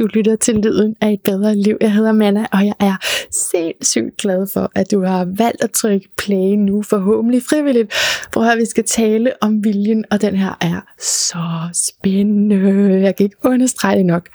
Du 0.00 0.06
lytter 0.06 0.36
til 0.36 0.54
Lyden 0.54 0.96
af 1.00 1.12
et 1.12 1.20
bedre 1.24 1.56
liv. 1.56 1.76
Jeg 1.80 1.92
hedder 1.92 2.12
Manna, 2.12 2.46
og 2.52 2.66
jeg 2.66 2.74
er 2.80 2.96
sindssygt 3.30 4.16
glad 4.16 4.46
for, 4.52 4.70
at 4.74 4.90
du 4.90 5.04
har 5.04 5.28
valgt 5.36 5.64
at 5.64 5.70
trykke 5.70 6.08
play 6.16 6.54
nu, 6.54 6.82
forhåbentlig 6.82 7.42
frivilligt. 7.42 7.94
For 8.34 8.44
her 8.44 8.56
vi 8.56 8.64
skal 8.64 8.84
tale 8.84 9.32
om 9.40 9.64
viljen, 9.64 10.04
og 10.10 10.20
den 10.20 10.36
her 10.36 10.58
er 10.60 10.80
så 10.98 11.68
spændende. 11.72 13.00
Jeg 13.00 13.16
kan 13.16 13.24
ikke 13.24 13.36
understrege 13.44 13.96
det 13.96 14.06
nok. 14.06 14.28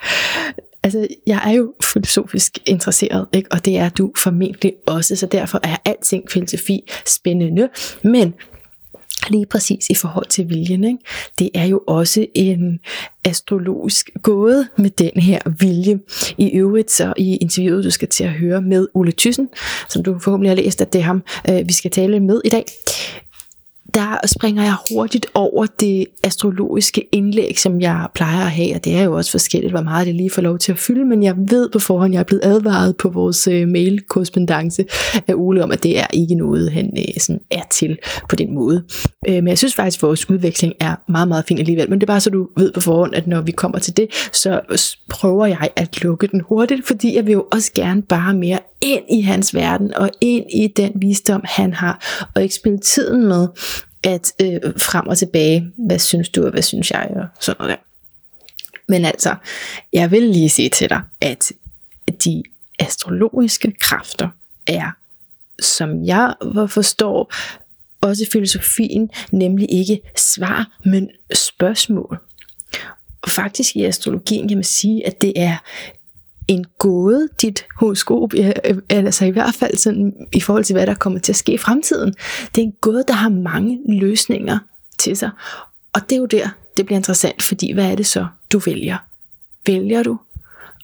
Altså, 0.83 1.07
jeg 1.27 1.41
er 1.45 1.51
jo 1.51 1.73
filosofisk 1.83 2.59
interesseret, 2.65 3.27
ikke? 3.33 3.51
og 3.51 3.65
det 3.65 3.77
er 3.77 3.89
du 3.89 4.11
formentlig 4.17 4.73
også, 4.87 5.15
så 5.15 5.25
derfor 5.25 5.59
er 5.63 5.75
alting 5.85 6.31
filosofi 6.31 6.91
spændende. 7.05 7.69
Men 8.03 8.33
lige 9.29 9.45
præcis 9.45 9.89
i 9.89 9.95
forhold 9.95 10.25
til 10.25 10.49
viljen. 10.49 10.83
Ikke? 10.83 10.99
Det 11.39 11.49
er 11.53 11.65
jo 11.65 11.81
også 11.87 12.25
en 12.33 12.79
astrologisk 13.25 14.09
gåde 14.23 14.67
med 14.77 14.89
den 14.89 15.21
her 15.21 15.39
vilje. 15.59 15.99
I 16.37 16.47
øvrigt 16.47 16.91
så 16.91 17.13
i 17.17 17.35
interviewet, 17.35 17.83
du 17.83 17.89
skal 17.89 18.07
til 18.07 18.23
at 18.23 18.31
høre 18.31 18.61
med 18.61 18.87
Ole 18.93 19.11
Thyssen, 19.11 19.49
som 19.89 20.03
du 20.03 20.19
forhåbentlig 20.19 20.49
har 20.49 20.55
læst, 20.55 20.81
at 20.81 20.93
det 20.93 20.99
er 20.99 21.05
ham, 21.05 21.23
øh, 21.49 21.67
vi 21.67 21.73
skal 21.73 21.91
tale 21.91 22.19
med 22.19 22.41
i 22.45 22.49
dag 22.49 22.65
der 23.93 24.27
springer 24.27 24.63
jeg 24.63 24.75
hurtigt 24.91 25.25
over 25.33 25.65
det 25.65 26.05
astrologiske 26.23 27.07
indlæg, 27.11 27.59
som 27.59 27.81
jeg 27.81 28.07
plejer 28.15 28.45
at 28.45 28.51
have, 28.51 28.75
og 28.75 28.85
det 28.85 28.95
er 28.95 29.03
jo 29.03 29.13
også 29.13 29.31
forskelligt, 29.31 29.73
hvor 29.73 29.81
meget 29.81 30.07
det 30.07 30.15
lige 30.15 30.29
får 30.29 30.41
lov 30.41 30.57
til 30.57 30.71
at 30.71 30.77
fylde, 30.77 31.05
men 31.05 31.23
jeg 31.23 31.35
ved 31.37 31.69
på 31.69 31.79
forhånd, 31.79 32.13
jeg 32.13 32.19
er 32.19 32.23
blevet 32.23 32.45
advaret 32.45 32.97
på 32.97 33.09
vores 33.09 33.47
øh, 33.47 33.67
mail-korrespondence 33.67 34.85
af 35.27 35.33
Ole 35.33 35.63
om, 35.63 35.71
at 35.71 35.83
det 35.83 35.99
er 35.99 36.07
ikke 36.13 36.35
noget, 36.35 36.71
han 36.71 36.93
øh, 36.97 37.21
sådan 37.21 37.41
er 37.51 37.61
til 37.71 37.97
på 38.29 38.35
den 38.35 38.53
måde. 38.53 38.83
Øh, 39.27 39.35
men 39.35 39.47
jeg 39.47 39.57
synes 39.57 39.75
faktisk, 39.75 39.99
at 39.99 40.03
vores 40.03 40.29
udveksling 40.29 40.73
er 40.79 40.95
meget, 41.09 41.27
meget 41.27 41.45
fin 41.47 41.59
alligevel, 41.59 41.89
men 41.89 41.99
det 42.01 42.03
er 42.07 42.13
bare 42.13 42.21
så 42.21 42.29
du 42.29 42.47
ved 42.57 42.71
på 42.71 42.81
forhånd, 42.81 43.15
at 43.15 43.27
når 43.27 43.41
vi 43.41 43.51
kommer 43.51 43.79
til 43.79 43.97
det, 43.97 44.07
så 44.33 44.61
prøver 45.09 45.45
jeg 45.45 45.69
at 45.75 46.03
lukke 46.03 46.27
den 46.27 46.41
hurtigt, 46.41 46.87
fordi 46.87 47.15
jeg 47.15 47.25
vil 47.25 47.33
jo 47.33 47.45
også 47.51 47.71
gerne 47.75 48.01
bare 48.01 48.33
mere 48.33 48.59
ind 48.81 49.03
i 49.11 49.21
hans 49.21 49.55
verden 49.55 49.93
og 49.93 50.09
ind 50.21 50.45
i 50.55 50.67
den 50.67 50.91
visdom, 50.95 51.41
han 51.43 51.73
har, 51.73 52.27
og 52.35 52.43
ikke 52.43 52.55
spille 52.55 52.79
tiden 52.79 53.27
med 53.27 53.47
at 54.05 54.33
øh, 54.41 54.61
frem 54.77 55.07
og 55.07 55.17
tilbage, 55.17 55.71
hvad 55.77 55.99
synes 55.99 56.29
du, 56.29 56.45
og 56.45 56.51
hvad 56.51 56.61
synes 56.61 56.91
jeg, 56.91 57.11
og 57.15 57.27
sådan 57.39 57.55
noget 57.59 57.77
der. 57.77 57.83
Men 58.87 59.05
altså, 59.05 59.35
jeg 59.93 60.11
vil 60.11 60.23
lige 60.23 60.49
sige 60.49 60.69
til 60.69 60.89
dig, 60.89 61.01
at 61.21 61.51
de 62.25 62.43
astrologiske 62.79 63.73
kræfter 63.79 64.29
er, 64.67 64.91
som 65.59 66.05
jeg 66.05 66.33
forstår, 66.69 67.33
også 68.01 68.29
filosofien, 68.31 69.09
nemlig 69.31 69.71
ikke 69.71 69.99
svar, 70.15 70.77
men 70.85 71.09
spørgsmål. 71.33 72.19
Og 73.21 73.29
faktisk 73.29 73.75
i 73.75 73.83
astrologien 73.83 74.47
kan 74.47 74.57
man 74.57 74.63
sige, 74.63 75.07
at 75.07 75.21
det 75.21 75.33
er 75.35 75.57
en 76.47 76.65
gåde, 76.79 77.27
dit 77.41 77.65
horoskop, 77.79 78.33
øh, 78.33 78.51
altså 78.89 79.25
i 79.25 79.29
hvert 79.29 79.53
fald 79.53 79.77
sådan, 79.77 80.13
i 80.33 80.41
forhold 80.41 80.63
til, 80.63 80.73
hvad 80.73 80.87
der 80.87 80.93
kommer 80.93 81.19
til 81.19 81.31
at 81.31 81.35
ske 81.35 81.53
i 81.53 81.57
fremtiden. 81.57 82.13
Det 82.55 82.61
er 82.61 82.65
en 82.65 82.73
gåde, 82.81 83.03
der 83.07 83.13
har 83.13 83.29
mange 83.29 83.79
løsninger 83.99 84.59
til 84.99 85.17
sig. 85.17 85.29
Og 85.93 86.01
det 86.09 86.15
er 86.15 86.19
jo 86.19 86.25
der, 86.25 86.49
det 86.77 86.85
bliver 86.85 86.97
interessant, 86.97 87.43
fordi 87.43 87.71
hvad 87.71 87.91
er 87.91 87.95
det 87.95 88.05
så, 88.05 88.27
du 88.51 88.59
vælger? 88.59 88.97
Vælger 89.67 90.03
du 90.03 90.17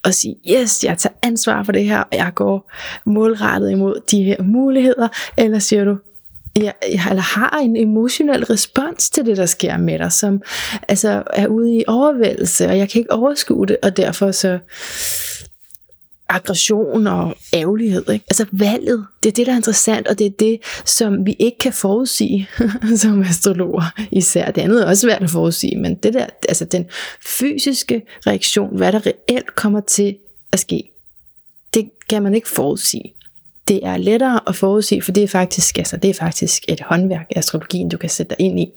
at 0.03 0.15
sige, 0.15 0.35
yes, 0.51 0.83
jeg 0.83 0.97
tager 0.97 1.13
ansvar 1.23 1.63
for 1.63 1.71
det 1.71 1.85
her, 1.85 1.99
og 1.99 2.17
jeg 2.17 2.31
går 2.35 2.71
målrettet 3.05 3.71
imod 3.71 4.01
de 4.11 4.23
her 4.23 4.43
muligheder, 4.43 5.07
eller 5.37 5.59
siger 5.59 5.83
du, 5.83 5.97
jeg, 6.55 6.73
jeg 6.91 7.05
eller 7.09 7.21
har 7.21 7.59
en 7.63 7.77
emotionel 7.77 8.45
respons 8.45 9.09
til 9.09 9.25
det, 9.25 9.37
der 9.37 9.45
sker 9.45 9.77
med 9.77 9.99
dig, 9.99 10.11
som 10.11 10.41
altså, 10.87 11.23
er 11.33 11.47
ude 11.47 11.75
i 11.75 11.83
overvældelse, 11.87 12.67
og 12.67 12.77
jeg 12.77 12.89
kan 12.89 12.99
ikke 12.99 13.11
overskue 13.11 13.67
det, 13.67 13.77
og 13.83 13.97
derfor 13.97 14.31
så 14.31 14.59
aggression 16.35 17.07
og 17.07 17.35
ærgerlighed. 17.53 18.09
Ikke? 18.09 18.25
Altså 18.29 18.45
valget, 18.51 19.05
det 19.23 19.29
er 19.29 19.33
det, 19.33 19.45
der 19.45 19.51
er 19.51 19.55
interessant, 19.55 20.07
og 20.07 20.19
det 20.19 20.25
er 20.25 20.31
det, 20.39 20.59
som 20.85 21.25
vi 21.25 21.35
ikke 21.39 21.57
kan 21.57 21.73
forudsige 21.73 22.49
som 22.97 23.21
astrologer 23.21 24.01
især. 24.11 24.51
Det 24.51 24.61
andet 24.61 24.83
er 24.83 24.87
også 24.87 25.01
svært 25.01 25.23
at 25.23 25.29
forudsige, 25.29 25.77
men 25.77 25.95
det 25.95 26.13
der, 26.13 26.25
altså 26.49 26.65
den 26.65 26.85
fysiske 27.25 28.01
reaktion, 28.27 28.77
hvad 28.77 28.91
der 28.91 29.05
reelt 29.05 29.55
kommer 29.55 29.79
til 29.79 30.17
at 30.51 30.59
ske, 30.59 30.83
det 31.73 31.89
kan 32.09 32.23
man 32.23 32.35
ikke 32.35 32.49
forudsige. 32.49 33.13
Det 33.67 33.79
er 33.83 33.97
lettere 33.97 34.39
at 34.47 34.55
forudsige, 34.55 35.01
for 35.01 35.11
det 35.11 35.23
er 35.23 35.27
faktisk, 35.27 35.77
altså, 35.77 35.97
det 35.97 36.09
er 36.09 36.13
faktisk 36.13 36.63
et 36.67 36.81
håndværk 36.81 37.25
af 37.29 37.39
astrologien, 37.39 37.89
du 37.89 37.97
kan 37.97 38.09
sætte 38.09 38.29
dig 38.29 38.45
ind 38.45 38.59
i 38.59 38.67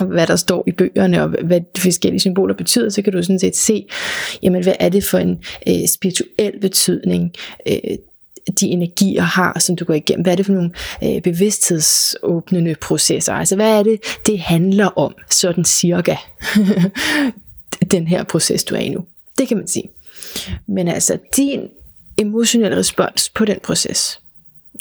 hvad 0.00 0.26
der 0.26 0.36
står 0.36 0.64
i 0.66 0.72
bøgerne, 0.72 1.22
og 1.22 1.28
hvad 1.28 1.60
de 1.76 1.80
forskellige 1.80 2.20
symboler 2.20 2.54
betyder, 2.54 2.88
så 2.88 3.02
kan 3.02 3.12
du 3.12 3.22
sådan 3.22 3.38
set 3.38 3.56
se, 3.56 3.86
jamen 4.42 4.62
hvad 4.62 4.74
er 4.80 4.88
det 4.88 5.04
for 5.04 5.18
en 5.18 5.38
øh, 5.68 5.88
spirituel 5.88 6.60
betydning, 6.60 7.32
øh, 7.68 7.96
de 8.60 8.66
energier 8.66 9.22
har, 9.22 9.58
som 9.58 9.76
du 9.76 9.84
går 9.84 9.94
igennem. 9.94 10.22
Hvad 10.22 10.32
er 10.32 10.36
det 10.36 10.46
for 10.46 10.52
nogle 10.52 10.70
øh, 11.04 11.22
bevidsthedsåbnende 11.22 12.74
processer? 12.80 13.32
Altså 13.32 13.56
hvad 13.56 13.78
er 13.78 13.82
det, 13.82 14.00
det 14.26 14.40
handler 14.40 14.86
om, 14.98 15.14
sådan 15.30 15.64
cirka, 15.64 16.16
den 17.90 18.06
her 18.06 18.24
proces, 18.24 18.64
du 18.64 18.74
er 18.74 18.78
i 18.78 18.88
nu. 18.88 19.04
Det 19.38 19.48
kan 19.48 19.56
man 19.56 19.68
sige. 19.68 19.90
Men 20.68 20.88
altså, 20.88 21.18
din 21.36 21.60
emotionelle 22.18 22.76
respons 22.76 23.28
på 23.28 23.44
den 23.44 23.58
proces, 23.62 24.20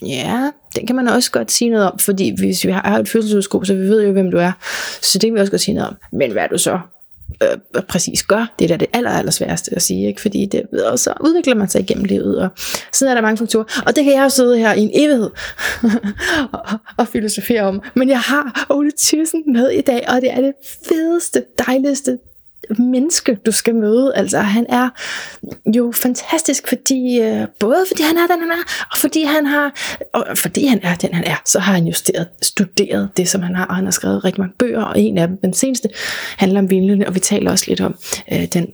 Ja, 0.05 0.51
den 0.75 0.87
kan 0.87 0.95
man 0.95 1.07
også 1.07 1.31
godt 1.31 1.51
sige 1.51 1.69
noget 1.69 1.91
om, 1.91 1.99
fordi 1.99 2.35
hvis 2.37 2.65
vi 2.65 2.71
har 2.71 2.99
et 2.99 3.09
fødselshoroskop, 3.09 3.65
så 3.65 3.73
vi 3.73 3.89
ved 3.89 4.05
jo, 4.05 4.11
hvem 4.11 4.31
du 4.31 4.37
er. 4.37 4.51
Så 5.01 5.19
det 5.19 5.27
kan 5.27 5.35
vi 5.35 5.39
også 5.39 5.51
godt 5.51 5.61
sige 5.61 5.75
noget 5.75 5.89
om. 5.89 5.95
Men 6.11 6.31
hvad 6.31 6.47
du 6.51 6.57
så 6.57 6.79
øh, 7.43 7.83
præcis 7.83 8.23
gør, 8.23 8.53
det 8.59 8.65
er 8.65 8.67
da 8.67 8.77
det 8.77 8.87
aller, 8.93 9.11
aller 9.11 9.31
sværeste 9.31 9.75
at 9.75 9.81
sige, 9.81 10.07
ikke? 10.07 10.21
fordi 10.21 10.45
det, 10.45 10.63
og 10.85 10.99
så 10.99 11.13
udvikler 11.21 11.55
man 11.55 11.69
sig 11.69 11.81
igennem 11.81 12.05
livet, 12.05 12.39
og 12.39 12.49
sådan 12.91 13.11
er 13.11 13.15
der 13.15 13.21
mange 13.21 13.37
faktorer. 13.37 13.81
Og 13.85 13.95
det 13.95 14.03
kan 14.03 14.13
jeg 14.13 14.23
jo 14.23 14.29
sidde 14.29 14.57
her 14.57 14.73
i 14.73 14.81
en 14.81 14.91
evighed 14.93 15.29
og, 16.51 16.79
og 16.97 17.07
filosofere 17.07 17.61
om. 17.61 17.81
Men 17.95 18.09
jeg 18.09 18.19
har 18.19 18.65
Ole 18.69 18.91
Thyssen 18.99 19.43
med 19.53 19.69
i 19.69 19.81
dag, 19.81 20.05
og 20.07 20.21
det 20.21 20.31
er 20.31 20.41
det 20.41 20.53
fedeste, 20.87 21.43
dejligste, 21.67 22.17
menneske, 22.79 23.37
du 23.45 23.51
skal 23.51 23.75
møde. 23.75 24.11
Altså, 24.15 24.39
han 24.39 24.65
er 24.69 24.89
jo 25.75 25.91
fantastisk, 25.95 26.67
fordi, 26.67 27.19
øh, 27.19 27.47
både 27.59 27.85
fordi 27.91 28.03
han 28.03 28.17
er 28.17 28.27
den, 28.27 28.41
han 28.41 28.51
er, 28.51 28.87
og 28.91 28.97
fordi 28.97 29.23
han 29.23 29.45
har, 29.45 29.73
og 30.13 30.37
fordi 30.37 30.65
han 30.65 30.79
er 30.83 30.95
den, 30.95 31.13
han 31.13 31.23
er, 31.23 31.35
så 31.45 31.59
har 31.59 31.73
han 31.73 31.87
justeret, 31.87 32.27
studeret 32.41 33.09
det, 33.17 33.29
som 33.29 33.41
han 33.41 33.55
har, 33.55 33.65
og 33.65 33.75
han 33.75 33.85
har 33.85 33.91
skrevet 33.91 34.25
rigtig 34.25 34.41
mange 34.41 34.55
bøger, 34.59 34.83
og 34.83 34.99
en 34.99 35.17
af 35.17 35.27
dem, 35.27 35.37
den 35.37 35.53
seneste, 35.53 35.89
handler 36.37 36.59
om 36.59 36.69
vildene, 36.69 37.07
og 37.07 37.15
vi 37.15 37.19
taler 37.19 37.51
også 37.51 37.65
lidt 37.67 37.81
om 37.81 37.95
øh, 38.31 38.45
den, 38.45 38.67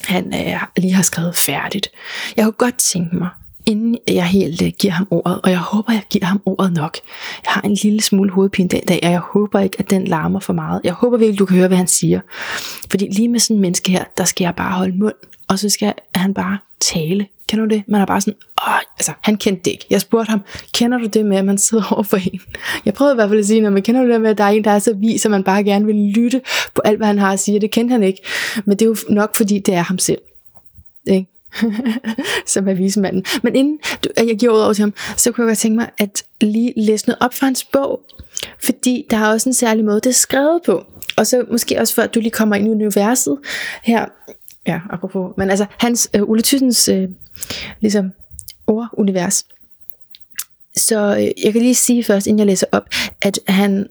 han 0.00 0.34
øh, 0.34 0.60
lige 0.76 0.94
har 0.94 1.02
skrevet 1.02 1.36
færdigt. 1.36 1.88
Jeg 2.36 2.44
kunne 2.44 2.52
godt 2.52 2.78
tænke 2.78 3.16
mig, 3.16 3.28
inden 3.66 3.98
jeg 4.08 4.26
helt 4.26 4.62
uh, 4.62 4.68
giver 4.78 4.92
ham 4.92 5.06
ordet, 5.10 5.40
og 5.42 5.50
jeg 5.50 5.58
håber, 5.58 5.92
jeg 5.92 6.02
giver 6.10 6.24
ham 6.24 6.42
ordet 6.46 6.72
nok. 6.72 6.96
Jeg 7.44 7.52
har 7.52 7.60
en 7.60 7.74
lille 7.82 8.00
smule 8.00 8.30
hovedpine 8.30 8.68
den 8.68 8.80
dag, 8.80 9.00
og 9.02 9.10
jeg 9.10 9.18
håber 9.18 9.60
ikke, 9.60 9.76
at 9.78 9.90
den 9.90 10.04
larmer 10.04 10.40
for 10.40 10.52
meget. 10.52 10.80
Jeg 10.84 10.92
håber 10.92 11.16
virkelig, 11.16 11.38
du 11.38 11.46
kan 11.46 11.56
høre, 11.56 11.68
hvad 11.68 11.78
han 11.78 11.86
siger. 11.86 12.20
Fordi 12.90 13.08
lige 13.10 13.28
med 13.28 13.40
sådan 13.40 13.56
en 13.56 13.60
menneske 13.60 13.92
her, 13.92 14.04
der 14.18 14.24
skal 14.24 14.44
jeg 14.44 14.54
bare 14.54 14.72
holde 14.72 14.98
mund, 14.98 15.14
og 15.48 15.58
så 15.58 15.68
skal 15.68 15.94
han 16.14 16.34
bare 16.34 16.58
tale. 16.80 17.26
Kender 17.48 17.66
du 17.66 17.74
det? 17.74 17.82
Man 17.88 18.00
er 18.00 18.06
bare 18.06 18.20
sådan, 18.20 18.34
åh, 18.68 18.78
altså, 18.98 19.12
han 19.22 19.36
kendte 19.36 19.62
det 19.64 19.70
ikke. 19.70 19.86
Jeg 19.90 20.00
spurgte 20.00 20.30
ham, 20.30 20.40
kender 20.74 20.98
du 20.98 21.06
det 21.06 21.26
med, 21.26 21.36
at 21.36 21.44
man 21.44 21.58
sidder 21.58 21.84
over 21.92 22.02
for 22.02 22.16
en? 22.16 22.40
Jeg 22.84 22.94
prøvede 22.94 23.14
i 23.14 23.16
hvert 23.16 23.28
fald 23.28 23.40
at 23.40 23.46
sige 23.46 23.70
men 23.70 23.82
kender 23.82 24.02
du 24.02 24.12
det 24.12 24.20
med, 24.20 24.30
at 24.30 24.38
der 24.38 24.44
er 24.44 24.48
en, 24.48 24.64
der 24.64 24.70
er 24.70 24.78
så 24.78 24.94
vis, 24.94 25.24
at 25.24 25.30
man 25.30 25.44
bare 25.44 25.64
gerne 25.64 25.86
vil 25.86 25.94
lytte 25.94 26.40
på 26.74 26.82
alt, 26.84 26.96
hvad 26.96 27.06
han 27.06 27.18
har 27.18 27.32
at 27.32 27.40
sige? 27.40 27.60
Det 27.60 27.70
kendte 27.70 27.92
han 27.92 28.02
ikke. 28.02 28.22
Men 28.64 28.78
det 28.78 28.82
er 28.82 28.86
jo 28.86 28.96
nok, 29.08 29.36
fordi 29.36 29.58
det 29.58 29.74
er 29.74 29.82
ham 29.82 29.98
selv. 29.98 30.18
Som 32.46 32.68
er 32.68 32.74
vismanden. 32.74 33.24
Men 33.42 33.56
inden 33.56 33.78
du, 34.04 34.08
jeg 34.16 34.36
giver 34.38 34.52
over 34.52 34.72
til 34.72 34.82
ham, 34.82 34.94
så 35.16 35.32
kunne 35.32 35.44
jeg 35.44 35.50
godt 35.50 35.58
tænke 35.58 35.76
mig 35.76 35.90
at 35.98 36.22
lige 36.40 36.72
læse 36.76 37.06
noget 37.06 37.18
op 37.20 37.34
fra 37.34 37.46
hans 37.46 37.64
bog. 37.64 38.00
Fordi 38.64 39.06
der 39.10 39.16
er 39.16 39.28
også 39.28 39.48
en 39.48 39.54
særlig 39.54 39.84
måde, 39.84 39.96
det 39.96 40.06
er 40.06 40.14
skrevet 40.14 40.60
på. 40.66 40.84
Og 41.16 41.26
så 41.26 41.44
måske 41.50 41.80
også 41.80 41.94
for, 41.94 42.02
at 42.02 42.14
du 42.14 42.20
lige 42.20 42.30
kommer 42.30 42.56
ind 42.56 42.66
i 42.66 42.70
universet 42.70 43.38
her. 43.82 44.06
Ja, 44.66 44.80
apropos. 44.90 45.32
Men 45.36 45.50
altså, 45.50 45.66
hans, 45.78 46.10
øh, 46.14 46.22
Ole 46.22 46.42
Thyssens, 46.42 46.88
øh, 46.88 47.08
ligesom, 47.80 48.10
ordunivers. 48.66 49.46
Så 50.76 51.16
øh, 51.16 51.44
jeg 51.44 51.52
kan 51.52 51.62
lige 51.62 51.74
sige 51.74 52.04
først, 52.04 52.26
inden 52.26 52.38
jeg 52.38 52.46
læser 52.46 52.66
op, 52.72 52.84
at 53.22 53.38
han, 53.48 53.86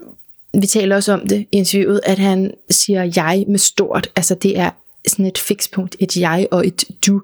vi 0.61 0.67
taler 0.67 0.95
også 0.95 1.13
om 1.13 1.27
det 1.27 1.45
i 1.51 1.57
interviewet, 1.57 1.99
at 2.03 2.19
han 2.19 2.53
siger 2.69 3.11
jeg 3.15 3.45
med 3.47 3.59
stort. 3.59 4.09
Altså 4.15 4.35
det 4.35 4.59
er 4.59 4.69
sådan 5.07 5.25
et 5.25 5.37
fikspunkt, 5.37 5.95
et 5.99 6.17
jeg 6.17 6.47
og 6.51 6.67
et 6.67 6.83
du. 7.07 7.21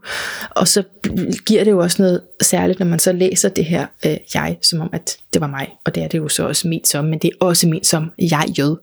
Og 0.49 0.67
så 0.67 0.83
giver 1.45 1.63
det 1.63 1.71
jo 1.71 1.79
også 1.79 2.01
noget 2.01 2.21
særligt, 2.41 2.79
når 2.79 2.85
man 2.85 2.99
så 2.99 3.11
læser 3.11 3.49
det 3.49 3.65
her 3.65 3.85
øh, 4.05 4.17
jeg, 4.33 4.57
som 4.61 4.81
om 4.81 4.89
at 4.93 5.17
det 5.33 5.41
var 5.41 5.47
mig. 5.47 5.69
Og 5.85 5.95
det 5.95 6.03
er 6.03 6.07
det 6.07 6.17
jo 6.17 6.27
så 6.27 6.47
også 6.47 6.67
ment 6.67 6.87
som, 6.87 7.05
men 7.05 7.19
det 7.19 7.27
er 7.27 7.45
også 7.45 7.67
ment 7.67 7.87
som 7.87 8.11
jeg 8.19 8.45
jød. 8.59 8.77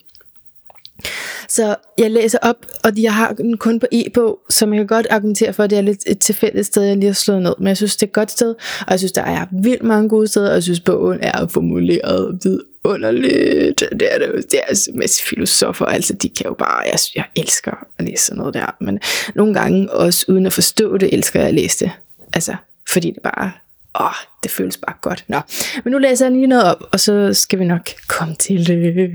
Så 1.49 1.77
jeg 1.99 2.11
læser 2.11 2.39
op, 2.43 2.57
og 2.85 2.93
jeg 2.97 3.15
har 3.15 3.33
den 3.33 3.57
kun 3.57 3.81
på 3.81 3.87
e-bog, 3.93 4.39
som 4.49 4.73
jeg 4.73 4.81
kan 4.81 4.87
godt 4.87 5.07
argumentere 5.11 5.53
for, 5.53 5.65
at 5.65 5.71
det 5.71 5.79
er 5.79 5.83
lidt 5.83 6.03
et 6.07 6.19
tilfældigt 6.19 6.67
sted, 6.67 6.83
jeg 6.83 6.97
lige 6.97 7.07
har 7.07 7.15
slået 7.15 7.43
ned. 7.43 7.55
Men 7.59 7.67
jeg 7.67 7.77
synes, 7.77 7.97
det 7.97 8.03
er 8.03 8.07
et 8.07 8.13
godt 8.13 8.31
sted, 8.31 8.55
og 8.81 8.91
jeg 8.91 8.99
synes, 8.99 9.13
der 9.13 9.23
er 9.23 9.47
vildt 9.63 9.83
mange 9.83 10.09
gode 10.09 10.29
steder, 10.29 10.49
og 10.49 10.55
jeg 10.55 10.63
synes, 10.63 10.81
bogen 10.81 11.19
er 11.23 11.47
formuleret 11.47 12.39
underligt. 12.85 13.83
Det 14.01 14.15
er 14.15 14.19
det 14.19 14.29
jo. 14.29 14.37
Det 14.37 14.55
er 14.55 14.65
altså 14.69 14.91
masse 14.95 15.23
filosofer, 15.23 15.87
altså 15.87 16.13
de 16.13 16.29
kan 16.29 16.47
jo 16.47 16.55
bare, 16.55 16.79
jeg, 16.79 16.99
jeg 17.15 17.25
elsker 17.37 17.87
at 17.99 18.05
læse 18.05 18.25
sådan 18.25 18.39
noget 18.39 18.55
der, 18.55 18.77
men 18.81 19.01
nogle 19.35 19.55
gange 19.55 19.93
også 19.93 20.25
uden 20.29 20.47
at 20.47 20.53
forstå 20.53 20.97
det, 20.97 21.15
elsker 21.15 21.41
jeg 21.41 21.49
at 21.49 21.55
læse 21.55 21.85
det. 21.85 21.93
Altså, 22.33 22.57
fordi 22.91 23.11
det 23.11 23.23
bare, 23.23 23.53
åh, 24.01 24.15
det 24.43 24.51
føles 24.51 24.77
bare 24.77 24.95
godt. 25.01 25.25
Nå, 25.29 25.41
men 25.85 25.93
nu 25.93 25.99
læser 25.99 26.27
jeg 26.27 26.33
lige 26.33 26.47
noget 26.47 26.65
op, 26.65 26.89
og 26.93 27.01
så 27.01 27.35
skal 27.35 27.59
vi 27.59 27.65
nok 27.65 27.89
komme 28.09 28.35
til 28.35 28.67
det. 28.67 29.11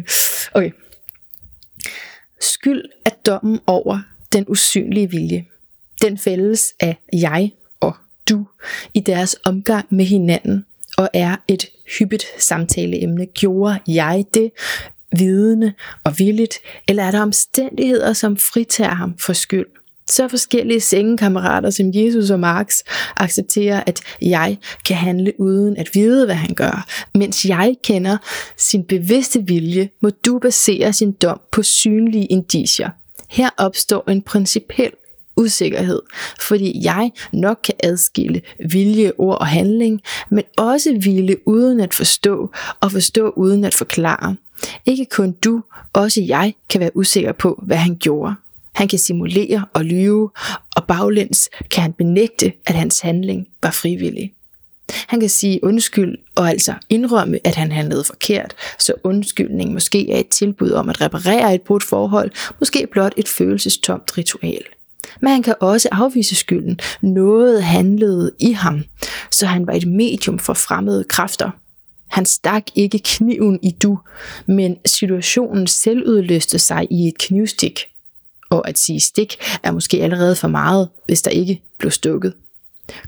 Okay. 0.53 0.71
Skyld 2.41 2.83
er 3.05 3.09
dommen 3.25 3.59
over 3.67 3.99
den 4.33 4.45
usynlige 4.47 5.09
vilje. 5.09 5.45
Den 6.01 6.17
fælles 6.17 6.73
af 6.79 6.97
jeg 7.13 7.51
og 7.79 7.95
du 8.29 8.45
i 8.93 8.99
deres 8.99 9.35
omgang 9.43 9.85
med 9.89 10.05
hinanden, 10.05 10.65
og 10.97 11.09
er 11.13 11.35
et 11.47 11.65
hyppigt 11.99 12.25
samtaleemne. 12.37 13.25
Gjorde 13.25 13.79
jeg 13.87 14.25
det 14.33 14.51
vidende 15.17 15.73
og 16.03 16.19
villigt, 16.19 16.57
eller 16.87 17.03
er 17.03 17.11
der 17.11 17.21
omstændigheder, 17.21 18.13
som 18.13 18.37
fritager 18.37 18.93
ham 18.93 19.17
for 19.17 19.33
skyld? 19.33 19.65
Så 20.09 20.27
forskellige 20.27 20.79
sengekammerater 20.79 21.69
som 21.69 21.91
Jesus 21.93 22.29
og 22.29 22.39
Marx 22.39 22.79
accepterer, 23.15 23.83
at 23.87 24.01
jeg 24.21 24.57
kan 24.85 24.95
handle 24.95 25.33
uden 25.39 25.77
at 25.77 25.89
vide, 25.93 26.25
hvad 26.25 26.35
han 26.35 26.55
gør. 26.55 26.87
Mens 27.15 27.45
jeg 27.45 27.75
kender 27.83 28.17
sin 28.57 28.83
bevidste 28.83 29.43
vilje, 29.47 29.89
må 30.01 30.09
du 30.09 30.39
basere 30.39 30.93
sin 30.93 31.11
dom 31.11 31.41
på 31.51 31.63
synlige 31.63 32.25
indicier. 32.25 32.89
Her 33.29 33.49
opstår 33.57 34.09
en 34.09 34.21
principiel 34.21 34.91
usikkerhed, 35.37 36.01
fordi 36.39 36.81
jeg 36.83 37.11
nok 37.33 37.59
kan 37.63 37.75
adskille 37.83 38.41
vilje, 38.69 39.11
ord 39.17 39.39
og 39.39 39.47
handling, 39.47 40.01
men 40.29 40.43
også 40.57 40.99
ville 41.03 41.47
uden 41.47 41.79
at 41.79 41.93
forstå 41.93 42.51
og 42.81 42.91
forstå 42.91 43.29
uden 43.29 43.65
at 43.65 43.73
forklare. 43.73 44.35
Ikke 44.85 45.05
kun 45.05 45.31
du, 45.31 45.63
også 45.93 46.21
jeg 46.21 46.53
kan 46.69 46.81
være 46.81 46.97
usikker 46.97 47.31
på, 47.31 47.63
hvad 47.65 47.77
han 47.77 47.95
gjorde. 47.95 48.35
Han 48.73 48.87
kan 48.87 48.99
simulere 48.99 49.65
og 49.73 49.85
lyve, 49.85 50.29
og 50.75 50.83
baglæns 50.87 51.49
kan 51.71 51.81
han 51.81 51.93
benægte, 51.93 52.53
at 52.65 52.75
hans 52.75 52.99
handling 52.99 53.47
var 53.63 53.71
frivillig. 53.71 54.33
Han 55.07 55.19
kan 55.19 55.29
sige 55.29 55.63
undskyld 55.63 56.17
og 56.35 56.49
altså 56.49 56.73
indrømme, 56.89 57.39
at 57.43 57.55
han 57.55 57.71
handlede 57.71 58.03
forkert, 58.03 58.55
så 58.79 58.93
undskyldning 59.03 59.73
måske 59.73 60.11
er 60.11 60.19
et 60.19 60.27
tilbud 60.27 60.71
om 60.71 60.89
at 60.89 61.01
reparere 61.01 61.55
et 61.55 61.61
brudt 61.61 61.83
forhold, 61.83 62.31
måske 62.59 62.87
blot 62.91 63.13
et 63.17 63.27
følelsestomt 63.27 64.17
ritual. 64.17 64.63
Men 65.21 65.31
han 65.31 65.43
kan 65.43 65.55
også 65.59 65.89
afvise 65.91 66.35
skylden. 66.35 66.79
Noget 67.01 67.63
handlede 67.63 68.31
i 68.39 68.51
ham, 68.51 68.83
så 69.31 69.45
han 69.45 69.67
var 69.67 69.73
et 69.73 69.87
medium 69.87 70.39
for 70.39 70.53
fremmede 70.53 71.03
kræfter. 71.03 71.49
Han 72.07 72.25
stak 72.25 72.63
ikke 72.75 72.99
kniven 72.99 73.59
i 73.61 73.71
du, 73.71 73.99
men 74.45 74.77
situationen 74.85 75.67
selv 75.67 76.07
udløste 76.07 76.59
sig 76.59 76.87
i 76.91 77.07
et 77.07 77.17
knivstik. 77.17 77.79
Og 78.49 78.67
at 78.67 78.79
sige 78.79 78.99
stik 78.99 79.37
er 79.63 79.71
måske 79.71 80.03
allerede 80.03 80.35
for 80.35 80.47
meget, 80.47 80.89
hvis 81.05 81.21
der 81.21 81.31
ikke 81.31 81.61
blev 81.77 81.91
stukket. 81.91 82.33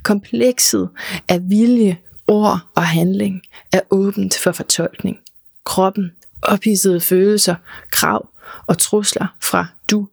Komplekset 0.02 0.88
af 1.28 1.50
vilje, 1.50 1.96
ord 2.26 2.58
og 2.74 2.86
handling 2.86 3.42
er 3.72 3.80
åbent 3.90 4.38
for 4.38 4.52
fortolkning. 4.52 5.16
Kroppen, 5.64 6.10
ophidsede 6.42 7.00
følelser, 7.00 7.54
krav 7.90 8.28
og 8.66 8.78
trusler 8.78 9.26
fra 9.42 9.66
du, 9.90 10.08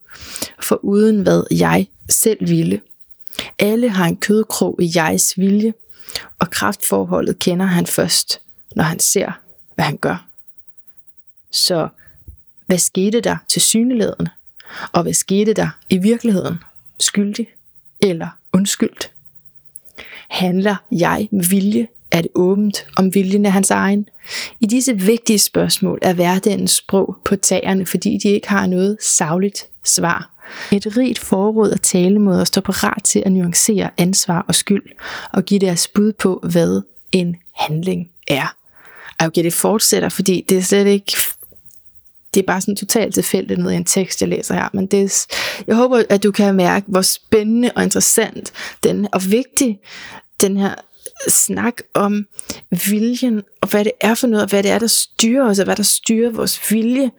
for 0.60 0.76
uden 0.76 1.22
hvad 1.22 1.44
jeg 1.52 1.88
selv 2.10 2.50
ville. 2.50 2.82
Alle 3.60 3.90
har 3.90 4.06
en 4.06 4.18
kødkrog 4.18 4.82
i 4.82 4.92
jegs 4.96 5.38
vilje, 5.38 5.74
og 6.40 6.50
kraftforholdet 6.50 7.40
kender 7.40 7.66
han 7.66 7.86
først, 7.86 8.42
når 8.76 8.84
han 8.84 9.00
ser, 9.00 9.32
hvad 9.76 9.86
han 9.86 9.98
gør. 9.98 10.28
Så 11.52 11.88
hvad 12.66 12.78
skete 12.78 13.22
der 13.22 13.38
til 13.48 13.62
syneladende? 13.62 14.32
Og 14.92 15.04
hvad 15.04 15.14
skete 15.14 15.54
der 15.54 15.70
i 15.90 15.98
virkeligheden? 15.98 16.58
Skyldig 17.00 17.48
eller 18.00 18.28
undskyldt? 18.54 19.12
Handler 20.30 20.76
jeg 20.92 21.28
med 21.32 21.44
vilje? 21.44 21.88
Er 22.14 22.22
det 22.22 22.32
åbent 22.36 22.86
om 22.98 23.16
viljen 23.16 23.46
af 23.46 23.52
hans 23.52 23.72
egen? 23.72 24.06
I 24.60 24.66
disse 24.66 24.94
vigtige 24.94 25.40
spørgsmål 25.40 26.00
er 26.02 26.14
hverdagens 26.14 26.72
sprog 26.72 27.16
på 27.26 27.36
tagerne, 27.36 27.86
fordi 27.86 28.20
de 28.24 28.30
ikke 28.30 28.50
har 28.50 28.68
noget 28.68 28.98
savligt 29.02 29.66
svar. 29.84 30.30
Et 30.72 30.98
rigt 30.98 31.20
forråd 31.20 31.70
af 31.70 31.80
talemåder 31.80 32.44
står 32.44 32.62
parat 32.62 33.04
til 33.04 33.24
at 33.26 33.32
nuancere 33.32 33.90
ansvar 33.98 34.46
og 34.48 34.56
skyld 34.56 34.84
og 35.32 35.44
give 35.46 35.60
deres 35.60 35.88
bud 35.88 36.14
på, 36.14 36.40
hvad 36.52 36.82
en 37.12 37.36
handling 37.56 38.10
er. 38.28 38.56
Okay, 39.20 39.44
det 39.44 39.54
fortsætter, 39.54 40.10
fordi 40.10 40.46
det 40.50 40.58
er 40.58 40.62
slet 40.62 40.88
ikke 40.88 41.18
det 42.34 42.40
er 42.40 42.46
bare 42.46 42.62
sådan 42.62 42.76
totalt 42.76 43.14
tilfældigt 43.14 43.60
noget 43.60 43.74
i 43.74 43.78
en 43.78 43.86
tekst, 43.86 44.22
jeg 44.22 44.30
læser 44.30 44.54
her. 44.54 44.70
Men 44.74 44.86
det 44.86 45.04
er, 45.04 45.26
jeg 45.68 45.76
håber, 45.76 46.04
at 46.10 46.24
du 46.24 46.32
kan 46.32 46.56
mærke, 46.56 46.86
hvor 46.90 47.02
spændende 47.02 47.72
og 47.76 47.84
interessant 47.84 48.52
den, 48.84 49.08
og 49.12 49.32
vigtig 49.32 49.80
den 50.42 50.58
her 50.58 50.76
snak 51.28 51.82
om 51.94 52.26
viljen, 52.90 53.42
og 53.62 53.68
hvad 53.70 53.86
det 53.86 53.92
er 54.02 54.16
for 54.16 54.28
noget, 54.28 54.44
og 54.44 54.50
hvad 54.50 54.64
det 54.64 54.72
er, 54.72 54.80
der 54.80 54.88
styrer 54.88 55.50
os, 55.50 55.60
og 55.60 55.66
hvad 55.66 55.76
der 55.76 55.84
styrer 55.84 56.32
vores 56.32 56.72
vilje, 56.72 57.12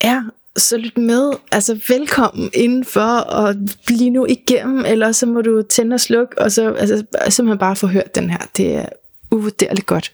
er 0.00 0.22
så 0.56 0.76
lyt 0.76 0.98
med. 0.98 1.32
Altså 1.52 1.80
velkommen 1.88 2.50
indenfor, 2.54 3.16
og 3.20 3.54
blive 3.86 4.10
nu 4.10 4.26
igennem, 4.26 4.84
eller 4.84 5.12
så 5.12 5.26
må 5.26 5.40
du 5.40 5.62
tænde 5.62 5.94
og 5.94 6.00
slukke, 6.00 6.38
og 6.38 6.52
så 6.52 6.72
altså, 6.72 7.04
simpelthen 7.28 7.58
bare 7.58 7.76
få 7.76 7.86
hørt 7.86 8.14
den 8.14 8.30
her. 8.30 8.38
Det 8.56 8.74
er 8.74 8.86
uvurderligt 9.30 9.86
godt. 9.86 10.12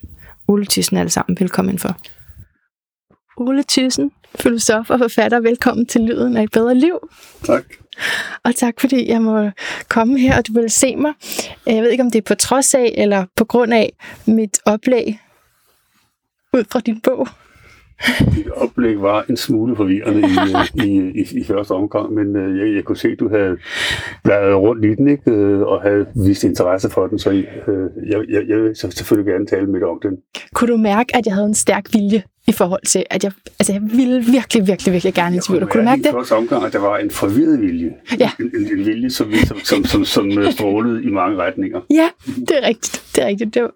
Ole 0.49 0.67
Thyssen 0.67 0.97
alle 0.97 1.11
sammen, 1.11 1.37
velkommen 1.41 1.71
indenfor. 1.71 1.97
Ole 3.37 3.65
Thyssen, 3.69 4.11
filosof 4.35 4.91
og 4.91 4.99
forfatter, 4.99 5.41
velkommen 5.41 5.87
til 5.87 6.01
Lyden 6.01 6.37
af 6.37 6.43
et 6.43 6.51
bedre 6.51 6.75
liv. 6.75 7.09
Tak. 7.45 7.65
Og 8.45 8.55
tak 8.55 8.81
fordi 8.81 9.11
jeg 9.11 9.23
må 9.23 9.51
komme 9.89 10.19
her, 10.19 10.39
og 10.39 10.49
du 10.49 10.53
vil 10.53 10.71
se 10.71 10.97
mig. 10.97 11.13
Jeg 11.67 11.83
ved 11.83 11.91
ikke, 11.91 12.03
om 12.03 12.11
det 12.11 12.19
er 12.19 12.35
på 12.35 12.35
trods 12.35 12.75
af, 12.75 12.95
eller 12.99 13.25
på 13.37 13.45
grund 13.45 13.75
af 13.75 13.93
mit 14.27 14.59
oplæg 14.65 15.21
ud 16.53 16.65
fra 16.73 16.81
din 16.81 17.01
bog. 17.01 17.29
Dit 18.35 18.49
oplæg 18.49 19.03
var 19.03 19.25
en 19.29 19.37
smule 19.37 19.77
forvirrende 19.77 20.21
i, 20.21 20.85
i, 20.89 21.11
i, 21.21 21.41
i 21.41 21.45
første 21.45 21.73
omgang, 21.73 22.13
men 22.13 22.37
øh, 22.37 22.59
jeg, 22.59 22.75
jeg 22.75 22.85
kunne 22.85 22.97
se, 22.97 23.09
at 23.09 23.21
du 23.21 23.29
havde 23.29 23.57
været 24.25 24.57
rundt 24.57 24.85
i 24.85 24.95
den, 24.95 25.09
ikke? 25.09 25.31
Øh, 25.31 25.61
og 25.61 25.83
havde 25.83 26.07
vist 26.27 26.45
interesse 26.45 26.91
for 26.91 27.07
den, 27.07 27.19
så 27.19 27.31
jeg, 27.31 27.45
jeg, 28.07 28.25
jeg, 28.29 28.49
jeg 28.49 28.59
vil 28.59 28.77
selvfølgelig 28.77 29.33
gerne 29.33 29.47
tale 29.47 29.67
med 29.67 29.81
dig 29.81 29.89
om 29.89 29.99
den. 30.03 30.17
Kunne 30.55 30.73
du 30.73 30.77
mærke, 30.77 31.17
at 31.17 31.27
jeg 31.27 31.35
havde 31.35 31.47
en 31.47 31.55
stærk 31.55 31.85
vilje 31.93 32.23
i 32.49 32.53
forhold 32.53 32.87
til, 32.87 33.05
at 33.11 33.25
jeg, 33.25 33.33
altså 33.59 33.73
jeg 33.73 33.83
ville 33.83 34.25
virkelig, 34.25 34.67
virkelig, 34.67 34.93
virkelig 34.93 35.15
gerne 35.15 35.37
interviewe 35.37 35.61
dig. 35.61 35.69
Kunne 35.69 35.81
du 35.81 35.85
mærke 35.85 36.03
det? 36.03 36.11
Første 36.13 36.33
omgang, 36.33 36.65
at 36.65 36.73
der 36.73 36.79
var 36.79 36.99
en 36.99 37.11
forvirret 37.11 37.61
vilje. 37.61 37.91
Ja. 38.19 38.31
En, 38.41 38.51
en, 38.55 38.79
en 38.79 38.87
vilje, 38.87 39.11
som, 39.11 39.33
som, 39.47 39.59
som, 39.65 39.85
som, 39.85 40.05
som 40.05 40.39
øh, 40.39 40.53
strålede 40.53 41.05
i 41.05 41.11
mange 41.11 41.37
retninger. 41.37 41.81
Ja, 41.91 42.09
det 42.27 42.51
er 42.63 42.69
rigtigt. 42.69 43.03
Det 43.15 43.25
er 43.25 43.27
rigtigt. 43.27 43.55
Det 43.55 43.63
var, 43.63 43.71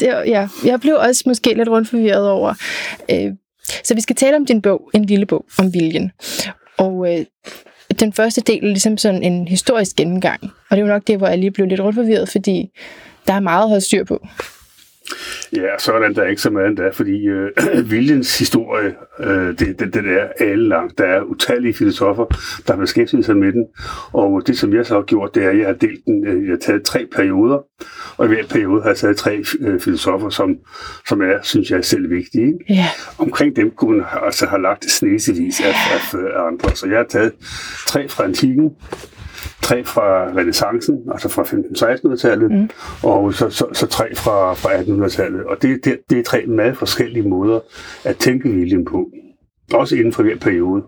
det 0.00 0.08
var, 0.08 0.22
ja. 0.22 0.48
Jeg 0.64 0.80
blev 0.80 0.94
også 0.94 1.22
måske 1.26 1.54
lidt 1.54 1.68
rundt 1.68 1.88
forvirret 1.88 2.30
over. 2.30 2.54
Øh, 3.10 3.32
så 3.84 3.94
vi 3.94 4.00
skal 4.00 4.16
tale 4.16 4.36
om 4.36 4.46
din 4.46 4.62
bog, 4.62 4.90
en 4.94 5.04
lille 5.04 5.26
bog 5.26 5.44
om 5.58 5.74
viljen. 5.74 6.12
Og 6.78 7.14
øh, 7.14 7.24
den 8.00 8.12
første 8.12 8.40
del 8.40 8.64
er 8.64 8.68
ligesom 8.68 8.98
sådan 8.98 9.22
en 9.22 9.48
historisk 9.48 9.96
gennemgang. 9.96 10.42
Og 10.42 10.76
det 10.76 10.82
er 10.82 10.86
jo 10.86 10.92
nok 10.92 11.06
det, 11.06 11.18
hvor 11.18 11.26
jeg 11.28 11.38
lige 11.38 11.50
blev 11.50 11.66
lidt 11.66 11.80
rundt 11.80 11.94
forvirret, 11.94 12.28
fordi 12.28 12.70
der 13.26 13.32
er 13.32 13.40
meget 13.40 13.62
at 13.62 13.68
holde 13.68 13.84
styr 13.84 14.04
på. 14.04 14.26
Ja, 15.56 15.66
der 16.14 16.22
er 16.22 16.26
ikke 16.26 16.42
så 16.42 16.50
meget 16.50 16.76
der, 16.76 16.92
fordi 16.92 17.26
øh, 17.26 17.50
viljens 17.90 18.38
historie, 18.38 18.94
øh, 19.20 19.58
det, 19.58 19.78
det, 19.78 19.94
det 19.94 20.04
er 20.06 20.28
alle 20.40 20.68
langt. 20.68 20.98
Der 20.98 21.04
er 21.04 21.22
utallige 21.22 21.74
filosofer, 21.74 22.24
der 22.66 22.72
har 22.72 22.80
beskæftiget 22.80 23.24
sig 23.24 23.36
med 23.36 23.52
den, 23.52 23.66
og 24.12 24.42
det, 24.46 24.58
som 24.58 24.74
jeg 24.74 24.86
så 24.86 24.94
har 24.94 25.02
gjort, 25.02 25.34
det 25.34 25.44
er, 25.44 25.50
at 25.50 25.58
jeg 25.58 25.66
har 25.66 25.74
delt 25.74 26.04
den, 26.06 26.26
øh, 26.26 26.44
jeg 26.44 26.52
har 26.52 26.58
taget 26.58 26.82
tre 26.82 27.06
perioder, 27.12 27.58
og 28.16 28.24
i 28.24 28.28
hver 28.28 28.46
periode 28.50 28.82
har 28.82 28.88
jeg 28.88 28.96
taget 28.96 29.16
tre 29.16 29.44
øh, 29.60 29.80
filosofer, 29.80 30.30
som, 30.30 30.56
som 31.08 31.22
er, 31.22 31.38
synes 31.42 31.70
jeg, 31.70 31.84
selv 31.84 32.10
vigtige. 32.10 32.46
Ikke? 32.46 32.64
Ja. 32.68 32.86
Omkring 33.18 33.56
dem 33.56 33.70
kunne 33.70 33.96
man 33.96 34.06
altså 34.22 34.46
have 34.46 34.62
lagt 34.62 34.90
snesevis 34.90 35.60
af, 35.60 35.74
af, 35.92 36.18
af 36.34 36.46
andre. 36.46 36.76
Så 36.76 36.86
jeg 36.86 36.96
har 36.96 37.06
taget 37.08 37.32
tre 37.86 38.08
fra 38.08 38.24
antikken, 38.24 38.70
tre 39.62 39.84
fra 39.84 40.28
renaissancen, 40.28 40.98
altså 41.12 41.28
fra 41.28 41.42
15-1600-tallet, 41.42 42.50
mm. 42.50 42.70
og 43.02 43.34
så, 43.34 43.50
så, 43.50 43.66
så 43.72 43.86
tre 43.86 44.14
fra, 44.14 44.54
fra 44.54 44.70
1800-tallet. 44.72 45.44
Og 45.44 45.62
det, 45.62 45.84
det, 45.84 45.98
det 46.10 46.18
er 46.18 46.22
tre 46.22 46.46
meget 46.46 46.76
forskellige 46.76 47.28
måder 47.28 47.60
at 48.04 48.16
tænke 48.16 48.48
viljen 48.48 48.84
på. 48.84 49.10
Også 49.72 49.96
inden 49.96 50.12
for 50.12 50.22
hver 50.22 50.36
periode. 50.36 50.82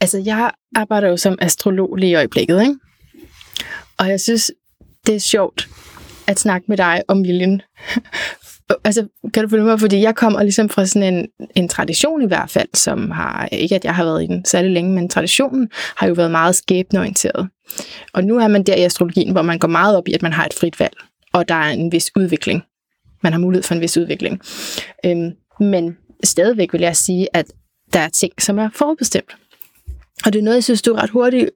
Altså, 0.00 0.22
jeg 0.24 0.50
arbejder 0.76 1.08
jo 1.08 1.16
som 1.16 1.38
astrolog 1.40 1.96
lige 1.96 2.10
i 2.10 2.14
øjeblikket, 2.14 2.60
ikke? 2.60 2.76
Og 3.98 4.08
jeg 4.08 4.20
synes, 4.20 4.50
det 5.06 5.14
er 5.14 5.20
sjovt 5.20 5.68
at 6.26 6.38
snakke 6.38 6.64
med 6.68 6.76
dig 6.76 7.02
om 7.08 7.24
viljen 7.24 7.62
altså, 8.84 9.08
kan 9.34 9.42
du 9.42 9.48
følge 9.48 9.64
mig? 9.64 9.80
Fordi 9.80 10.00
jeg 10.00 10.14
kommer 10.14 10.42
ligesom 10.42 10.68
fra 10.68 10.86
sådan 10.86 11.14
en, 11.14 11.28
en 11.56 11.68
tradition 11.68 12.22
i 12.22 12.26
hvert 12.26 12.50
fald, 12.50 12.68
som 12.74 13.10
har, 13.10 13.48
ikke 13.52 13.74
at 13.74 13.84
jeg 13.84 13.94
har 13.94 14.04
været 14.04 14.22
i 14.22 14.26
den 14.26 14.44
særlig 14.44 14.70
længe, 14.70 14.94
men 14.94 15.08
traditionen 15.08 15.68
har 15.96 16.06
jo 16.06 16.12
været 16.12 16.30
meget 16.30 16.54
skæbneorienteret. 16.54 17.48
Og 18.12 18.24
nu 18.24 18.38
er 18.38 18.48
man 18.48 18.62
der 18.62 18.74
i 18.74 18.84
astrologien, 18.84 19.32
hvor 19.32 19.42
man 19.42 19.58
går 19.58 19.68
meget 19.68 19.96
op 19.96 20.08
i, 20.08 20.12
at 20.12 20.22
man 20.22 20.32
har 20.32 20.46
et 20.46 20.54
frit 20.54 20.80
valg, 20.80 20.96
og 21.32 21.48
der 21.48 21.54
er 21.54 21.70
en 21.70 21.92
vis 21.92 22.10
udvikling. 22.16 22.62
man 23.22 23.32
har 23.32 23.40
mulighed 23.40 23.62
for 23.62 23.74
en 23.74 23.80
vis 23.80 23.96
udvikling. 23.96 24.40
Øhm, 25.06 25.30
men 25.60 25.96
stadigvæk 26.24 26.72
vil 26.72 26.80
jeg 26.80 26.96
sige, 26.96 27.28
at 27.32 27.46
der 27.92 28.00
er 28.00 28.08
ting, 28.08 28.32
som 28.42 28.58
er 28.58 28.68
forudbestemt. 28.74 29.36
Og 30.24 30.32
det 30.32 30.38
er 30.38 30.42
noget, 30.42 30.54
jeg 30.54 30.64
synes, 30.64 30.82
du 30.82 30.94
ret 30.94 31.10
hurtigt 31.10 31.50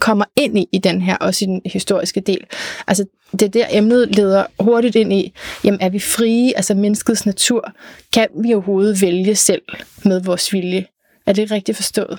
kommer 0.00 0.24
ind 0.36 0.58
i, 0.58 0.68
i 0.72 0.78
den 0.78 1.00
her, 1.00 1.16
også 1.16 1.44
i 1.44 1.48
den 1.48 1.62
historiske 1.64 2.20
del. 2.20 2.46
Altså, 2.86 3.04
det 3.32 3.42
er 3.42 3.48
der 3.48 3.66
emnet 3.70 4.16
leder 4.16 4.46
hurtigt 4.60 4.96
ind 4.96 5.12
i, 5.12 5.32
jamen 5.64 5.80
er 5.80 5.88
vi 5.88 5.98
frie, 5.98 6.56
altså 6.56 6.74
menneskets 6.74 7.26
natur, 7.26 7.72
kan 8.12 8.26
vi 8.42 8.54
overhovedet 8.54 9.02
vælge 9.02 9.36
selv 9.36 9.62
med 10.04 10.22
vores 10.22 10.52
vilje? 10.52 10.86
Er 11.26 11.32
det 11.32 11.50
rigtigt 11.50 11.76
forstået? 11.76 12.18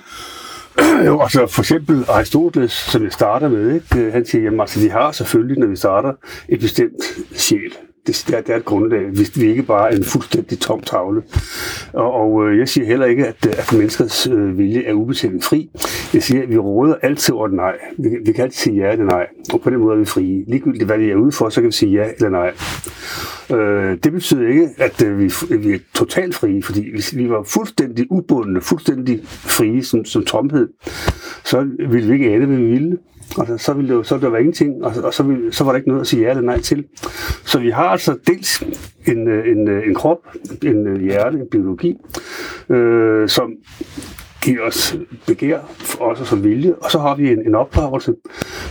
Jo, 1.06 1.20
altså 1.22 1.46
for 1.46 1.62
eksempel 1.62 2.04
Aristoteles, 2.08 2.72
som 2.72 3.04
jeg 3.04 3.12
starter 3.12 3.48
med, 3.48 3.74
ikke? 3.74 4.10
han 4.12 4.26
siger, 4.26 4.44
jamen 4.44 4.60
altså 4.60 4.80
vi 4.80 4.88
har 4.88 5.12
selvfølgelig, 5.12 5.58
når 5.58 5.66
vi 5.66 5.76
starter, 5.76 6.12
et 6.48 6.60
bestemt 6.60 7.02
sjæl 7.34 7.72
det, 8.06 8.24
det, 8.26 8.34
er, 8.34 8.40
det 8.40 8.52
er 8.52 8.56
et 8.56 8.64
grundlag, 8.64 9.00
hvis 9.10 9.40
vi 9.40 9.50
ikke 9.50 9.62
bare 9.62 9.92
er 9.92 9.96
en 9.96 10.04
fuldstændig 10.04 10.60
tom 10.60 10.80
tavle. 10.80 11.22
Og, 11.92 12.12
og 12.12 12.48
øh, 12.48 12.58
jeg 12.58 12.68
siger 12.68 12.86
heller 12.86 13.06
ikke, 13.06 13.26
at, 13.26 13.46
øh, 13.46 13.52
at 13.58 13.72
menneskets 13.72 14.26
øh, 14.26 14.58
vilje 14.58 14.82
er 14.82 14.92
ubetinget 14.92 15.44
fri. 15.44 15.70
Jeg 16.14 16.22
siger, 16.22 16.42
at 16.42 16.50
vi 16.50 16.58
råder 16.58 16.94
altid 17.02 17.34
over 17.34 17.48
nej. 17.48 17.74
Vi, 17.98 18.08
vi 18.24 18.32
kan 18.32 18.44
altid 18.44 18.58
sige 18.58 18.76
ja 18.76 18.92
eller 18.92 19.04
nej, 19.04 19.26
og 19.52 19.60
på 19.60 19.70
den 19.70 19.78
måde 19.78 19.94
er 19.94 19.98
vi 19.98 20.04
frie. 20.04 20.44
Ligegyldigt 20.48 20.84
hvad 20.84 20.98
vi 20.98 21.10
er 21.10 21.16
ude 21.16 21.32
for, 21.32 21.48
så 21.48 21.60
kan 21.60 21.66
vi 21.66 21.72
sige 21.72 21.92
ja 21.92 22.08
eller 22.16 22.28
nej. 22.28 22.52
Øh, 23.52 23.98
det 24.04 24.12
betyder 24.12 24.48
ikke, 24.48 24.68
at 24.78 25.02
øh, 25.02 25.18
vi, 25.18 25.32
vi 25.56 25.72
er 25.74 25.78
totalt 25.94 26.34
frie, 26.34 26.62
fordi 26.62 26.90
hvis 26.90 27.16
vi 27.16 27.30
var 27.30 27.42
fuldstændig 27.42 28.06
ubundne, 28.10 28.60
fuldstændig 28.60 29.20
frie 29.26 29.84
som, 29.84 30.04
som 30.04 30.24
tomhed, 30.24 30.68
så 31.44 31.68
ville 31.88 32.06
vi 32.06 32.12
ikke 32.12 32.34
ane, 32.34 32.46
hvad 32.46 32.56
vi 32.56 32.64
ville. 32.64 32.98
Og 33.36 33.46
så, 33.46 33.58
så 33.58 33.72
ville 33.72 33.88
det 33.88 33.94
jo, 33.94 34.02
så 34.02 34.14
ville 34.14 34.24
der 34.24 34.30
være 34.30 34.40
ingenting, 34.40 34.84
og, 34.84 34.92
og 35.04 35.14
så, 35.14 35.22
ville, 35.22 35.52
så 35.52 35.64
var 35.64 35.72
der 35.72 35.76
ikke 35.76 35.88
noget 35.88 36.00
at 36.00 36.06
sige 36.06 36.22
ja 36.22 36.30
eller 36.30 36.42
nej 36.42 36.60
til. 36.60 36.84
Så 37.44 37.58
vi 37.58 37.70
har 37.70 37.84
altså 37.84 38.18
dels 38.26 38.64
en, 39.06 39.28
øh, 39.28 39.48
en, 39.48 39.68
øh, 39.68 39.88
en 39.88 39.94
krop, 39.94 40.18
en 40.62 40.86
øh, 40.86 41.00
hjerte, 41.00 41.38
en 41.38 41.46
biologi, 41.50 41.96
øh, 42.68 43.28
som 43.28 43.50
giver 44.42 44.62
os 44.62 44.96
begær, 45.26 45.58
også 46.00 46.24
som 46.24 46.44
vilje, 46.44 46.74
og 46.74 46.90
så 46.90 46.98
har 46.98 47.14
vi 47.14 47.32
en, 47.32 47.46
en 47.46 47.54
opdragelse, 47.54 48.14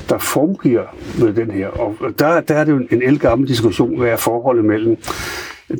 der 0.09 0.17
formgiver 0.17 0.83
med 1.19 1.33
den 1.33 1.51
her. 1.51 1.67
Og 1.67 1.95
der, 2.19 2.41
der 2.41 2.55
er 2.55 2.63
det 2.63 2.71
jo 2.71 2.77
en 2.77 3.01
elgammel 3.01 3.47
diskussion, 3.47 3.97
hvad 3.97 4.09
er 4.09 4.17
forholdet 4.17 4.65
mellem 4.65 4.97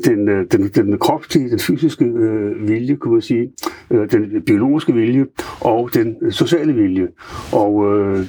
den, 0.04 0.28
øh, 0.28 0.46
den, 0.52 0.68
den 0.68 0.98
kropslige, 0.98 1.50
den 1.50 1.58
fysiske 1.58 2.04
øh, 2.04 2.68
vilje, 2.68 2.96
kunne 2.96 3.12
man 3.12 3.22
sige, 3.22 3.52
øh, 3.90 4.10
den 4.10 4.42
biologiske 4.46 4.92
vilje 4.92 5.26
og 5.60 5.90
den 5.94 6.16
øh, 6.22 6.32
sociale 6.32 6.72
vilje. 6.72 7.08
Og 7.52 7.96
øh, 7.96 8.26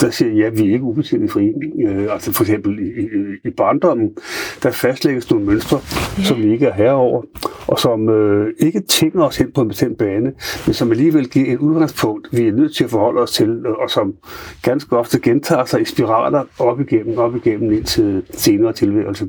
der 0.00 0.10
siger 0.10 0.32
ja, 0.32 0.48
vi 0.48 0.68
er 0.68 0.72
ikke 0.72 0.82
ubetinget 0.82 1.30
frie. 1.30 1.52
Øh, 1.88 2.12
altså 2.12 2.32
for 2.32 2.42
eksempel 2.44 2.78
i, 2.78 3.00
i, 3.00 3.48
i 3.48 3.50
barndommen, 3.50 4.10
der 4.62 4.70
fastlægges 4.70 5.30
nogle 5.30 5.46
mønstre, 5.46 5.80
ja. 6.18 6.22
som 6.22 6.42
vi 6.42 6.52
ikke 6.52 6.66
er 6.66 6.72
herre 6.72 6.94
over, 6.94 7.22
og 7.66 7.78
som 7.78 8.08
øh, 8.08 8.54
ikke 8.58 8.80
tænker 8.80 9.22
os 9.22 9.36
hen 9.36 9.52
på 9.52 9.60
en 9.60 9.68
bestemt 9.68 9.98
bane, 9.98 10.32
men 10.66 10.74
som 10.74 10.90
alligevel 10.90 11.28
giver 11.28 11.52
et 11.52 11.58
udgangspunkt, 11.58 12.28
vi 12.32 12.48
er 12.48 12.52
nødt 12.52 12.76
til 12.76 12.84
at 12.84 12.90
forholde 12.90 13.20
os 13.20 13.32
til, 13.32 13.66
og 13.66 13.90
som 13.90 14.14
ganske 14.62 14.96
ofte 14.98 15.20
gentager 15.20 15.64
sig 15.64 15.80
i 15.80 15.84
spiraler 15.84 16.44
op 16.58 16.80
igennem, 16.80 17.18
op 17.18 17.36
igennem 17.36 17.72
indtil 17.72 18.22
senere 18.30 18.72
tilværelse. 18.72 19.26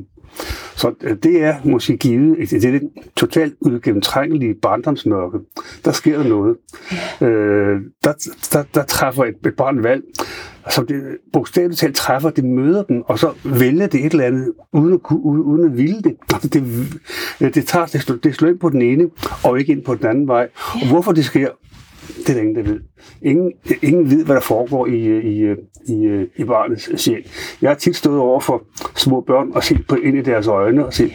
Så 0.75 0.93
øh, 1.03 1.17
det 1.23 1.43
er 1.43 1.55
måske 1.63 1.97
givet, 1.97 2.37
det 2.49 2.65
er 2.65 2.71
det 2.71 2.81
totalt 3.15 3.53
udgennemtrængelige 3.61 4.55
barndomsmørke. 4.61 5.37
Der 5.85 5.91
sker 5.91 6.23
noget. 6.23 6.57
Øh, 7.21 7.81
der, 8.03 8.13
der, 8.53 8.63
der 8.73 8.83
træffer 8.83 9.25
et, 9.25 9.35
et 9.45 9.55
barn 9.57 9.83
valg, 9.83 10.03
som 10.69 10.87
det 10.87 11.17
bogstaveligt 11.33 11.79
talt 11.79 11.95
træffer, 11.95 12.29
det 12.29 12.43
møder 12.43 12.83
den, 12.83 13.03
og 13.05 13.19
så 13.19 13.33
vælger 13.43 13.87
det 13.87 14.05
et 14.05 14.11
eller 14.11 14.25
andet, 14.25 14.53
uden 14.73 14.93
at, 14.93 14.99
uden, 15.11 15.65
at 15.65 15.77
ville 15.77 16.01
det. 16.01 16.15
Altså 16.33 16.47
det, 16.47 17.55
det, 17.55 17.67
tager, 17.67 17.85
det, 17.85 18.01
slår, 18.01 18.15
det 18.15 18.35
slår 18.35 18.49
ind 18.49 18.59
på 18.59 18.69
den 18.69 18.81
ene, 18.81 19.09
og 19.43 19.59
ikke 19.59 19.71
ind 19.71 19.83
på 19.83 19.95
den 19.95 20.05
anden 20.05 20.27
vej. 20.27 20.47
Og 20.73 20.87
hvorfor 20.89 21.11
det 21.11 21.25
sker, 21.25 21.47
det 22.19 22.29
er 22.29 22.33
der 22.33 22.41
ingen, 22.41 22.55
der 22.55 22.63
ved. 22.71 22.79
Ingen, 23.21 23.53
ingen 23.81 24.11
ved, 24.11 24.25
hvad 24.25 24.35
der 24.35 24.41
foregår 24.41 24.87
i, 24.87 25.19
i, 25.19 25.51
i, 25.87 26.25
i 26.35 26.43
barnets 26.43 27.01
sjæl. 27.01 27.25
Jeg 27.61 27.69
har 27.69 27.75
tit 27.75 27.95
stået 27.95 28.19
over 28.19 28.39
for 28.39 28.63
små 28.95 29.21
børn 29.21 29.51
og 29.53 29.63
set 29.63 29.87
på 29.87 29.95
ind 29.95 30.17
i 30.17 30.21
deres 30.21 30.47
øjne 30.47 30.85
og 30.85 30.93
set, 30.93 31.11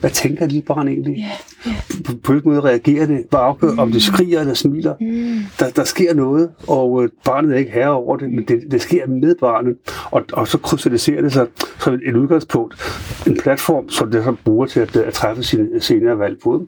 hvad 0.00 0.10
tænker 0.10 0.46
lille 0.46 0.62
barn 0.62 0.88
egentlig? 0.88 1.16
Yeah, 1.18 1.74
yeah. 1.74 2.04
På, 2.06 2.12
på 2.24 2.32
hvilken 2.32 2.50
måde 2.50 2.60
reagerer 2.60 3.06
det? 3.06 3.24
Hvad 3.30 3.40
afgør, 3.40 3.72
mm. 3.72 3.78
om 3.78 3.92
det 3.92 4.02
skriger 4.02 4.40
eller 4.40 4.54
smiler? 4.54 4.94
Mm. 5.00 5.40
Der, 5.58 5.70
der 5.70 5.84
sker 5.84 6.14
noget, 6.14 6.50
og 6.66 7.02
øh, 7.02 7.08
barnet 7.24 7.52
er 7.52 7.56
ikke 7.56 7.70
herre 7.70 7.90
over 7.90 8.16
det, 8.16 8.30
men 8.30 8.44
det, 8.44 8.62
det 8.70 8.82
sker 8.82 9.06
med 9.06 9.34
barnet, 9.40 9.76
og, 10.10 10.24
og 10.32 10.48
så 10.48 10.58
krystalliserer 10.58 11.22
det 11.22 11.32
sig 11.32 11.46
som 11.78 11.94
et, 11.94 12.00
et 12.06 12.16
udgangspunkt, 12.16 12.74
en 13.26 13.36
platform, 13.36 13.88
som 13.88 14.10
det 14.10 14.24
så 14.24 14.34
bruger 14.44 14.66
til 14.66 14.80
at, 14.80 14.96
at 14.96 15.12
træffe 15.12 15.42
sine 15.42 15.80
senere 15.80 16.18
valg 16.18 16.36
på. 16.44 16.66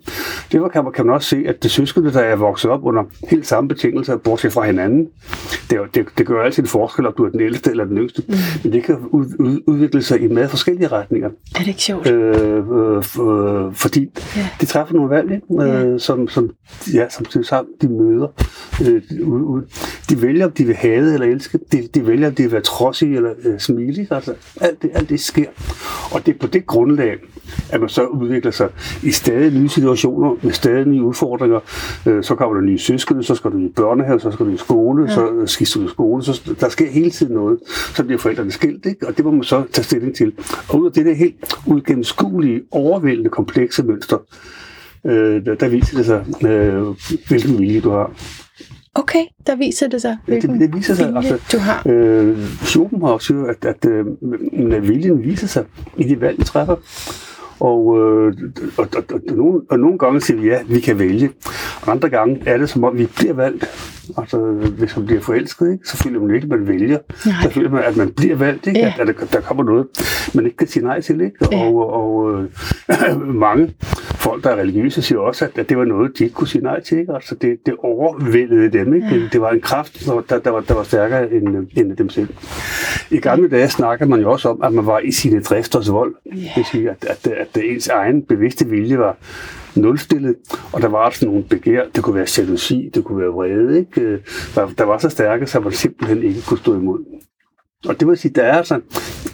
Det 0.53 0.73
kan 0.73 0.85
man, 0.85 0.93
kan 0.93 1.07
man 1.07 1.15
også 1.15 1.29
se, 1.29 1.45
at 1.47 1.63
det 1.63 1.71
søskende, 1.71 2.13
der 2.13 2.21
er 2.21 2.37
vokset 2.37 2.71
op 2.71 2.85
under 2.85 3.03
helt 3.31 3.47
samme 3.47 3.69
betingelser, 3.81 4.17
bortset 4.17 4.53
fra 4.53 4.67
hinanden, 4.67 5.09
det, 5.71 5.79
det, 5.95 6.07
det 6.19 6.27
gør 6.27 6.43
altid 6.43 6.63
en 6.63 6.69
forskel, 6.69 7.07
om 7.07 7.15
du 7.19 7.25
er 7.25 7.31
den 7.31 7.41
ældste 7.41 7.71
eller 7.71 7.85
den 7.85 7.99
yngste, 7.99 8.23
mm. 8.29 8.35
men 8.65 8.73
det 8.73 8.85
kan 8.85 8.97
ud, 9.11 9.27
ud, 9.39 9.61
udvikle 9.67 10.03
sig 10.03 10.21
i 10.21 10.29
meget 10.29 10.51
forskellige 10.51 10.89
retninger. 10.89 11.29
Er 11.55 11.59
det 11.59 11.69
ikke 11.69 11.83
sjovt? 11.83 12.11
Øh, 12.11 12.57
øh, 12.57 12.97
øh, 12.97 13.75
fordi 13.75 14.11
ja. 14.37 14.49
de 14.61 14.67
træffer 14.67 14.95
nogle 14.95 15.11
valg, 15.11 15.31
ikke? 15.33 15.47
Ja. 15.61 15.85
Øh, 15.85 16.01
som, 16.01 16.29
som, 16.29 16.51
ja, 16.95 17.09
som 17.09 17.43
sammen 17.43 17.73
de 17.83 17.89
møder. 17.89 18.29
Øh, 18.81 19.03
de, 19.11 19.63
de 20.11 20.23
vælger, 20.23 20.47
om 20.47 20.53
de 20.53 20.65
vil 20.65 20.75
have 20.75 21.15
eller 21.15 21.27
elske. 21.27 21.59
De, 21.73 21.89
de 21.95 22.07
vælger, 22.07 22.29
om 22.29 22.35
de 22.35 22.43
vil 22.43 22.53
være 22.53 22.61
trodsige 22.61 23.17
eller 23.17 23.33
øh, 23.45 23.59
smilige. 23.59 24.09
Altså, 24.11 24.35
alt 24.61 24.83
det, 24.83 24.91
alt 24.95 25.09
det 25.09 25.21
sker. 25.21 25.47
Og 26.13 26.27
det 26.27 26.35
er 26.35 26.39
på 26.39 26.47
det 26.47 26.67
grundlag, 26.67 27.17
at 27.73 27.81
man 27.81 27.89
så 27.89 28.07
udvikler 28.07 28.51
sig 28.51 28.69
i 29.03 29.11
stadig 29.11 29.61
nye 29.61 29.69
situationer, 29.69 30.37
med 30.43 30.53
stadig 30.53 30.87
nye 30.87 31.03
udfordringer. 31.03 31.61
Øh, 32.07 32.25
så 32.25 32.35
kommer 32.35 32.55
der 32.55 32.63
nye 32.63 32.79
søskende, 32.79 33.25
så 33.25 33.35
skal 33.35 33.51
du 33.51 33.57
børnehave, 33.77 34.21
så 34.21 34.31
skal 34.31 34.47
du 34.47 34.51
i 34.51 34.57
skole, 34.57 35.05
ja. 35.09 35.15
så 35.15 35.43
skifter 35.47 35.81
du 35.81 35.87
i 35.87 35.89
skole. 35.89 36.23
Så 36.23 36.55
der 36.61 36.69
sker 36.69 36.91
hele 36.91 37.11
tiden 37.11 37.35
noget. 37.35 37.59
Så 37.95 38.05
bliver 38.05 38.19
forældrene 38.19 38.51
skilt, 38.51 38.87
ikke? 38.87 39.09
og 39.09 39.17
det 39.17 39.25
må 39.25 39.31
man 39.31 39.43
så 39.43 39.65
tage 39.73 39.85
stilling 39.85 40.15
til. 40.15 40.33
Og 40.69 40.81
ud 40.81 40.87
af 40.87 40.93
det 40.93 41.07
der 41.07 41.15
helt 41.15 41.55
uigennemskuelige, 41.67 42.63
overvældende, 42.71 43.31
komplekse 43.31 43.83
mønster, 43.83 44.19
øh, 45.07 45.45
der, 45.45 45.55
der 45.55 45.69
viser 45.69 45.97
det 45.97 46.07
sig, 46.07 46.25
øh, 46.51 46.87
hvilken 47.29 47.59
vilje 47.59 47.81
du 47.81 47.91
har. 47.91 48.13
Okay, 48.95 49.25
der 49.47 49.57
viser 49.57 49.89
det 49.89 50.03
sig, 50.03 50.17
hvilken 50.27 50.51
det, 50.51 50.61
det 50.61 50.77
viser 50.77 50.95
sig, 50.95 51.07
vilje 51.07 51.19
altså, 51.19 51.57
du 51.57 51.59
har. 51.59 51.83
Øh, 51.87 52.39
Schopenhauer 52.63 53.19
siger, 53.19 53.45
at, 53.45 53.65
at, 53.65 53.85
at, 53.85 54.73
at 54.73 54.89
viljen 54.89 55.23
viser 55.25 55.47
sig 55.47 55.65
i 55.97 56.05
de 56.05 56.21
valg, 56.21 56.39
vi 56.39 56.45
træffer. 56.45 56.77
Og, 57.61 57.99
øh, 57.99 58.35
og, 58.79 58.89
og, 58.97 59.05
og, 59.11 59.21
og, 59.29 59.37
nogle, 59.37 59.61
og 59.71 59.79
nogle 59.79 59.99
gange 59.99 60.21
siger 60.21 60.41
vi, 60.41 60.49
ja, 60.49 60.59
vi 60.69 60.81
kan 60.81 60.99
vælge. 60.99 61.31
Andre 61.87 62.09
gange 62.09 62.43
er 62.47 62.59
det 62.59 62.69
som 62.69 62.85
om, 62.85 62.99
vi 62.99 63.07
bliver 63.17 63.33
valgt. 63.33 63.67
Altså, 64.19 64.39
hvis 64.79 64.97
man 64.97 65.07
bliver 65.07 65.21
forelsket, 65.21 65.73
ikke, 65.73 65.89
så 65.89 65.97
føler 65.97 66.21
man 66.21 66.35
ikke, 66.35 66.45
at 66.45 66.51
man 66.51 66.69
vælger. 66.69 66.99
Nej. 67.27 67.35
Så 67.43 67.51
føler 67.51 67.71
man, 67.71 67.83
at 67.85 67.97
man 67.97 68.13
bliver 68.13 68.37
valgt, 68.37 68.67
ikke? 68.67 68.81
Ja. 68.81 68.95
At, 68.99 69.09
at 69.09 69.17
der, 69.21 69.27
der 69.27 69.41
kommer 69.41 69.65
noget, 69.65 69.87
man 70.35 70.45
ikke 70.45 70.57
kan 70.57 70.67
sige 70.67 70.85
nej 70.85 71.01
til. 71.01 71.21
Ikke? 71.21 71.37
Ja. 71.53 71.65
Og, 71.65 71.93
og 71.93 72.43
øh, 72.43 73.27
mange 73.47 73.75
folk, 74.15 74.45
der 74.45 74.51
er 74.51 74.57
religiøse, 74.57 75.03
siger 75.03 75.19
også, 75.19 75.45
at, 75.45 75.59
at 75.59 75.69
det 75.69 75.79
var 75.79 75.85
noget, 75.85 76.19
de 76.19 76.25
ikke 76.25 76.35
kunne 76.35 76.49
sige 76.49 76.63
nej 76.63 76.81
til. 76.81 76.99
Ikke? 76.99 77.15
Altså, 77.15 77.35
det, 77.35 77.59
det 77.67 77.75
overvældede 77.79 78.79
dem. 78.79 78.95
Ikke? 78.95 79.07
Ja. 79.07 79.15
Det, 79.15 79.33
det 79.33 79.41
var 79.41 79.51
en 79.51 79.61
kraft, 79.61 80.07
der, 80.29 80.39
der, 80.39 80.51
var, 80.51 80.61
der 80.61 80.75
var 80.75 80.83
stærkere 80.83 81.33
end, 81.33 81.67
end 81.77 81.97
dem 81.97 82.09
selv. 82.09 82.29
I 83.11 83.17
gamle 83.17 83.49
dage 83.49 83.69
snakker 83.69 84.07
man 84.07 84.21
jo 84.21 84.31
også 84.31 84.49
om, 84.49 84.63
at 84.63 84.73
man 84.73 84.87
var 84.87 84.99
i 84.99 85.11
sine 85.11 85.43
drifters 85.43 85.93
vold. 85.93 86.15
Ja. 86.27 86.31
Det 86.31 86.53
vil 86.57 86.65
sige, 86.65 86.91
at, 86.91 87.05
at, 87.11 87.27
at, 87.27 87.49
at 87.55 87.63
ens 87.65 87.89
egen 87.89 88.23
bevidste 88.23 88.67
vilje 88.67 88.99
var 88.99 89.17
nulstillet, 89.75 90.37
og 90.73 90.83
der 90.83 90.89
var 90.89 90.99
også 90.99 91.27
nogle 91.27 91.45
begær, 91.45 91.85
det 91.95 92.05
kunne 92.05 92.15
være 92.15 92.27
jalousi, 92.39 92.91
det 92.95 93.05
kunne 93.05 93.19
være 93.19 93.29
vrede, 93.31 93.79
ikke? 93.79 94.23
Der, 94.55 94.69
der 94.79 94.85
var 94.85 94.99
så 94.99 95.09
stærke, 95.09 95.47
så 95.47 95.61
man 95.61 95.73
simpelthen 95.73 96.23
ikke 96.23 96.43
kunne 96.47 96.59
stå 96.59 96.75
imod. 96.75 97.05
Og 97.89 98.01
det 98.01 98.09
vil 98.09 98.17
sige, 98.17 98.33
der 98.35 98.43
er 98.43 98.53
altså 98.53 98.81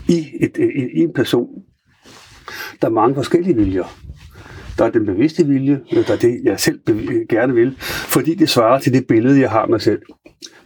i, 0.08 0.26
et, 0.40 0.56
i 0.94 1.00
en 1.00 1.12
person, 1.12 1.48
der 2.82 2.88
er 2.88 2.92
mange 2.92 3.14
forskellige 3.14 3.56
viljer. 3.56 3.84
Der 4.78 4.84
er 4.84 4.90
den 4.90 5.06
bevidste 5.06 5.46
vilje, 5.46 5.80
der 5.90 6.12
er 6.12 6.16
det, 6.16 6.40
jeg 6.44 6.60
selv 6.60 6.80
gerne 7.28 7.54
vil, 7.54 7.76
fordi 7.80 8.34
det 8.34 8.48
svarer 8.48 8.80
til 8.80 8.92
det 8.92 9.06
billede, 9.06 9.40
jeg 9.40 9.50
har 9.50 9.66
mig 9.66 9.80
selv. 9.80 10.02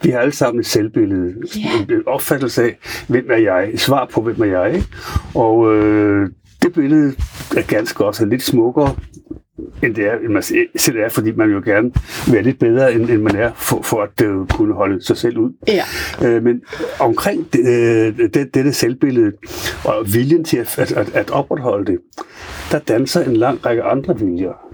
Vi 0.03 0.11
har 0.11 0.19
alle 0.19 0.33
sammen 0.33 0.61
et 0.61 0.67
selvbillede, 0.67 1.35
yeah. 1.59 1.99
en 1.99 2.03
opfattelse 2.07 2.63
af, 2.63 2.79
hvem 3.09 3.27
er 3.31 3.37
jeg, 3.37 3.71
et 3.73 3.81
svar 3.81 4.11
på, 4.13 4.21
hvem 4.23 4.41
er 4.41 4.45
jeg. 4.45 4.75
Ikke? 4.75 4.87
Og 5.35 5.75
øh, 5.75 6.31
det 6.63 6.73
billede 6.73 7.15
er 7.57 7.63
ganske 7.63 8.05
også 8.05 8.25
lidt 8.27 8.43
smukkere, 8.43 8.97
end 9.83 9.95
det 9.95 10.07
er, 10.07 10.19
end 10.19 10.29
man 10.29 10.43
selv 10.77 10.99
er, 10.99 11.09
fordi 11.09 11.33
man 11.33 11.51
jo 11.51 11.63
gerne 11.65 11.93
vil 12.27 12.35
være 12.35 12.43
lidt 12.43 12.59
bedre, 12.59 12.93
end, 12.95 13.11
end 13.11 13.23
man 13.23 13.37
er, 13.37 13.51
for, 13.55 13.83
for 13.83 14.03
at 14.03 14.27
uh, 14.27 14.47
kunne 14.47 14.75
holde 14.75 15.05
sig 15.05 15.17
selv 15.17 15.39
ud. 15.39 15.51
Ja. 15.69 15.83
Uh, 16.37 16.43
men 16.43 16.63
omkring 17.01 17.53
det, 17.53 17.61
uh, 17.61 18.19
det, 18.35 18.55
dette 18.55 18.73
selvbillede, 18.73 19.33
og 19.85 20.15
viljen 20.15 20.45
til 20.45 20.57
at, 20.57 20.79
at, 20.79 20.93
at, 20.93 21.15
at 21.15 21.31
opretholde 21.31 21.93
det, 21.93 21.99
der 22.73 22.79
danser 22.79 23.25
en 23.25 23.37
lang 23.37 23.67
række 23.67 23.83
andre 23.83 24.19
viljer 24.19 24.71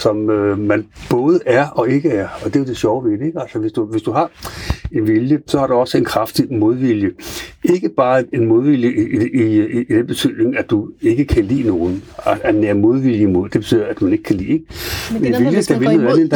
som 0.00 0.30
øh, 0.30 0.58
man 0.58 0.86
både 1.10 1.40
er 1.46 1.66
og 1.66 1.88
ikke 1.88 2.10
er. 2.10 2.28
Og 2.44 2.44
det 2.44 2.56
er 2.56 2.60
jo 2.60 2.66
det 2.66 2.76
sjove 2.76 3.04
ved 3.04 3.18
det. 3.18 3.26
Ikke? 3.26 3.40
Altså, 3.40 3.58
hvis, 3.58 3.72
du, 3.72 3.84
hvis 3.84 4.02
du 4.02 4.12
har 4.12 4.30
en 4.92 5.06
vilje, 5.06 5.38
så 5.46 5.58
har 5.58 5.66
du 5.66 5.74
også 5.74 5.98
en 5.98 6.04
kraftig 6.04 6.52
modvilje. 6.52 7.10
Ikke 7.64 7.88
bare 7.88 8.24
en 8.32 8.46
modvilje 8.46 8.88
i, 8.88 9.02
i, 9.34 9.60
i, 9.60 9.80
i 9.80 9.94
den 9.94 10.06
betydning, 10.06 10.58
at 10.58 10.70
du 10.70 10.88
ikke 11.02 11.24
kan 11.24 11.44
lide 11.44 11.66
nogen. 11.66 12.02
At, 12.26 12.38
at 12.44 12.54
nære 12.54 12.74
modvilje 12.74 13.18
imod, 13.18 13.48
det 13.48 13.60
betyder, 13.60 13.86
at 13.86 14.02
man 14.02 14.12
ikke 14.12 14.24
kan 14.24 14.36
lide. 14.36 14.48
Ikke? 14.48 14.64
Men 15.12 15.22
det 15.22 15.34
er 15.34 15.40
noget, 15.40 15.54
hvis 15.54 15.70
man 15.70 15.82
går 15.82 15.90
imod, 15.90 16.28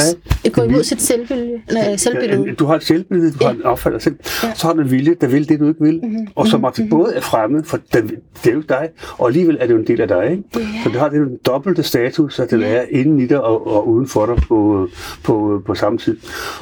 det 0.44 0.52
går 0.52 0.62
imod 0.62 0.82
sit 0.82 1.02
selvbillede. 1.02 1.60
Nej, 1.72 1.96
selvbillede. 1.96 2.44
Ja, 2.46 2.52
du 2.52 2.64
har 2.64 2.74
et 2.74 2.82
selvbillede, 2.82 3.30
du 3.30 3.36
ja. 3.40 3.46
har 3.46 3.54
en 3.54 3.62
opfattelse 3.62 4.04
selv. 4.04 4.16
Ja. 4.42 4.54
Så 4.54 4.66
har 4.66 4.74
du 4.74 4.80
en 4.80 4.90
vilje, 4.90 5.16
der 5.20 5.26
vil 5.26 5.48
det, 5.48 5.60
du 5.60 5.68
ikke 5.68 5.84
vil. 5.84 6.00
Mm-hmm. 6.02 6.26
Og 6.34 6.46
som 6.46 6.60
mm-hmm. 6.60 6.88
både 6.88 7.14
er 7.14 7.20
fremme, 7.20 7.64
for 7.64 7.76
det, 7.92 8.14
det 8.44 8.50
er 8.50 8.54
jo 8.54 8.62
dig, 8.68 8.88
og 9.18 9.26
alligevel 9.26 9.58
er 9.60 9.66
det 9.66 9.74
jo 9.74 9.78
en 9.78 9.86
del 9.86 10.00
af 10.00 10.08
dig. 10.08 10.30
Ikke? 10.30 10.42
Yeah. 10.58 10.84
Så 10.84 10.90
det 10.90 11.00
har 11.00 11.08
den 11.08 11.38
dobbelte 11.46 11.82
status, 11.82 12.38
at 12.38 12.50
det 12.50 12.60
yeah. 12.62 12.72
er 12.72 12.82
inden 12.90 13.20
i 13.20 13.26
dig 13.26 13.40
og, 13.44 13.66
og 13.66 13.88
uden 13.88 14.06
for 14.06 14.26
dig 14.26 14.36
på, 14.48 14.88
på, 15.22 15.62
på 15.66 15.74
samme 15.74 15.98
tid. 15.98 16.16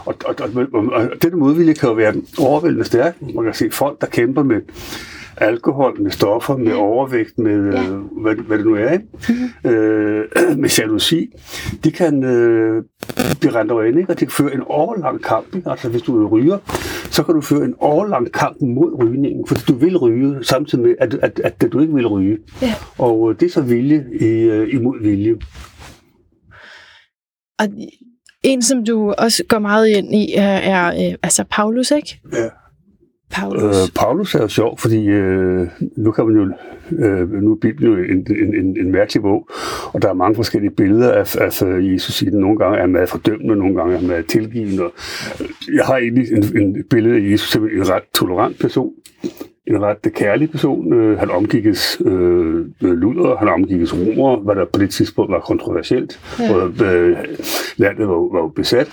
Og, 0.05 0.15
og, 0.25 0.35
og, 0.41 0.67
og, 0.73 0.87
og 0.93 1.23
denne 1.23 1.37
modvilje 1.37 1.75
kan 1.75 1.89
jo 1.89 1.95
være 1.95 2.15
overvældende 2.39 2.85
stærk. 2.85 3.17
Man 3.35 3.45
kan 3.45 3.55
se 3.55 3.71
folk, 3.71 4.01
der 4.01 4.07
kæmper 4.07 4.43
med 4.43 4.52
alkohol, 5.37 6.03
med 6.03 6.11
stoffer, 6.11 6.57
med 6.57 6.73
overvægt, 6.73 7.39
med 7.39 7.73
ja. 7.73 7.83
øh, 7.83 7.99
hvad, 8.23 8.35
hvad 8.35 8.59
det 8.59 8.67
nu 8.67 8.75
er, 8.75 8.91
ikke? 8.91 9.05
Mm-hmm. 9.29 9.71
Øh, 9.71 10.25
med 10.63 10.69
jalousi, 10.79 11.31
de 11.85 11.93
kan 11.93 12.25
øh, 12.25 12.83
blive 13.41 13.55
rent 13.55 13.71
over 13.71 13.83
ikke? 13.83 14.07
og 14.09 14.21
de 14.21 14.27
kan 14.27 14.33
føre 14.33 14.55
en 14.55 14.63
årlang 14.67 15.23
kamp. 15.23 15.55
Ikke? 15.57 15.71
Altså 15.71 15.89
hvis 15.89 16.03
du 16.03 16.25
er 16.25 16.29
ryger, 16.29 16.59
så 17.11 17.23
kan 17.23 17.35
du 17.35 17.41
føre 17.41 17.65
en 17.65 17.75
årlang 17.81 18.33
kamp 18.33 18.57
mod 18.61 18.99
rygningen, 18.99 19.47
fordi 19.47 19.61
du 19.69 19.75
vil 19.75 19.97
ryge, 19.97 20.45
samtidig 20.45 20.85
med, 20.85 20.95
at, 21.01 21.15
at, 21.15 21.41
at, 21.45 21.65
at 21.65 21.73
du 21.73 21.81
ikke 21.81 21.95
vil 21.95 22.07
ryge. 22.07 22.39
Ja. 22.63 22.75
Og 22.99 23.31
øh, 23.31 23.41
det 23.41 23.47
er 23.47 23.51
så 23.51 23.61
vilje 23.61 24.07
i, 24.21 24.25
øh, 24.25 24.75
imod 24.75 25.03
vilje. 25.03 25.37
Og 27.59 27.69
en, 28.43 28.63
som 28.63 28.85
du 28.85 29.13
også 29.13 29.45
går 29.49 29.59
meget 29.59 29.89
ind 29.89 30.15
i, 30.15 30.35
er, 30.37 30.43
er 30.43 30.87
øh, 30.87 31.15
altså 31.23 31.45
Paulus, 31.51 31.91
ikke? 31.91 32.21
Ja. 32.33 32.49
Paulus. 33.33 33.63
Øh, 33.63 33.93
Paulus 33.95 34.35
er 34.35 34.43
jo 34.43 34.49
sjov, 34.49 34.79
fordi 34.79 35.07
øh, 35.07 35.69
nu 35.97 36.11
kan 36.11 36.27
man 36.27 36.37
jo, 36.37 36.43
øh, 37.05 37.31
nu 37.31 37.53
er 37.53 37.57
Bibelen 37.57 37.93
jo 37.93 37.99
en, 37.99 38.27
en, 38.31 38.55
en, 38.57 38.77
en 38.81 38.93
mærkelig 38.93 39.23
bog, 39.23 39.49
og 39.93 40.03
der 40.03 40.09
er 40.09 40.13
mange 40.13 40.35
forskellige 40.35 40.71
billeder 40.71 41.13
af, 41.13 41.37
af 41.41 41.63
Jesus 41.93 42.23
i 42.23 42.25
den. 42.25 42.41
Nogle 42.41 42.59
gange 42.59 42.77
er 42.77 42.81
han 42.81 42.93
meget 42.93 43.09
fordømmende, 43.09 43.57
nogle 43.57 43.77
gange 43.77 43.95
er 43.95 43.99
han 43.99 44.07
meget 44.09 44.27
tilgivende. 44.27 44.91
Jeg 45.75 45.85
har 45.85 45.97
egentlig 45.97 46.33
en, 46.33 46.63
en 46.63 46.85
billede 46.91 47.17
af 47.17 47.31
Jesus 47.31 47.51
som 47.51 47.65
en 47.65 47.89
ret 47.89 48.03
tolerant 48.15 48.59
person, 48.61 48.93
en 49.67 49.83
ret 49.83 50.13
kærlig 50.15 50.51
person. 50.51 50.93
Øh, 50.93 51.19
han 51.19 51.31
omgikkes 51.31 52.03
øh, 52.05 52.67
luder, 52.81 53.37
han 53.37 53.49
omgikkes 53.49 53.95
romer, 53.95 54.37
hvad 54.37 54.55
der 54.55 54.65
på 54.65 54.79
det 54.79 54.91
tidspunkt 54.91 55.33
var 55.33 55.41
kontroversielt. 55.41 56.21
Ja. 56.41 56.55
Og, 56.55 56.87
øh, 56.87 57.19
landet 57.77 58.09
var, 58.09 58.41
var 58.41 58.49
besat. 58.49 58.89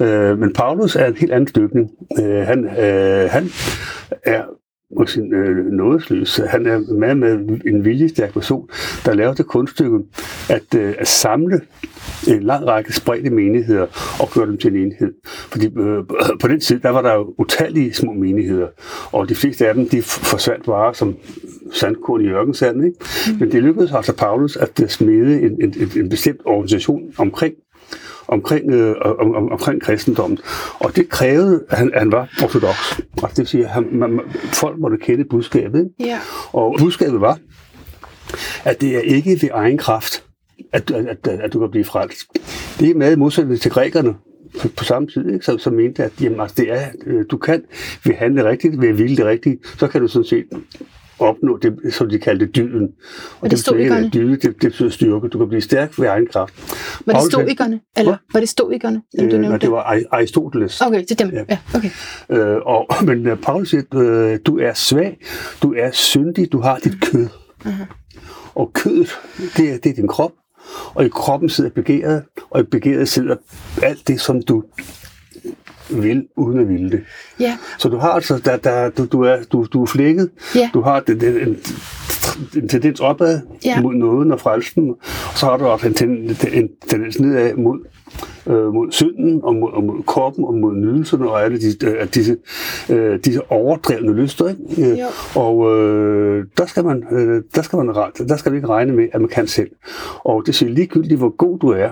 Øh, 0.00 0.38
men 0.38 0.52
Paulus 0.52 0.96
er 0.96 1.06
en 1.06 1.16
helt 1.16 1.32
anden 1.32 1.48
stykning. 1.48 1.90
Øh, 2.20 2.46
han, 2.46 2.64
øh, 2.64 3.30
han 3.30 3.44
er 4.22 4.42
sin 5.06 5.34
øh, 5.34 5.66
nådesløs. 5.66 6.40
Han 6.48 6.66
er 6.66 6.78
med 6.78 7.14
med 7.14 7.60
en 7.66 7.84
viljestærk 7.84 8.32
person, 8.32 8.68
der 9.04 9.14
laver 9.14 9.34
det 9.34 9.46
kunststykke 9.46 9.98
at, 10.50 10.74
øh, 10.76 10.94
at 10.98 11.08
samle 11.08 11.60
en 12.28 12.42
lang 12.42 12.66
række 12.66 12.92
spredte 12.92 13.30
menigheder 13.30 13.86
og 14.20 14.30
gøre 14.34 14.46
dem 14.46 14.58
til 14.58 14.76
en 14.76 14.82
enhed. 14.86 15.14
Fordi 15.24 15.66
øh, 15.66 16.04
på 16.40 16.48
den 16.48 16.60
tid, 16.60 16.80
der 16.80 16.90
var 16.90 17.02
der 17.02 17.14
jo 17.14 17.34
utallige 17.38 17.94
små 17.94 18.12
menigheder, 18.12 18.68
og 19.12 19.28
de 19.28 19.34
fleste 19.34 19.68
af 19.68 19.74
dem, 19.74 19.88
de 19.88 20.02
forsvandt 20.02 20.64
bare 20.64 20.94
som 20.94 21.16
sandkorn 21.72 22.20
i 22.20 22.28
ørkensanden. 22.28 22.84
Ikke? 22.84 22.98
Mm. 23.28 23.38
Men 23.38 23.52
det 23.52 23.62
lykkedes 23.62 23.92
altså 23.92 24.16
Paulus 24.16 24.56
at 24.56 24.82
smede 24.88 25.42
en, 25.42 25.62
en, 25.62 25.74
en, 25.80 25.90
en 25.96 26.08
bestemt 26.08 26.40
organisation 26.44 27.02
omkring 27.18 27.54
omkring, 28.28 28.70
øh, 28.70 28.96
om, 29.00 29.34
om, 29.34 29.52
omkring 29.52 29.82
kristendommen. 29.82 30.38
Og 30.78 30.96
det 30.96 31.08
krævede, 31.08 31.64
at 31.70 31.78
han, 31.78 31.90
han 31.94 32.12
var 32.12 32.28
ortodox. 32.42 33.00
Og 33.22 33.28
det 33.28 33.38
vil 33.38 33.46
sige, 33.46 33.64
at 33.64 33.70
han, 33.70 33.88
man, 33.92 34.20
folk 34.52 34.78
måtte 34.78 34.96
kende 34.96 35.24
budskabet. 35.24 35.78
Ikke? 35.78 36.10
Ja. 36.10 36.18
Og 36.52 36.76
budskabet 36.78 37.20
var, 37.20 37.38
at 38.64 38.80
det 38.80 38.96
er 38.96 39.00
ikke 39.00 39.30
ved 39.30 39.48
egen 39.52 39.78
kraft, 39.78 40.24
at, 40.72 40.90
at, 40.90 41.06
at, 41.06 41.40
at 41.40 41.52
du 41.52 41.58
kan 41.58 41.70
blive 41.70 41.84
frelst. 41.84 42.26
Det 42.80 42.90
er 42.90 42.94
meget 42.94 43.18
modsætning 43.18 43.60
til 43.60 43.70
grækerne, 43.70 44.14
på, 44.60 44.68
på 44.68 44.84
samme 44.84 45.08
tid, 45.08 45.32
ikke? 45.32 45.44
Som, 45.44 45.58
som 45.58 45.72
mente, 45.72 46.04
at 46.04 46.12
jamen, 46.20 46.40
altså, 46.40 46.54
det 46.58 46.72
er, 46.72 46.86
øh, 47.06 47.24
du 47.30 47.36
kan 47.36 47.62
ved 48.04 48.14
handle 48.14 48.48
rigtigt, 48.48 48.80
ved 48.80 48.88
at 48.88 48.98
ville 48.98 49.16
det 49.16 49.24
rigtigt, 49.24 49.66
så 49.78 49.88
kan 49.88 50.00
du 50.00 50.08
sådan 50.08 50.24
set 50.24 50.44
opnå 51.18 51.56
det, 51.56 51.94
som 51.94 52.08
de 52.08 52.18
kaldte 52.18 52.46
dyden. 52.46 52.82
Og 53.40 53.50
det, 53.50 53.50
det 53.50 53.58
betyder 53.58 53.96
ikke, 53.96 54.10
dyde, 54.14 54.36
det, 54.36 54.42
det 54.42 54.58
betyder 54.58 54.90
styrke. 54.90 55.28
Du 55.28 55.38
kan 55.38 55.48
blive 55.48 55.60
stærk 55.60 55.98
ved 55.98 56.08
egen 56.08 56.26
kraft. 56.26 56.54
Var 57.06 57.12
det 57.12 57.32
stoikerne? 57.32 57.80
Eller 57.96 58.16
var 58.32 58.40
det 58.40 58.48
stoikerne, 58.48 59.02
som 59.18 59.28
du 59.28 59.34
øh, 59.34 59.40
nævnte? 59.40 59.58
det 59.58 59.70
var 59.70 60.00
Aristoteles. 60.10 60.80
Okay, 60.80 61.00
det 61.00 61.20
er 61.20 61.24
dem. 61.24 61.34
Ja. 61.34 61.44
ja 61.50 61.58
okay. 61.74 61.90
Øh, 62.30 62.56
og, 62.66 62.86
men 63.06 63.30
uh, 63.30 63.38
Paul 63.38 63.66
siger, 63.66 63.82
øh, 63.94 64.38
du 64.46 64.58
er 64.58 64.72
svag, 64.74 65.18
du 65.62 65.74
er 65.74 65.90
syndig, 65.90 66.52
du 66.52 66.60
har 66.60 66.78
dit 66.78 67.00
kød. 67.00 67.26
Uh-huh. 67.64 67.70
Og 68.54 68.72
kødet, 68.72 69.18
det 69.56 69.70
er, 69.72 69.78
det 69.78 69.86
er 69.86 69.94
din 69.94 70.08
krop. 70.08 70.32
Og 70.94 71.04
i 71.04 71.08
kroppen 71.08 71.48
sidder 71.48 71.70
begæret, 71.70 72.22
og 72.50 72.60
i 72.60 72.62
begæret 72.62 73.08
sidder 73.08 73.36
alt 73.82 74.08
det, 74.08 74.20
som 74.20 74.42
du 74.42 74.64
vil, 75.90 76.26
uden 76.36 76.60
at 76.60 76.68
ville 76.68 76.90
det. 76.90 77.00
Ja. 77.40 77.58
Så 77.78 77.88
du 77.88 77.96
har 77.96 78.10
altså, 78.10 78.40
der, 78.44 78.56
der, 78.56 78.90
du, 78.90 79.04
du, 79.04 79.22
er, 79.22 79.36
du, 79.52 79.66
du 79.72 79.82
er 79.82 79.86
flækket, 79.86 80.30
ja. 80.54 80.70
du 80.74 80.80
har 80.80 81.02
en, 81.08 81.24
en, 81.24 81.58
en 82.56 82.68
tendens 82.68 83.00
opad 83.00 83.40
ja. 83.64 83.80
mod 83.80 83.94
nåden 83.94 84.32
og 84.32 84.40
frelsen, 84.40 84.94
og 85.32 85.38
så 85.38 85.46
har 85.46 85.56
du 85.56 85.64
også 85.64 85.86
en, 85.86 85.94
tendens, 85.94 86.44
en 86.44 86.68
tendens 86.88 87.20
nedad 87.20 87.54
mod 87.54 87.78
øh, 88.46 88.74
mod 88.74 88.92
synden 88.92 89.40
og 89.42 89.54
mod, 89.54 89.72
og 89.72 89.84
mod 89.84 90.02
kroppen 90.06 90.44
og 90.44 90.54
mod 90.54 90.74
nydelserne 90.74 91.30
og 91.30 91.44
alle 91.44 91.60
de, 91.60 91.86
øh, 91.86 92.08
disse, 92.14 92.36
øh, 92.90 93.20
disse 93.24 93.52
overdrevne 93.52 94.12
lyster. 94.12 94.48
Ikke? 94.48 94.92
Øh, 94.92 94.98
og 95.34 95.76
øh, 95.76 96.44
der, 96.58 96.66
skal 96.66 96.84
man, 96.84 97.04
øh, 97.12 97.42
der, 97.54 97.62
skal 97.62 97.76
man, 97.76 97.94
der 98.28 98.36
skal 98.36 98.52
man 98.52 98.56
ikke 98.56 98.68
regne 98.68 98.92
med, 98.92 99.08
at 99.12 99.20
man 99.20 99.30
kan 99.30 99.46
selv. 99.46 99.70
Og 100.24 100.42
det 100.46 100.54
siger 100.54 100.70
ligegyldigt, 100.70 101.18
hvor 101.18 101.36
god 101.36 101.58
du 101.58 101.68
er, 101.68 101.88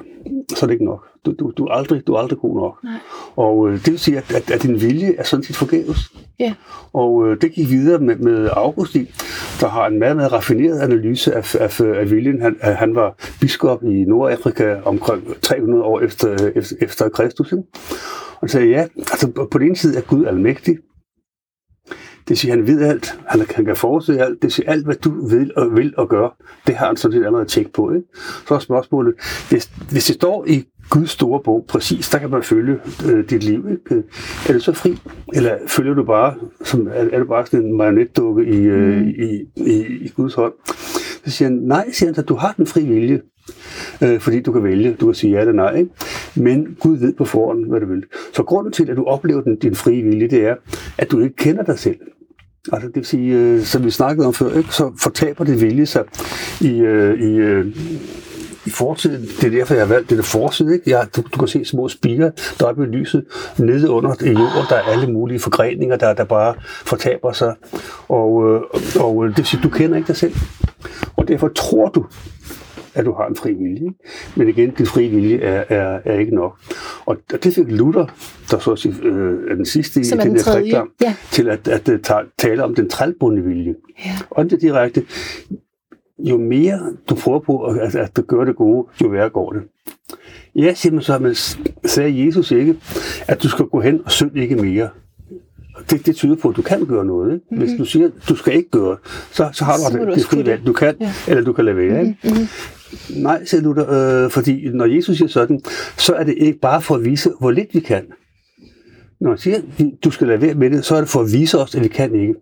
så 0.49 0.67
er 0.67 0.67
det 0.67 0.73
ikke 0.75 0.85
nok. 0.85 1.07
Du, 1.27 1.33
du, 1.39 1.53
du, 1.57 1.65
er, 1.65 1.73
aldrig, 1.73 2.07
du 2.07 2.15
er 2.15 2.19
aldrig 2.19 2.39
god 2.39 2.57
nok. 2.57 2.85
Nej. 2.85 2.93
Og 3.37 3.69
øh, 3.69 3.75
det 3.75 3.91
vil 3.91 3.99
sige, 3.99 4.17
at, 4.17 4.35
at, 4.35 4.51
at 4.51 4.63
din 4.63 4.81
vilje 4.81 5.15
er 5.19 5.23
sådan 5.23 5.43
set 5.43 5.57
forgæves. 5.57 6.13
Ja. 6.39 6.55
Og 6.93 7.27
øh, 7.27 7.41
det 7.41 7.53
gik 7.53 7.69
videre 7.71 7.99
med, 7.99 8.17
med 8.17 8.49
Augustin, 8.53 9.09
der 9.61 9.69
har 9.69 9.87
en 9.87 9.99
meget, 9.99 10.17
meget 10.17 10.33
raffineret 10.33 10.81
analyse 10.81 11.35
af, 11.35 11.55
af, 11.55 11.81
af 11.81 12.11
viljen. 12.11 12.43
Han, 12.43 12.57
han 12.61 12.95
var 12.95 13.15
biskop 13.41 13.85
i 13.85 14.05
Nordafrika 14.09 14.77
omkring 14.85 15.23
300 15.43 15.83
år 15.83 16.01
efter, 16.13 16.51
efter, 16.81 17.09
Kristus. 17.09 17.53
Ikke? 17.53 17.65
Og 18.41 18.51
sagde, 18.51 18.69
ja, 18.69 18.87
altså 18.99 19.47
på 19.51 19.59
den 19.59 19.67
ene 19.67 19.77
side 19.77 19.97
er 19.97 20.01
Gud 20.01 20.25
almægtig, 20.25 20.79
det 22.29 22.39
siger, 22.39 22.55
han 22.55 22.67
ved 22.67 22.83
alt. 22.83 23.19
Han, 23.27 23.47
han 23.55 23.65
kan 23.65 23.77
forudse 23.77 24.21
alt. 24.21 24.43
Det 24.43 24.53
siger, 24.53 24.71
alt, 24.71 24.85
hvad 24.85 24.95
du 24.95 25.29
vil 25.29 25.53
og, 25.57 25.77
vil 25.77 25.95
og 25.97 26.09
gør, 26.09 26.37
det 26.67 26.75
har 26.75 26.87
han 26.87 26.97
sådan 26.97 27.13
set 27.13 27.27
allerede 27.27 27.49
tjek 27.49 27.73
på. 27.73 27.93
Ikke? 27.93 28.07
Så 28.49 28.55
er 28.55 28.59
spørgsmålet, 28.59 29.15
hvis, 29.51 29.71
hvis 29.91 30.07
det 30.07 30.15
står 30.15 30.45
i 30.49 30.65
Guds 30.91 31.11
store 31.11 31.41
bog, 31.45 31.65
præcis, 31.69 32.09
der 32.09 32.19
kan 32.19 32.31
man 32.31 32.43
følge 32.43 32.79
øh, 33.11 33.31
dit 33.31 33.45
liv. 33.45 33.67
Ikke? 33.71 34.03
Er 34.49 34.53
du 34.53 34.61
så 34.61 34.73
fri? 34.73 34.99
Eller 35.35 35.59
følger 35.67 35.95
du 35.95 36.05
bare, 36.05 36.35
som, 36.65 36.87
er, 36.87 37.09
er 37.13 37.19
du 37.19 37.25
bare 37.25 37.47
sådan 37.47 37.67
en 37.67 37.77
marionetdukke 37.77 38.45
i, 38.45 38.57
øh, 38.57 38.97
mm. 38.97 39.09
i, 39.09 39.45
i, 39.57 39.87
i 40.05 40.09
Guds 40.09 40.35
hånd? 40.35 40.53
Så 41.25 41.31
siger 41.31 41.49
han, 41.49 41.59
nej, 41.59 41.91
siger 41.91 42.13
han, 42.13 42.19
at 42.19 42.29
du 42.29 42.35
har 42.35 42.55
den 42.57 42.67
fri 42.67 42.87
vilje. 42.87 43.21
Øh, 44.03 44.21
fordi 44.21 44.41
du 44.41 44.53
kan 44.53 44.65
vælge, 44.65 44.97
du 45.01 45.07
kan 45.07 45.15
sige 45.15 45.33
ja 45.33 45.41
eller 45.41 45.53
nej. 45.53 45.75
Ikke? 45.75 45.91
Men 46.37 46.77
Gud 46.81 46.99
ved 46.99 47.15
på 47.15 47.25
forhånd, 47.25 47.67
hvad 47.69 47.81
du 47.81 47.87
vil. 47.87 48.05
Så 48.33 48.43
grunden 48.43 48.73
til, 48.73 48.91
at 48.91 48.97
du 48.97 49.05
oplever 49.05 49.43
den, 49.43 49.57
din 49.57 49.75
frie 49.75 50.03
vilje, 50.03 50.29
det 50.29 50.47
er, 50.47 50.55
at 50.99 51.11
du 51.11 51.21
ikke 51.21 51.37
kender 51.37 51.63
dig 51.63 51.79
selv. 51.79 51.97
Altså 52.73 52.89
det 52.89 52.97
vil 52.97 53.05
sige, 53.05 53.35
øh, 53.35 53.63
som 53.63 53.85
vi 53.85 53.91
snakkede 53.91 54.27
om 54.27 54.35
før, 54.35 54.57
ikke? 54.59 54.75
så 54.75 54.93
fortaber 55.03 55.45
det 55.45 55.61
vilje 55.61 55.87
sig 55.87 56.05
i, 56.61 56.79
øh, 56.79 57.21
i, 57.21 57.37
øh, 57.37 57.67
i 58.67 58.71
fortiden. 58.71 59.23
Det 59.23 59.45
er 59.45 59.51
derfor, 59.51 59.75
jeg 59.75 59.87
har 59.87 59.95
valgt 59.95 60.11
det 60.11 60.19
der 60.19 60.25
forside. 60.25 60.75
Ikke? 60.75 60.91
Jeg, 60.91 61.07
du, 61.17 61.23
du 61.23 61.39
kan 61.39 61.49
se 61.49 61.65
små 61.65 61.89
spiger 61.89 62.31
der 62.61 62.67
er 62.67 62.85
lyset. 62.85 63.25
Nede 63.59 63.91
under 63.91 64.11
i 64.25 64.29
jorden, 64.29 64.67
der 64.69 64.77
er 64.77 64.83
alle 64.83 65.13
mulige 65.13 65.41
forgreninger, 65.41 65.97
der, 65.97 66.15
der 66.15 66.25
bare 66.25 66.55
fortaber 66.61 67.33
sig. 67.33 67.55
Og, 68.09 68.55
øh, 68.55 68.61
og 69.01 69.25
øh, 69.25 69.31
det 69.31 69.39
vil 69.39 69.47
sige, 69.47 69.63
du 69.63 69.69
kender 69.69 69.97
ikke 69.97 70.07
dig 70.07 70.17
selv. 70.17 70.35
Og 71.17 71.29
derfor 71.29 71.49
tror 71.49 71.89
du, 71.89 72.05
at 72.95 73.05
du 73.05 73.13
har 73.13 73.27
en 73.27 73.37
fri 73.37 73.53
vilje. 73.53 73.91
Men 74.37 74.49
igen, 74.49 74.71
din 74.71 74.87
fri 74.87 75.09
vilje 75.09 75.39
er, 75.39 75.65
er, 75.69 76.01
er 76.05 76.19
ikke 76.19 76.35
nok. 76.35 76.59
Og 77.07 77.17
det 77.43 77.55
fik 77.55 77.69
Luther, 77.69 78.07
der 78.51 78.59
så 78.59 78.77
sige, 78.77 78.95
øh, 79.03 79.51
er 79.51 79.55
den 79.55 79.67
sidste 79.67 80.01
i 80.01 80.03
den 80.03 80.21
her 80.21 80.39
tredje, 80.39 80.83
ja. 81.03 81.15
til 81.31 81.49
at, 81.49 81.69
at, 81.69 81.89
at 81.89 82.05
tale 82.39 82.65
om 82.65 82.75
den 82.75 82.89
trælbundne 82.89 83.43
vilje. 83.43 83.75
Ja. 84.05 84.13
Og 84.31 84.51
det 84.51 84.61
direkte, 84.61 85.05
jo 86.19 86.39
mere 86.39 86.81
du 87.11 87.15
prøver 87.15 87.39
på 87.39 87.65
at, 87.65 87.95
at, 87.95 88.19
at 88.19 88.27
gøre 88.27 88.47
det 88.47 88.57
gode, 88.57 88.87
jo 89.03 89.09
værre 89.09 89.29
går 89.29 89.53
det. 89.53 89.63
Ja, 90.55 90.75
siger 90.75 90.93
man 90.93 91.03
så, 91.03 91.19
men 91.19 91.35
sagde 91.85 92.27
Jesus 92.27 92.51
ikke, 92.51 92.77
at 93.29 93.43
du 93.43 93.49
skal 93.49 93.65
gå 93.65 93.81
hen 93.81 94.01
og 94.05 94.11
synd 94.11 94.37
ikke 94.37 94.57
mere. 94.57 94.89
Det, 95.91 96.07
det 96.07 96.17
tyder 96.17 96.37
på, 96.37 96.49
at 96.49 96.57
du 96.57 96.63
kan 96.63 96.87
gøre 96.87 97.05
noget. 97.05 97.33
Ikke? 97.35 97.47
Mm-hmm. 97.51 97.67
Hvis 97.67 97.79
du 97.79 97.85
siger, 97.85 98.07
at 98.07 98.13
du 98.29 98.37
skal 98.37 98.55
ikke 98.55 98.71
gøre, 98.71 98.97
så, 99.31 99.49
så 99.53 99.65
har 99.65 99.77
du 99.77 99.83
så 99.93 99.99
det, 99.99 100.17
det 100.17 100.25
frie 100.25 100.47
valg. 100.47 100.67
Du 100.67 100.73
kan, 100.73 100.95
ja. 101.01 101.13
eller 101.29 101.43
du 101.43 101.53
kan 101.53 101.65
lade 101.65 101.77
være. 101.77 102.07
Ikke? 102.07 102.49
Nej, 103.17 103.45
siger 103.45 103.61
Luther, 103.61 104.25
øh, 104.25 104.31
fordi 104.31 104.69
når 104.69 104.87
Jesus 104.87 105.17
siger 105.17 105.29
sådan, 105.29 105.61
så 105.99 106.15
er 106.15 106.25
det 106.25 106.35
ikke 106.39 106.59
bare 106.59 106.83
for 106.83 106.95
at 106.95 107.05
vise, 107.05 107.31
hvor 107.41 107.51
lidt 107.51 107.75
vi 107.75 107.81
kan. 107.81 108.05
Når 109.21 109.31
han 109.31 109.39
siger, 109.39 109.61
du 110.05 110.11
skal 110.11 110.27
lade 110.27 110.43
være 110.43 110.55
med 110.55 110.71
det, 110.71 110.85
så 110.85 110.97
er 110.97 111.01
det 111.01 111.09
for 111.09 111.21
at 111.21 111.33
vise 111.33 111.59
os, 111.59 111.75
at 111.75 111.83
vi 111.83 111.89
kan 111.89 112.15
ikke. 112.15 112.35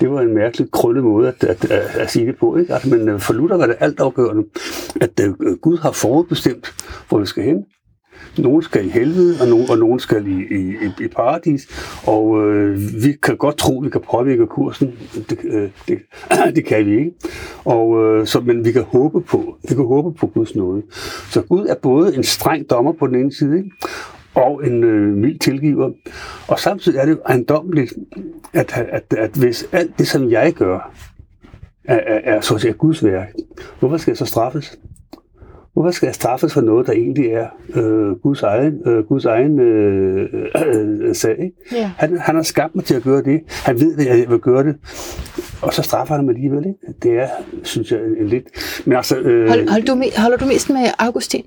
Det 0.00 0.10
var 0.10 0.20
en 0.20 0.34
mærkelig 0.34 0.70
krøllet 0.70 1.04
måde 1.04 1.28
at, 1.28 1.44
at, 1.44 1.64
at, 1.70 1.96
at 1.96 2.10
sige 2.10 2.26
det 2.26 2.36
på. 2.36 2.56
Ikke? 2.56 2.74
Altså, 2.74 2.88
men 2.88 3.08
øh, 3.08 3.20
for 3.20 3.32
Luther 3.32 3.56
var 3.56 3.66
det 3.66 3.76
alt 3.80 4.00
afgørende, 4.00 4.44
at 5.00 5.20
øh, 5.20 5.56
Gud 5.60 5.78
har 5.78 5.92
forudbestemt, 5.92 6.74
hvor 7.08 7.18
vi 7.18 7.26
skal 7.26 7.44
hen 7.44 7.64
nogen 8.38 8.62
skal 8.62 8.86
i 8.86 8.88
helvede, 8.88 9.36
og 9.40 9.48
nogen, 9.48 9.70
og 9.70 9.78
nogen 9.78 9.98
skal 9.98 10.26
i, 10.26 10.56
i, 10.56 10.74
i 11.04 11.08
paradis. 11.08 11.68
Og 12.06 12.42
øh, 12.42 12.78
vi 12.78 13.12
kan 13.22 13.36
godt 13.36 13.56
tro, 13.56 13.80
at 13.80 13.84
vi 13.84 13.90
kan 13.90 14.00
påvirke 14.10 14.46
kursen. 14.46 14.92
Det, 15.30 15.38
øh, 15.44 15.70
det, 15.88 15.98
det 16.56 16.64
kan 16.64 16.86
vi 16.86 16.98
ikke. 16.98 17.12
Og, 17.64 18.04
øh, 18.04 18.26
så, 18.26 18.40
men 18.40 18.64
vi 18.64 18.72
kan 18.72 18.82
håbe 18.82 19.20
på, 19.20 19.56
vi 19.68 19.74
kan 19.74 19.84
håbe 19.84 20.18
på 20.18 20.26
Guds 20.26 20.54
nåde. 20.54 20.82
Så 21.30 21.42
Gud 21.42 21.66
er 21.66 21.74
både 21.82 22.16
en 22.16 22.22
streng 22.22 22.70
dommer 22.70 22.92
på 22.92 23.06
den 23.06 23.14
ene 23.14 23.32
side, 23.32 23.56
ikke? 23.58 23.70
og 24.36 24.66
en 24.66 24.84
øh, 24.84 25.16
mild 25.16 25.38
tilgiver. 25.38 25.90
Og 26.48 26.58
samtidig 26.58 26.98
er 26.98 27.06
det 27.06 27.18
ejendommeligt, 27.26 27.92
at, 28.52 28.78
at, 28.78 29.14
at 29.18 29.30
hvis 29.30 29.68
alt 29.72 29.98
det, 29.98 30.08
som 30.08 30.30
jeg 30.30 30.52
gør, 30.52 30.92
er, 31.84 31.96
er, 31.96 32.36
er 32.36 32.40
så 32.40 32.54
at 32.54 32.60
sige 32.60 32.72
Guds 32.72 33.04
værk, 33.04 33.32
hvorfor 33.78 33.96
skal 33.96 34.10
jeg 34.10 34.18
så 34.18 34.26
straffes? 34.26 34.78
Hvorfor 35.76 35.90
skal 35.90 36.06
jeg 36.06 36.14
straffes 36.14 36.52
for 36.54 36.60
noget, 36.60 36.86
der 36.86 36.92
egentlig 36.92 37.26
er 37.26 37.46
øh, 37.74 38.16
Guds 38.22 38.42
egen, 38.42 38.74
øh, 38.86 39.04
Guds 39.04 39.24
egen 39.24 39.60
øh, 39.60 40.28
øh, 40.66 41.14
sag? 41.22 41.30
Ikke? 41.30 41.52
Ja. 41.72 41.90
Han, 41.96 42.18
han 42.18 42.34
har 42.34 42.42
skabt 42.42 42.74
mig 42.74 42.84
til 42.84 42.94
at 42.94 43.02
gøre 43.02 43.22
det. 43.22 43.40
Han 43.48 43.80
ved, 43.80 43.98
at 43.98 44.18
jeg 44.18 44.30
vil 44.30 44.38
gøre 44.38 44.64
det. 44.64 44.76
Og 45.62 45.74
så 45.74 45.82
straffer 45.82 46.14
han 46.14 46.24
mig 46.24 46.34
alligevel. 46.34 46.66
Ikke? 46.66 46.98
Det 47.02 47.12
er, 47.12 47.28
synes 47.62 47.92
jeg, 47.92 48.00
en 48.20 48.26
lidt... 48.26 48.44
Men 48.84 48.96
altså, 48.96 49.18
øh, 49.18 49.48
Hold, 49.48 49.68
hold 49.68 49.82
du, 49.82 50.02
holder 50.22 50.36
du 50.36 50.46
mest 50.46 50.70
med 50.70 50.86
Augustin? 50.98 51.44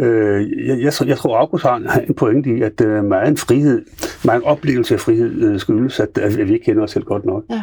Øh, 0.00 0.66
jeg, 0.68 0.80
jeg, 0.82 0.92
tror- 0.92 1.06
jeg 1.06 1.16
tror, 1.16 1.36
August 1.36 1.62
har 1.64 1.76
en, 1.76 1.86
har 1.86 2.00
en 2.00 2.14
pointe 2.14 2.50
i, 2.50 2.62
at 2.62 2.80
øh, 2.80 3.04
meget 3.04 3.28
en 3.28 3.36
frihed, 3.36 3.82
meget 4.24 4.38
en 4.38 4.44
oplevelse 4.44 4.94
af 4.94 5.00
frihed 5.00 5.42
øh, 5.42 5.60
skyldes, 5.60 6.00
at, 6.00 6.18
at 6.18 6.48
vi 6.48 6.52
ikke 6.52 6.64
kender 6.64 6.82
os 6.82 6.90
selv 6.90 7.04
godt 7.04 7.24
nok. 7.24 7.44
Ja. 7.50 7.62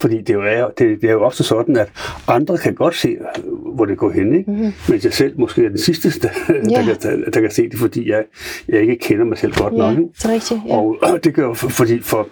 Fordi 0.00 0.18
det 0.20 0.30
er, 0.30 0.34
jo, 0.34 0.42
er, 0.42 0.68
det, 0.78 1.00
det 1.00 1.08
er 1.08 1.12
jo 1.12 1.22
ofte 1.22 1.42
sådan, 1.42 1.76
at 1.76 1.88
andre 2.28 2.58
kan 2.58 2.74
godt 2.74 2.94
se, 2.94 3.08
øh, 3.08 3.74
hvor 3.74 3.84
det 3.84 3.98
går 3.98 4.10
hen, 4.10 4.34
ikke? 4.34 4.50
Mm-hmm. 4.50 4.72
mens 4.88 5.04
jeg 5.04 5.12
selv 5.12 5.40
måske 5.40 5.64
er 5.64 5.68
den 5.68 5.78
sidste, 5.78 6.20
der, 6.22 6.28
Ja. 6.48 6.84
der, 6.86 6.94
kan, 7.02 7.24
der 7.34 7.40
kan 7.40 7.50
se 7.50 7.68
det, 7.68 7.78
fordi 7.78 8.10
jeg, 8.10 8.24
jeg 8.68 8.80
ikke 8.80 8.98
kender 8.98 9.24
mig 9.24 9.38
selv 9.38 9.52
godt 9.54 9.72
Ja, 9.72 9.78
nok. 9.78 9.96
Det 10.18 10.24
er 10.24 10.28
rigtigt. 10.32 10.60
Ja. 10.68 10.76
Og 10.76 10.96
det 11.24 11.34
gør 11.34 11.52
for- 11.54 11.68
fordi 11.68 12.00
for, 12.00 12.28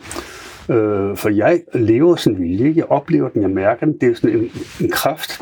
øh, 0.68 1.16
for 1.16 1.28
jeg 1.28 1.60
lever 1.74 2.16
sin 2.16 2.38
vilje, 2.42 2.72
jeg 2.76 2.84
oplever 2.90 3.28
den, 3.28 3.42
jeg 3.42 3.50
mærker 3.50 3.86
den, 3.86 3.94
det 4.00 4.08
er 4.08 4.14
sådan 4.14 4.30
en, 4.38 4.50
en 4.80 4.90
kraft. 4.90 5.40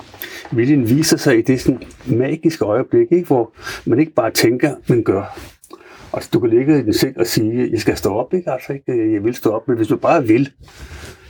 Viljen 0.52 0.88
viser 0.90 1.16
sig 1.16 1.38
i 1.38 1.42
det 1.42 1.60
sådan 1.60 1.82
magiske 2.06 2.64
øjeblik, 2.64 3.06
ikke? 3.12 3.26
hvor 3.26 3.52
man 3.86 4.00
ikke 4.00 4.12
bare 4.12 4.30
tænker, 4.30 4.74
men 4.88 5.04
gør. 5.04 5.38
Altså, 6.12 6.30
du 6.32 6.40
kan 6.40 6.50
ligge 6.50 6.80
i 6.80 6.82
din 6.82 6.92
seng 6.92 7.18
og 7.18 7.26
sige, 7.26 7.68
jeg 7.72 7.80
skal 7.80 7.96
stå 7.96 8.14
op, 8.14 8.34
ikke? 8.34 8.50
Altså, 8.50 8.72
ikke? 8.72 9.12
jeg 9.12 9.24
vil 9.24 9.34
stå 9.34 9.50
op, 9.50 9.68
men 9.68 9.76
hvis 9.76 9.88
du 9.88 9.96
bare 9.96 10.26
vil, 10.26 10.50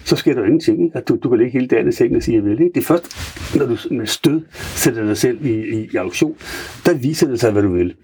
så 0.05 0.17
sker 0.17 0.35
der 0.35 0.45
ingenting. 0.45 0.85
Ikke? 0.85 0.99
At 0.99 1.09
Du, 1.09 1.17
du 1.23 1.29
kan 1.29 1.39
ligge 1.39 1.53
hele 1.53 1.67
dagen 1.67 1.89
i 1.89 1.93
sengen 1.93 2.17
og 2.17 2.23
sige, 2.23 2.35
jeg 2.35 2.45
vil. 2.45 2.53
Ikke? 2.61 2.73
Det 2.75 2.81
er 2.81 2.85
først, 2.85 3.07
når 3.57 3.67
du 3.67 3.77
med 3.91 4.07
stød 4.07 4.43
sætter 4.75 5.05
dig 5.05 5.17
selv 5.17 5.47
i, 5.47 5.51
i, 5.51 5.89
i 5.93 5.97
aktion, 5.97 6.35
der 6.87 6.95
viser 6.95 7.29
det 7.29 7.41
sig, 7.41 7.53
hvad 7.53 7.63
du 7.63 7.73
vil. 7.73 7.95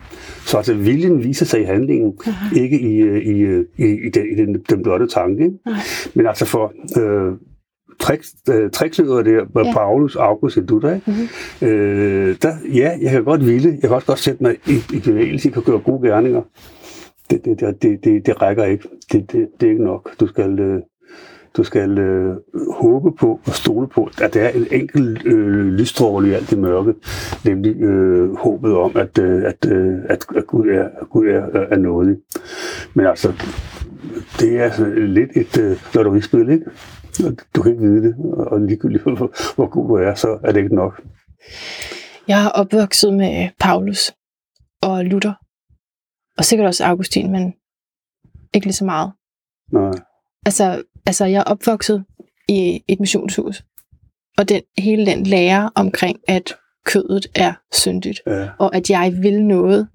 Så 0.47 0.57
altså, 0.57 0.75
viljen 0.75 1.25
viser 1.25 1.47
sig 1.47 1.61
i 1.61 1.65
handlingen, 1.65 2.19
ikke 2.57 2.81
i, 2.81 2.97
øh, 2.97 3.23
i, 3.23 3.39
øh, 3.39 3.65
i, 3.77 3.85
i, 3.85 4.11
den, 4.11 4.27
i 4.33 4.35
den, 4.35 4.63
den 4.71 4.83
blotte 4.83 5.07
tanke. 5.07 5.45
Ikke? 5.45 5.59
Men 6.15 6.27
altså 6.27 6.45
for 6.45 6.73
øh, 7.01 7.33
triksløder 8.73 9.23
der, 9.23 9.45
med 9.55 9.65
Ja. 9.65 9.73
Paulus, 9.73 10.17
August 10.17 10.57
og 10.57 10.65
Luther, 10.69 10.95
ikke? 10.95 11.11
Mm-hmm. 11.11 11.69
Øh, 11.69 12.37
der, 12.43 12.53
ja, 12.75 12.93
jeg 13.03 13.11
kan 13.11 13.25
godt 13.25 13.47
ville, 13.47 13.71
jeg 13.71 13.81
kan 13.81 13.91
også 13.91 14.07
godt 14.07 14.19
sætte 14.19 14.43
mig 14.43 14.57
i, 14.67 14.83
i 14.93 15.01
bevægelse, 15.01 15.47
jeg 15.47 15.53
kan 15.53 15.63
gøre 15.63 15.79
gode 15.79 16.09
gerninger. 16.09 16.43
Det, 17.31 17.45
det, 17.45 17.61
det, 17.61 17.83
det, 17.83 18.05
det, 18.05 18.27
det 18.27 18.43
rækker 18.43 18.65
ikke. 18.65 18.89
Det, 19.13 19.33
det, 19.33 19.49
det 19.61 19.67
er 19.67 19.71
ikke 19.71 19.85
nok. 19.85 20.11
Du 20.21 20.27
skal, 20.27 20.59
øh, 20.59 20.81
du 21.57 21.65
skal 21.65 21.99
øh, 21.99 22.37
håbe 22.75 23.13
på 23.13 23.41
og 23.47 23.53
stole 23.55 23.89
på, 23.89 24.11
at 24.23 24.35
der 24.35 24.43
er 24.43 24.51
en 24.51 24.67
enkelt 24.71 25.27
øh, 25.27 25.67
lysstråle 25.67 26.29
i 26.29 26.33
alt 26.33 26.51
det 26.51 26.59
mørke, 26.59 26.95
nemlig 27.45 27.77
øh, 27.83 28.37
håbet 28.37 28.77
om, 28.77 28.93
at, 28.97 29.19
øh, 29.19 29.43
at, 29.45 29.73
øh, 29.73 29.95
at, 30.09 30.27
at 30.37 30.47
Gud 30.47 30.69
er, 30.69 30.85
at 30.85 31.09
Gud 31.11 31.27
er, 31.27 31.43
er, 31.55 31.67
er 31.71 31.77
nådig. 31.77 32.17
Men 32.95 33.07
altså, 33.07 33.33
det 34.41 34.59
er 34.59 34.71
sådan 34.71 35.09
lidt 35.09 35.31
et 35.37 35.59
øh, 35.61 35.77
lotterispil, 35.95 36.49
ikke? 36.51 36.65
Du 37.55 37.63
kan 37.63 37.73
ikke 37.73 37.85
vide 37.85 38.03
det, 38.03 38.17
og 38.35 38.61
ligegyldigt 38.61 39.03
hvor, 39.03 39.55
hvor 39.55 39.69
god 39.69 39.89
du 39.89 39.95
er, 39.95 40.15
så 40.15 40.39
er 40.45 40.53
det 40.53 40.63
ikke 40.63 40.75
nok. 40.75 41.03
Jeg 42.29 42.45
er 42.45 42.49
opvokset 42.49 43.15
med 43.15 43.49
Paulus 43.61 44.13
og 44.83 45.05
Luther, 45.05 45.35
og 46.39 46.45
sikkert 46.45 46.67
også 46.67 46.85
Augustin, 46.85 47.33
men 47.33 47.55
ikke 48.55 48.67
lige 48.67 48.75
så 48.75 48.85
meget. 48.85 49.13
Nej. 49.73 49.93
Altså, 50.47 50.83
altså 51.07 51.25
jeg 51.25 51.39
er 51.39 51.45
opvokset 51.45 52.05
i 52.49 52.85
et 52.89 53.01
missionshus, 53.01 53.65
og 54.39 54.49
den, 54.49 54.63
hele 54.79 55.07
den 55.07 55.27
lære 55.27 55.71
omkring, 55.75 56.19
at 56.29 56.57
kødet 56.85 57.27
er 57.35 57.53
syndigt, 57.73 58.21
Ja, 58.27 58.49
og 58.59 58.77
at 58.77 58.91
jeg 58.91 59.13
vil 59.23 59.45
noget, 59.45 59.89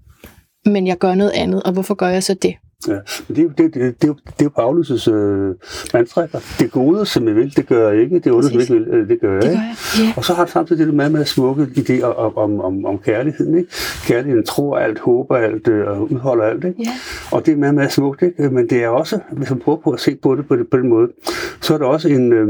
men 0.66 0.88
jeg 0.88 0.98
gør 0.98 1.16
noget 1.16 1.32
andet, 1.32 1.64
og 1.64 1.74
hvorfor 1.74 1.96
gør 1.96 2.08
jeg 2.08 2.24
så 2.24 2.34
det? 2.34 2.56
Ja. 2.88 2.94
Men 3.28 3.36
det, 3.36 3.39
er 3.39 3.44
jo- 3.44 3.50
det, 3.58 3.74
det, 3.74 4.02
det, 4.02 4.15
det 4.39 4.46
er 4.46 4.50
jo 4.50 4.50
Paulus' 4.60 5.12
øh, 5.12 5.56
mantra. 5.94 6.28
Det 6.60 6.72
gode, 6.72 7.06
som 7.06 7.28
jeg 7.28 7.36
vil, 7.36 7.56
det 7.56 7.67
gør 7.67 7.91
jeg 7.91 8.02
ikke. 8.02 8.20
Det 8.20 8.32
onde, 8.32 8.48
som 8.48 8.54
jeg 8.54 8.62
ikke 8.62 8.74
vil, 8.74 8.88
øh, 8.88 9.10
det 9.10 9.20
gør 9.22 9.34
jeg 9.34 9.41
Det 9.41 9.48
ikke. 9.50 9.58
gør 9.62 9.63
jeg. 10.00 10.06
Ja. 10.08 10.13
Og 10.17 10.26
så 10.26 10.34
har 10.34 10.44
han 10.44 10.52
samtidig 10.52 10.86
det 10.86 10.94
meget, 10.94 11.12
meget 11.12 11.28
smukke 11.28 11.63
idéer 11.78 12.04
om, 12.06 12.38
om, 12.38 12.62
om, 12.62 12.86
om 12.86 12.98
kærligheden. 12.98 13.58
Ikke? 13.58 13.70
Kærligheden 14.06 14.46
tror 14.46 14.78
alt, 14.78 15.00
håber 15.00 15.36
alt 15.38 15.67
øh, 15.67 15.88
og 15.88 16.12
udholder 16.12 16.44
alt. 16.44 16.63
Ikke? 16.63 16.84
Ja. 16.84 16.91
Og 17.32 17.46
det 17.46 17.52
er 17.52 17.58
meget, 17.58 17.76
meget 17.76 17.91
smukt. 17.91 18.22
Ikke? 18.22 18.50
Men 18.50 18.70
det 18.70 18.84
er 18.84 18.88
også, 18.88 19.20
hvis 19.32 19.50
man 19.50 19.60
prøver 19.60 19.78
på 19.84 19.91
at 19.91 20.00
se 20.00 20.15
på 20.24 20.36
det 20.36 20.48
på, 20.48 20.56
det, 20.56 20.67
på 20.72 20.78
den 20.78 20.89
måde, 20.89 21.08
så 21.62 21.74
er 21.74 21.78
det 21.78 21.88
også 21.88 22.10
en, 22.10 22.34
øh, 22.34 22.48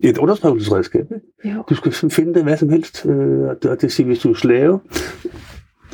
et 0.00 0.18
underskrivelsesredskab. 0.18 1.06
Ikke? 1.44 1.56
Jo. 1.56 1.62
Du 1.70 1.74
skal 1.74 1.92
finde 2.10 2.34
det 2.34 2.42
hvad 2.42 2.56
som 2.56 2.68
helst. 2.68 3.06
Øh, 3.06 3.14
det, 3.62 3.64
og 3.70 3.80
det 3.80 3.92
siger, 3.92 4.06
hvis 4.06 4.18
du 4.18 4.30
er 4.30 4.34
slave, 4.34 4.80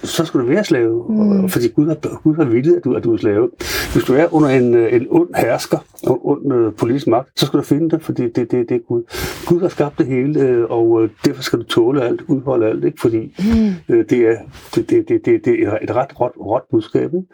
så 0.04 0.24
skal 0.24 0.40
du 0.40 0.44
være 0.46 0.64
slave, 0.64 1.04
Mm. 1.08 1.48
fordi 1.48 1.68
Gud 1.68 1.86
har, 1.86 2.22
Gud 2.22 2.34
har 2.36 2.44
villet, 2.44 2.76
at 2.76 2.84
du, 2.84 2.94
at 2.94 3.04
du 3.04 3.12
er 3.12 3.16
slave. 3.16 3.50
Hvis 3.92 4.04
du 4.04 4.14
er 4.14 4.34
under 4.34 4.48
en, 4.48 4.74
øh, 4.74 4.92
en 4.94 5.06
ond 5.10 5.28
hersker, 5.36 5.78
og 6.06 6.28
ond 6.28 6.52
øh, 6.52 6.72
politisk 6.72 7.06
magt, 7.06 7.28
så 7.36 7.46
skal 7.46 7.58
du 7.58 7.64
finde 7.64 7.90
det, 7.90 8.02
fordi 8.02 8.22
det, 8.22 8.50
det, 8.50 8.68
det 8.68 8.74
er 8.74 8.78
Gud. 8.88 9.02
Gud 9.46 9.60
har 9.60 9.68
skabt 9.68 9.98
det 9.98 10.06
hele, 10.06 10.40
øh, 10.40 10.64
og 10.70 11.02
øh, 11.02 11.08
derfor 11.24 11.42
skal 11.42 11.58
du 11.58 11.64
tåle 11.64 12.02
alt, 12.04 12.22
udholde 12.28 12.66
alt, 12.66 12.84
ikke? 12.84 13.00
fordi 13.00 13.18
Mm. 13.38 13.94
øh, 13.94 14.04
det, 14.10 14.18
er, 14.28 14.36
det, 14.74 14.90
det, 14.90 15.08
det, 15.08 15.20
det, 15.24 15.44
det 15.44 15.62
er 15.62 15.78
et 15.82 15.90
ret 15.96 16.20
råt, 16.20 16.32
råt 16.40 16.62
budskab. 16.70 17.14
Ikke? 17.14 17.26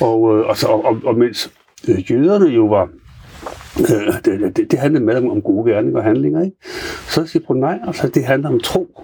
Og, 0.00 0.38
øh, 0.38 0.46
og, 0.48 0.56
så, 0.56 0.66
og, 0.66 0.96
og, 1.04 1.18
mens 1.18 1.50
jøderne 2.10 2.46
jo 2.46 2.66
var 2.66 2.88
Øh, 3.80 4.14
det, 4.24 4.56
det, 4.56 4.70
det 4.70 4.78
handler 4.78 5.00
med 5.00 5.16
om, 5.16 5.30
om 5.30 5.42
gode 5.42 5.72
gerninger 5.72 5.98
og 5.98 6.04
handlinger, 6.04 6.42
ikke? 6.44 6.56
Så 7.08 7.26
siger 7.26 7.42
jeg, 7.48 7.56
nej, 7.56 7.78
altså 7.86 8.08
det 8.08 8.24
handler 8.24 8.48
om 8.48 8.60
tro. 8.60 9.00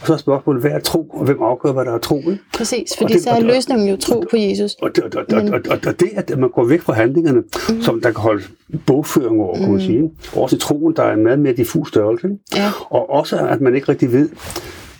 Og 0.00 0.06
så 0.06 0.12
er 0.12 0.16
spørgsmålet, 0.16 0.62
hvad 0.62 0.70
er 0.70 0.78
tro, 0.78 1.00
og 1.02 1.24
hvem 1.24 1.42
afgør, 1.42 1.72
hvad 1.72 1.84
der 1.84 1.92
er 1.94 1.98
tro, 1.98 2.16
ikke? 2.18 2.38
Præcis, 2.54 2.96
fordi 2.98 3.12
det- 3.12 3.22
så 3.22 3.30
er 3.30 3.40
løsningen 3.40 3.88
jo 3.88 3.96
tro 3.96 4.20
på 4.30 4.36
Jesus. 4.36 4.74
Og 4.74 4.96
det, 4.96 5.04
og, 5.04 5.24
og, 5.32 5.42
og, 5.52 5.60
og, 5.70 5.78
og 5.86 6.00
det, 6.00 6.08
at 6.16 6.38
man 6.38 6.50
går 6.50 6.64
væk 6.64 6.80
fra 6.80 6.92
handlingerne, 6.92 7.40
mm. 7.68 7.80
som 7.82 8.00
der 8.00 8.10
kan 8.12 8.20
holde 8.20 8.42
bogføring 8.86 9.40
over, 9.40 9.56
kunne 9.56 9.72
man 9.72 9.80
sige. 9.80 10.10
Også 10.36 10.56
i 10.56 10.58
troen, 10.58 10.96
der 10.96 11.02
er 11.02 11.12
en 11.12 11.22
meget 11.22 11.38
mere 11.38 11.52
diffus 11.52 11.88
størrelse. 11.88 12.26
Ikke? 12.26 12.38
Ja. 12.56 12.70
Og 12.90 13.10
også, 13.10 13.38
at 13.38 13.60
man 13.60 13.74
ikke 13.74 13.88
rigtig 13.88 14.12
ved, 14.12 14.28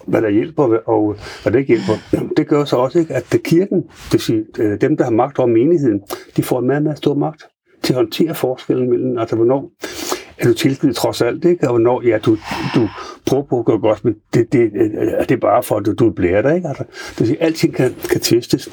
hvad 0.06 0.22
der 0.22 0.30
hjælper, 0.30 0.62
og 0.86 1.16
hvad 1.42 1.52
der 1.52 1.58
ikke 1.58 1.68
hjælper. 1.76 2.26
Det 2.36 2.46
gør 2.48 2.64
så 2.64 2.76
også, 2.76 2.98
ikke, 2.98 3.14
at 3.14 3.36
kirken, 3.44 3.82
det 3.82 4.12
vil 4.12 4.20
sige, 4.20 4.44
øh, 4.58 4.80
dem, 4.80 4.96
der 4.96 5.04
har 5.04 5.10
magt 5.10 5.38
over 5.38 5.48
menigheden, 5.48 6.00
de 6.36 6.42
får 6.42 6.58
en 6.60 6.66
meget, 6.66 6.82
meget 6.82 6.98
stor 6.98 7.14
magt 7.14 7.42
til 7.82 7.92
at 7.92 7.96
håndtere 7.96 8.34
forskellen 8.34 8.90
mellem, 8.90 9.18
altså 9.18 9.36
hvornår 9.36 9.70
er 10.40 10.44
du 10.44 10.54
tilknyttet 10.54 10.96
trods 10.96 11.22
alt, 11.22 11.44
ikke? 11.44 11.64
og 11.64 11.68
hvornår 11.68 12.02
ja, 12.02 12.18
du, 12.18 12.36
du 12.74 12.88
prøver 13.26 13.42
på 13.42 13.58
at 13.58 13.64
gøre 13.64 13.78
godt, 13.78 14.04
men 14.04 14.14
det, 14.34 14.52
det, 14.52 14.70
er 15.18 15.24
det 15.24 15.30
er 15.30 15.40
bare 15.40 15.62
for, 15.62 15.76
at 15.76 15.86
du, 15.86 15.92
du 15.92 16.10
blærer 16.10 16.42
dig. 16.42 16.56
Ikke? 16.56 16.68
Altså, 16.68 16.84
det 17.10 17.18
vil 17.18 17.26
sige, 17.26 17.42
alting 17.42 17.74
kan, 17.74 17.94
kan 18.10 18.20
testes, 18.20 18.68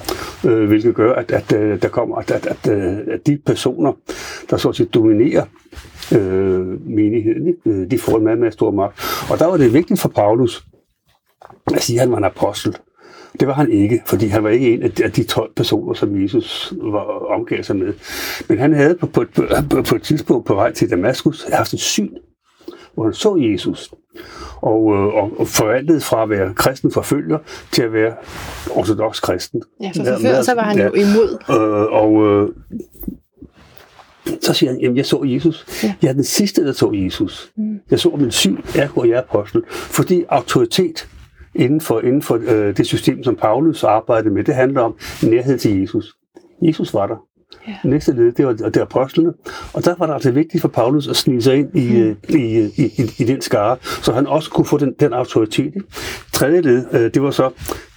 øh, 0.46 0.68
hvilket 0.68 0.96
gør, 0.96 1.14
at, 1.14 1.32
at, 1.32 1.54
øh, 1.54 1.82
der 1.82 1.88
kommer, 1.88 2.16
at, 2.16 2.32
at, 2.32 2.46
at, 2.46 2.72
øh, 2.72 2.98
at 3.08 3.28
de 3.28 3.38
personer, 3.46 3.94
der 4.50 4.58
så 4.58 4.70
at 4.70 4.76
sige 4.76 4.90
dominerer 4.94 5.46
øh, 6.16 6.90
menigheden, 6.90 7.48
ikke? 7.48 7.82
Øh, 7.82 7.92
de 7.92 8.00
får 8.00 8.18
en 8.18 8.24
meget, 8.24 8.40
meget 8.40 8.54
stor 8.54 8.72
magt. 8.72 9.00
Og 9.32 9.40
der 9.40 9.46
var 9.46 9.58
det 9.58 9.74
vigtigt 9.74 10.00
for 10.00 10.10
Paulus, 10.10 10.66
at 11.74 11.82
sige, 11.82 11.98
at 11.98 12.02
han 12.02 12.12
var 12.12 12.18
en 12.18 12.24
apostel. 12.24 12.76
Det 13.40 13.48
var 13.48 13.54
han 13.54 13.72
ikke, 13.72 14.02
fordi 14.06 14.28
han 14.28 14.44
var 14.44 14.50
ikke 14.50 14.74
en 14.74 14.84
af 14.84 14.92
de- 14.92 15.04
af 15.04 15.12
de 15.12 15.24
12 15.24 15.52
personer, 15.56 15.94
som 15.94 16.22
Jesus 16.24 16.74
var 16.82 17.04
omgav 17.36 17.64
sig 17.64 17.76
med. 17.76 17.94
Men 18.50 18.58
han 18.58 18.74
havde 18.74 18.96
på, 18.96 19.06
på, 19.08 19.24
på, 19.70 19.82
på 19.82 19.96
et 19.96 20.02
tidspunkt 20.04 20.46
på 20.48 20.54
vej 20.56 20.74
til 20.74 20.90
Damaskus 20.90 21.46
haft 21.54 21.74
et 21.74 21.80
syn, 21.80 22.10
hvor 22.94 23.04
han 23.04 23.14
så 23.14 23.36
Jesus, 23.52 23.94
og, 24.62 24.94
øh, 24.94 25.00
og, 25.06 25.32
og 25.40 25.48
forvandlet 25.48 26.04
fra 26.04 26.24
at 26.24 26.30
være 26.30 26.54
kristen 26.54 26.92
forfølger 26.92 27.38
til 27.72 27.82
at 27.84 27.94
være 27.94 28.14
ortodox 28.76 29.22
kristen. 29.22 29.62
Ja, 29.82 29.92
for 29.96 30.04
før 30.22 30.42
så 30.42 30.54
var 30.56 30.62
han 30.64 30.78
jo 30.78 30.94
imod. 30.94 31.38
Øh, 31.50 31.94
og 32.04 32.26
øh, 32.28 32.50
så 34.42 34.54
siger 34.54 34.72
han, 34.72 34.82
jamen 34.82 34.98
jeg 34.98 35.06
så 35.06 35.24
Jesus. 35.26 35.66
Ja. 35.84 35.88
Ja. 35.88 35.94
Jeg 36.02 36.10
er 36.10 36.14
den 36.14 36.24
sidste, 36.24 36.66
der 36.66 36.72
så 36.74 36.92
Jesus. 36.94 37.52
Mm. 37.58 37.80
Jeg 37.92 38.00
så 38.00 38.10
min 38.20 38.32
syn, 38.32 38.58
ergo 38.76 39.04
jeg 39.04 39.12
er 39.12 39.22
apostel. 39.22 39.62
Fordi 39.70 40.24
autoritet 40.30 41.08
inden 41.58 41.82
for, 41.82 42.02
inden 42.02 42.22
for 42.22 42.40
øh, 42.48 42.78
det 42.78 42.86
system, 42.86 43.24
som 43.24 43.36
Paulus 43.36 43.84
arbejdede 43.84 44.34
med, 44.34 44.44
det 44.44 44.56
handler 44.56 44.82
om 44.82 44.96
nærhed 45.24 45.58
til 45.58 45.82
Jesus. 45.82 46.16
Jesus 46.62 46.94
var 46.94 47.08
der. 47.08 47.16
Ja. 47.68 47.90
Næste 47.90 48.12
led, 48.12 48.32
det 48.32 48.46
var, 48.46 48.54
det 48.54 48.76
var 48.76 48.82
apostlene. 48.82 49.34
Og 49.74 49.86
der 49.86 49.96
var 49.98 50.06
det 50.06 50.14
altså 50.14 50.32
vigtigt 50.32 50.62
for 50.62 50.68
Paulus 50.68 51.08
at 51.08 51.16
snige 51.16 51.42
sig 51.42 51.56
ind 51.56 51.76
i, 51.76 52.04
mm. 52.04 52.16
i, 52.30 52.60
i, 52.78 52.84
i, 52.98 53.12
i 53.20 53.24
den 53.24 53.42
skare, 53.42 53.78
så 53.82 54.14
han 54.14 54.28
også 54.28 54.52
kunne 54.52 54.66
få 54.66 54.78
den, 54.78 54.94
den 55.00 55.14
autoritet. 55.14 55.74
Tredje 56.34 56.62
led, 56.62 56.86
øh, 56.94 57.14
det 57.14 57.22
var 57.22 57.32
så 57.32 57.50
Øh, 57.50 57.97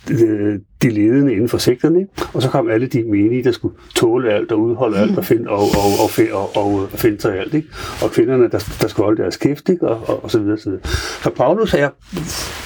de 0.83 0.91
ledende 0.91 1.33
inden 1.33 1.49
for 1.49 1.59
sekterne, 1.59 2.07
og 2.35 2.43
så 2.43 2.49
kom 2.49 2.69
alle 2.69 2.87
de 2.87 3.03
menige, 3.03 3.45
der 3.45 3.53
skulle 3.53 3.75
tåle 3.95 4.33
alt 4.33 4.53
og 4.53 4.61
udholde 4.61 4.99
alt 4.99 5.19
og 5.19 5.25
finde, 5.25 5.51
og, 5.51 5.59
og, 5.59 5.91
og, 6.03 6.11
og, 6.33 6.57
og, 6.57 6.75
og 6.75 6.89
finde 6.99 7.21
sig 7.21 7.39
alt. 7.39 7.55
Ikke? 7.55 7.69
Og 8.03 8.11
kvinderne, 8.11 8.43
der, 8.43 8.77
der 8.81 8.89
skulle 8.89 9.05
holde 9.05 9.23
deres 9.23 9.37
kæft, 9.37 9.69
ikke? 9.69 9.89
Og, 9.89 10.09
og, 10.09 10.25
og 10.25 10.31
så 10.31 10.39
videre. 10.39 10.59
Så, 10.59 10.71
videre. 10.71 10.85
så 11.23 11.31
Paulus 11.31 11.75
er 11.75 11.89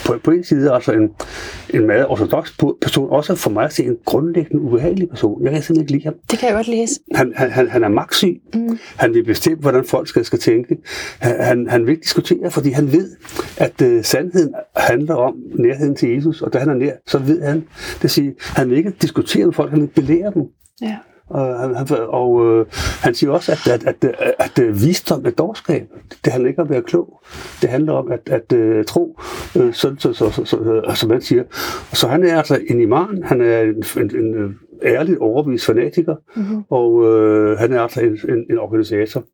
på, 0.06 0.18
på 0.24 0.30
en 0.30 0.44
side 0.44 0.72
altså 0.72 0.92
en, 0.92 1.10
en 1.70 1.86
meget 1.86 2.06
ortodox 2.06 2.52
person, 2.82 3.10
også 3.10 3.34
for 3.34 3.50
mig 3.50 3.64
at 3.64 3.72
se 3.72 3.84
en 3.84 3.96
grundlæggende 4.04 4.62
ubehagelig 4.62 5.08
person. 5.08 5.44
Jeg 5.44 5.52
kan 5.52 5.62
simpelthen 5.62 5.82
ikke 5.82 5.92
lide 5.92 6.04
ham. 6.04 6.14
Det 6.30 6.38
kan 6.38 6.48
jeg 6.48 6.56
godt 6.56 6.68
læse. 6.68 7.00
Han, 7.14 7.32
han, 7.36 7.50
han, 7.50 7.68
han 7.68 7.84
er 7.84 7.88
magtsyg. 7.88 8.40
Mm. 8.54 8.78
Han 8.96 9.14
vil 9.14 9.24
bestemme, 9.24 9.60
hvordan 9.60 9.84
folk 9.84 10.08
skal, 10.08 10.24
skal 10.24 10.38
tænke. 10.38 10.76
Han, 11.18 11.40
han, 11.40 11.66
han 11.68 11.86
vil 11.86 11.90
ikke 11.90 12.02
diskutere, 12.02 12.50
fordi 12.50 12.70
han 12.70 12.92
ved, 12.92 13.10
at 13.56 13.82
uh, 13.82 14.02
sandheden 14.02 14.54
handler 14.76 15.14
om 15.14 15.34
nærheden 15.58 15.96
til 15.96 16.14
Jesus, 16.14 16.42
og 16.42 16.52
da 16.52 16.58
han 16.58 16.68
er 16.68 16.74
nær, 16.74 16.92
så 17.06 17.18
ved 17.18 17.33
han. 17.42 17.56
Det 17.94 18.02
vil 18.02 18.10
sige, 18.10 18.34
han 18.40 18.70
vil 18.70 18.78
ikke 18.78 18.90
diskutere 19.02 19.44
med 19.44 19.54
folk, 19.54 19.70
han 19.70 19.80
vil 19.80 19.86
belære 19.86 20.32
dem. 20.34 20.42
Ja. 20.82 20.96
Og, 21.30 21.60
han, 21.60 21.74
han, 21.74 21.86
og 22.08 22.46
øh, 22.46 22.66
han 23.02 23.14
siger 23.14 23.30
også, 23.30 23.52
at, 23.52 23.72
at, 23.72 23.86
at, 23.86 24.14
at, 24.18 24.34
at 24.38 24.64
øh, 24.64 24.82
visdom 24.82 25.26
er 25.26 25.30
dårskab. 25.30 25.86
Det 26.24 26.32
handler 26.32 26.48
ikke 26.48 26.60
om 26.60 26.66
at 26.66 26.70
være 26.70 26.82
klog. 26.82 27.20
Det 27.62 27.70
handler 27.70 27.92
om 27.92 28.12
at, 28.12 28.20
at, 28.26 28.52
at 28.52 28.58
øh, 28.58 28.84
tro, 28.84 29.20
øh, 29.56 29.72
sådan, 29.74 29.98
så, 29.98 30.12
så, 30.12 30.30
så, 30.30 30.44
så, 30.44 30.82
som 30.94 31.10
han 31.10 31.20
siger. 31.20 31.42
Så 31.92 32.08
han 32.08 32.22
er 32.22 32.36
altså 32.38 32.58
en 32.68 32.80
imam. 32.80 33.22
Han 33.24 33.40
er 33.40 33.60
en, 33.60 33.84
en, 33.96 34.16
en 34.16 34.34
øh, 34.34 34.50
ærligt 34.84 35.18
overbevist 35.18 35.66
fanatiker. 35.66 36.14
Mm-hmm. 36.36 36.62
Og 36.70 37.04
øh, 37.04 37.58
han 37.58 37.72
er 37.72 37.80
altså 37.80 38.00
en, 38.00 38.18
en, 38.28 38.44
en 38.50 38.58
organisator. 38.58 39.24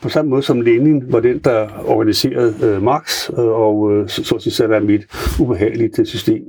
På 0.00 0.08
samme 0.08 0.30
måde 0.30 0.42
som 0.42 0.60
Lenin 0.60 1.12
var 1.12 1.20
den, 1.20 1.38
der 1.38 1.68
organiserede 1.86 2.54
øh, 2.62 2.82
Marx, 2.82 3.30
øh, 3.30 3.36
og 3.38 3.92
øh, 3.92 4.08
så, 4.08 4.24
så, 4.24 4.50
så 4.50 4.64
er 4.64 4.80
mit 4.80 5.06
ubehageligt 5.40 6.08
system. 6.08 6.42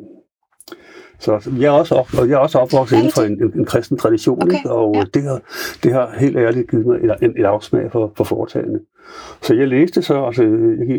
Så 1.19 1.49
jeg 1.59 1.65
er 1.67 1.71
også, 1.71 1.95
op, 1.95 2.13
og 2.19 2.29
jeg 2.29 2.33
er 2.33 2.37
også 2.37 2.57
opvokset 2.57 2.97
inden 2.97 3.11
for 3.11 3.21
en, 3.21 3.43
en, 3.43 3.51
en 3.59 3.65
kristen 3.65 3.97
tradition, 3.97 4.43
okay. 4.43 4.57
ikke? 4.57 4.71
og 4.71 4.95
ja. 4.95 5.03
det, 5.13 5.23
har, 5.23 5.41
det 5.83 5.93
har 5.93 6.15
helt 6.19 6.37
ærligt 6.37 6.69
givet 6.71 6.85
mig 6.85 6.99
et, 7.21 7.33
et 7.37 7.45
afsmag 7.45 7.91
for, 7.91 8.11
for 8.17 8.23
foretagende. 8.23 8.79
Så 9.41 9.53
jeg 9.53 9.67
læste 9.67 10.01
så, 10.01 10.25
altså, 10.25 10.43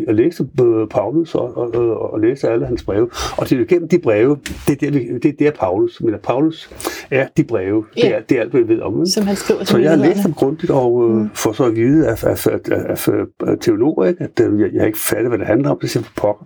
jeg, 0.07 0.15
læste 0.15 0.47
Paulus 0.91 1.35
og, 1.35 1.57
og, 1.57 1.75
og, 1.75 2.13
og 2.13 2.19
læste 2.19 2.49
alle 2.49 2.65
hans 2.65 2.83
breve, 2.83 3.09
og 3.37 3.49
det 3.49 3.67
gennem 3.67 3.89
de 3.89 3.99
breve, 3.99 4.37
det 4.67 4.83
er, 4.83 4.91
det, 4.91 5.39
det, 5.39 5.47
er 5.47 5.51
Paulus, 5.51 6.01
men 6.01 6.15
Paulus 6.23 6.69
er 7.11 7.27
de 7.37 7.43
breve, 7.43 7.85
ja. 7.97 8.01
det, 8.01 8.15
er, 8.15 8.19
det 8.19 8.37
er 8.37 8.41
alt, 8.41 8.51
hvad 8.51 8.61
jeg 8.61 8.69
ved 8.69 8.81
om 8.81 9.05
Som 9.05 9.27
han 9.27 9.35
skriver 9.35 9.63
Så 9.63 9.77
jeg 9.77 9.89
har 9.89 9.97
læst 9.97 10.23
dem 10.25 10.33
grundigt, 10.33 10.71
og 10.71 11.09
øh, 11.09 11.15
mm. 11.15 11.29
får 11.33 11.51
så 11.51 11.63
at 11.63 11.75
vide 11.75 12.07
af, 12.07 12.23
af, 12.23 12.47
af, 12.47 13.09
af, 13.47 13.57
teologer, 13.61 14.05
ikke? 14.05 14.23
at 14.23 14.45
øh, 14.45 14.59
jeg, 14.59 14.69
jeg 14.73 14.87
ikke 14.87 14.99
fattet, 14.99 15.27
hvad 15.27 15.39
det 15.39 15.47
handler 15.47 15.69
om, 15.69 15.79
det 15.81 15.89
siger 15.89 16.03
pokker. 16.15 16.45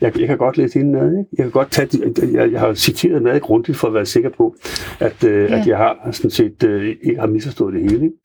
Jeg, 0.00 0.18
jeg 0.18 0.28
kan 0.28 0.38
godt 0.38 0.56
læse 0.56 0.80
indenad, 0.80 1.08
ikke? 1.08 1.30
jeg 1.38 1.44
kan 1.44 1.50
godt 1.50 1.70
tage, 1.70 1.88
jeg, 2.32 2.52
jeg 2.52 2.60
har 2.60 2.74
citeret 2.74 3.22
meget 3.22 3.42
grundigt 3.42 3.78
for 3.78 3.88
at 3.88 3.94
være 3.94 4.06
sikker 4.06 4.30
på, 4.36 4.54
at, 5.00 5.24
øh, 5.24 5.50
ja. 5.50 5.60
at 5.60 5.66
jeg 5.66 5.76
har 5.76 6.08
sådan 6.12 6.30
set 6.30 6.64
øh, 6.64 6.96
ikke 7.02 7.20
har 7.20 7.26
misforstået 7.26 7.74
det 7.74 7.82
hele. 7.82 8.04
Ikke? 8.04 8.16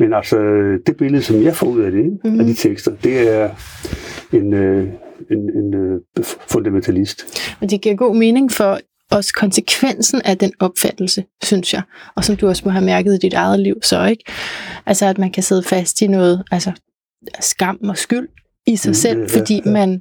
Men 0.00 0.12
altså, 0.12 0.38
det 0.86 0.96
billede, 0.98 1.22
som 1.22 1.42
jeg 1.42 1.56
får 1.56 1.66
ud 1.66 1.80
af 1.80 1.92
det, 1.92 2.15
mm-hmm. 2.24 2.40
af 2.40 2.46
de 2.46 2.54
tekster, 2.54 2.92
det 3.04 3.34
er 3.34 3.50
en, 4.32 4.54
øh, 4.54 4.88
en, 5.30 5.38
en 5.38 5.74
øh, 5.74 6.24
fundamentalist. 6.24 7.24
Men 7.60 7.70
det 7.70 7.80
giver 7.80 7.94
god 7.94 8.16
mening 8.16 8.52
for 8.52 8.80
også 9.10 9.32
konsekvensen 9.34 10.22
af 10.24 10.38
den 10.38 10.52
opfattelse, 10.60 11.24
synes 11.44 11.74
jeg, 11.74 11.82
og 12.14 12.24
som 12.24 12.36
du 12.36 12.48
også 12.48 12.62
må 12.64 12.70
have 12.70 12.84
mærket 12.84 13.14
i 13.14 13.18
dit 13.18 13.34
eget 13.34 13.60
liv 13.60 13.76
så, 13.82 14.04
ikke? 14.04 14.24
Altså, 14.86 15.06
at 15.06 15.18
man 15.18 15.32
kan 15.32 15.42
sidde 15.42 15.62
fast 15.62 16.02
i 16.02 16.06
noget, 16.06 16.42
altså 16.50 16.72
skam 17.40 17.78
og 17.82 17.98
skyld 17.98 18.28
i 18.66 18.76
sig 18.76 18.90
mm, 18.90 18.94
selv, 18.94 19.20
ja, 19.20 19.38
fordi 19.38 19.62
ja. 19.66 19.70
man, 19.70 20.00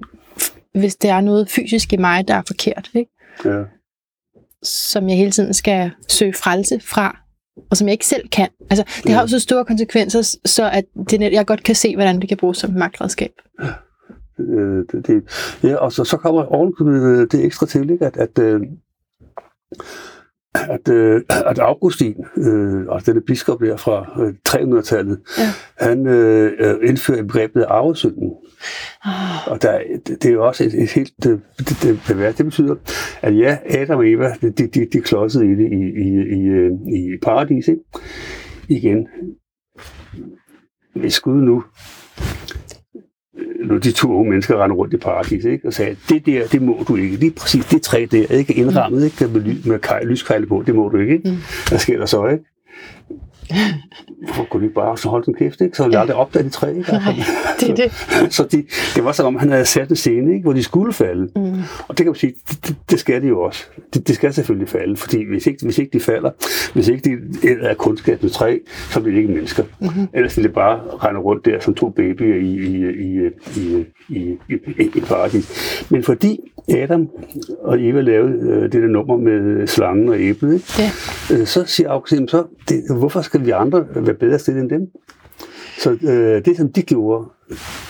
hvis 0.74 0.96
der 0.96 1.14
er 1.14 1.22
noget 1.22 1.50
fysisk 1.50 1.94
i 1.94 1.98
mig, 1.98 2.28
der 2.28 2.34
er 2.34 2.42
forkert, 2.48 2.90
ikke? 2.94 3.12
Ja. 3.46 3.64
Som 4.64 5.10
jeg 5.10 5.18
hele 5.18 5.32
tiden 5.32 5.54
skal 5.54 5.92
søge 6.10 6.34
frelse 6.34 6.80
fra, 6.80 7.25
og 7.70 7.78
som 7.78 7.88
jeg 7.88 7.94
ikke 7.94 8.06
selv 8.06 8.30
kan. 8.30 8.48
Altså, 8.70 9.02
det 9.04 9.12
har 9.12 9.22
jo 9.22 9.28
så 9.28 9.40
store 9.40 9.66
konsekvenser, 9.66 10.38
så 10.46 10.70
at 10.70 10.84
det, 11.10 11.22
jeg 11.22 11.46
godt 11.46 11.64
kan 11.64 11.76
se, 11.76 11.96
hvordan 11.96 12.22
det 12.22 12.30
kan 12.30 12.38
bruges 12.38 12.58
som 12.58 12.74
magtredskab. 12.74 13.32
Ja. 13.64 13.68
Øh, 14.40 14.86
det, 14.92 15.08
det, 15.08 15.24
ja, 15.64 15.76
og 15.76 15.92
så, 15.92 16.04
så 16.04 16.18
kommer 16.18 16.44
oven 16.44 16.74
det 17.28 17.46
ekstra 17.46 17.66
til, 17.66 17.90
ikke? 17.90 18.06
at, 18.06 18.18
at, 18.18 18.40
øh, 18.40 18.62
at, 20.56 20.90
øh, 20.90 21.22
at 21.30 21.60
Augustin, 21.60 22.16
øh, 22.38 22.86
altså 22.92 23.12
denne 23.12 23.22
biskop 23.22 23.62
der 23.62 23.78
fra 23.78 24.22
øh, 24.22 24.34
300-tallet, 24.48 25.20
ja. 25.38 25.86
han 25.86 26.08
øh, 26.08 26.90
indfører 26.90 27.24
begrebet 27.24 27.66
arvesynden. 27.68 28.32
Oh. 29.06 29.52
Og 29.52 29.62
der, 29.62 29.82
det, 30.08 30.26
er 30.26 30.34
jo 30.34 30.48
også 30.48 30.64
et, 30.64 30.74
et 30.74 30.92
helt 30.92 31.14
det, 31.24 31.42
det, 31.58 32.00
det, 32.08 32.38
det 32.38 32.46
betyder, 32.46 32.76
at 33.22 33.38
ja, 33.38 33.58
Adam 33.70 33.98
og 33.98 34.10
Eva, 34.10 34.34
de, 34.42 34.52
de, 34.52 34.88
de 34.94 35.02
klodsede 35.02 35.46
i 35.46 35.56
det 35.56 35.72
i, 35.72 35.82
i, 36.06 36.10
i, 36.36 37.14
i 37.14 37.18
paradis, 37.24 37.68
ikke? 37.68 37.82
Igen. 38.70 39.08
Hvis 40.96 41.20
Gud 41.20 41.42
nu 41.42 41.64
når 43.66 43.78
de 43.78 43.92
to 43.92 44.14
unge 44.14 44.30
mennesker 44.30 44.64
rendte 44.64 44.76
rundt 44.76 44.94
i 44.94 44.98
paradis, 44.98 45.46
ikke? 45.46 45.68
og 45.68 45.74
sagde, 45.74 45.96
det 46.10 46.26
der, 46.26 46.48
det 46.48 46.62
må 46.62 46.84
du 46.88 46.96
ikke. 46.96 47.16
Lige 47.16 47.32
præcis 47.32 47.66
det 47.66 47.82
træ 47.82 48.06
der, 48.12 48.28
ikke? 48.28 48.54
indrammet 48.54 49.06
ikke? 49.06 49.28
med, 49.28 49.56
med 49.66 50.06
lyskejle 50.06 50.46
på, 50.46 50.64
det 50.68 50.76
må 50.76 50.90
du 50.90 50.98
ikke. 50.98 51.14
ikke? 51.14 51.30
Mm. 51.30 51.38
Hvad 51.70 51.80
sker 51.80 51.98
der 51.98 52.06
så? 52.06 52.28
Ikke? 52.28 52.44
Hvorfor 54.24 54.44
kunne 54.44 54.62
de 54.62 54.66
ikke 54.66 54.76
bare 54.76 54.98
så 54.98 55.10
holde 55.10 55.26
den 55.26 55.34
kæft, 55.34 55.62
ikke? 55.62 55.78
Så 55.78 55.84
ville 55.84 55.94
jeg 55.94 56.02
aldrig 56.02 56.18
opdage 56.18 56.44
de 56.46 56.50
tre, 56.50 56.76
ikke? 56.76 56.92
Nej, 56.92 57.02
det 57.60 57.70
er 57.70 57.76
det. 57.76 58.34
så 58.34 58.44
de, 58.44 58.66
det 58.96 59.04
var 59.04 59.12
som 59.12 59.26
om, 59.26 59.36
han 59.36 59.50
havde 59.50 59.66
sat 59.66 59.90
en 59.90 59.96
scene, 59.96 60.34
ikke? 60.34 60.44
Hvor 60.44 60.54
de 60.54 60.64
skulle 60.64 60.94
falde. 60.94 61.30
Mm. 61.36 61.54
Og 61.88 61.98
det 61.98 61.98
kan 61.98 62.06
man 62.06 62.16
sige, 62.16 62.34
det, 62.68 62.76
det 62.90 63.00
skal 63.00 63.22
de 63.22 63.28
jo 63.28 63.42
også. 63.42 63.64
Det, 63.94 64.08
det 64.08 64.16
skal 64.16 64.34
selvfølgelig 64.34 64.70
falde, 64.70 64.98
fordi 64.98 65.24
hvis 65.24 65.48
ikke, 65.48 65.66
hvis 65.66 65.78
ikke 65.78 66.00
de 66.00 66.04
falder, 66.04 66.32
hvis 66.74 66.88
ikke 66.88 67.10
de 67.10 67.58
er 67.62 67.74
kundskabens 67.74 68.32
træ, 68.34 68.58
så 68.92 69.02
bliver 69.02 69.16
de 69.16 69.22
ikke 69.22 69.34
mennesker. 69.34 69.64
Mm-hmm. 69.80 70.08
Ellers 70.14 70.38
vil 70.38 70.44
det 70.44 70.54
bare 70.54 70.80
rende 71.04 71.20
rundt 71.20 71.46
der 71.46 71.60
som 71.60 71.74
to 71.74 71.90
babyer 71.90 72.36
i, 72.36 72.56
i, 72.56 72.86
i, 72.90 73.30
i, 73.56 73.86
i, 74.10 74.38
i, 74.80 74.92
i 74.96 75.00
paradis. 75.00 75.86
Men 75.90 76.04
fordi 76.04 76.40
Adam 76.70 77.10
og 77.64 77.84
Eva 77.84 78.02
lavede 78.02 78.50
øh, 78.50 78.62
det 78.64 78.74
der 78.74 78.88
nummer 78.88 79.18
med 79.18 79.68
slangen 79.68 80.10
og 80.10 80.20
æblet, 80.20 80.54
ikke? 80.54 80.66
Ja. 80.80 80.92
Øh, 81.36 81.48
så 81.48 81.64
siger 81.66 81.90
Augustin, 81.90 82.28
så 82.28 82.44
det, 82.70 82.84
hvorfor 82.98 83.22
skal 83.22 83.35
vi 83.40 83.52
andre 83.52 83.88
være 83.96 84.16
bedre 84.16 84.40
stillet 84.40 84.62
end 84.62 84.70
dem? 84.70 84.92
Så 85.78 85.92
øh, 85.92 86.46
det, 86.46 86.58
som 86.58 86.72
de 86.72 86.82
gjorde, 86.82 87.30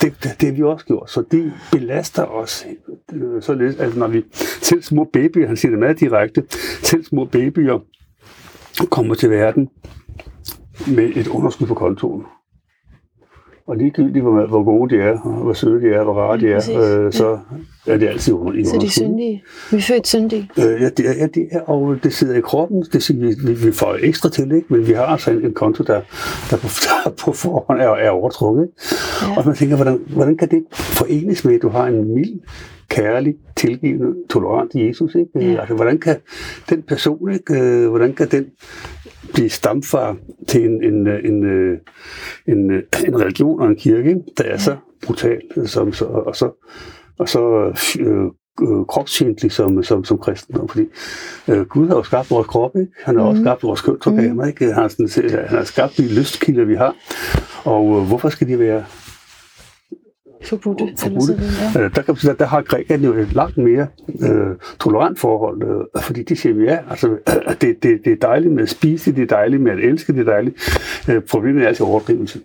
det, 0.01 0.13
det, 0.23 0.36
det 0.41 0.49
har 0.49 0.55
vi 0.55 0.63
også 0.63 0.86
gjort. 0.86 1.12
Så 1.12 1.23
det 1.31 1.53
belaster 1.71 2.23
os. 2.23 2.65
Øh, 3.13 3.41
således, 3.41 3.75
altså, 3.75 3.99
når 3.99 4.08
vi 4.08 4.23
selv 4.62 4.84
små 4.84 5.10
babyer, 5.13 5.47
han 5.47 5.58
siger 5.58 5.69
det 5.69 5.79
meget 5.79 5.99
direkte, 5.99 6.43
selv 6.84 7.03
små 7.03 7.25
babyer 7.25 7.79
kommer 8.91 9.15
til 9.15 9.29
verden 9.29 9.69
med 10.88 11.10
et 11.15 11.27
underskud 11.27 11.67
på 11.67 11.73
kontoen. 11.73 12.23
Og 13.67 13.78
ligegyldigt, 13.78 14.23
hvor, 14.23 14.45
hvor 14.47 14.63
gode 14.63 14.95
de 14.95 15.01
er, 15.01 15.17
hvor 15.43 15.54
søde 15.54 15.82
de 15.82 15.88
er, 15.88 16.04
hvor 16.04 16.13
rare 16.13 16.39
de 16.39 16.47
er, 16.51 16.58
øh, 16.58 17.13
så 17.13 17.38
ja. 17.88 17.93
er 17.93 17.97
det 17.97 18.08
altid 18.08 18.34
under, 18.34 18.65
Så 18.65 18.78
de 18.82 18.86
er 18.86 18.89
syndige? 18.89 19.43
Vi 19.71 19.78
er 19.78 19.82
født 19.82 20.08
syndige? 20.08 20.49
Øh, 20.58 20.82
ja, 20.82 20.89
det 20.89 21.10
er, 21.10 21.13
ja, 21.13 21.28
det 21.28 21.47
er, 21.51 21.60
og 21.60 21.97
det 22.04 22.13
sidder 22.13 22.38
i 22.38 22.41
kroppen. 22.41 22.86
Det 22.93 23.04
siger, 23.04 23.19
vi, 23.19 23.36
vi, 23.47 23.65
vi 23.65 23.71
får 23.71 23.97
ekstra 24.01 24.30
til, 24.30 24.51
ikke? 24.51 24.67
men 24.69 24.88
vi 24.88 24.93
har 24.93 25.06
altså 25.06 25.32
en, 25.32 25.45
en 25.45 25.54
konto, 25.54 25.84
der, 25.84 26.01
der, 26.49 26.58
på, 26.58 26.67
der 26.86 27.10
på 27.25 27.32
forhånd 27.32 27.82
er, 27.82 27.89
er 27.89 28.10
overtrukket. 28.10 28.67
Ja. 29.21 29.38
Og 29.38 29.45
man 29.45 29.56
tænker, 29.56 29.75
hvordan, 29.75 29.99
hvordan 30.08 30.38
kan 30.38 30.49
det 30.51 30.63
forenes 30.71 31.45
med, 31.45 31.56
at 31.56 31.62
du 31.62 31.69
har 31.69 31.88
en 31.88 32.13
mild, 32.13 32.39
kærlig, 32.89 33.36
tilgivende, 33.56 34.13
tolerant 34.30 34.75
Jesus. 34.75 35.15
Ikke? 35.15 35.51
Ja. 35.51 35.60
Altså, 35.60 35.75
hvordan 35.75 35.97
kan 35.97 36.15
den 36.69 36.82
person, 36.82 37.32
ikke? 37.32 37.62
Øh, 37.62 37.89
hvordan 37.89 38.13
kan 38.13 38.28
den 38.32 38.45
blive 39.34 39.50
stamfar 39.50 40.18
til 40.48 40.66
en, 40.66 40.84
en, 40.84 41.08
en, 41.08 41.44
en, 41.44 41.74
en, 42.48 42.72
en 43.08 43.20
religion 43.20 43.60
og 43.60 43.68
en 43.68 43.76
kirke, 43.76 44.16
der 44.38 44.44
er 44.44 44.58
så 44.58 44.76
brutal, 45.06 45.42
som, 45.66 45.94
så, 45.94 46.06
og 46.06 46.36
så, 46.36 46.52
og 47.20 47.30
så 47.30 47.74
øh, 48.00 48.26
øh, 48.62 48.86
kropsfjendtlig 48.86 49.52
som, 49.52 49.84
som, 49.84 50.04
som 50.04 50.18
kristen. 50.18 50.70
Fordi 50.70 50.86
øh, 51.48 51.66
Gud 51.66 51.88
har 51.88 51.96
jo 51.96 52.04
skabt 52.04 52.32
vores 52.32 52.48
krop, 52.48 52.76
ikke? 52.76 52.92
Han 53.04 53.16
har 53.16 53.24
mm. 53.24 53.30
også 53.30 53.42
skabt 53.42 53.64
vores 53.64 53.82
kønsorganer, 53.82 54.44
mm. 54.44 54.48
ikke? 54.48 54.66
Han 54.66 54.74
har, 54.74 54.88
sådan, 54.88 55.30
han 55.30 55.58
har 55.58 55.64
skabt 55.64 55.98
de 55.98 56.16
lystkilder, 56.16 56.66
vi 56.66 56.76
har. 56.76 56.96
Og 57.64 58.00
øh, 58.00 58.08
hvorfor 58.08 58.30
skal 58.30 58.48
de 58.48 58.60
være 58.60 58.86
forbudte. 60.43 60.93
forbudte. 60.98 61.39
Ja. 61.76 61.82
Øh, 61.82 61.95
der, 61.95 62.02
kan 62.02 62.15
der, 62.15 62.34
der 62.34 62.45
har 62.45 62.62
grækerne 62.62 63.06
jo 63.06 63.13
et 63.13 63.34
langt 63.34 63.58
mere 63.58 63.88
øh, 64.21 64.56
tolerant 64.80 65.19
forhold, 65.19 65.63
øh, 65.63 66.02
fordi 66.02 66.24
de 66.24 66.36
siger, 66.36 66.63
ja, 66.63 66.78
altså, 66.89 67.08
øh, 67.10 67.56
det, 67.62 67.84
det, 67.84 68.02
det 68.06 68.13
er 68.13 68.28
dejligt 68.28 68.54
med 68.54 68.63
at 68.63 68.69
spise, 68.69 69.15
det 69.15 69.21
er 69.21 69.36
dejligt 69.36 69.62
med 69.62 69.71
at 69.71 69.80
elske, 69.80 70.13
det 70.13 70.19
er 70.19 70.32
dejligt. 70.32 70.56
Øh, 71.10 71.21
problemet 71.21 71.63
er 71.63 71.67
altså 71.67 71.84
overdrivelse. 71.84 72.39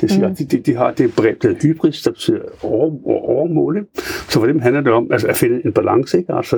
Det 0.00 0.10
siger, 0.10 0.28
mm. 0.28 0.36
de, 0.36 0.44
de, 0.44 0.58
de 0.58 0.74
har 0.74 0.90
det 0.90 1.14
begreb, 1.16 1.42
der 1.42 1.54
hybris, 1.62 2.02
der 2.02 2.10
betyder 2.10 2.40
over, 2.62 3.06
over, 3.06 3.20
overmål. 3.20 3.86
Så 4.28 4.40
for 4.40 4.46
dem 4.46 4.60
handler 4.60 4.80
det 4.80 4.92
om 4.92 5.08
altså, 5.12 5.28
at 5.28 5.36
finde 5.36 5.60
en 5.64 5.72
balance, 5.72 6.18
ikke? 6.18 6.32
Altså, 6.34 6.56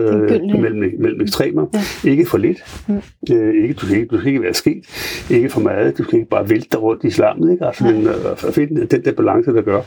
mellem, 0.63 0.93
mellem 0.99 1.21
ekstremer. 1.21 1.67
Ja. 2.05 2.11
Ikke 2.11 2.27
for 2.27 2.39
lidt. 2.39 2.85
Mm. 2.89 3.01
Øh, 3.33 3.63
ikke, 3.63 3.75
du, 3.75 3.87
skal 3.87 3.99
ikke, 3.99 4.09
du 4.09 4.19
skal 4.19 4.29
ikke 4.29 4.43
være 4.43 4.55
sket. 4.55 4.83
Ikke 5.31 5.49
for 5.49 5.61
meget. 5.61 5.99
Du 5.99 6.03
skal 6.05 6.19
ikke 6.19 6.31
bare 6.31 6.51
vælte 6.51 6.69
dig 6.73 6.83
rundt 6.83 7.05
i 7.05 7.07
islammet. 7.07 7.53
Ikke? 7.53 7.67
Altså, 7.67 7.85
men 7.85 8.07
øh, 8.07 8.47
at 8.47 8.55
finde 8.55 8.87
den 8.87 9.05
der 9.05 9.13
balance, 9.13 9.51
der 9.51 9.63
gør, 9.63 9.81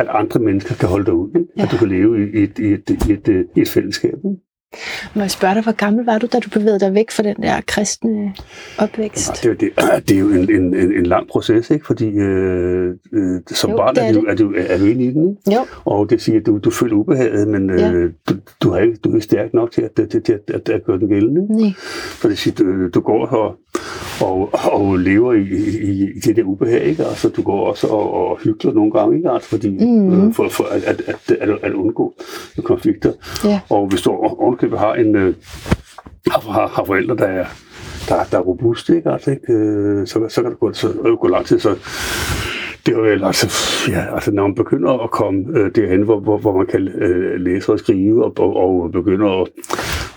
at 0.00 0.06
andre 0.08 0.40
mennesker 0.40 0.74
kan 0.74 0.88
holde 0.88 1.04
dig 1.04 1.14
ud. 1.14 1.28
Ikke? 1.28 1.48
Ja. 1.56 1.62
At 1.62 1.68
du 1.72 1.76
kan 1.76 1.88
leve 1.88 2.30
i 2.34 2.42
et, 2.42 2.58
i 2.58 2.72
et, 2.72 2.90
i 2.90 3.12
et, 3.12 3.28
i 3.28 3.32
et, 3.32 3.46
i 3.56 3.60
et 3.60 3.68
fællesskab. 3.68 4.14
Ikke? 4.14 4.49
Må 5.14 5.20
jeg 5.20 5.30
spørge 5.30 5.54
dig, 5.54 5.62
hvor 5.62 5.72
gammel 5.72 6.04
var 6.04 6.18
du, 6.18 6.26
da 6.32 6.38
du 6.38 6.50
bevægede 6.50 6.80
dig 6.80 6.94
væk 6.94 7.10
fra 7.10 7.22
den 7.22 7.36
der 7.42 7.60
kristne 7.66 8.34
opvækst? 8.78 9.44
Ja, 9.44 9.50
det, 9.50 9.60
det, 9.60 9.70
det 10.08 10.14
er 10.14 10.18
jo 10.18 10.28
en, 10.28 10.50
en, 10.50 10.74
en, 10.74 10.92
en 10.92 11.06
lang 11.06 11.28
proces, 11.28 11.70
ikke? 11.70 11.86
fordi 11.86 12.06
øh, 12.06 12.94
øh, 13.12 13.40
som 13.46 13.70
jo, 13.70 13.76
barn 13.76 13.96
er, 13.96 14.02
er, 14.02 14.12
du, 14.12 14.20
er, 14.20 14.34
du, 14.34 14.54
er 14.56 14.78
du 14.78 14.84
inde 14.84 15.04
i 15.04 15.10
den. 15.10 15.28
Ikke? 15.30 15.58
Jo. 15.60 15.66
Og 15.84 16.10
det 16.10 16.22
siger, 16.22 16.40
at 16.40 16.46
du, 16.46 16.58
du 16.58 16.70
føler 16.70 16.94
ubehaget, 16.94 17.48
men 17.48 17.70
øh, 17.70 17.80
ja. 17.80 17.90
du, 18.28 18.34
du, 18.62 18.70
har 18.70 18.80
ikke, 18.80 18.96
du 18.96 19.10
er 19.10 19.14
ikke 19.14 19.24
stærk 19.24 19.54
nok 19.54 19.72
til 19.72 19.82
at, 19.82 20.10
til, 20.10 20.22
til, 20.22 20.32
at, 20.32 20.54
at, 20.54 20.68
at 20.68 20.84
gøre 20.84 20.98
den 20.98 21.08
gældende. 21.08 21.62
Nej. 21.62 21.72
For 22.20 22.28
det 22.28 22.38
siger, 22.38 22.54
du, 22.54 22.88
du 22.88 23.00
går 23.00 23.26
og, 23.26 23.56
og, 24.20 24.50
og 24.72 24.96
lever 24.96 25.32
i, 25.32 25.42
i, 25.82 26.10
i 26.16 26.20
det 26.20 26.36
der 26.36 26.42
ubehag. 26.42 26.82
Ikke? 26.82 27.04
Altså, 27.04 27.28
du 27.28 27.42
går 27.42 27.66
også 27.66 27.86
og, 27.86 28.14
og 28.14 28.38
hygler 28.44 28.72
nogle 28.72 28.92
gange, 28.92 29.16
ikke? 29.16 29.30
Altså, 29.30 29.48
fordi, 29.48 29.68
mm. 29.70 30.26
øh, 30.26 30.34
for, 30.34 30.48
for 30.48 30.64
at, 30.64 30.84
at, 30.84 31.02
at, 31.06 31.36
at, 31.40 31.58
at 31.62 31.72
undgå 31.72 32.14
konflikter. 32.64 33.12
Ja. 33.44 33.60
Og 33.70 33.86
hvis 33.86 34.02
du 34.02 34.10
ovenkøbet 34.10 34.78
har 34.78 34.94
en 34.94 35.16
øh, 35.16 35.34
har, 36.30 36.68
har 36.68 36.84
forældre, 36.84 37.16
der 37.16 37.26
er, 37.26 37.46
der, 38.08 38.24
der 38.30 38.38
er 38.38 38.42
robuste, 38.42 38.96
ikke? 38.96 39.10
Altså, 39.10 39.30
ikke? 39.30 39.52
Øh, 39.52 40.06
så, 40.06 40.26
så 40.28 40.42
kan 40.42 40.50
det 40.50 40.60
gå, 40.60 40.72
så, 40.72 41.16
gå 41.20 41.28
lang 41.28 41.46
tid, 41.46 41.58
så 41.58 41.76
det 42.86 42.94
er 42.94 43.00
vel, 43.00 43.24
altså, 43.24 43.46
ja, 43.90 44.14
altså 44.14 44.30
når 44.32 44.46
man 44.46 44.54
begynder 44.54 45.04
at 45.04 45.10
komme 45.10 45.58
øh, 45.58 45.70
derhen, 45.74 46.02
hvor, 46.02 46.20
hvor, 46.20 46.38
hvor 46.38 46.56
man 46.56 46.66
kan 46.66 46.88
øh, 46.88 47.40
læse 47.40 47.72
og 47.72 47.78
skrive, 47.78 48.24
og, 48.24 48.32
og, 48.38 48.56
og 48.56 48.92
begynder 48.92 49.42
at 49.42 49.48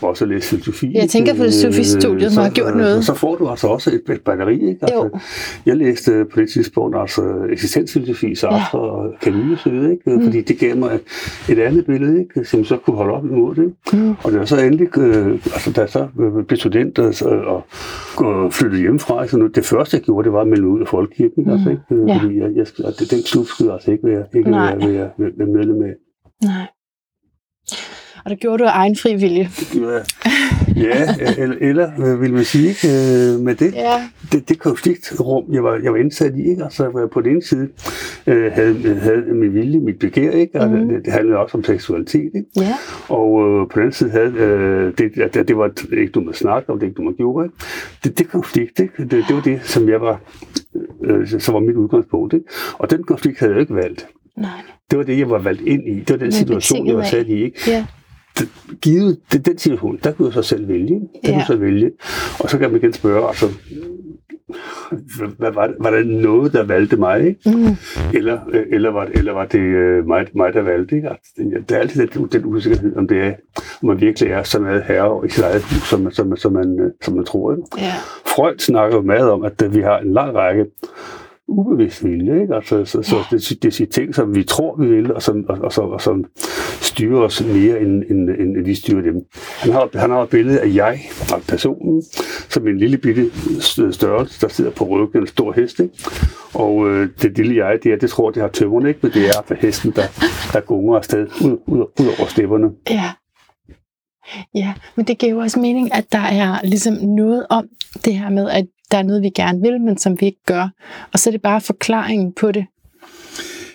også 0.08 0.26
læse 0.26 0.48
filosofi. 0.50 0.92
Jeg 0.94 1.10
tænker, 1.10 1.34
på 1.34 1.44
det 1.44 1.54
filosofistudiet 1.54 2.32
øh, 2.38 2.44
har 2.44 2.50
gjort 2.50 2.76
noget. 2.76 3.06
Så 3.06 3.13
får 3.13 3.36
du 3.36 3.48
altså 3.48 3.68
også 3.68 3.89
et, 3.89 4.13
et 4.13 4.22
batteri, 4.22 4.54
ikke? 4.54 4.78
Altså, 4.82 4.96
jo. 4.96 5.10
Jeg 5.66 5.78
læste 5.78 6.26
på 6.34 6.39
det 6.39 6.50
tidspunkt 6.50 6.98
altså 6.98 7.22
eksistensfilosofi, 7.52 8.36
så 8.36 8.48
ja. 8.48 8.78
og 8.78 9.13
Camus, 9.22 9.66
ikke? 9.66 9.98
Mm. 10.06 10.24
Fordi 10.24 10.42
det 10.42 10.60
gav 10.60 10.78
mig 10.78 11.00
et 11.50 11.60
andet 11.60 11.86
billede, 11.86 12.20
ikke? 12.20 12.46
Som 12.46 12.66
så 12.66 12.78
kunne 12.78 12.96
holde 12.96 13.13
op 13.13 13.26
imod 13.26 13.56
det. 13.56 13.74
Mm. 13.94 14.10
Og 14.24 14.32
det 14.32 14.39
var 14.39 14.46
så 14.46 14.62
endelig, 14.62 14.98
øh, 14.98 15.32
altså 15.34 15.72
da 15.72 15.82
jeg 15.82 15.89
så 15.89 16.08
blev 16.48 16.58
student 16.58 17.00
og, 17.00 17.13
og, 17.46 17.66
og 18.18 18.54
flyttede 18.54 18.82
hjemmefra, 18.82 19.28
så 19.28 19.38
nu, 19.38 19.48
det 19.48 19.66
første 19.66 19.98
jeg 19.98 20.04
gjorde, 20.04 20.26
det 20.26 20.34
var 20.34 20.42
at 20.42 20.48
melde 20.48 20.68
ud 20.68 20.82
af 20.82 20.88
folkekirken, 20.88 21.44
mm. 21.44 21.52
altså, 21.52 21.70
ikke? 21.70 21.84
Ja. 22.08 22.18
Fordi 22.18 22.38
jeg, 22.38 22.50
jeg, 22.56 22.66
jeg, 22.80 23.10
den 23.12 23.24
klub 23.26 23.46
skulle 23.46 23.74
altså 23.74 23.92
ikke 23.92 24.08
være, 24.08 24.24
ikke 24.36 24.52
være, 24.52 24.80
være, 24.80 25.10
være 25.38 25.48
medlem 25.48 25.84
af. 25.84 25.94
Nej. 26.44 26.68
Og 28.25 28.31
det 28.31 28.39
gjorde 28.39 28.63
du 28.63 28.67
af 28.67 28.71
egen 28.73 28.95
fri 28.95 29.15
vilje. 29.15 29.49
Ja, 30.75 31.15
eller, 31.38 31.55
eller 31.62 32.17
vil 32.17 32.33
man 32.33 32.43
sige, 32.43 32.69
ikke, 32.69 32.88
øh, 32.88 33.39
med 33.39 33.55
det, 33.55 33.73
ja. 33.73 34.09
det, 34.31 34.49
det 34.49 34.59
konfliktrum, 34.59 35.53
jeg 35.53 35.63
var, 35.63 35.79
jeg 35.83 35.91
var 35.91 35.97
indsat 35.97 36.36
i, 36.36 36.49
ikke? 36.49 36.63
Altså, 36.63 36.83
jeg 36.83 37.09
på 37.13 37.21
den 37.21 37.31
ene 37.31 37.43
side 37.43 37.69
øh, 38.27 38.51
havde, 38.51 38.99
havde 38.99 39.21
min 39.33 39.53
vilje, 39.53 39.79
mit 39.79 39.99
begær, 39.99 40.31
ikke? 40.31 40.59
Og 40.59 40.69
mm. 40.69 40.89
det, 40.89 41.05
det 41.05 41.13
handlede 41.13 41.38
også 41.38 41.57
om 41.57 41.63
seksualitet, 41.63 42.31
ikke? 42.36 42.45
Ja. 42.55 42.73
Og 43.09 43.41
øh, 43.41 43.67
på 43.67 43.71
den 43.73 43.81
anden 43.81 43.93
side 43.93 44.09
havde, 44.09 44.33
øh, 44.36 44.93
det, 44.97 45.33
det, 45.33 45.47
det 45.47 45.57
var 45.57 45.71
ikke 45.97 46.12
du 46.12 46.21
må 46.21 46.33
snakke 46.33 46.69
om, 46.69 46.79
det 46.79 46.88
ikke 46.88 46.97
du 46.97 47.01
må 47.01 47.12
gjorde, 47.12 47.45
ikke? 47.45 47.55
Det, 48.03 48.17
det 48.17 48.29
konflikt, 48.29 48.79
ikke? 48.79 49.03
Det, 49.03 49.12
det 49.12 49.36
var 49.36 49.41
det, 49.41 49.59
som 49.63 49.89
jeg 49.89 50.01
var, 50.01 50.21
øh, 51.03 51.27
som 51.27 51.53
var 51.53 51.59
mit 51.59 51.75
udgangspunkt, 51.75 52.33
ikke? 52.33 52.45
Og 52.73 52.89
den 52.89 53.03
konflikt 53.03 53.39
havde 53.39 53.51
jeg 53.51 53.62
ikke 53.62 53.75
valgt. 53.75 54.07
Nej. 54.38 54.49
Det 54.91 54.97
var 54.97 55.05
det, 55.05 55.19
jeg 55.19 55.29
var 55.29 55.39
valgt 55.39 55.62
ind 55.62 55.88
i. 55.88 55.99
Det 55.99 56.09
var 56.09 56.17
den 56.17 56.31
situation, 56.31 56.88
jeg 56.88 56.95
var 56.95 57.03
sat 57.03 57.27
i, 57.27 57.43
ikke? 57.43 57.59
Ja 57.67 57.86
givet 58.82 59.19
det, 59.32 59.46
den 59.46 59.58
situation, 59.58 60.00
der 60.04 60.12
kunne 60.12 60.26
jeg 60.26 60.34
så 60.34 60.41
selv 60.41 60.67
vælge. 60.67 61.00
Der 61.00 61.30
ja. 61.30 61.34
kunne 61.34 61.46
så 61.46 61.56
vælge. 61.56 61.91
Og 62.39 62.50
så 62.50 62.58
kan 62.58 62.72
man 62.72 62.80
igen 62.82 62.93
spørge, 62.93 63.28
altså, 63.28 63.46
hvad, 65.38 65.52
var, 65.52 65.67
det, 65.67 65.76
var 65.80 65.89
der 65.89 66.04
noget, 66.04 66.54
der 66.54 66.63
valgte 66.63 66.98
mig? 66.98 67.28
Ikke? 67.28 67.39
Mm. 67.46 67.76
Eller, 68.13 68.39
eller, 68.72 68.91
var, 68.91 69.08
eller 69.13 69.34
var 69.34 69.46
det 69.46 69.60
øh, 69.60 70.08
mig, 70.08 70.28
mig 70.36 70.54
der 70.54 70.62
valgte? 70.62 70.96
Ikke? 70.96 71.10
Altså, 71.10 71.63
der 71.69 71.76
er 71.76 71.80
altid 71.80 72.08
den, 72.08 72.28
den 72.32 72.46
usikkerhed, 72.46 72.96
om 72.96 73.08
det 73.08 73.17
er, 73.17 73.34
om 73.82 73.88
man 73.88 74.02
virkelig 74.02 74.30
er 74.30 74.43
så 74.43 74.60
meget 74.60 74.84
herre 74.84 75.26
i 75.26 75.30
sit 75.30 75.43
eget 75.43 75.72
liv, 75.72 75.80
som, 75.80 76.12
som, 76.12 76.38
som, 76.38 76.54
man, 76.54 76.80
øh, 76.80 76.91
som 77.02 77.15
man 77.15 77.26
tror. 77.26 77.52
Ikke? 77.52 77.67
Ja. 77.78 77.93
Freud 78.26 78.60
snakker 78.60 78.98
jo 78.98 79.02
meget 79.02 79.32
om, 79.32 79.43
at 79.43 79.63
vi 79.69 79.82
har 79.82 80.00
en 80.00 80.13
lang 80.13 80.36
række 80.36 80.65
ubevidst 81.60 82.06
vilje. 82.06 82.42
Ikke? 82.42 82.56
Altså, 82.56 82.86
så, 82.86 83.02
så 83.02 83.16
det, 83.32 83.63
det 83.63 83.82
er 83.82 83.86
ting, 83.86 84.16
som 84.16 84.36
vi 84.36 84.44
tror, 84.44 84.76
vi 84.76 84.88
vil, 84.88 85.13
og 85.13 85.22
som, 85.22 85.46
og, 85.50 85.58
og, 85.58 85.72
og, 85.78 85.92
og 85.92 86.02
som 86.02 86.26
styrer 86.82 87.22
os 87.22 87.44
mere, 87.46 87.82
end, 87.82 88.04
end, 88.10 88.30
end 88.30 88.66
vi 88.66 88.76
styrer 88.76 89.02
dem. 89.02 89.16
Han 89.60 89.72
har, 89.72 89.89
han 90.00 90.10
har 90.10 90.22
et 90.24 90.30
billede 90.30 90.60
af 90.60 90.76
jeg, 90.76 91.00
af 91.34 91.42
personen, 91.48 92.04
som 92.50 92.68
en 92.68 92.78
lille 92.78 92.98
bitte 92.98 93.32
størrelse, 93.92 94.42
der 94.42 94.48
sidder 94.48 94.72
på 94.72 94.86
ryggen 94.86 95.18
af 95.18 95.22
en 95.22 95.28
stor 95.28 95.52
hest. 95.52 95.80
Ikke? 95.80 95.94
Og 96.54 96.89
øh, 96.89 97.10
det 97.22 97.38
lille 97.38 97.66
jeg, 97.66 97.80
det, 97.84 97.94
er, 97.94 97.98
det 97.98 98.10
tror 98.10 98.32
det 98.32 98.42
har 98.42 98.50
tømmerne, 98.50 98.89
ikke? 98.89 99.00
men 99.04 99.12
det 99.12 99.28
er 99.28 99.42
for 99.46 99.56
hesten, 99.56 99.92
der, 99.92 100.08
der 100.54 100.60
gunger 100.60 100.98
afsted 100.98 101.28
ud, 101.46 101.58
ud, 101.68 101.80
ud 102.00 102.08
over 102.20 102.28
stepperne. 102.28 102.70
Ja. 102.89 103.12
Ja, 104.56 104.74
men 104.96 105.06
det 105.06 105.18
giver 105.18 105.32
jo 105.32 105.39
også 105.39 105.60
mening, 105.60 105.94
at 105.94 106.06
der 106.12 106.20
er 106.20 106.60
ligesom 106.63 106.94
noget 106.94 107.46
om 107.50 107.68
det 108.06 108.16
her 108.16 108.30
med, 108.30 108.50
at 108.50 108.66
der 108.93 108.99
er 108.99 109.03
noget, 109.03 109.21
vi 109.21 109.29
gerne 109.29 109.62
vil, 109.62 109.82
men 109.82 109.97
som 109.97 110.21
vi 110.21 110.25
ikke 110.25 110.43
gør. 110.45 110.69
Og 111.13 111.19
så 111.19 111.29
er 111.29 111.32
det 111.32 111.41
bare 111.41 111.62
forklaringen 111.62 112.34
på 112.34 112.51
det, 112.51 112.65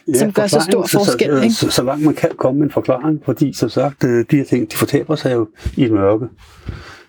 ja, 0.08 0.18
som 0.18 0.32
gør 0.32 0.46
så 0.46 0.60
stor 0.70 0.86
forskel. 0.86 1.50
Så, 1.50 1.58
så, 1.58 1.66
så, 1.66 1.70
så 1.70 1.82
langt 1.82 2.04
man 2.04 2.14
kan 2.14 2.30
komme 2.36 2.58
med 2.58 2.66
en 2.66 2.72
forklaring, 2.72 3.20
fordi 3.24 3.52
som 3.52 3.68
sagt, 3.68 4.04
øh, 4.04 4.24
de 4.30 4.36
her 4.36 4.44
ting, 4.44 4.72
de 4.72 4.76
fortaber 4.76 5.16
sig 5.16 5.32
jo 5.32 5.48
i 5.76 5.84
et 5.84 5.92
mørke, 5.92 6.26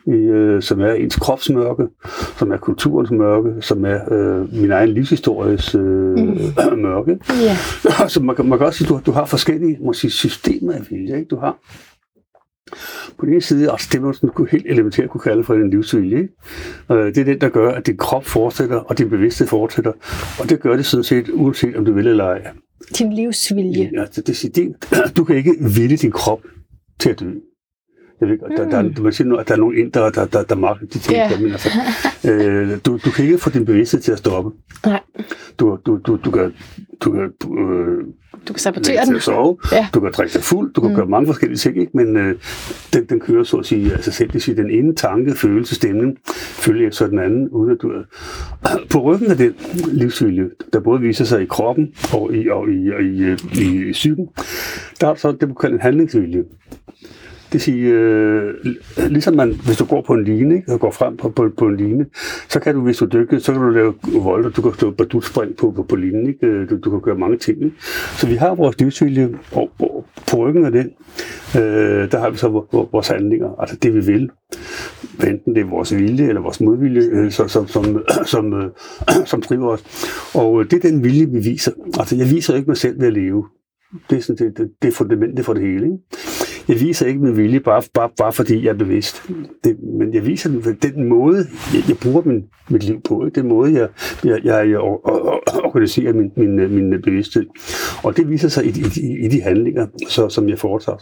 i, 0.07 0.11
øh, 0.11 0.61
som 0.61 0.81
er 0.81 0.91
ens 0.91 1.15
kropsmørke, 1.15 1.83
som 2.37 2.51
er 2.51 2.57
kulturens 2.57 3.11
mørke, 3.11 3.61
som 3.61 3.85
er 3.85 4.13
øh, 4.13 4.53
min 4.53 4.71
egen 4.71 4.89
livshistories 4.89 5.75
øh, 5.75 5.81
mm. 5.81 6.37
mørke. 6.77 7.11
Yeah. 7.11 8.09
Så 8.13 8.19
man, 8.23 8.35
man 8.43 8.57
kan 8.57 8.67
også 8.67 8.77
sige, 8.77 8.85
at 8.85 8.89
du, 8.89 9.01
du 9.05 9.11
har 9.11 9.25
forskellige 9.25 9.77
måske, 9.81 10.09
systemer 10.09 10.73
af 10.73 10.81
vilje. 10.89 11.15
Ikke? 11.17 11.27
Du 11.27 11.39
har 11.39 11.57
på 13.17 13.25
den 13.25 13.33
ene 13.33 13.41
side, 13.41 13.71
altså 13.71 13.89
det, 13.91 14.01
man 14.01 14.13
kunne 14.13 14.47
helt 14.51 14.65
elementært 14.67 15.09
kunne 15.09 15.21
kalde 15.21 15.43
for 15.43 15.53
en 15.53 15.69
livsvilje. 15.69 16.17
Ikke? 16.17 16.33
Øh, 16.91 17.05
det 17.05 17.17
er 17.17 17.23
den, 17.25 17.41
der 17.41 17.49
gør, 17.49 17.71
at 17.71 17.87
din 17.87 17.97
krop 17.97 18.25
fortsætter, 18.25 18.77
og 18.77 18.97
din 18.97 19.09
bevidsthed 19.09 19.47
fortsætter. 19.47 19.91
Og 20.39 20.49
det 20.49 20.59
gør 20.59 20.75
det 20.75 20.85
sådan 20.85 21.03
set, 21.03 21.29
uanset 21.33 21.75
om 21.75 21.85
du 21.85 21.93
vil 21.93 22.07
eller 22.07 22.25
ej. 22.25 22.51
Din 22.97 23.13
livsvilje. 23.13 23.91
Ja, 23.93 24.05
det, 24.15 24.27
det, 24.27 24.55
det, 24.55 24.75
du 25.17 25.23
kan 25.23 25.35
ikke 25.35 25.55
ville 25.75 25.97
din 25.97 26.11
krop 26.11 26.41
til 26.99 27.09
at 27.09 27.19
dø. 27.19 27.31
Jeg 28.21 28.29
ved, 28.29 28.37
der, 28.57 28.69
der, 28.69 28.81
der, 28.81 29.01
man 29.01 29.13
siger, 29.13 29.35
at 29.35 29.47
der 29.47 29.53
er 29.53 29.57
nogle 29.57 29.77
indre, 29.77 30.11
der, 30.11 30.25
der, 30.25 30.43
der 30.43 30.55
magter 30.55 30.85
de 30.85 30.99
ting. 30.99 31.17
Yeah. 31.17 31.41
Men 31.41 31.51
altså, 31.51 31.69
øh, 32.29 32.77
du, 32.85 32.99
du 33.05 33.11
kan 33.11 33.25
ikke 33.25 33.37
få 33.37 33.49
din 33.49 33.65
bevidsthed 33.65 34.01
til 34.01 34.11
at 34.11 34.17
stoppe. 34.17 34.51
Nej. 34.85 34.99
Du, 35.59 35.77
du, 35.85 35.97
du, 35.97 36.15
du 36.25 36.31
kan, 36.31 36.53
du 37.01 37.11
kan 37.11 37.21
øh, 37.57 38.05
du 38.47 38.53
kan 38.53 38.59
sabotere 38.59 39.05
den. 39.05 39.19
Sove. 39.19 39.57
Ja. 39.71 39.87
Du 39.93 39.99
kan 39.99 40.11
drikke 40.11 40.33
dig 40.33 40.43
fuld, 40.43 40.73
du 40.73 40.81
kan 40.81 40.89
mm. 40.89 40.95
gøre 40.95 41.05
mange 41.05 41.27
forskellige 41.27 41.57
ting, 41.57 41.77
ikke? 41.77 41.97
men 41.97 42.17
øh, 42.17 42.35
den, 42.93 43.05
den 43.05 43.19
kører 43.19 43.43
så 43.43 43.57
at 43.57 43.65
sige 43.65 43.91
altså 43.91 44.11
selv. 44.11 44.31
Det 44.31 44.41
siger, 44.41 44.55
den 44.55 44.71
ene 44.71 44.95
tanke, 44.95 45.35
følelse, 45.35 45.75
stemning 45.75 46.17
følger 46.35 46.87
efter 46.87 47.07
den 47.07 47.19
anden, 47.19 47.49
uden 47.49 47.71
at 47.71 47.77
du 47.81 47.89
er... 47.89 48.03
På 48.89 49.01
ryggen 49.01 49.31
af 49.31 49.37
den 49.37 49.53
livsvilje, 49.91 50.49
der 50.73 50.79
både 50.79 51.01
viser 51.01 51.25
sig 51.25 51.41
i 51.41 51.45
kroppen 51.45 51.93
og 52.13 52.33
i, 52.33 52.49
og 52.49 52.69
i, 52.69 52.91
og 52.91 53.01
i, 53.01 53.31
i, 53.31 53.35
i, 53.61 53.89
i 53.89 53.91
psyken, 53.91 54.29
der 55.01 55.07
er 55.07 55.15
så 55.15 55.31
det, 55.31 55.47
man 55.47 55.55
kalder 55.61 55.75
en 55.75 55.81
handlingsvilje. 55.81 56.43
Det 57.53 57.61
siger, 57.61 57.95
øh, 57.95 58.53
ligesom 59.09 59.33
man, 59.35 59.55
hvis 59.65 59.77
du 59.77 59.85
går 59.85 60.01
på 60.01 60.13
en 60.13 60.23
line, 60.23 60.55
ikke, 60.55 60.73
og 60.73 60.79
går 60.79 60.91
frem 60.91 61.17
på, 61.17 61.29
på, 61.29 61.49
på 61.57 61.65
en 61.65 61.77
line, 61.77 62.05
så 62.49 62.59
kan 62.59 62.75
du, 62.75 62.81
hvis 62.81 62.97
du 62.97 63.05
dykker, 63.05 63.39
så 63.39 63.51
kan 63.53 63.61
du 63.61 63.69
lave 63.69 63.93
volter, 64.13 64.49
du 64.49 64.61
kan 64.61 64.73
stå 64.73 64.91
på 64.91 65.21
spring 65.21 65.55
på, 65.57 65.71
på, 65.71 65.83
på 65.83 65.95
linjen, 65.95 66.27
ikke? 66.27 66.47
Øh, 66.47 66.69
du, 66.69 66.77
du 66.77 66.89
kan 66.89 67.01
gøre 67.01 67.15
mange 67.17 67.37
ting. 67.37 67.63
Ikke? 67.63 67.75
Så 68.17 68.27
vi 68.27 68.35
har 68.35 68.55
vores 68.55 68.79
livsvilje, 68.79 69.29
og, 69.51 69.69
og 69.79 70.05
på 70.31 70.37
ryggen 70.37 70.65
af 70.65 70.71
den, 70.71 70.91
øh, 71.55 72.11
der 72.11 72.19
har 72.19 72.29
vi 72.29 72.37
så 72.37 72.47
vores 72.91 73.07
handlinger, 73.07 73.59
altså 73.59 73.75
det 73.75 73.93
vi 73.93 73.99
vil. 73.99 74.29
Enten 75.27 75.55
det 75.55 75.61
er 75.61 75.69
vores 75.69 75.95
vilje 75.95 76.27
eller 76.27 76.41
vores 76.41 76.61
modvilje, 76.61 77.01
øh, 77.01 77.31
som, 77.31 77.49
som, 77.49 77.67
som, 77.67 78.03
som, 78.25 78.53
øh, 78.53 78.69
som 79.25 79.39
øh, 79.39 79.43
driver 79.49 79.67
os. 79.67 79.83
Og 80.35 80.59
øh, 80.59 80.71
det 80.71 80.85
er 80.85 80.89
den 80.89 81.03
vilje, 81.03 81.25
vi 81.25 81.39
viser. 81.39 81.71
Altså 81.99 82.15
jeg 82.15 82.29
viser 82.31 82.55
ikke 82.55 82.69
mig 82.69 82.77
selv 82.77 82.99
ved 82.99 83.07
at 83.07 83.13
leve. 83.13 83.45
Det 84.09 84.17
er, 84.17 84.21
sådan, 84.21 84.47
det, 84.47 84.57
det, 84.57 84.69
det 84.81 84.87
er 84.87 84.91
fundamentet 84.91 85.45
for 85.45 85.53
det 85.53 85.63
hele. 85.63 85.85
Ikke? 85.85 85.97
Jeg 86.69 86.79
viser 86.79 87.05
ikke 87.05 87.19
min 87.19 87.37
vilje, 87.37 87.59
bare, 87.59 87.83
bare, 87.93 88.09
bare 88.17 88.33
fordi 88.33 88.63
jeg 88.63 88.69
er 88.69 88.77
bevidst. 88.77 89.23
Det, 89.63 89.77
men 89.99 90.13
jeg 90.13 90.25
viser 90.25 90.49
den, 90.49 90.77
den 90.81 91.03
måde, 91.03 91.45
jeg, 91.73 91.83
jeg 91.87 91.97
bruger 91.97 92.21
min, 92.25 92.43
mit 92.69 92.83
liv 92.83 93.01
på. 93.01 93.25
Ikke? 93.25 93.41
Den 93.41 93.49
måde, 93.49 93.73
jeg, 93.73 93.87
jeg, 94.23 94.39
jeg, 94.43 94.69
jeg 94.69 94.79
organiserer 94.79 96.13
min, 96.13 96.31
min, 96.37 96.55
min 96.55 97.01
bevidsthed. 97.01 97.45
Og 98.03 98.17
det 98.17 98.29
viser 98.29 98.47
sig 98.47 98.65
i, 98.65 98.69
i, 99.01 99.25
i 99.25 99.27
de 99.27 99.41
handlinger, 99.41 99.87
så, 100.07 100.29
som 100.29 100.49
jeg 100.49 100.59
foretager. 100.59 100.97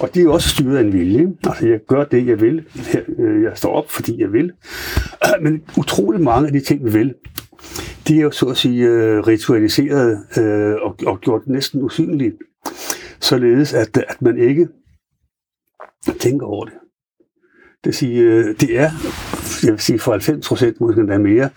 Og 0.00 0.14
det 0.14 0.22
er 0.22 0.28
også 0.28 0.48
styret 0.48 0.76
af 0.76 0.80
en 0.80 0.92
vilje. 0.92 1.32
Altså, 1.46 1.68
jeg 1.68 1.78
gør 1.88 2.04
det, 2.04 2.26
jeg 2.26 2.40
vil. 2.40 2.64
Jeg, 2.94 3.02
øh, 3.18 3.42
jeg 3.42 3.52
står 3.54 3.72
op, 3.72 3.90
fordi 3.90 4.20
jeg 4.20 4.32
vil. 4.32 4.52
Men 5.44 5.62
utrolig 5.78 6.20
mange 6.20 6.46
af 6.46 6.52
de 6.52 6.60
ting, 6.60 6.84
vi 6.84 6.90
vil, 6.90 7.14
de 8.08 8.18
er 8.18 8.22
jo 8.22 8.30
så 8.30 8.46
at 8.46 8.56
sige 8.56 8.86
øh, 8.86 9.20
ritualiseret 9.20 10.18
øh, 10.38 10.74
og, 10.82 10.96
og 11.06 11.20
gjort 11.20 11.42
næsten 11.46 11.82
usynlige 11.82 12.32
således 13.20 13.74
at, 13.74 13.96
at 14.08 14.22
man 14.22 14.38
ikke 14.38 14.68
tænker 16.20 16.46
over 16.46 16.64
det. 16.64 16.74
Det 17.84 17.86
vil 17.86 17.94
sige, 17.94 18.52
det 18.52 18.78
er, 18.78 18.90
jeg 19.62 19.72
vil 19.72 19.80
sige 19.80 19.98
for 19.98 20.12
90 20.12 20.48
procent, 20.48 20.80
måske 20.80 21.00
endda 21.00 21.18
mere, 21.18 21.48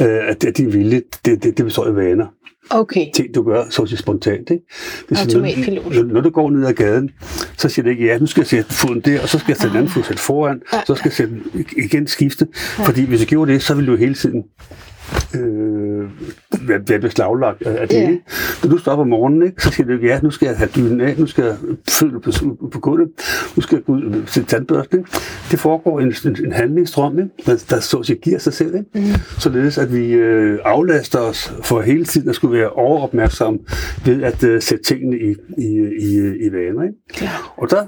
øh, 0.00 0.28
at 0.28 0.44
din 0.56 0.72
vilje, 0.72 1.02
det, 1.24 1.42
det, 1.42 1.58
det 1.58 1.64
består 1.64 1.84
af 1.84 1.96
vaner. 1.96 2.26
Okay. 2.70 3.06
Ting, 3.14 3.34
du 3.34 3.42
gør 3.42 3.64
så 3.70 3.96
spontant. 3.96 4.50
Ikke? 4.50 4.64
Det 5.08 5.18
er 5.18 5.22
Automatpilot. 5.22 5.94
når, 5.94 6.02
når 6.02 6.20
du 6.20 6.30
går 6.30 6.50
ned 6.50 6.66
ad 6.66 6.72
gaden, 6.72 7.10
så 7.56 7.68
siger 7.68 7.82
det 7.82 7.90
ikke, 7.90 8.06
ja, 8.06 8.18
nu 8.18 8.26
skal 8.26 8.40
jeg 8.40 8.46
sætte 8.46 8.74
foden 8.74 9.00
der, 9.00 9.22
og 9.22 9.28
så 9.28 9.38
skal 9.38 9.50
jeg 9.50 9.56
sætte 9.56 9.68
den 9.68 9.76
anden 9.76 9.92
fod 9.92 10.02
sætte 10.02 10.22
foran, 10.22 10.62
så 10.86 10.94
skal 10.94 11.08
jeg 11.08 11.12
sætte 11.12 11.40
igen 11.76 12.06
skifte. 12.06 12.46
Fordi 12.54 13.04
hvis 13.04 13.20
jeg 13.20 13.28
gjorde 13.28 13.52
det, 13.52 13.62
så 13.62 13.74
ville 13.74 13.92
du 13.92 13.96
hele 13.96 14.14
tiden 14.14 14.44
øh, 15.34 15.87
være, 16.60 16.80
være 16.88 17.00
beslaglagt 17.00 17.62
af 17.62 17.88
det. 17.88 17.96
Yeah. 18.08 18.18
Når 18.62 18.70
du 18.70 18.78
står 18.78 18.92
op 18.92 18.98
om 18.98 19.08
morgenen, 19.08 19.42
ikke, 19.42 19.62
så 19.62 19.70
siger 19.70 19.86
du 19.86 20.06
ja, 20.06 20.20
nu 20.22 20.30
skal 20.30 20.46
jeg 20.46 20.56
have 20.56 20.70
dynen 20.76 21.00
af, 21.00 21.14
nu 21.18 21.26
skal 21.26 21.44
jeg 21.44 21.56
føle 21.88 22.20
på, 22.20 22.30
på 22.72 22.80
gulvet, 22.80 23.08
nu 23.56 23.62
skal 23.62 23.76
jeg 23.76 23.84
gå 23.84 23.92
ud 23.92 24.22
til 24.26 24.44
tandbørsten. 24.44 25.04
Det 25.50 25.58
foregår 25.58 26.00
en, 26.00 26.14
en, 26.24 26.36
en 26.44 26.52
handlingsstrøm, 26.52 27.18
ikke? 27.18 27.30
Der, 27.46 27.64
der 27.70 27.80
så 27.80 27.96
at 27.96 28.06
sige, 28.06 28.18
giver 28.18 28.38
sig 28.38 28.52
selv. 28.52 28.74
Ikke? 28.74 28.86
Mm. 28.94 29.00
Således 29.38 29.78
at 29.78 29.94
vi 29.94 30.12
øh, 30.12 30.58
aflaster 30.64 31.18
os 31.18 31.54
for 31.62 31.80
hele 31.80 32.04
tiden 32.04 32.28
at 32.28 32.34
skulle 32.34 32.58
være 32.58 32.70
overopmærksomme 32.70 33.58
ved 34.04 34.22
at 34.22 34.44
øh, 34.44 34.62
sætte 34.62 34.84
tingene 34.84 35.16
i, 35.16 35.34
i, 35.58 35.66
i, 35.98 36.16
i 36.46 36.52
vaner. 36.52 36.82
Ikke? 36.82 36.94
Klar. 37.08 37.54
Og 37.56 37.70
der 37.70 37.86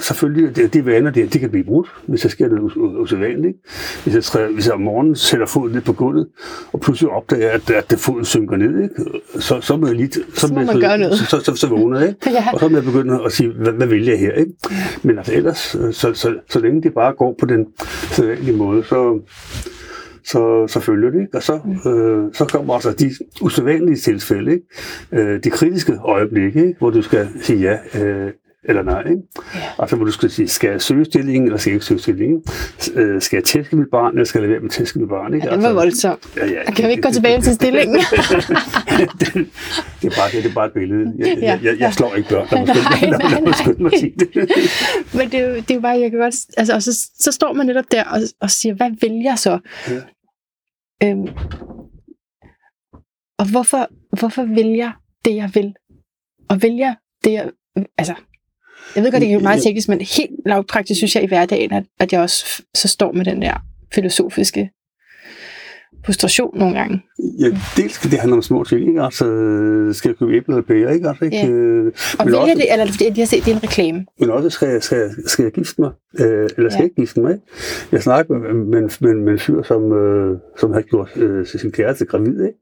selvfølgelig, 0.00 0.56
de, 0.56 0.66
de 0.66 0.86
vaner 0.86 1.10
der, 1.10 1.26
de 1.26 1.38
kan 1.38 1.50
blive 1.50 1.64
brudt, 1.64 1.88
hvis 2.06 2.20
der 2.20 2.28
sker 2.28 2.48
noget 2.48 2.70
us- 2.70 2.76
us- 2.76 3.02
usædvanligt. 3.02 3.56
Hvis 4.04 4.34
jeg, 4.34 4.46
hvis 4.46 4.66
jeg 4.66 4.74
om 4.74 4.80
morgenen 4.80 5.14
sætter 5.16 5.46
foden 5.46 5.74
ned 5.74 5.80
på 5.80 5.92
gulvet, 5.92 6.26
og 6.72 6.80
pludselig 6.80 7.10
opdager, 7.10 7.39
at, 7.46 7.70
at 7.70 7.90
det 7.90 7.98
foden 7.98 8.24
synker 8.24 8.56
ned, 8.56 8.82
ikke? 8.82 8.94
Så, 9.40 9.60
så 9.60 9.76
må 9.76 9.86
jeg 9.86 9.96
lige... 9.96 10.10
Så, 10.34 10.52
må 10.52 10.58
jeg- 10.60 10.66
man 10.66 10.80
gøre 10.80 10.98
noget. 10.98 11.18
Så, 11.18 11.24
så, 11.24 11.40
så, 11.44 11.54
så 11.56 11.66
vågner 11.68 12.00
jeg, 12.00 12.08
ikke? 12.08 12.30
Ja. 12.38 12.52
Og 12.52 12.60
så 12.60 12.68
må 12.68 12.76
jeg 12.76 12.84
begynde 12.84 13.20
at 13.24 13.32
sige, 13.32 13.50
hvad, 13.52 13.72
hvad 13.72 13.86
vil 13.86 14.04
jeg 14.06 14.18
her, 14.18 14.32
ikke? 14.32 14.52
Men 15.02 15.18
altså 15.18 15.34
ellers, 15.34 15.76
øh, 15.80 15.92
så, 15.92 16.14
så, 16.14 16.34
så 16.50 16.60
længe 16.60 16.82
det 16.82 16.94
bare 16.94 17.14
går 17.14 17.34
på 17.40 17.46
den 17.46 17.66
sædvanlige 18.12 18.56
måde, 18.56 18.84
så, 18.84 19.20
så, 20.24 20.66
så 20.68 20.80
følger 20.80 21.10
det, 21.10 21.20
ikke? 21.20 21.36
Og 21.36 21.42
så, 21.42 21.54
øh, 21.86 22.34
så 22.34 22.44
kommer 22.44 22.74
altså 22.74 22.92
de 22.92 23.10
usædvanlige 23.42 23.96
tilfælde, 23.96 24.52
ikke? 24.52 24.64
Øh, 25.12 25.40
de 25.44 25.50
kritiske 25.50 25.92
øjeblikke, 26.04 26.60
ikke? 26.60 26.74
hvor 26.78 26.90
du 26.90 27.02
skal 27.02 27.28
sige 27.42 27.58
ja 27.94 28.00
øh, 28.04 28.30
eller 28.64 28.82
nej. 28.82 29.00
Ikke? 29.00 29.22
Ja. 29.54 29.60
Altså 29.78 29.96
hvor 29.96 30.04
du 30.04 30.10
skal 30.12 30.30
sige, 30.30 30.48
skal 30.48 30.70
jeg 30.70 30.80
søge 30.82 31.04
stillingen, 31.04 31.44
eller 31.44 31.58
skal 31.58 31.70
jeg 31.70 31.74
ikke 31.74 31.86
søge 31.86 32.00
stillingen? 32.00 32.42
Øh, 32.94 33.22
skal 33.22 33.36
jeg 33.36 33.44
tæske 33.44 33.76
mit 33.76 33.86
barn, 33.90 34.12
eller 34.12 34.24
skal 34.24 34.38
jeg 34.38 34.42
lade 34.42 34.52
være 34.52 34.60
med 34.60 34.70
at 34.70 34.72
tæske 34.74 34.98
mit 34.98 35.08
barn? 35.08 35.34
Ikke? 35.34 35.46
Ja, 35.46 35.54
den 35.54 35.62
var 35.62 35.72
voldsom. 35.72 36.18
ja, 36.36 36.46
ja, 36.46 36.70
Kan 36.70 36.84
vi 36.86 36.90
ikke 36.90 37.02
gå 37.02 37.10
tilbage 37.10 37.40
til 37.40 37.54
stillingen? 37.54 37.96
det, 37.96 38.06
det, 40.00 40.06
er 40.06 40.16
bare, 40.20 40.30
det, 40.32 40.44
det 40.44 40.50
er 40.50 40.54
bare 40.54 40.66
et 40.66 40.72
billede. 40.72 41.14
Jeg, 41.18 41.26
Ja, 41.26 41.50
jeg, 41.50 41.60
jeg, 41.64 41.80
jeg 41.80 41.94
slår 41.94 42.14
ikke 42.14 42.28
børn. 42.28 42.46
Mig 42.52 43.42
Nej, 43.42 43.52
skynde- 43.52 43.82
mig- 43.82 43.92
sige 43.98 44.14
det. 44.18 44.28
Men 45.14 45.30
det 45.30 45.34
er, 45.40 45.46
jo, 45.48 45.54
det 45.54 45.70
er 45.70 45.74
jo 45.74 45.80
bare, 45.80 46.00
jeg 46.00 46.10
kan 46.10 46.20
godt... 46.20 46.34
Altså, 46.56 46.74
og 46.74 46.82
så, 46.82 47.08
så 47.18 47.32
står 47.32 47.52
man 47.52 47.66
netop 47.66 47.84
der 47.92 48.04
og, 48.04 48.20
og 48.40 48.50
siger, 48.50 48.74
hvad 48.74 48.90
vil 49.00 49.22
jeg 49.22 49.38
så? 49.38 49.58
Ja. 49.88 50.00
Øhm, 51.10 51.28
og 53.38 53.50
hvorfor, 53.50 53.88
hvorfor 54.18 54.44
vil 54.44 54.66
jeg 54.68 54.92
det, 55.24 55.34
jeg 55.36 55.50
vil? 55.54 55.74
Og 56.48 56.62
vil 56.62 56.76
jeg 56.76 56.94
det, 57.24 57.32
jeg... 57.32 57.50
Altså, 57.98 58.14
jeg 58.96 59.04
ved 59.04 59.10
godt, 59.10 59.20
det 59.20 59.32
er 59.32 59.38
meget 59.38 59.62
teknisk, 59.62 59.88
men 59.88 60.00
helt 60.00 60.30
lavpraktisk 60.46 60.98
synes 60.98 61.14
jeg 61.14 61.22
i 61.22 61.26
hverdagen, 61.26 61.72
at, 61.72 61.84
at 62.00 62.12
jeg 62.12 62.20
også 62.20 62.62
så 62.74 62.88
står 62.88 63.12
med 63.12 63.24
den 63.24 63.42
der 63.42 63.54
filosofiske 63.94 64.70
frustration 66.06 66.58
nogle 66.58 66.74
gange. 66.78 67.02
Ja, 67.38 67.46
dels 67.76 67.92
skal 67.92 68.10
det 68.10 68.18
handle 68.18 68.36
om 68.36 68.42
små 68.42 68.64
ting, 68.64 68.88
ikke? 68.88 69.02
Altså, 69.02 69.24
skal 69.92 70.08
jeg 70.08 70.16
købe 70.18 70.32
æbler 70.36 70.56
eller 70.56 70.66
pærer, 70.66 70.90
ikke? 70.92 71.08
Altså, 71.08 71.24
ikke? 71.24 71.36
Ja. 71.36 71.48
Øh, 71.48 71.92
Og 72.18 72.26
vælger 72.26 72.38
også, 72.38 72.54
det, 72.54 72.72
eller 72.72 72.82
er 72.82 72.84
det 72.84 72.94
fordi, 72.94 73.10
de 73.10 73.20
har 73.20 73.26
set, 73.26 73.44
det 73.44 73.50
er 73.50 73.56
en 73.56 73.62
reklame? 73.62 74.06
men 74.20 74.30
også, 74.30 74.50
skal 74.50 74.68
jeg, 74.68 74.82
skal, 74.82 74.98
jeg, 74.98 75.10
skal 75.26 75.42
jeg 75.42 75.52
gifte 75.52 75.80
mig? 75.80 75.90
Øh, 76.20 76.26
eller 76.26 76.48
skal 76.48 76.62
Ja. 76.70 76.76
jeg 76.76 76.84
ikke 76.84 76.94
gifte 76.96 77.20
mig, 77.20 77.32
ikke? 77.32 77.44
Jeg 77.92 78.02
snakkede 78.02 78.38
med, 78.38 78.54
med, 78.54 78.88
med, 79.00 79.14
med 79.14 79.32
en 79.32 79.38
fyr, 79.38 79.62
som, 79.62 79.92
øh, 79.92 80.38
som 80.58 80.72
havde 80.72 80.84
gjort 80.84 81.10
øh, 81.16 81.46
sin 81.46 81.72
kæreste 81.72 82.04
gravid, 82.04 82.44
ikke? 82.44 82.58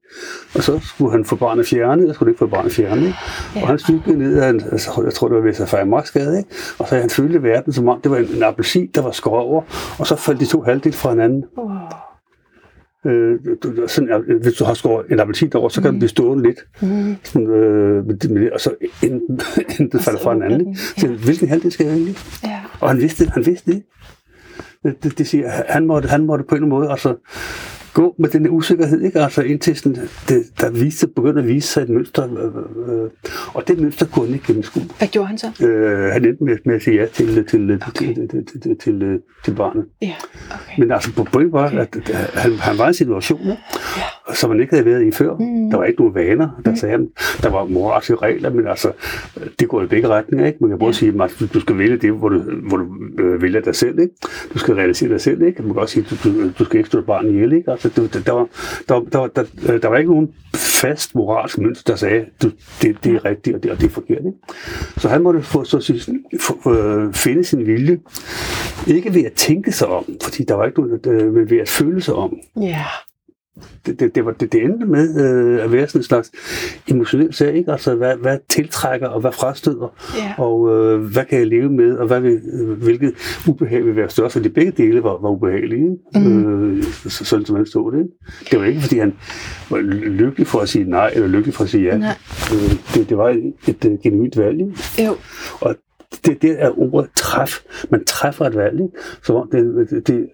Og 0.54 0.62
så 0.62 0.78
skulle 0.82 1.12
han 1.12 1.24
få 1.24 1.36
barnet 1.36 1.66
fjernet, 1.66 2.02
eller 2.02 2.14
skulle 2.14 2.30
ikke 2.30 2.38
få 2.38 2.46
barnet 2.46 2.72
fjernet, 2.72 3.02
ikke? 3.02 3.18
Ja. 3.56 3.62
Og 3.62 3.68
han 3.68 3.78
cyklede 3.78 4.18
ned 4.18 4.42
ad 4.42 4.50
en, 4.50 4.62
altså, 4.72 5.02
jeg 5.04 5.12
tror, 5.12 5.28
det 5.28 5.36
var 5.36 5.42
ved 5.42 5.54
sig 5.54 5.88
Marksgade, 5.88 6.38
ikke? 6.38 6.50
Og 6.78 6.88
så 6.88 6.96
han 6.96 7.10
følte 7.10 7.42
verden, 7.42 7.72
som 7.72 7.88
om 7.88 8.00
det 8.02 8.10
var 8.10 8.16
en, 8.16 8.28
en 8.36 8.42
appelsin, 8.42 8.86
der 8.94 9.02
var 9.02 9.10
skåret 9.10 9.42
over, 9.44 9.62
og 9.98 10.06
så 10.06 10.16
faldt 10.16 10.40
de 10.40 10.46
to 10.46 10.60
halvdele 10.62 10.94
fra 10.96 11.10
hinanden. 11.10 11.44
Oh. 11.56 11.70
Øh, 13.06 13.38
du, 13.62 13.84
sådan, 13.86 14.10
øh, 14.28 14.42
hvis 14.42 14.52
du 14.54 14.64
har 14.64 14.74
skåret 14.74 15.06
en 15.12 15.20
appetit 15.20 15.54
over, 15.54 15.68
så 15.68 15.82
kan 15.82 15.90
den 15.90 15.98
blive 15.98 16.08
stående 16.08 16.44
lidt. 16.44 16.58
Mm. 16.82 17.16
Sådan, 17.22 17.46
øh, 17.48 18.06
med, 18.06 18.14
det- 18.16 18.30
med 18.30 18.40
det, 18.42 18.50
og 18.52 18.60
så 18.60 18.74
enten, 19.02 19.40
enten 19.80 20.00
falder 20.00 20.20
fra 20.20 20.32
hinanden. 20.32 20.60
ikke? 20.60 20.70
Ja. 20.96 21.00
Så, 21.00 21.06
hvilken 21.24 21.48
halvdel 21.48 21.72
skal 21.72 21.86
jeg 21.86 21.94
egentlig? 21.94 22.16
Ja. 22.44 22.60
Og 22.80 22.88
han 22.88 22.98
vidste 22.98 23.24
det. 23.24 23.32
Han 23.32 23.46
vidste 23.46 23.72
det. 23.72 23.82
Det, 25.02 25.18
det, 25.18 25.26
siger, 25.26 25.48
han 25.68 25.86
måtte, 25.86 26.08
han 26.08 26.26
måtte 26.26 26.44
på 26.48 26.54
en 26.54 26.56
anden 26.56 26.68
måde 26.70 26.90
altså, 26.90 27.14
gå 27.98 28.14
med 28.18 28.28
den 28.28 28.50
usikkerhed, 28.50 29.02
ikke? 29.02 29.20
Altså 29.20 29.42
indtil 29.42 29.76
sådan, 29.76 29.94
det, 30.28 30.42
der 30.60 30.70
viste, 30.70 31.06
begyndte 31.06 31.40
at 31.40 31.48
vise 31.48 31.68
sig 31.68 31.82
et 31.82 31.88
mønster, 31.88 32.24
øh, 32.24 33.04
øh, 33.04 33.10
og 33.54 33.68
det 33.68 33.80
mønster 33.80 34.06
kunne 34.06 34.26
han 34.26 34.34
ikke 34.34 34.46
gennemskue. 34.46 34.82
Hvad 34.98 35.08
gjorde 35.08 35.28
han 35.28 35.38
så? 35.38 35.66
Øh, 35.66 36.12
han 36.12 36.24
endte 36.24 36.44
med, 36.44 36.56
med 36.64 36.74
at 36.74 36.82
sige 36.82 37.00
ja 37.00 37.06
til, 37.06 37.44
til, 37.44 37.80
okay. 37.88 38.14
til, 38.14 38.28
til, 38.28 38.46
til, 38.46 38.60
til, 38.60 38.78
til, 38.78 39.20
til 39.44 39.54
barnet. 39.54 39.84
Ja, 40.02 40.14
okay. 40.50 40.80
Men 40.80 40.92
altså 40.92 41.14
på 41.14 41.24
point 41.24 41.52
var, 41.52 41.66
okay. 41.66 41.78
at, 41.78 42.10
at 42.10 42.40
han, 42.40 42.52
han 42.52 42.78
var 42.78 42.84
i 42.84 42.88
en 42.88 42.94
situation, 42.94 43.40
ja. 43.46 43.54
som 44.34 44.50
han 44.50 44.60
ikke 44.60 44.72
havde 44.72 44.86
været 44.86 45.06
i 45.06 45.10
før. 45.10 45.36
Mm. 45.36 45.70
Der 45.70 45.76
var 45.76 45.84
ikke 45.84 46.00
nogen 46.00 46.14
vaner, 46.14 46.48
der 46.64 46.70
mm. 46.70 46.76
sagde 46.76 46.92
ham. 46.92 47.08
Der 47.42 47.50
var 47.50 47.64
moralske 47.64 48.14
regler, 48.14 48.50
men 48.50 48.66
altså, 48.66 48.92
det 49.60 49.68
går 49.68 49.82
i 49.82 49.86
begge 49.86 50.08
retninger, 50.08 50.46
ikke? 50.46 50.58
Man 50.60 50.70
kan 50.70 50.78
både 50.78 50.88
ja. 50.88 50.92
sige, 50.92 51.22
at 51.22 51.50
du 51.54 51.60
skal 51.60 51.78
vælge 51.78 51.96
det, 51.96 52.12
hvor 52.12 52.28
du, 52.28 52.42
hvor 52.68 52.76
du 52.76 52.86
øh, 53.18 53.42
vælger 53.42 53.60
dig 53.60 53.74
selv, 53.74 53.98
ikke? 53.98 54.14
Du 54.54 54.58
skal 54.58 54.74
realisere 54.74 55.08
dig 55.08 55.20
selv, 55.20 55.42
ikke? 55.42 55.62
Man 55.62 55.72
kan 55.72 55.82
også 55.82 55.92
sige, 55.92 56.06
at 56.10 56.24
du, 56.24 56.30
du, 56.30 56.50
du 56.58 56.64
skal 56.64 56.76
ikke 56.78 56.88
stå 56.88 57.00
barnet 57.00 57.30
ihjel, 57.30 57.52
ikke? 57.52 57.70
Altså, 57.70 57.87
Altså, 57.96 58.02
det, 58.02 58.14
der, 58.14 58.20
der, 58.20 58.32
var, 58.32 58.46
der, 58.88 58.94
var- 58.94 59.02
der, 59.12 59.18
var- 59.18 59.26
der, 59.26 59.44
øh, 59.74 59.82
der 59.82 59.88
var 59.88 59.96
ikke 59.98 60.10
nogen 60.10 60.28
fast 60.54 61.14
moralsk 61.14 61.58
mønster, 61.58 61.92
der 61.92 61.96
sagde, 61.98 62.24
du, 62.42 62.50
det, 62.82 62.96
det 63.04 63.14
er 63.14 63.24
rigtigt, 63.24 63.56
og 63.56 63.62
det, 63.62 63.70
og 63.70 63.80
det 63.80 63.86
er 63.86 63.90
forkert. 63.90 64.18
Ikke? 64.18 64.32
Så 64.98 65.08
han 65.08 65.22
måtte 65.22 65.42
få, 65.42 65.64
så 65.64 65.76
at 65.76 65.82
sige, 65.82 66.00
få, 66.40 66.72
øh, 66.74 67.14
finde 67.14 67.44
sin 67.44 67.66
vilje. 67.66 67.98
Ikke 68.86 69.14
ved 69.14 69.24
at 69.24 69.32
tænke 69.32 69.72
sig 69.72 69.88
om, 69.88 70.04
fordi 70.22 70.44
der 70.44 70.54
var 70.54 70.66
ikke 70.66 70.80
noget, 70.80 71.06
øh, 71.06 71.32
men 71.34 71.50
ved 71.50 71.58
at 71.58 71.68
føle 71.68 72.00
sig 72.00 72.14
om. 72.14 72.36
Ja. 72.60 72.84
Det, 73.86 74.00
det, 74.00 74.14
det, 74.14 74.24
var, 74.24 74.32
det, 74.32 74.52
det 74.52 74.62
endte 74.64 74.86
med 74.86 75.20
øh, 75.24 75.64
at 75.64 75.72
være 75.72 75.86
sådan 75.88 75.98
en 75.98 76.02
slags 76.04 76.30
emotionel 76.88 77.34
sag, 77.34 77.54
ikke? 77.56 77.72
Altså, 77.72 77.94
hvad, 77.94 78.16
hvad 78.16 78.38
tiltrækker 78.48 79.08
og 79.08 79.20
hvad 79.20 79.32
frastøder, 79.32 79.94
Ja. 80.16 80.34
og 80.44 80.68
øh, 80.74 81.00
hvad 81.00 81.24
kan 81.24 81.38
jeg 81.38 81.46
leve 81.46 81.70
med, 81.70 81.96
og 81.96 82.06
hvad 82.06 82.20
vil, 82.20 82.40
øh, 82.52 82.82
hvilket 82.82 83.12
ubehag 83.48 83.84
vil 83.84 83.96
være 83.96 84.08
størst, 84.10 84.32
fordi 84.32 84.48
begge 84.48 84.72
dele 84.76 85.02
var, 85.02 85.18
var 85.22 85.30
ubehagelige, 85.30 85.82
ikke? 86.16 86.28
Mhm. 86.28 86.76
Øh, 86.78 86.82
så- 86.84 87.24
sådan 87.24 87.44
som 87.46 87.56
han 87.56 87.66
stod 87.66 87.92
det. 87.92 87.98
Ikke? 87.98 88.10
Det 88.50 88.60
var 88.60 88.66
ikke, 88.66 88.80
fordi 88.80 88.98
han 88.98 89.14
var 89.70 89.78
lykkelig 90.08 90.46
for 90.46 90.58
at 90.58 90.68
sige 90.68 90.84
nej, 90.84 91.10
eller 91.14 91.28
lykkelig 91.28 91.54
for 91.54 91.64
at 91.64 91.70
sige 91.70 91.84
ja. 91.84 91.98
Nej. 91.98 92.14
Øh, 92.52 92.70
det, 92.94 93.08
det 93.08 93.16
var 93.18 93.28
et, 93.30 93.52
et, 93.68 93.84
et 93.84 94.00
genuint 94.02 94.38
valg, 94.38 94.60
ikke? 94.60 94.72
Jo. 95.06 95.16
Og 95.60 95.76
det, 96.24 96.42
det 96.42 96.62
er 96.62 96.78
ordet 96.78 97.10
træf. 97.16 97.50
Man 97.90 98.04
træffer 98.04 98.44
et 98.44 98.56
valg, 98.56 98.80
ikke? 98.80 98.98
Som 99.24 99.36
om, 99.36 99.48
det, 99.52 99.90
det, 99.90 100.06
det, 100.06 100.28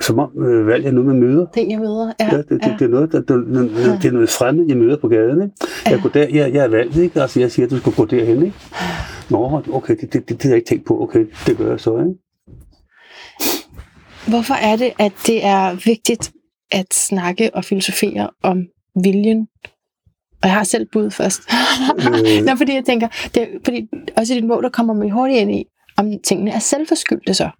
som 0.00 0.18
om 0.18 0.44
øh, 0.44 0.66
valg 0.66 0.86
er 0.86 0.90
noget, 0.90 1.06
man 1.06 1.20
møder. 1.20 1.46
Den, 1.46 1.70
jeg 1.70 1.78
møder. 1.78 2.12
Ja. 2.20 2.28
Ja, 2.32 2.36
det, 2.36 2.48
det, 2.50 2.76
det, 2.78 2.82
er 2.82 2.88
noget, 2.88 3.12
der, 3.12 3.20
det, 3.20 3.28
det, 3.28 4.02
det 4.02 4.08
er 4.08 4.12
noget 4.12 4.30
fremmed, 4.30 4.66
jeg 4.68 4.76
møder 4.76 4.96
på 4.96 5.08
gaden. 5.08 5.42
Ikke? 5.42 5.54
Jeg, 5.86 6.00
går 6.02 6.08
der, 6.08 6.20
jeg, 6.20 6.54
jeg 6.54 6.64
er 6.64 6.68
valgt, 6.68 6.96
ikke? 6.96 7.22
Altså, 7.22 7.40
jeg 7.40 7.52
siger, 7.52 7.66
at 7.66 7.70
du 7.70 7.78
skal 7.78 7.92
gå 7.92 8.04
derhen. 8.04 8.42
Ikke? 8.42 8.56
Nå, 9.30 9.62
okay, 9.72 9.96
det, 10.00 10.12
det, 10.12 10.28
det, 10.28 10.28
det 10.28 10.42
har 10.42 10.50
jeg 10.50 10.56
ikke 10.56 10.68
tænkt 10.68 10.86
på. 10.86 11.02
Okay, 11.02 11.26
det 11.46 11.56
gør 11.56 11.70
jeg 11.70 11.80
så. 11.80 11.98
Ikke? 11.98 12.14
Hvorfor 14.28 14.54
er 14.54 14.76
det, 14.76 14.92
at 14.98 15.12
det 15.26 15.44
er 15.44 15.84
vigtigt 15.84 16.32
at 16.70 16.94
snakke 16.94 17.50
og 17.54 17.64
filosofere 17.64 18.30
om 18.42 18.66
viljen? 19.02 19.48
Og 20.42 20.48
jeg 20.48 20.52
har 20.52 20.64
selv 20.64 20.86
bud 20.92 21.10
først. 21.10 21.42
Øh. 21.50 22.44
Nå, 22.46 22.56
fordi 22.56 22.74
jeg 22.74 22.84
tænker, 22.84 23.08
det 23.34 23.42
er, 23.42 23.46
fordi 23.64 23.88
også 24.16 24.34
i 24.34 24.36
dit 24.36 24.46
mål, 24.46 24.62
der 24.62 24.68
kommer 24.68 24.94
man 24.94 25.10
hurtigt 25.10 25.40
ind 25.40 25.52
i, 25.54 25.64
om 25.96 26.12
tingene 26.24 26.50
er 26.50 26.58
selvforskyldte 26.58 27.34
så. 27.34 27.50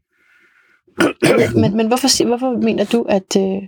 men 1.60 1.76
men 1.76 1.86
hvorfor, 1.86 2.26
hvorfor 2.26 2.62
mener 2.62 2.84
du, 2.84 3.02
at 3.02 3.36
øh, 3.36 3.62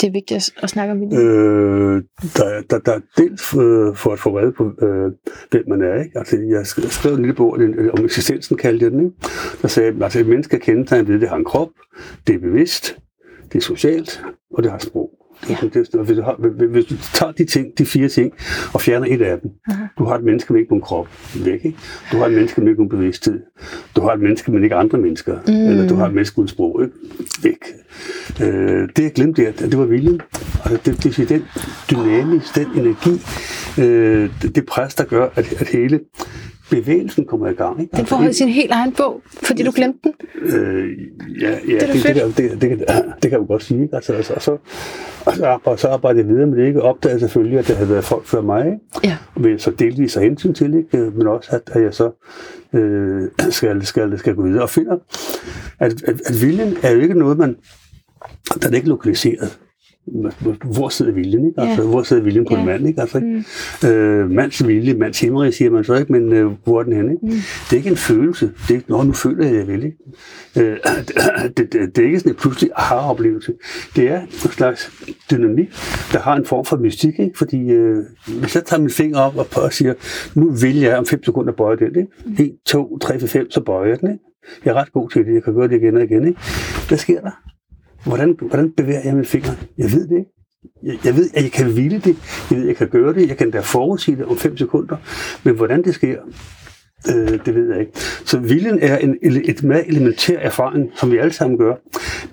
det 0.00 0.06
er 0.06 0.12
vigtigt 0.12 0.36
at, 0.36 0.62
at 0.62 0.70
snakke 0.70 0.92
om 0.92 1.00
viljen? 1.00 1.18
Øh, 1.20 2.02
der, 2.36 2.62
der, 2.70 2.78
der 2.78 2.92
er 2.92 3.00
dels 3.16 3.54
øh, 3.54 3.96
for 3.96 4.12
at 4.12 4.18
få 4.18 4.38
reddet 4.38 4.54
på, 4.54 4.64
øh, 4.82 5.12
hvem 5.50 5.64
man 5.68 5.82
er. 5.82 6.02
Ikke? 6.04 6.18
Altså, 6.18 6.36
jeg 6.36 6.60
sk- 6.60 6.88
skrev 6.88 7.12
en 7.12 7.18
lille 7.18 7.34
bog 7.34 7.58
om 7.98 8.04
eksistensen, 8.04 8.56
kaldte 8.56 8.84
jeg 8.84 8.92
den. 8.92 9.00
Ikke? 9.00 9.16
Der 9.62 9.68
sagde, 9.68 9.88
at 9.88 10.02
altså, 10.02 10.20
et 10.20 10.26
menneske 10.26 10.58
kendetegnet 10.58 11.08
ved, 11.08 11.14
at 11.14 11.20
det 11.20 11.28
har 11.28 11.36
en 11.36 11.44
krop, 11.44 11.70
det 12.26 12.34
er 12.34 12.38
bevidst, 12.38 12.98
det 13.52 13.58
er 13.58 13.62
socialt, 13.62 14.24
og 14.50 14.62
det 14.62 14.70
har 14.70 14.78
sprog. 14.78 15.10
Ja. 15.48 15.56
hvis, 15.60 16.16
du 16.16 16.22
har, 16.22 16.66
hvis- 16.66 16.84
du 16.84 16.94
tager 17.14 17.32
de, 17.32 17.44
ting, 17.44 17.66
de 17.78 17.86
fire 17.86 18.08
ting 18.08 18.32
og 18.74 18.80
fjerner 18.80 19.06
et 19.10 19.22
af 19.22 19.40
dem, 19.40 19.50
Aha. 19.68 19.84
du 19.98 20.04
har 20.04 20.14
et 20.18 20.24
menneske 20.24 20.52
med 20.52 20.60
ikke 20.60 20.72
nogen 20.72 20.82
krop 20.82 21.08
væk, 21.44 21.64
ikke? 21.64 21.78
du 22.12 22.16
har 22.16 22.26
et 22.26 22.32
menneske 22.32 22.60
med 22.60 22.68
ikke 22.68 22.80
nogen 22.82 22.88
bevidsthed, 22.90 23.40
du 23.96 24.00
har 24.00 24.12
et 24.12 24.20
menneske 24.20 24.50
med 24.52 24.62
ikke 24.62 24.74
andre 24.74 24.98
mennesker, 24.98 25.38
mm. 25.46 25.52
eller 25.54 25.88
du 25.88 25.94
har 25.94 26.06
et 26.06 26.14
menneske 26.14 26.38
uden 26.38 26.48
sprog 26.48 26.82
ikke? 26.82 26.94
væk. 27.42 27.58
Øh, 28.42 28.88
det 28.96 29.02
jeg 29.02 29.12
glemte, 29.12 29.44
det, 29.46 29.58
det 29.58 29.78
var 29.78 29.84
viljen. 29.84 30.20
Altså, 30.64 30.80
det, 30.84 31.04
det, 31.04 31.16
det, 31.16 31.28
den 31.28 31.42
dynamik, 31.90 32.42
den 32.54 32.66
energi, 32.76 33.10
øh, 33.82 34.30
det, 34.42 34.54
det 34.54 34.66
pres, 34.66 34.94
der 34.94 35.04
gør, 35.04 35.28
at, 35.34 35.52
at 35.60 35.68
hele 35.68 36.00
bevægelsen 36.74 37.24
kommer 37.24 37.48
i 37.48 37.52
gang. 37.52 37.80
Ikke? 37.80 37.96
Den 37.96 38.06
får 38.06 38.16
altså, 38.16 38.38
sin 38.38 38.48
helt 38.48 38.70
egen 38.70 38.92
bog, 38.92 39.22
fordi 39.26 39.62
du 39.62 39.72
glemte 39.74 39.98
den. 40.04 40.12
Øh, 40.42 40.88
ja, 41.42 41.50
ja 41.68 41.78
det, 41.78 42.04
det, 42.04 42.14
det, 42.14 42.36
det, 42.36 42.60
det, 42.60 42.78
det, 43.22 43.30
kan 43.30 43.40
jeg 43.40 43.48
godt 43.48 43.62
sige. 43.62 43.88
Altså, 43.92 44.12
altså, 44.12 44.34
og, 44.34 44.42
så, 44.42 44.56
og, 45.26 45.34
så 45.34 45.46
arbejder, 45.46 45.76
så 45.76 45.88
arbejder 45.88 46.20
jeg 46.20 46.28
videre 46.28 46.46
med 46.46 46.58
det. 46.58 46.66
Ikke? 46.66 46.82
Opdagede 46.82 47.20
selvfølgelig, 47.20 47.58
at 47.58 47.68
der 47.68 47.74
havde 47.74 47.90
været 47.90 48.04
folk 48.04 48.26
før 48.26 48.40
mig. 48.40 48.66
Ikke? 48.66 48.78
Ja. 49.04 49.16
Men 49.36 49.58
så 49.58 49.70
delvis 49.70 50.16
af 50.16 50.22
hensyn 50.22 50.54
til, 50.54 50.74
ikke? 50.74 50.98
Øh, 50.98 51.16
men 51.16 51.26
også 51.26 51.50
at, 51.52 51.76
at 51.76 51.82
jeg 51.82 51.94
så 51.94 52.10
øh, 52.72 53.22
skal, 53.50 53.86
skal, 53.86 54.18
skal 54.18 54.34
gå 54.34 54.42
videre 54.42 54.62
og 54.62 54.70
finder, 54.70 54.96
at, 55.78 56.02
at, 56.02 56.20
at 56.26 56.42
viljen 56.42 56.76
er 56.82 56.90
jo 56.90 57.00
ikke 57.00 57.14
noget, 57.14 57.38
man 57.38 57.56
den 58.62 58.72
er 58.72 58.76
ikke 58.76 58.88
lokaliseret 58.88 59.58
hvor 60.64 60.88
sidder 60.88 61.12
viljen, 61.12 61.46
ikke? 61.46 61.60
Altså, 61.60 61.82
Ja. 61.82 61.88
hvor 61.88 62.02
sidder 62.02 62.22
viljen 62.22 62.44
på 62.44 62.54
Ja. 62.54 62.60
en 62.60 62.66
mand, 62.66 62.88
ikke? 62.88 63.00
Altså, 63.00 63.18
ikke? 63.18 63.94
Øh, 63.96 64.30
mands 64.30 64.66
vilje, 64.66 64.94
mands 64.94 65.20
himmerig, 65.20 65.54
siger 65.54 65.70
man 65.70 65.84
så 65.84 65.94
ikke, 65.94 66.12
men 66.12 66.32
øh, 66.32 66.50
hvor 66.64 66.78
er 66.80 66.82
den 66.84 66.92
henne, 66.92 67.12
ikke? 67.12 67.26
Mm. 67.26 67.30
Det 67.30 67.72
er 67.72 67.76
ikke 67.76 67.90
en 67.90 67.96
følelse. 67.96 68.46
Det 68.46 68.70
er 68.70 68.74
ikke, 68.74 68.90
nå, 68.90 69.02
nu 69.02 69.12
føler 69.12 69.46
jeg, 69.46 69.54
jeg 69.56 69.66
vil, 69.66 69.84
ikke? 69.84 69.96
Øh, 70.60 70.76
det, 71.56 71.72
det, 71.72 71.96
det, 71.96 71.98
er 72.02 72.06
ikke 72.06 72.18
sådan 72.18 72.32
en 72.32 72.36
pludselig 72.36 72.70
aha-oplevelse. 72.76 73.52
Det 73.96 74.08
er 74.10 74.20
en 74.20 74.28
slags 74.30 74.90
dynamik, 75.30 75.68
der 76.12 76.18
har 76.18 76.36
en 76.36 76.44
form 76.44 76.64
for 76.64 76.76
mystik, 76.76 77.18
ikke? 77.18 77.38
Fordi 77.38 77.70
øh, 77.70 77.96
hvis 78.40 78.54
jeg 78.54 78.64
tager 78.64 78.80
min 78.80 78.90
finger 78.90 79.18
op 79.18 79.36
og, 79.36 79.46
og 79.62 79.72
siger, 79.72 79.94
nu 80.34 80.50
vil 80.50 80.76
jeg 80.80 80.98
om 80.98 81.06
5 81.06 81.24
sekunder 81.24 81.52
bøje 81.52 81.76
den, 81.76 81.86
ikke? 82.36 82.52
1, 82.52 82.56
2, 82.66 82.98
3, 82.98 83.18
4, 83.18 83.28
5, 83.28 83.50
så 83.50 83.60
bøjer 83.60 83.88
jeg 83.88 84.00
den, 84.00 84.08
ikke? 84.10 84.24
Jeg 84.64 84.70
er 84.70 84.74
ret 84.74 84.92
god 84.92 85.08
til 85.10 85.26
det. 85.26 85.34
Jeg 85.34 85.42
kan 85.42 85.54
gøre 85.54 85.68
det 85.68 85.76
igen 85.76 85.96
og 85.96 86.02
igen, 86.04 86.26
ikke? 86.28 86.40
Hvad 86.88 86.98
sker 86.98 87.20
der? 87.20 87.30
Hvordan, 88.06 88.36
hvordan 88.40 88.70
bevæger 88.70 89.00
jeg 89.04 89.14
min 89.14 89.24
finger? 89.24 89.50
Jeg 89.78 89.92
ved 89.92 90.08
det 90.08 90.18
ikke. 90.18 90.30
Jeg, 90.82 90.98
jeg 91.04 91.16
ved, 91.16 91.30
at 91.34 91.42
jeg 91.42 91.52
kan 91.52 91.76
ville 91.76 91.98
det. 91.98 92.16
Jeg 92.50 92.58
ved, 92.58 92.62
at 92.62 92.68
jeg 92.68 92.76
kan 92.76 92.88
gøre 92.88 93.14
det. 93.14 93.28
Jeg 93.28 93.36
kan 93.36 93.50
da 93.50 93.60
forudsige 93.60 94.16
det 94.16 94.24
om 94.24 94.36
5 94.36 94.56
sekunder. 94.56 94.96
Men 95.44 95.56
hvordan 95.56 95.84
det 95.84 95.94
sker, 95.94 96.18
øh, 97.08 97.38
det 97.46 97.54
ved 97.54 97.70
jeg 97.70 97.80
ikke. 97.80 97.92
Så 98.24 98.38
viljen 98.38 98.78
er 98.82 98.98
en, 98.98 99.18
et 99.22 99.62
meget 99.62 99.88
elementær 99.88 100.38
erfaring, 100.38 100.90
som 100.94 101.10
vi 101.10 101.16
alle 101.16 101.32
sammen 101.32 101.58
gør, 101.58 101.74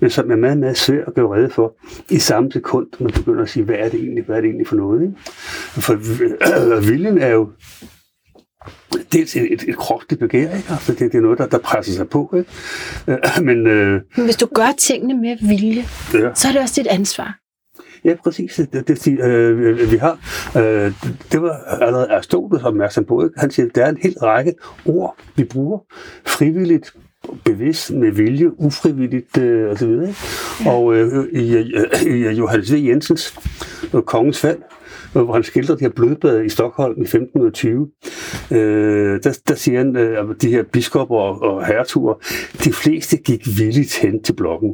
men 0.00 0.10
som 0.10 0.30
er 0.30 0.36
meget, 0.36 0.58
meget 0.58 0.76
svær 0.76 1.04
at 1.04 1.14
gøre 1.14 1.28
rede 1.28 1.50
for 1.50 1.76
i 2.10 2.18
samme 2.18 2.52
sekund, 2.52 2.86
man 3.00 3.10
begynder 3.10 3.42
at 3.42 3.48
sige, 3.48 3.64
hvad 3.64 3.76
er 3.78 3.88
det 3.88 4.00
egentlig, 4.00 4.24
hvad 4.24 4.36
er 4.36 4.40
det 4.40 4.48
egentlig 4.48 4.66
for 4.66 4.76
noget? 4.76 5.02
Ikke? 5.02 5.14
For 5.66 5.94
øh, 6.76 6.88
viljen 6.90 7.18
er 7.18 7.28
jo 7.28 7.48
dels 9.12 9.36
et, 9.36 9.52
et, 9.52 9.64
et 9.68 9.76
kropsligt 9.76 10.20
begær, 10.20 10.56
ikke? 10.56 10.68
Altså, 10.70 10.92
det, 10.92 10.98
det 10.98 11.14
er 11.14 11.20
noget, 11.20 11.38
der, 11.38 11.46
der 11.46 11.58
presser 11.58 11.92
sig 11.92 12.08
på. 12.08 12.34
Ikke? 12.36 12.50
Øh, 13.06 13.18
men 13.48 13.66
øh, 13.66 14.00
Men 14.16 14.24
hvis 14.24 14.36
du 14.36 14.48
gør 14.54 14.72
tingene 14.78 15.14
med 15.14 15.36
vilje, 15.48 15.84
ja. 16.14 16.34
så 16.34 16.48
er 16.48 16.52
det 16.52 16.60
også 16.60 16.80
dit 16.80 16.86
ansvar. 16.86 17.38
Ja, 18.04 18.14
præcis. 18.24 18.60
Det, 18.72 18.88
det, 18.88 19.04
det, 19.04 19.20
øh, 19.20 19.92
vi 19.92 19.96
har, 19.96 20.18
øh, 20.56 20.92
det 21.32 21.42
var 21.42 21.78
allerede 21.80 22.12
Aristoteles 22.12 22.64
opmærksom 22.64 23.04
på. 23.04 23.24
Ikke? 23.24 23.40
Han 23.40 23.50
siger, 23.50 23.66
at 23.66 23.74
der 23.74 23.84
er 23.84 23.88
en 23.88 23.98
hel 24.02 24.18
række 24.18 24.54
ord, 24.86 25.16
vi 25.36 25.44
bruger 25.44 25.78
frivilligt, 26.26 26.92
bevidst, 27.44 27.90
med 27.90 28.10
vilje, 28.10 28.60
ufrivilligt 28.60 29.38
øh, 29.38 29.70
osv. 29.72 29.90
Ikke? 29.90 30.14
Og 30.66 30.94
øh, 30.94 31.24
i, 31.32 31.56
i, 32.06 32.10
i 32.10 32.28
Johannes 32.28 32.72
V. 32.72 32.74
Jensens 32.74 33.34
øh, 33.94 34.02
Kongens 34.02 34.40
Fald, 34.40 34.58
hvor 35.12 35.32
han 35.32 35.42
skildrer 35.42 35.76
de 35.76 35.84
her 35.84 35.90
blodbade 35.96 36.44
i 36.46 36.48
Stockholm 36.48 36.98
i 36.98 37.02
1520, 37.04 37.88
øh, 38.50 39.20
der, 39.24 39.38
der 39.48 39.54
siger 39.54 39.78
han, 39.78 39.96
øh, 39.96 40.30
at 40.30 40.42
de 40.42 40.50
her 40.50 40.62
biskopper 40.72 41.16
og, 41.16 41.42
og 41.42 41.66
hertuger, 41.66 42.14
de 42.64 42.72
fleste 42.72 43.16
gik 43.16 43.46
villigt 43.58 43.98
hen 43.98 44.22
til 44.22 44.32
blokken. 44.32 44.70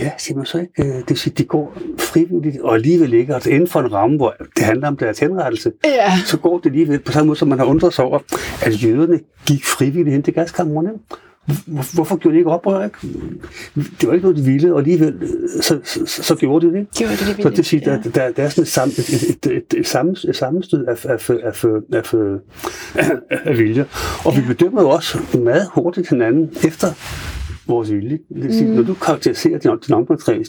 Ja, 0.00 0.10
siger 0.18 0.36
man 0.36 0.46
så 0.46 0.58
ikke. 0.58 0.72
Øh, 0.78 0.94
Det 0.98 1.08
vil 1.08 1.16
sige, 1.18 1.34
de 1.38 1.44
går 1.44 1.78
frivilligt 1.98 2.60
og 2.60 2.74
alligevel 2.74 3.12
ikke. 3.14 3.34
Altså 3.34 3.50
inden 3.50 3.68
for 3.68 3.80
en 3.80 3.92
ramme, 3.92 4.16
hvor 4.16 4.34
det 4.56 4.64
handler 4.64 4.88
om 4.88 4.96
deres 4.96 5.18
henrettelse, 5.18 5.72
Ja. 5.84 6.12
så 6.26 6.38
går 6.38 6.58
det 6.58 6.66
alligevel 6.66 6.98
på 6.98 7.12
samme 7.12 7.26
måde, 7.26 7.38
som 7.38 7.48
man 7.48 7.58
har 7.58 7.66
undret 7.66 7.94
sig 7.94 8.04
over, 8.04 8.18
at 8.66 8.84
jøderne 8.84 9.20
gik 9.46 9.64
frivilligt 9.64 10.12
hen 10.12 10.22
til 10.22 10.34
gaskammerne. 10.34 10.90
Hvor- 11.66 11.94
Hvorfor 11.94 12.16
gjorde 12.16 12.34
de 12.34 12.38
ikke 12.38 12.50
oprør? 12.50 12.84
Ikke? 12.84 12.98
Det 14.00 14.08
var 14.08 14.12
ikke 14.14 14.22
noget, 14.24 14.36
de 14.36 14.42
ville, 14.42 14.72
og 14.72 14.78
alligevel 14.78 15.14
så, 15.62 15.78
så, 15.84 16.00
så 16.06 16.34
gjorde 16.34 16.66
de 16.66 16.72
det. 16.72 16.86
Gjorde 16.96 17.12
det 17.12 17.20
det 17.36 17.42
Så 17.42 17.48
det 17.48 17.56
vil 17.56 17.64
sige, 17.64 17.82
ja. 17.86 17.90
der, 17.90 18.10
der, 18.10 18.30
der 18.30 18.42
er 18.42 18.48
sådan 18.48 18.62
et, 18.62 18.68
sam, 18.68 18.88
et, 18.88 18.98
et, 19.44 19.52
et, 19.52 19.78
et, 19.78 19.86
sammen, 19.88 20.16
et 20.28 20.36
sammenstød 20.36 20.84
af, 20.86 21.06
af, 21.08 21.30
af, 21.30 21.64
af, 21.92 22.14
af, 22.94 23.10
af, 23.44 23.58
vilje. 23.58 23.86
Og 24.24 24.36
vi 24.36 24.40
bedømmer 24.46 24.82
jo 24.82 24.88
også 24.88 25.18
meget 25.38 25.68
hurtigt 25.74 26.08
hinanden 26.08 26.50
efter 26.64 26.86
vores 27.68 27.92
vilje. 27.92 28.18
Det 28.34 28.44
vil 28.44 28.54
sige, 28.54 28.70
mm. 28.70 28.76
Når 28.76 28.82
du 28.82 28.94
karakteriserer 28.94 29.58
din, 29.58 29.70
din 29.86 29.94
omgangskreds, 29.94 30.48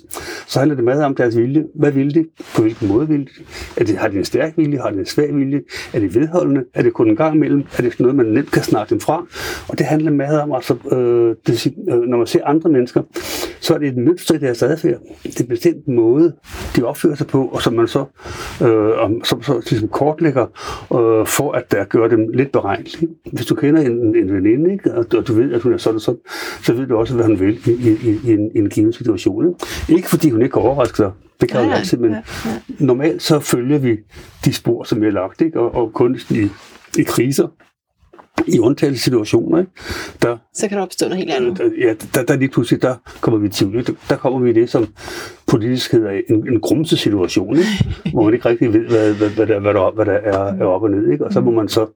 så 0.52 0.60
handler 0.60 0.76
det 0.76 0.84
meget 0.84 1.04
om 1.04 1.16
deres 1.16 1.38
vilje. 1.38 1.64
Hvad 1.76 1.92
vil 1.92 2.16
de? 2.16 2.26
På 2.56 2.62
hvilken 2.62 2.88
måde 2.88 3.08
vil 3.08 3.20
de? 3.20 3.44
Er 3.78 3.84
det, 3.84 3.98
har 3.98 4.08
de 4.08 4.18
en 4.18 4.26
stærk 4.26 4.54
vilje? 4.58 4.78
Har 4.78 4.90
de 4.90 5.00
en 5.00 5.06
svag 5.06 5.36
vilje? 5.36 5.62
Er 5.94 6.00
det 6.00 6.16
vedholdende? 6.16 6.64
Er 6.74 6.82
det 6.84 6.94
kun 6.94 7.10
en 7.10 7.16
gang 7.16 7.36
imellem? 7.36 7.64
Er 7.78 7.82
det 7.82 8.00
noget, 8.00 8.16
man 8.16 8.26
nemt 8.26 8.52
kan 8.52 8.64
snakke 8.64 8.90
dem 8.90 9.00
fra? 9.00 9.26
Og 9.68 9.78
det 9.78 9.86
handler 9.86 10.12
meget 10.12 10.42
om, 10.42 10.52
altså, 10.52 10.76
øh, 10.92 11.30
det 11.30 11.38
vil 11.48 11.60
sige, 11.60 11.76
øh, 11.90 12.02
når 12.02 12.18
man 12.18 12.28
ser 12.28 12.46
andre 12.46 12.70
mennesker, 12.70 13.02
så 13.60 13.74
er 13.74 13.78
det 13.78 13.88
et 13.88 13.98
mønster 13.98 14.36
i 14.36 14.38
deres 14.38 14.64
adfærd. 14.64 15.00
Det 15.24 15.40
er 15.40 15.44
en 15.44 15.50
bestemt 15.50 15.88
måde, 15.88 16.34
de 16.76 16.84
opfører 16.84 17.16
sig 17.16 17.28
på, 17.28 17.46
og 17.46 17.62
som 17.62 17.74
man 17.74 17.88
så, 17.88 18.06
øh, 18.64 19.04
om, 19.04 19.24
som, 19.24 19.44
så 19.44 19.62
ligesom 19.70 19.90
kortlægger 19.90 20.46
øh, 20.94 21.28
for 21.28 21.52
at 21.52 21.72
der 21.72 21.84
gør 21.84 22.08
dem 22.08 22.30
lidt 22.34 22.52
beregnelige. 22.52 23.08
Hvis 23.34 23.46
du 23.46 23.56
kender 23.56 23.82
en, 23.82 24.16
en 24.16 24.34
veninde, 24.34 24.72
ikke, 24.72 24.94
og, 24.94 25.06
og 25.18 25.28
du 25.28 25.34
ved, 25.34 25.54
at 25.54 25.62
hun 25.62 25.74
er 25.74 25.78
sådan 25.78 25.96
og 25.96 26.02
sådan, 26.02 26.20
så 26.64 26.74
ved 26.74 26.88
du 26.88 26.96
også, 26.96 27.05
hvad 27.14 27.26
hun 27.26 27.40
vil 27.40 27.60
i, 27.68 27.72
i, 27.72 28.20
i, 28.24 28.34
en, 28.34 28.52
i 28.56 28.60
en 28.60 28.70
given 28.70 28.94
situation. 28.94 29.56
Ikke? 29.90 30.10
fordi 30.10 30.30
hun 30.30 30.42
ikke 30.42 30.54
kan 30.54 30.62
overraske 30.62 30.98
sig, 30.98 31.12
det 31.42 31.50
kan 31.50 31.58
Nej, 31.58 31.66
hun 31.66 31.74
altid, 31.74 31.98
men 31.98 32.12
ja, 32.12 32.18
ja. 32.46 32.60
normalt 32.80 33.22
så 33.22 33.40
følger 33.40 33.78
vi 33.78 33.98
de 34.46 34.54
spor, 34.54 34.84
som 34.84 35.02
vi 35.02 35.06
har 35.06 35.12
lagt, 35.12 35.42
ikke? 35.42 35.60
Og, 35.60 35.76
og 35.76 35.94
kun 35.94 36.20
i, 36.30 36.50
i 36.98 37.04
kriser, 37.04 37.48
i 38.48 38.60
undtagelsessituationer, 38.60 39.60
ikke? 39.60 39.72
der 40.22 40.38
Så 40.54 40.68
kan 40.68 40.78
der 40.78 40.84
opstå 40.84 41.06
noget 41.06 41.18
helt 41.18 41.32
andet. 41.32 41.62
Øh, 41.62 41.72
Ja, 41.82 41.94
der, 42.14 42.24
der 42.24 42.36
lige 42.36 42.50
pludselig, 42.50 42.82
der 42.82 42.96
kommer 43.22 43.40
vi 43.40 43.50
til, 43.50 43.74
der, 43.74 43.94
der 44.10 44.16
kommer 44.16 44.40
vi 44.40 44.50
i 44.50 44.54
det, 44.54 44.70
som 44.70 44.88
politisk 45.48 45.92
hedder 45.92 46.12
en, 46.30 46.48
en 46.48 46.62
grumset 46.62 47.00
situation, 47.00 47.58
ikke? 47.58 47.70
hvor 48.14 48.24
man 48.24 48.34
ikke 48.34 48.50
rigtig 48.50 48.74
ved, 48.74 48.88
hvad, 48.88 49.14
hvad, 49.14 49.30
hvad, 49.30 49.48
der, 49.48 49.60
hvad, 49.60 49.74
der, 49.74 49.92
hvad 49.92 50.06
der 50.06 50.12
er, 50.12 50.54
er 50.54 50.66
op 50.66 50.84
og 50.84 50.92
ned, 50.92 51.12
ikke? 51.12 51.26
og 51.26 51.34
så 51.34 51.42
må 51.42 51.52
man 51.52 51.68
så 51.68 51.88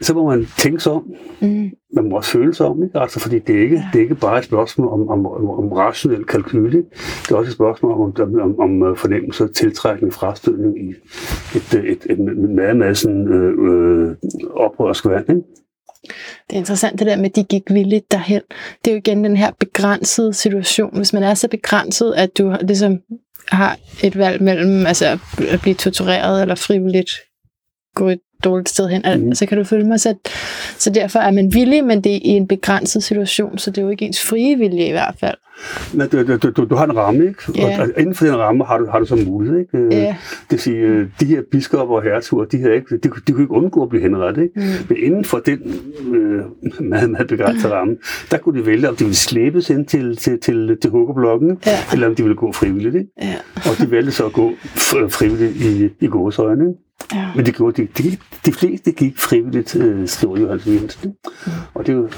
så 0.00 0.14
må 0.14 0.30
man 0.30 0.46
tænke 0.58 0.80
sig 0.80 0.92
om, 0.92 1.14
Mm. 1.40 1.70
man 1.92 2.08
må 2.08 2.16
også 2.16 2.30
føle 2.30 2.54
sig 2.54 2.66
om, 2.66 2.82
ikke? 2.82 2.98
Altså, 2.98 3.20
fordi 3.20 3.38
det 3.38 3.56
er 3.56 3.62
ikke, 3.62 3.84
det 3.92 3.98
er 3.98 4.02
ikke 4.02 4.14
bare 4.14 4.38
et 4.38 4.44
spørgsmål 4.44 4.88
om, 4.88 5.08
om, 5.08 5.26
om, 5.26 5.50
om 5.50 5.72
rationel 5.72 6.24
kalkyl, 6.24 6.66
ikke? 6.66 6.84
det 7.22 7.30
er 7.30 7.36
også 7.36 7.48
et 7.48 7.54
spørgsmål 7.54 7.92
om, 7.92 8.00
om, 8.00 8.40
om, 8.40 8.60
om 8.60 8.82
øh, 8.82 8.96
fornemmelse, 8.96 9.48
tiltrækning, 9.48 10.12
frastødning 10.12 10.78
i 10.84 10.88
et, 11.56 11.74
et, 11.74 12.04
et, 12.10 12.10
et 12.10 12.18
meget, 12.36 12.76
meget 12.76 12.98
sådan, 12.98 13.28
øh, 13.28 13.52
øh, 13.68 14.16
oprørsk 14.54 15.06
vand. 15.06 15.28
Ikke? 15.28 15.42
Det 16.48 16.54
er 16.54 16.58
interessant 16.58 16.98
det 16.98 17.06
der 17.06 17.16
med, 17.16 17.24
at 17.24 17.36
de 17.36 17.44
gik 17.44 17.62
villigt 17.70 18.12
derhen. 18.12 18.42
Det 18.84 18.90
er 18.90 18.94
jo 18.94 18.98
igen 18.98 19.24
den 19.24 19.36
her 19.36 19.50
begrænsede 19.60 20.34
situation. 20.34 20.96
Hvis 20.96 21.12
man 21.12 21.22
er 21.22 21.34
så 21.34 21.48
begrænset, 21.48 22.14
at 22.16 22.38
du 22.38 22.56
ligesom 22.60 22.98
har 23.48 23.78
et 24.04 24.18
valg 24.18 24.42
mellem 24.42 24.86
altså, 24.86 25.18
at 25.48 25.60
blive 25.62 25.74
tortureret 25.74 26.42
eller 26.42 26.54
frivilligt 26.54 27.10
gå 27.94 28.08
et 28.08 28.20
dårligt 28.44 28.68
sted 28.68 28.88
hen, 28.88 29.02
mm. 29.26 29.34
så 29.34 29.46
kan 29.46 29.58
du 29.58 29.64
følge 29.64 29.84
mig. 29.86 30.00
Så, 30.00 30.14
så 30.78 30.90
derfor 30.90 31.18
er 31.18 31.30
man 31.30 31.54
villig, 31.54 31.84
men 31.84 32.00
det 32.00 32.12
er 32.14 32.20
i 32.24 32.28
en 32.28 32.46
begrænset 32.48 33.02
situation, 33.02 33.58
så 33.58 33.70
det 33.70 33.78
er 33.78 33.82
jo 33.82 33.88
ikke 33.88 34.04
ens 34.04 34.22
frie 34.24 34.56
vilje 34.58 34.86
i 34.88 34.90
hvert 34.90 35.14
fald. 35.20 35.34
Men 35.94 36.08
du, 36.08 36.36
du, 36.36 36.50
du, 36.50 36.64
du 36.64 36.74
har 36.74 36.84
en 36.84 36.96
ramme, 36.96 37.26
ikke? 37.28 37.42
Ja. 37.56 37.80
Og, 37.82 37.88
inden 37.98 38.14
for 38.14 38.24
den 38.26 38.36
ramme 38.36 38.64
har 38.64 38.78
du, 38.78 38.86
har 38.90 38.98
du 38.98 39.04
så 39.04 39.16
mulighed, 39.16 39.58
ikke? 39.58 39.78
Øh, 39.78 39.92
Ja. 39.92 40.06
Det 40.30 40.50
vil 40.50 40.60
sige, 40.60 40.76
øh, 40.76 41.06
de 41.20 41.26
her 41.26 41.42
biskopper 41.50 41.96
og 41.96 42.02
hertuger, 42.02 42.44
de, 42.44 42.58
havde 42.60 42.74
ikke, 42.74 42.98
de, 43.02 43.08
kunne- 43.08 43.22
de 43.26 43.32
kunne 43.32 43.42
ikke 43.44 43.54
undgå 43.54 43.82
at 43.82 43.88
blive 43.88 44.02
henrettet, 44.02 44.42
ikke? 44.42 44.52
Mm. 44.60 44.62
Men 44.88 44.98
inden 45.02 45.24
for 45.24 45.38
den 45.38 45.58
øh, 46.14 46.40
meget, 46.80 47.10
meget 47.10 47.28
begrænsede 47.28 47.72
ramme, 47.72 47.96
der 48.30 48.38
kunne 48.38 48.60
de 48.60 48.66
vælge, 48.66 48.88
om 48.88 48.96
de 48.96 49.04
ville 49.04 49.16
slæbes 49.16 49.70
ind 49.70 49.86
til, 49.86 50.16
til, 50.16 50.40
til, 50.40 50.76
til 50.82 50.90
huggeblokken, 50.90 51.58
Ja. 51.66 51.76
eller 51.92 52.06
om 52.06 52.14
de 52.14 52.22
ville 52.22 52.36
gå 52.36 52.52
frivilligt, 52.52 52.94
ikke? 52.94 53.08
Ja. 53.22 53.34
Og 53.54 53.78
de 53.86 53.90
valgte 53.90 54.12
så 54.12 54.26
at 54.26 54.32
gå 54.32 54.52
frivilligt 55.10 55.56
i, 55.56 55.88
i 56.04 56.06
gåsøjne, 56.08 56.64
ikke? 56.64 56.80
Ja. 57.14 57.30
Men 57.36 57.46
det 57.46 57.56
gjorde 57.56 57.82
de, 57.82 57.88
de, 58.02 58.18
de 58.46 58.52
fleste 58.52 58.92
gik 58.92 59.18
frivilligt, 59.18 59.76
øh, 59.76 60.08
skriver 60.08 60.38
Johannes 60.38 60.66
Jensen. 60.66 61.10
ikke? 61.10 61.30
Mm. 61.46 61.52
Og 61.74 61.86
det 61.86 61.92
er 61.92 61.96
jo, 61.96 62.08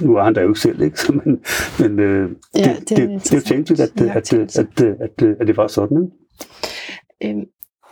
nu 0.00 0.16
er 0.16 0.22
han 0.24 0.34
der 0.34 0.42
jo 0.42 0.48
ikke 0.48 0.60
selv, 0.60 0.80
ikke? 0.82 1.00
Så, 1.00 1.12
men, 1.12 1.40
men 1.78 1.98
øh, 1.98 2.30
Ja, 2.56 2.76
det, 2.80 2.88
det 2.88 2.98
er 2.98 3.06
det, 3.06 3.24
det, 3.24 3.32
er 3.32 3.36
jo 3.36 3.42
tænkeligt, 3.42 3.80
at, 3.80 4.00
at, 4.00 4.16
at, 4.16 4.24
tænkt. 4.24 4.58
at, 4.58 4.66
at, 4.80 5.22
at, 5.22 5.36
at 5.40 5.46
det 5.46 5.56
var 5.56 5.66
sådan. 5.66 5.96
Ikke? 7.22 7.36
Øhm, 7.36 7.44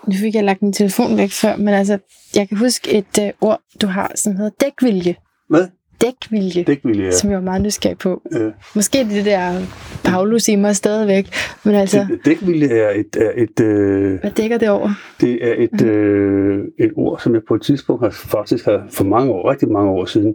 nu 0.07 0.13
fik 0.21 0.35
jeg 0.35 0.45
lagt 0.45 0.63
min 0.63 0.73
telefon 0.73 1.17
væk 1.17 1.31
før, 1.31 1.57
men 1.57 1.69
altså, 1.69 1.99
jeg 2.37 2.49
kan 2.49 2.57
huske 2.57 2.93
et 2.99 3.19
øh, 3.21 3.31
ord, 3.41 3.61
du 3.83 3.87
har, 3.87 4.13
som 4.15 4.37
hedder 4.37 4.51
dækvilje. 4.61 5.15
Hvad? 5.49 5.69
Dækvilje, 6.01 6.65
Det 6.65 6.79
ville 6.85 7.05
jeg... 7.05 7.15
som 7.15 7.31
jeg 7.31 7.39
var 7.39 7.45
meget 7.45 7.63
nysgerrig 7.63 7.99
på. 7.99 8.23
Øh, 8.33 8.53
Måske 8.75 9.01
er 9.01 9.05
det 9.05 9.25
der 9.25 9.61
Paulus 10.05 10.49
i 10.49 10.57
mig 10.57 10.77
stadigvæk, 10.77 11.29
men 11.65 11.75
altså, 11.75 12.07
dækvilje 12.25 12.69
er 12.69 12.91
et, 12.91 13.17
er 13.17 13.31
et, 13.37 13.61
øh, 13.61 14.21
hvad 14.21 14.31
dækker 14.31 14.59
det 14.59 14.69
over? 14.69 14.91
det 15.21 15.49
er 15.49 15.55
et, 15.59 15.83
øh, 15.83 16.65
et 16.79 16.91
ord, 16.97 17.21
som 17.21 17.35
jeg 17.35 17.43
på 17.49 17.55
et 17.55 17.63
tidspunkt 17.63 18.03
har, 18.03 18.11
faktisk 18.11 18.65
har 18.65 18.87
for 18.91 19.05
mange 19.05 19.33
år, 19.33 19.51
rigtig 19.51 19.69
mange 19.69 19.91
år 19.91 20.05
siden, 20.05 20.35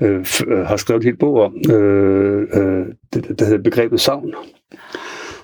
øh, 0.00 0.26
øh, 0.48 0.58
har 0.58 0.76
skrevet 0.76 1.00
et 1.00 1.04
helt 1.04 1.18
bog 1.18 1.40
om. 1.40 1.54
Øh, 1.74 2.42
øh, 2.54 2.86
det, 3.14 3.38
der 3.38 3.44
hedder 3.44 3.62
begrebet 3.62 4.00
savn. 4.00 4.34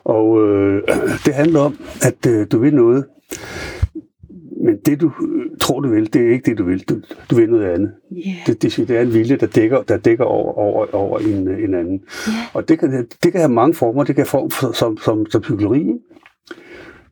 Og 0.05 0.49
øh, 0.49 0.83
det 1.27 1.35
handler 1.35 1.61
om, 1.61 1.79
at 2.03 2.27
øh, 2.27 2.47
du 2.53 2.59
vil 2.59 2.75
noget, 2.75 3.05
men 4.65 4.77
det 4.87 5.01
du, 5.01 5.13
tror, 5.61 5.81
du 5.81 5.89
vil, 5.89 6.13
det 6.13 6.27
er 6.27 6.33
ikke 6.33 6.51
det, 6.51 6.59
du 6.59 6.65
vil. 6.65 6.81
Du, 6.89 7.01
du 7.31 7.37
vil 7.37 7.51
noget 7.51 7.67
andet. 7.67 7.93
Yeah. 8.13 8.47
Det, 8.47 8.63
det, 8.63 8.89
det 8.89 8.97
er 8.97 9.01
en 9.01 9.15
vilje, 9.15 9.37
der 9.37 9.47
dækker, 9.47 9.83
der 9.83 9.97
dækker 9.97 10.25
over, 10.25 10.53
over, 10.53 10.95
over 10.95 11.19
en, 11.19 11.49
en 11.49 11.75
anden. 11.75 12.01
Yeah. 12.29 12.55
Og 12.55 12.69
det 12.69 12.79
kan, 12.79 13.07
det 13.23 13.33
kan 13.33 13.41
have 13.41 13.53
mange 13.53 13.75
former. 13.75 14.05
Det 14.05 14.15
kan 14.15 14.23
have 14.23 14.31
form 14.31 14.51
for, 14.51 14.73
som, 14.73 14.99
som, 14.99 15.27
som 15.31 15.41
psykologi. 15.41 15.93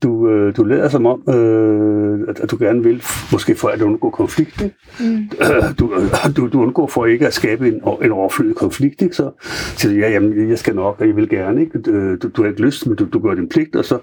Du, 0.03 0.29
øh, 0.29 0.57
du 0.57 0.65
lader 0.65 0.89
som 0.89 1.07
om, 1.07 1.23
øh, 1.29 2.29
at, 2.29 2.41
at 2.41 2.51
du 2.51 2.57
gerne 2.61 2.83
vil, 2.83 3.03
måske 3.33 3.55
for 3.55 3.69
at 3.69 3.83
undgå 3.83 4.11
konflikt. 4.11 4.63
Ikke? 4.63 4.77
Mm. 5.01 5.29
Du, 5.79 5.93
du, 6.37 6.49
du 6.49 6.63
undgår 6.63 6.87
for 6.87 7.07
ikke 7.07 7.27
at 7.27 7.35
skabe 7.35 7.69
en, 7.69 7.75
en 8.03 8.13
overflødig 8.13 8.57
konflikt. 8.57 9.03
Ikke? 9.03 9.17
Så 9.17 9.31
siger 9.77 9.93
du, 9.93 9.99
ja, 9.99 10.11
jamen, 10.11 10.49
jeg 10.51 10.59
skal 10.59 10.75
nok, 10.75 11.01
og 11.01 11.07
jeg 11.09 11.17
vil 11.17 11.29
gerne. 11.29 11.61
Ikke? 11.61 11.79
Du, 12.17 12.29
du 12.29 12.43
har 12.43 12.49
ikke 12.49 12.63
lyst, 12.63 12.87
men 12.87 12.97
du, 12.97 13.07
du 13.13 13.19
gør 13.19 13.35
din 13.35 13.49
pligt, 13.49 13.77
og 13.77 13.85
så, 13.85 13.99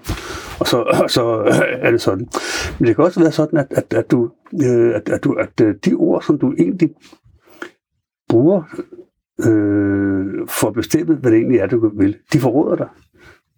og, 0.60 0.66
så, 0.66 0.76
og 1.02 1.10
så 1.16 1.42
er 1.80 1.90
det 1.90 2.00
sådan. 2.00 2.28
Men 2.78 2.88
det 2.88 2.96
kan 2.96 3.04
også 3.04 3.20
være 3.20 3.32
sådan, 3.32 3.58
at, 3.58 3.66
at, 3.70 3.94
at, 3.94 4.10
du, 4.10 4.30
øh, 4.62 4.94
at, 4.94 5.08
at, 5.08 5.24
du, 5.24 5.32
at 5.32 5.58
de 5.84 5.94
ord, 5.94 6.22
som 6.22 6.38
du 6.38 6.54
egentlig 6.58 6.90
bruger 8.28 8.62
øh, 9.40 10.48
for 10.48 10.68
at 10.68 10.74
bestemme, 10.74 11.14
hvad 11.14 11.30
det 11.30 11.38
egentlig 11.38 11.58
er, 11.58 11.66
du 11.66 11.90
vil, 11.98 12.16
de 12.32 12.38
forråder 12.38 12.76
dig. 12.76 12.88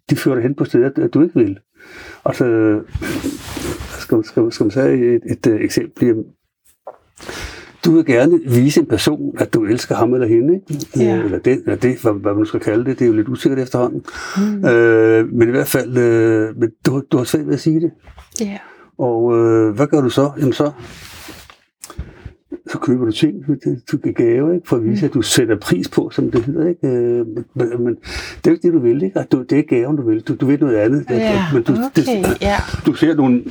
De 0.09 0.15
fører 0.15 0.35
dig 0.35 0.43
hen 0.43 0.55
på 0.55 0.65
steder, 0.65 1.07
du 1.07 1.21
ikke 1.21 1.39
vil. 1.39 1.57
Altså, 2.25 2.79
skal, 3.99 4.23
skal, 4.25 4.51
skal 4.51 4.63
man 4.63 4.71
sige 4.71 5.15
et, 5.15 5.21
et, 5.25 5.47
et 5.47 5.63
eksempel? 5.63 6.23
Du 7.85 7.91
vil 7.91 8.05
gerne 8.05 8.39
vise 8.45 8.79
en 8.79 8.85
person, 8.85 9.35
at 9.37 9.53
du 9.53 9.65
elsker 9.65 9.95
ham 9.95 10.13
eller 10.13 10.27
hende, 10.27 10.53
ikke? 10.53 10.85
Ja. 10.97 11.23
eller 11.23 11.39
det, 11.39 11.53
eller 11.53 11.75
det 11.75 12.01
hvad, 12.01 12.13
hvad 12.13 12.33
man 12.33 12.45
skal 12.45 12.59
kalde 12.59 12.85
det, 12.85 12.99
det 12.99 13.05
er 13.05 13.09
jo 13.09 13.15
lidt 13.15 13.29
usikkert 13.29 13.59
efterhånden. 13.59 14.03
Mm. 14.37 14.65
Øh, 14.65 15.33
men 15.33 15.47
i 15.47 15.51
hvert 15.51 15.67
fald, 15.67 15.97
øh, 15.97 16.57
men 16.57 16.69
du, 16.85 17.01
du 17.11 17.17
har 17.17 17.23
svært 17.23 17.47
ved 17.47 17.53
at 17.53 17.59
sige 17.59 17.81
det. 17.81 17.91
Ja. 18.41 18.57
Og 18.97 19.37
øh, 19.37 19.75
hvad 19.75 19.87
gør 19.87 20.01
du 20.01 20.09
så? 20.09 20.31
Jamen 20.39 20.53
så, 20.53 20.71
så 22.71 22.77
køber 22.77 23.05
du 23.05 23.11
ting, 23.11 23.35
du 23.91 23.97
kan 23.97 24.13
gave, 24.13 24.55
ikke? 24.55 24.67
for 24.67 24.75
at 24.75 24.83
vise, 24.83 25.05
at 25.05 25.13
du 25.13 25.21
sætter 25.21 25.55
pris 25.55 25.89
på, 25.89 26.09
som 26.09 26.31
det 26.31 26.43
hedder. 26.43 26.67
Ikke? 26.67 26.87
Øh, 26.87 27.25
Men, 27.27 27.83
men 27.83 27.95
det 27.95 28.47
er 28.47 28.47
jo 28.47 28.51
ikke 28.51 28.67
det, 28.67 28.73
du 28.73 28.79
vil. 28.79 29.03
Ikke? 29.03 29.23
Du, 29.31 29.43
det 29.43 29.59
er 29.59 29.63
gaven, 29.63 29.95
du 29.95 30.09
vil. 30.09 30.21
Du, 30.21 30.35
du 30.35 30.45
vil 30.45 30.59
noget 30.59 30.75
andet. 30.75 31.05
Ja, 31.09 31.45
men 31.53 31.63
du, 31.63 31.71
okay, 31.71 31.89
det, 31.95 32.41
ja. 32.41 32.55
du 32.85 32.93
ser 32.93 33.15
nogle, 33.15 33.43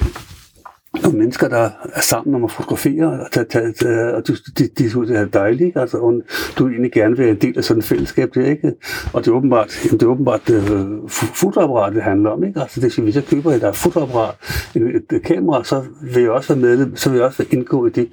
nogle 1.02 1.18
mennesker, 1.18 1.48
der 1.48 1.70
er 1.94 2.00
sammen 2.00 2.34
om 2.34 2.44
at 2.44 2.50
fotografere, 2.50 3.06
og, 3.06 3.30
tage, 3.32 3.46
tage, 3.50 3.72
tage, 3.72 4.14
og 4.14 4.28
du, 4.28 4.34
de, 4.58 4.68
de 4.78 4.90
synes, 4.90 5.08
det 5.08 5.18
er 5.18 5.24
dejligt, 5.24 5.76
altså, 5.76 5.96
og 5.98 6.22
du 6.58 6.68
egentlig 6.68 6.92
gerne 6.92 7.16
vil 7.16 7.24
være 7.24 7.34
en 7.34 7.40
del 7.40 7.58
af 7.58 7.64
sådan 7.64 7.78
et 7.78 7.84
fællesskab, 7.84 8.34
det 8.34 8.46
er 8.46 8.50
ikke? 8.50 8.72
og 9.12 9.24
det 9.24 9.30
er 9.30 9.34
åbenbart, 9.34 9.84
jamen, 9.84 10.00
det 10.00 10.06
er 10.06 10.10
åbenbart 10.10 10.50
uh, 10.50 11.10
fotoapparat, 11.10 11.94
det 11.94 12.02
handler 12.02 12.30
om, 12.30 12.44
ikke? 12.44 12.60
altså 12.60 12.80
det 12.80 12.96
vil 12.96 13.04
hvis 13.04 13.14
jeg 13.14 13.24
køber 13.24 13.52
et 13.52 13.76
fotoapparat, 13.76 14.34
et, 14.74 14.82
et, 14.82 15.16
et, 15.16 15.22
kamera, 15.22 15.64
så 15.64 15.82
vil 16.02 16.22
jeg 16.22 16.30
også 16.30 16.54
være 16.54 16.76
med, 16.76 16.96
så 16.96 17.10
vil 17.10 17.16
jeg 17.16 17.26
også 17.26 17.44
indgå 17.50 17.86
i 17.86 17.90
det, 17.90 18.08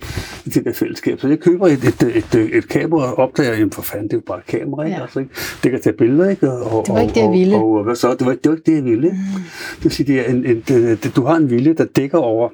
i 0.45 0.49
det 0.49 0.65
der 0.65 0.73
fællesskab, 0.73 1.19
så 1.19 1.27
jeg 1.27 1.39
køber 1.39 1.67
et, 1.67 1.83
et, 1.83 2.03
et, 2.03 2.35
et, 2.35 2.57
et 2.57 2.67
kamera 2.67 3.11
og 3.11 3.19
opdager, 3.19 3.53
jamen 3.53 3.71
for 3.71 3.81
fanden, 3.81 4.07
det 4.07 4.13
er 4.13 4.17
jo 4.17 4.23
bare 4.27 4.39
et 4.39 4.45
kamera, 4.45 4.83
ikke? 4.83 4.97
Ja. 4.97 5.01
Altså, 5.01 5.19
ikke? 5.19 5.31
det 5.63 5.71
kan 5.71 5.81
tage 5.81 5.97
billeder, 5.97 6.29
ikke? 6.29 6.51
Og, 6.51 6.85
Det 6.85 6.93
var 6.93 7.01
ikke 7.01 7.13
det, 7.13 7.19
jeg 7.19 7.27
og, 7.27 7.33
ville. 7.33 7.55
Og, 7.55 7.71
og, 7.71 7.83
hvad 7.83 7.95
så? 7.95 8.15
Det 8.19 8.25
var, 8.27 8.33
det 8.33 8.45
var 8.45 8.55
ikke 8.55 8.71
det, 8.71 8.75
jeg 8.75 8.85
ville. 8.85 9.09
Mm. 9.09 9.43
Det 9.75 9.83
vil 9.83 9.91
sige, 9.91 10.13
det 10.13 10.19
er 10.19 10.31
en, 10.31 10.45
en, 10.45 10.63
det, 10.67 11.03
det, 11.03 11.15
du 11.15 11.25
har 11.25 11.35
en 11.35 11.49
vilje, 11.49 11.73
der 11.73 11.85
dækker 11.85 12.17
over 12.17 12.49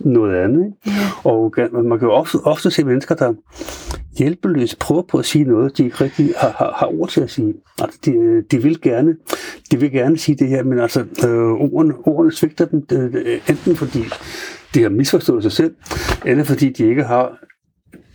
noget 0.00 0.36
andet. 0.36 0.64
Ikke? 0.64 0.98
Ja. 1.24 1.30
Og 1.30 1.52
man 1.84 1.98
kan 1.98 2.08
jo 2.08 2.12
ofte, 2.12 2.36
ofte 2.44 2.70
se 2.70 2.84
mennesker, 2.84 3.14
der 3.14 3.32
hjælpeløst 4.18 4.78
prøver 4.78 5.02
på 5.02 5.18
at 5.18 5.24
sige 5.24 5.44
noget, 5.44 5.78
de 5.78 5.84
ikke 5.84 6.04
rigtig 6.04 6.34
har, 6.36 6.54
har, 6.58 6.74
har 6.76 7.00
ord 7.00 7.08
til 7.08 7.20
at 7.20 7.30
sige. 7.30 7.54
Altså, 7.82 7.98
de, 8.04 8.42
de, 8.50 8.62
vil 8.62 8.80
gerne, 8.80 9.16
de 9.70 9.80
vil 9.80 9.90
gerne 9.92 10.18
sige 10.18 10.36
det 10.36 10.48
her, 10.48 10.62
men 10.62 10.78
altså, 10.78 11.00
øh, 11.00 11.52
ordene, 11.52 11.94
ordene 12.04 12.32
svigter 12.32 12.64
dem, 12.64 12.86
øh, 12.92 13.40
enten 13.48 13.76
fordi 13.76 14.04
de 14.74 14.82
har 14.82 14.88
misforstået 14.88 15.42
sig 15.42 15.52
selv, 15.52 15.74
eller 16.24 16.44
fordi 16.44 16.70
de 16.70 16.84
ikke 16.88 17.02
har 17.02 17.38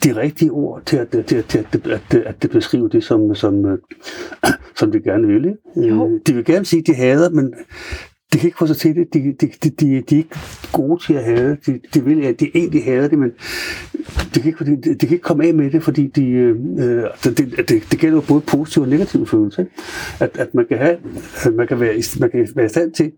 de 0.04 0.16
rigtige 0.16 0.52
ord 0.52 0.82
til 0.86 0.98
at, 0.98 1.10
til, 1.10 1.24
til, 1.26 1.44
til 1.44 1.58
at, 1.58 1.76
at, 1.92 2.14
at, 2.14 2.44
at 2.44 2.50
beskrive 2.52 2.90
det, 2.90 3.04
som, 3.04 3.36
som, 3.36 3.66
øh, 3.66 3.78
som 4.80 4.92
de 4.92 5.00
gerne 5.00 5.28
vil. 5.28 5.58
Jo. 5.76 6.08
Øh, 6.08 6.20
De 6.28 6.34
vil 6.34 6.46
gerne 6.46 6.66
sige, 6.66 6.80
at 6.80 6.88
de 6.88 6.94
hader, 6.94 7.30
men 7.30 7.54
de 8.34 8.38
kan 8.38 8.48
ikke 8.48 8.58
få 8.58 8.68
sig 8.68 8.78
til 8.78 8.96
det. 8.96 9.14
De, 9.14 9.36
de, 9.42 9.48
de, 9.64 9.70
de, 9.70 10.02
de 10.02 10.16
er 10.16 10.18
ikke 10.18 10.40
gode 10.74 11.04
til 11.04 11.14
at 11.14 11.24
have 11.24 11.58
de, 11.66 11.80
de 11.94 12.04
vil, 12.04 12.26
at 12.26 12.40
de 12.40 12.52
egentlig 12.56 12.84
hader 12.84 13.08
det, 13.08 13.20
men 13.20 13.32
de 14.36 14.42
kan, 14.42 14.46
ikke, 14.46 14.66
de, 14.66 14.96
de 14.96 15.08
kan 15.08 15.10
ikke 15.10 15.24
komme 15.24 15.46
af 15.46 15.54
med 15.54 15.72
det, 15.72 15.84
fordi 15.84 16.08
de, 16.08 16.30
øh, 16.30 16.56
det, 17.24 17.38
det, 17.38 17.70
det, 17.70 17.84
det 17.92 18.00
gælder 18.00 18.18
jo 18.18 18.24
både 18.28 18.42
positive 18.42 18.86
og 18.86 18.90
negative 18.90 19.28
følelser. 19.28 19.64
Ikke? 19.64 19.74
At, 20.20 20.38
at 20.38 20.56
man 20.56 20.66
kan 20.66 20.78
have, 20.78 20.98
at 21.46 21.54
man 21.54 21.68
kan 21.68 21.80
være, 21.80 21.94
man 22.20 22.30
kan 22.30 22.48
være 22.56 22.66
i 22.66 22.70
stand 22.70 22.92
til 22.92 23.12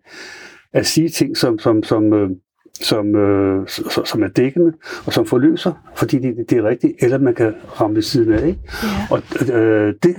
at 0.73 0.85
sige 0.85 1.09
ting, 1.09 1.37
som, 1.37 1.59
som, 1.59 1.83
som, 1.83 2.13
øh, 2.13 2.29
som, 2.73 3.15
øh, 3.15 3.67
som, 3.67 4.05
som 4.05 4.23
er 4.23 4.27
dækkende, 4.27 4.73
og 5.05 5.13
som 5.13 5.25
forløser, 5.25 5.73
fordi 5.95 6.19
det, 6.19 6.35
det 6.49 6.57
er 6.57 6.63
rigtigt, 6.63 6.93
eller 6.99 7.17
man 7.17 7.35
kan 7.35 7.53
ramme 7.81 7.95
ved 7.95 8.03
siden 8.03 8.33
af. 8.33 8.47
Ikke? 8.47 8.59
Ja. 8.83 9.07
Og 9.11 9.21
øh, 9.53 9.93
det, 10.03 10.15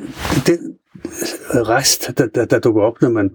det 0.47 0.59
rest, 1.55 2.19
der, 2.19 2.27
der, 2.27 2.45
der 2.45 2.59
dukker 2.59 2.83
op, 2.83 3.03
når 3.03 3.09
man, 3.11 3.31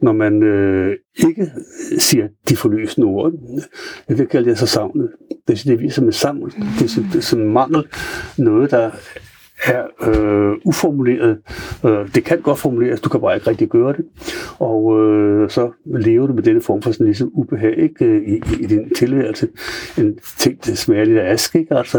når 0.00 0.12
man 0.12 0.42
øh, 0.42 0.96
ikke 1.28 1.52
siger 1.98 2.28
de 2.48 2.56
forløsende 2.56 3.06
ord, 3.06 3.32
det, 4.08 4.18
det 4.18 4.28
kalder 4.28 4.50
jeg 4.50 4.58
så 4.58 4.66
savnet. 4.66 5.10
Det, 5.48 5.62
det 5.64 5.80
viser 5.80 6.02
med 6.02 6.12
savn, 6.12 6.50
det, 6.78 6.84
er 6.84 6.88
som- 6.88 7.04
det 7.04 7.18
er 7.18 7.22
som 7.22 7.38
mangel, 7.40 7.86
noget, 8.38 8.70
der 8.70 8.90
er 9.64 9.82
øh, 10.08 10.56
uformuleret. 10.64 11.38
Øh, 11.84 12.14
det 12.14 12.24
kan 12.24 12.40
godt 12.40 12.58
formuleres, 12.58 13.00
du 13.00 13.08
kan 13.08 13.20
bare 13.20 13.34
ikke 13.34 13.50
rigtig 13.50 13.68
gøre 13.68 13.92
det. 13.92 14.04
Og 14.58 15.00
øh, 15.00 15.50
så 15.50 15.70
lever 15.86 16.26
du 16.26 16.32
med 16.32 16.42
denne 16.42 16.60
form 16.60 16.82
for 16.82 16.92
sådan 16.92 17.06
ligesom 17.06 17.30
ubehag 17.34 17.78
ikke, 17.78 18.04
øh, 18.04 18.22
i, 18.22 18.34
i, 18.34 18.62
i 18.62 18.66
din 18.66 18.94
tilværelse. 18.94 19.48
En 19.98 20.18
ting, 20.38 20.66
der 20.66 20.74
smager 20.74 21.04
lidt 21.04 21.18
af 21.18 21.32
aske, 21.32 21.58
ikke? 21.58 21.76
Altså, 21.76 21.98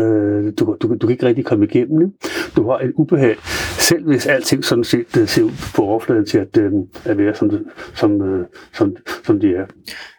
du, 0.59 0.77
du, 0.81 0.95
du 1.01 1.07
kan 1.07 1.09
ikke 1.09 1.25
rigtig 1.25 1.45
komme 1.45 1.65
igennem 1.65 1.99
det. 1.99 2.29
Du 2.55 2.69
har 2.69 2.79
et 2.79 2.91
ubehag, 2.95 3.35
selv 3.79 4.05
hvis 4.05 4.25
alting 4.25 4.65
sådan 4.65 4.83
set 4.83 5.17
øh, 5.17 5.27
ser 5.27 5.43
ud 5.43 5.51
på 5.75 5.81
overfladen 5.81 6.25
til 6.25 6.37
at, 6.37 6.57
øh, 6.57 6.71
at 7.05 7.17
være, 7.17 7.35
som, 7.35 7.51
som, 7.95 8.21
øh, 8.21 8.45
som, 8.73 8.95
som 9.25 9.39
de 9.39 9.55
er. 9.55 9.65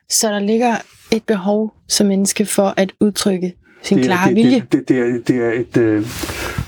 Så 0.08 0.28
der 0.28 0.38
ligger 0.38 0.74
et 1.12 1.22
behov 1.26 1.74
som 1.88 2.06
menneske 2.06 2.46
for 2.46 2.74
at 2.76 2.92
udtrykke 3.00 3.54
sin 3.84 3.98
det, 3.98 4.04
er- 4.04 4.08
klare 4.08 4.28
det, 4.28 4.36
vilje. 4.36 4.66
Det, 4.72 4.72
det, 4.72 4.88
det, 4.88 4.98
er, 4.98 5.18
det 5.26 5.36
er 5.36 5.52
et, 5.60 5.76
øh, 5.76 6.02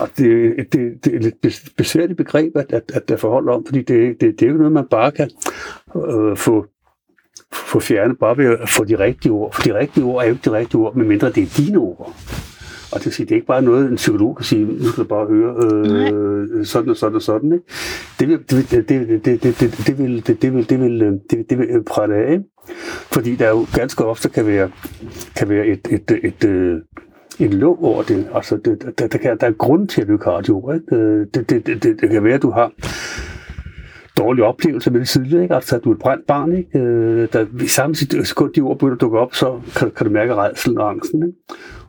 og 0.00 0.08
det, 0.18 0.54
et- 0.60 0.72
det, 0.72 1.04
det 1.04 1.14
er 1.24 1.28
et 1.44 1.62
besværligt 1.76 2.16
begreb 2.16 2.56
at, 2.56 2.72
at, 2.72 2.82
at, 2.94 3.10
at 3.10 3.20
forholde 3.20 3.52
om, 3.52 3.66
fordi 3.66 3.78
det, 3.82 4.20
det, 4.20 4.20
det 4.20 4.42
er 4.42 4.46
jo 4.46 4.52
ikke 4.52 4.58
noget, 4.58 4.72
man 4.72 4.86
bare 4.90 5.12
kan 5.12 5.30
øh, 5.96 6.36
få, 6.36 6.66
få 7.52 7.80
fjernet 7.80 8.18
bare 8.18 8.36
ved 8.38 8.46
at 8.62 8.68
få 8.68 8.84
de 8.84 8.98
rigtige 8.98 9.32
ord. 9.32 9.54
For 9.54 9.62
de 9.62 9.74
rigtige 9.78 10.04
ord 10.04 10.22
er 10.22 10.26
jo 10.28 10.32
ikke 10.34 10.50
de 10.50 10.56
rigtige 10.56 10.80
ord, 10.80 10.96
medmindre 10.96 11.30
det 11.30 11.42
er 11.42 11.54
dine 11.64 11.78
ord. 11.78 12.14
Og 12.92 12.98
det, 12.98 13.06
vil 13.06 13.12
sige, 13.14 13.26
det 13.26 13.32
er 13.32 13.36
ikke 13.36 13.46
bare 13.46 13.62
noget, 13.62 13.90
en 13.90 13.96
psykolog 13.96 14.36
kan 14.36 14.44
sige, 14.44 14.64
nu 14.64 14.84
skal 14.88 15.04
du 15.04 15.08
bare 15.08 15.26
høre 15.26 15.54
øh, 15.64 16.66
sådan 16.66 16.90
og 16.90 16.96
sådan 16.96 17.14
og 17.16 17.22
sådan. 17.22 17.52
Ikke? 17.52 17.64
Det 18.20 18.28
vil 18.28 18.38
det, 18.50 18.70
det, 18.70 18.88
det, 19.24 19.24
det, 19.42 19.86
det, 19.86 19.98
vil 19.98 20.26
det, 20.26 20.42
det 20.42 20.54
vil 20.54 20.68
det 20.70 20.80
vil 20.80 21.02
øh, 21.02 21.12
det, 21.30 21.38
vil- 21.38 21.46
det 21.50 21.58
vil 21.58 21.82
prale 21.86 22.14
af. 22.14 22.32
Ikke? 22.32 22.44
Fordi 23.12 23.36
der 23.36 23.48
jo 23.48 23.66
ganske 23.74 24.04
ofte 24.04 24.28
kan 24.28 24.46
være, 24.46 24.70
kan 25.36 25.48
være 25.48 25.66
et, 25.66 25.88
et, 25.90 26.10
et, 26.10 26.44
et, 26.44 26.82
en 27.38 27.52
lov 27.52 27.78
over 27.84 28.02
det. 28.02 28.28
Altså, 28.34 28.56
det, 28.56 28.92
der, 28.98 29.06
der, 29.06 29.18
kan, 29.18 29.38
der 29.40 29.46
er 29.46 29.52
grund 29.52 29.88
til, 29.88 30.00
at 30.02 30.08
du 30.08 30.12
ikke 30.12 30.24
har. 30.24 30.74
Ikke? 30.74 31.24
Det, 31.34 31.50
det, 31.50 31.66
det, 31.66 31.82
det, 31.82 32.00
det 32.00 32.10
kan 32.10 32.24
være, 32.24 32.34
at 32.34 32.42
du 32.42 32.50
har 32.50 32.72
dårlige 34.18 34.44
oplevelser 34.44 34.90
med 34.90 35.00
det 35.00 35.08
tidligere, 35.08 35.42
ikke? 35.42 35.54
Altså, 35.54 35.76
at 35.76 35.84
du 35.84 35.90
er 35.90 35.94
et 35.94 36.00
brændt 36.00 36.26
barn, 36.26 36.56
ikke? 36.56 36.78
Øh, 36.78 37.28
Der, 37.32 37.46
I 37.62 37.66
samme 37.66 37.96
øh, 38.16 38.24
sekund, 38.24 38.52
de 38.52 38.60
ord 38.60 38.78
begynder 38.78 38.94
at 38.94 39.00
dukke 39.00 39.18
op, 39.18 39.34
så 39.34 39.60
kan, 39.76 39.90
kan 39.90 40.06
du 40.06 40.12
mærke 40.12 40.34
redselen 40.34 40.78
og 40.78 40.90
angsten, 40.90 41.22
ikke? 41.22 41.38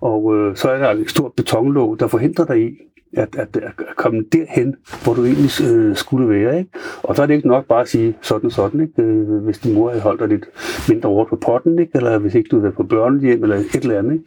Og 0.02 0.36
øh, 0.36 0.56
så 0.56 0.70
er 0.70 0.78
der 0.78 1.02
et 1.02 1.10
stort 1.10 1.32
betonlåg, 1.38 2.00
der 2.00 2.08
forhindrer 2.08 2.45
dig 2.45 2.62
i 2.62 2.70
at, 3.14 3.36
at, 3.38 3.58
at 3.58 3.72
komme 3.95 4.24
derhen, 4.32 4.76
hvor 5.04 5.14
du 5.14 5.26
egentlig 5.26 5.52
øh, 5.74 5.95
skulle 5.95 6.30
være, 6.30 6.60
ikke? 6.60 6.72
Og 7.04 7.16
så 7.16 7.22
er 7.22 7.26
det 7.26 7.34
ikke 7.34 7.48
nok 7.48 7.66
bare 7.66 7.82
at 7.82 7.88
sige 7.88 8.16
sådan 8.22 8.52
sådan, 8.52 8.82
ikke? 8.82 9.02
Øh, 9.02 9.43
hvis 9.43 9.58
din 9.58 9.74
mor 9.74 9.89
havde 9.89 10.02
holdt 10.02 10.20
dig 10.20 10.28
lidt 10.28 10.45
mindre 10.89 11.10
over 11.10 11.26
på 11.26 11.36
potten, 11.36 11.80
ikke? 11.80 11.91
Eller 11.95 12.18
hvis 12.18 12.36
ikke 12.36 12.48
du 12.48 12.56
havde 12.56 12.64
været 12.64 12.76
på 12.76 12.84
børnehjem, 12.84 13.43
eller 13.43 13.56
et 13.56 13.76
eller 13.76 14.00
andet, 14.00 14.14
ikke? 14.14 14.26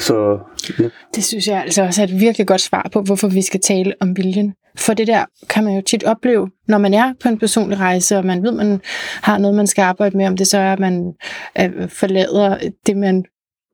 Så 0.00 0.38
ja. 0.78 0.88
Det 1.14 1.24
synes 1.24 1.48
jeg 1.48 1.62
altså 1.62 1.82
også 1.82 2.02
er 2.02 2.06
et 2.06 2.20
virkelig 2.20 2.46
godt 2.46 2.60
svar 2.60 2.88
på, 2.92 3.02
hvorfor 3.02 3.28
vi 3.28 3.42
skal 3.42 3.60
tale 3.60 3.94
om 4.00 4.16
viljen. 4.16 4.54
For 4.76 4.94
det 4.94 5.06
der 5.06 5.24
kan 5.48 5.64
man 5.64 5.74
jo 5.74 5.82
tit 5.86 6.04
opleve, 6.04 6.50
når 6.68 6.78
man 6.78 6.94
er 6.94 7.12
på 7.22 7.28
en 7.28 7.38
personlig 7.38 7.78
rejse, 7.78 8.16
og 8.16 8.24
man 8.24 8.42
ved, 8.42 8.52
man 8.52 8.80
har 9.22 9.38
noget, 9.38 9.56
man 9.56 9.66
skal 9.66 9.82
arbejde 9.82 10.16
med, 10.16 10.26
om 10.26 10.36
det 10.36 10.46
så 10.46 10.58
er, 10.58 10.72
at 10.72 10.78
man 10.78 11.12
øh, 11.60 11.88
forlader 11.88 12.58
det, 12.86 12.96
man 12.96 13.24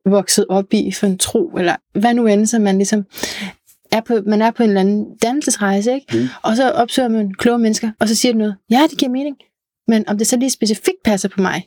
vokset 0.06 0.46
op 0.48 0.72
i 0.72 0.92
for 0.92 1.06
en 1.06 1.18
tro, 1.18 1.48
eller 1.48 1.76
hvad 1.98 2.14
nu 2.14 2.26
end, 2.26 2.46
så 2.46 2.58
man 2.58 2.76
ligesom 2.76 3.04
er 3.92 4.00
på, 4.00 4.14
man 4.26 4.42
er 4.42 4.50
på 4.50 4.62
en 4.62 4.68
eller 4.68 4.80
anden 4.80 5.06
dannelsesrejse, 5.22 5.94
ikke? 5.94 6.06
Mm. 6.18 6.28
og 6.42 6.56
så 6.56 6.70
opsøger 6.70 7.08
man 7.08 7.34
kloge 7.34 7.58
mennesker, 7.58 7.90
og 8.00 8.08
så 8.08 8.14
siger 8.14 8.32
de 8.32 8.38
noget, 8.38 8.56
ja, 8.70 8.82
det 8.90 8.98
giver 8.98 9.12
mening, 9.12 9.36
men 9.88 10.08
om 10.08 10.18
det 10.18 10.26
så 10.26 10.36
lige 10.36 10.50
specifikt 10.50 11.02
passer 11.04 11.28
på 11.28 11.40
mig, 11.40 11.66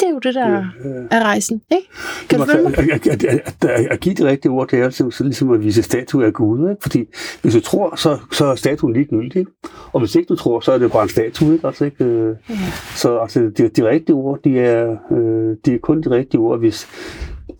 det, 0.00 0.06
er 0.08 0.12
jo 0.12 0.18
det, 0.18 0.34
der 0.34 0.58
øh, 0.84 1.06
er 1.10 1.22
rejsen, 1.24 1.62
ikke? 1.70 1.88
Kan 2.28 2.38
du 2.38 2.44
følge 2.44 2.62
mig? 2.62 2.78
altså, 2.78 3.10
at, 3.10 3.24
at, 3.24 3.64
at, 3.64 3.70
at, 3.70 3.86
at 3.90 4.00
give 4.00 4.14
det 4.14 4.24
rigtige 4.24 4.52
ord, 4.52 4.68
det 4.68 4.78
er 4.78 4.84
altså 4.84 5.10
så 5.10 5.24
ligesom 5.24 5.50
at 5.50 5.60
vise 5.64 5.82
statue 5.82 6.26
af 6.26 6.32
Gud. 6.32 6.70
Ikke? 6.70 6.82
Fordi 6.82 7.04
hvis 7.42 7.54
du 7.54 7.60
tror, 7.60 7.96
så, 7.96 8.18
så 8.32 8.44
er 8.46 8.54
statuen 8.54 8.92
ligegyldig. 8.92 9.36
Ikke? 9.36 9.50
Og 9.92 10.00
hvis 10.00 10.14
ikke 10.14 10.28
du 10.28 10.36
tror, 10.36 10.60
så 10.60 10.72
er 10.72 10.78
det 10.78 10.92
bare 10.92 11.02
en 11.02 11.08
statue. 11.08 11.52
Ikke? 11.54 11.66
Altså, 11.66 11.84
ikke? 11.84 12.04
Øh, 12.04 12.36
Ja. 12.48 12.54
Så 12.94 13.18
altså, 13.18 13.40
de, 13.58 13.68
de 13.68 13.88
rigtige 13.88 14.16
ord, 14.16 14.38
de 14.44 14.58
er, 14.60 14.96
øh, 15.12 15.56
de 15.64 15.74
er 15.74 15.78
kun 15.82 16.02
de 16.02 16.10
rigtige 16.10 16.40
ord, 16.40 16.58
hvis, 16.58 16.88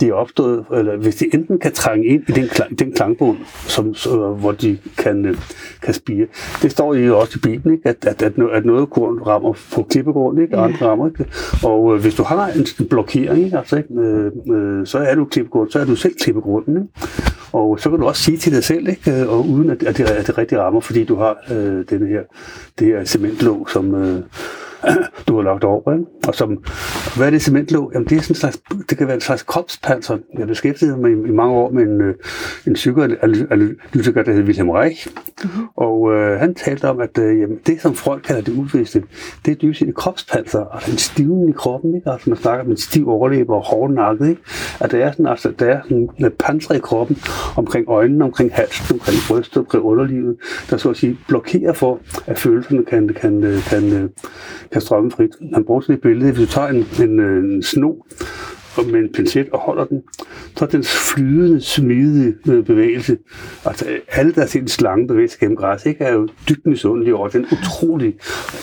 det 0.00 0.08
er 0.08 0.12
opstået, 0.12 0.64
eller 0.74 0.96
hvis 0.96 1.16
de 1.16 1.34
enten 1.34 1.58
kan 1.58 1.72
trænge 1.72 2.06
ind 2.06 2.22
i 2.28 2.32
den, 2.32 2.48
klang, 2.48 2.78
den 2.78 2.92
klangbund, 2.92 3.38
som, 3.66 3.94
så, 3.94 4.34
hvor 4.40 4.52
de 4.52 4.78
kan, 4.98 5.26
øh, 5.26 5.36
kan 5.82 5.94
spire. 5.94 6.26
Det 6.62 6.70
står 6.70 6.94
jo 6.94 7.18
også 7.20 7.38
i 7.38 7.40
Bibelen, 7.40 7.76
ikke? 7.76 7.88
At, 7.88 8.04
at, 8.06 8.22
at, 8.22 8.32
at 8.52 8.64
noget 8.64 8.90
korn 8.90 9.22
rammer 9.22 9.52
på 9.74 9.82
klippegrund, 9.82 10.40
ikke? 10.40 10.58
og 10.58 10.64
andre 10.64 10.86
rammer 10.86 11.06
ikke. 11.08 11.26
Og 11.64 11.94
øh, 11.94 12.00
hvis 12.00 12.14
du 12.14 12.22
har 12.22 12.48
en 12.48 12.86
blokering, 12.88 13.44
ikke? 13.44 13.58
Altså, 13.58 13.76
ikke? 13.76 13.94
Øh, 13.94 14.32
øh, 14.52 14.86
så 14.86 14.98
er 14.98 15.14
du 15.14 15.24
klippegrund, 15.24 15.70
så 15.70 15.78
er 15.78 15.84
du 15.84 15.96
selv 15.96 16.14
klippegrunden. 16.20 16.76
Ikke? 16.76 16.88
Og 17.52 17.80
så 17.80 17.90
kan 17.90 17.98
du 17.98 18.06
også 18.06 18.22
sige 18.22 18.36
til 18.36 18.52
dig 18.52 18.64
selv, 18.64 18.88
ikke? 18.88 19.12
Øh, 19.12 19.28
og 19.28 19.48
uden 19.48 19.70
at, 19.70 19.82
at, 19.82 19.98
det, 19.98 20.10
at 20.10 20.26
det 20.26 20.38
rigtig 20.38 20.58
rammer, 20.58 20.80
fordi 20.80 21.04
du 21.04 21.16
har 21.16 21.36
øh, 21.50 21.84
denne 21.90 22.06
her, 22.06 22.22
det 22.78 22.86
her 22.86 23.04
cementlåg, 23.04 23.70
som, 23.70 23.94
øh, 23.94 24.22
du 25.28 25.36
har 25.36 25.42
lagt 25.42 25.64
over. 25.64 25.92
Ikke? 25.92 26.04
Og 26.28 26.34
som, 26.34 26.64
hvad 27.16 27.26
er 27.26 27.30
det 27.30 27.42
cementlåg? 27.42 27.90
Jamen, 27.94 28.08
det, 28.08 28.16
er 28.16 28.22
sådan 28.22 28.32
en 28.32 28.38
slags, 28.38 28.58
det 28.90 28.98
kan 28.98 29.06
være 29.06 29.14
en 29.14 29.20
slags 29.20 29.42
kropspanser. 29.42 30.18
Jeg 30.38 30.46
beskæftigede 30.46 30.96
mig 30.96 31.10
i, 31.10 31.14
i 31.14 31.32
mange 31.32 31.54
år 31.54 31.70
med 31.70 31.82
en, 31.82 32.00
øh, 32.00 32.14
en 32.66 32.74
psykoanalytiker, 32.74 34.22
der 34.22 34.32
hedder 34.32 34.46
Wilhelm 34.46 34.70
Reich. 34.70 35.08
Mm-hmm. 35.44 35.66
Og 35.76 36.12
øh, 36.12 36.40
han 36.40 36.54
talte 36.54 36.88
om, 36.88 37.00
at 37.00 37.18
øh, 37.18 37.40
jamen, 37.40 37.58
det, 37.66 37.80
som 37.80 37.94
Freud 37.94 38.20
kalder 38.20 38.42
det 38.42 38.52
uvidste, 38.52 39.02
det 39.44 39.50
er 39.50 39.54
dybest 39.54 39.78
set 39.78 39.88
et 39.88 39.94
kropspanser, 39.94 40.64
altså 40.74 40.90
en 40.90 40.98
stivning 40.98 41.50
i 41.50 41.52
kroppen. 41.52 41.94
Ikke? 41.94 42.10
Altså, 42.10 42.30
man 42.30 42.38
snakker 42.38 42.64
om 42.64 42.70
en 42.70 42.76
stiv 42.76 43.08
overlæber 43.08 43.54
og 43.54 43.62
hård 43.62 43.90
nakke. 43.90 44.28
Ikke? 44.28 44.42
At 44.80 44.90
der 44.90 45.04
er 45.04 45.10
sådan, 45.10 45.26
altså, 45.26 45.52
der 45.58 45.66
er 45.66 45.80
sådan 45.82 46.08
en 46.18 46.30
panser 46.38 46.74
i 46.74 46.78
kroppen 46.78 47.16
omkring 47.56 47.88
øjnene, 47.88 48.24
omkring 48.24 48.52
halsen, 48.52 48.94
omkring 48.94 49.18
brystet, 49.28 49.56
omkring 49.56 49.84
underlivet, 49.84 50.36
der 50.70 50.76
så 50.76 50.90
at 50.90 50.96
sige 50.96 51.18
blokerer 51.28 51.72
for, 51.72 52.00
at 52.26 52.38
følelserne 52.38 52.84
kan, 52.84 53.08
kan, 53.08 53.60
kan, 53.70 54.10
kan, 54.72 54.73
kan 54.74 54.80
strømme 54.80 55.10
frit. 55.10 55.30
Han 55.54 55.64
brugte 55.64 55.86
sådan 55.86 55.96
et 55.96 56.02
billede, 56.02 56.32
hvis 56.32 56.48
du 56.48 56.52
tager 56.52 56.68
en, 56.68 56.84
en, 57.02 57.20
øh, 57.20 57.44
en 57.44 57.62
sno 57.62 57.92
og 58.76 58.86
med 58.86 59.00
en 59.00 59.08
pincet 59.14 59.48
og 59.52 59.58
holder 59.58 59.84
den, 59.84 60.02
så 60.56 60.64
er 60.64 60.68
den 60.68 60.84
flydende, 60.84 61.60
smidige 61.60 62.34
øh, 62.48 62.64
bevægelse. 62.64 63.16
Altså 63.64 63.84
alle, 64.12 64.32
der 64.32 64.40
har 64.40 64.48
set 64.48 64.62
en 64.62 64.68
slange 64.68 65.06
bevæge 65.08 65.28
sig 65.28 65.40
gennem 65.40 65.56
græs, 65.56 65.86
ikke, 65.86 66.04
er 66.04 66.12
jo 66.12 66.28
dybt 66.48 66.66
misundelige 66.66 67.14
over 67.14 67.28
den 67.28 67.46
utrolig 67.52 68.14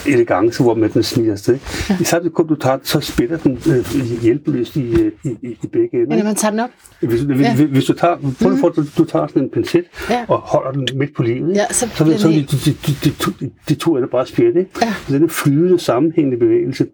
elegance, 0.06 0.62
hvor 0.62 0.74
med 0.74 0.88
den 0.88 1.02
sniger 1.02 1.32
afsted. 1.32 1.58
Ja. 1.90 1.96
I 2.00 2.04
samme 2.04 2.26
sekund, 2.28 2.48
du 2.48 2.54
tager 2.54 2.76
den, 2.76 2.86
så 2.86 3.00
spiller 3.00 3.36
den 3.36 3.52
øh, 3.52 4.22
hjælpeløst 4.22 4.76
i, 4.76 5.02
øh, 5.02 5.12
i, 5.24 5.28
i, 5.42 5.58
i 5.62 5.66
begge 5.66 6.02
ender. 6.02 6.16
Ja, 6.16 6.24
man 6.24 6.34
tager 6.34 6.50
den 6.50 6.60
op. 6.60 6.70
Hvis, 7.00 7.20
hvis, 7.20 7.40
ja. 7.40 7.66
hvis, 7.66 7.84
du 7.84 7.92
tager, 7.92 8.16
prøv 8.42 8.52
mm. 8.52 8.58
for, 8.58 8.68
du, 8.68 8.84
du 8.98 9.04
tager 9.04 9.26
sådan 9.26 9.42
en 9.42 9.50
pincet 9.50 9.84
ja. 10.10 10.24
og 10.28 10.38
holder 10.38 10.70
den 10.70 10.88
midt 10.98 11.16
på 11.16 11.22
livet, 11.22 11.56
ja, 11.56 11.66
så, 11.70 11.88
så, 11.94 12.18
så 12.18 12.28
de, 12.28 12.34
de, 12.34 12.42
de, 12.42 12.74
de, 13.04 13.32
de, 13.40 13.50
de 13.68 13.74
to 13.74 13.96
ender 13.96 14.08
bare 14.08 14.26
spjætte. 14.26 14.60
Ikke? 14.60 14.70
Ja. 14.82 14.94
Så 15.06 15.12
denne 15.12 15.28
flydende, 15.28 15.78
sammenhængende 15.78 16.38
bevægelse, 16.38 16.86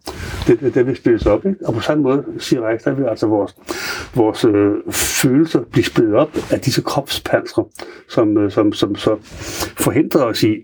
det, 0.46 0.74
det 0.74 0.86
vil 0.86 0.96
spilles 0.96 1.26
op. 1.26 1.46
Ikke? 1.46 1.66
Og 1.66 1.74
på 1.74 1.80
samme 1.80 2.02
måde 2.02 2.24
siger 2.38 2.68
Reichstad, 2.68 2.92
at 3.08 3.12
altså 3.12 3.26
vores, 3.26 3.56
vores 4.14 4.44
øh, 4.44 4.92
følelser 4.92 5.60
bliver 5.72 5.84
splittet 5.84 6.14
op 6.14 6.36
af 6.52 6.60
disse 6.60 6.82
kropspansre, 6.82 7.64
som, 8.10 8.38
øh, 8.38 8.50
som, 8.50 8.72
som 8.72 8.96
så 8.96 9.16
forhindrer 9.78 10.24
os 10.24 10.42
i 10.42 10.54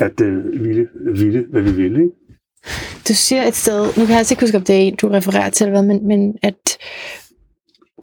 at 0.00 0.20
øh, 0.20 0.64
ville, 0.64 0.88
ville, 1.14 1.46
hvad 1.50 1.62
vi 1.62 1.72
vil. 1.72 1.92
Ikke? 1.92 2.10
Du 3.08 3.14
siger 3.14 3.42
et 3.42 3.54
sted, 3.54 3.86
nu 3.86 3.92
kan 3.92 4.08
jeg 4.08 4.18
altså 4.18 4.34
ikke 4.34 4.42
huske, 4.42 4.56
om 4.56 4.64
det 4.64 4.74
er 4.74 4.80
en, 4.80 4.96
du 4.96 5.08
refererer 5.08 5.50
til, 5.50 5.70
hvad, 5.70 5.82
men, 5.82 6.06
men 6.06 6.38
at 6.42 6.78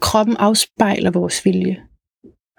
kroppen 0.00 0.36
afspejler 0.36 1.10
vores 1.10 1.44
vilje. 1.44 1.76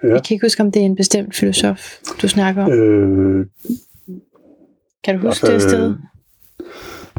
Ja. 0.03 0.07
Jeg 0.07 0.23
kan 0.23 0.35
ikke 0.35 0.45
huske, 0.45 0.63
om 0.63 0.71
det 0.71 0.81
er 0.81 0.85
en 0.85 0.95
bestemt 0.95 1.35
filosof, 1.35 1.99
du 2.21 2.27
snakker 2.27 2.63
om. 2.63 2.71
Øh, 2.71 3.45
kan 5.03 5.15
du 5.15 5.27
huske 5.27 5.47
altså, 5.47 5.53
det 5.53 5.61
sted? 5.61 5.95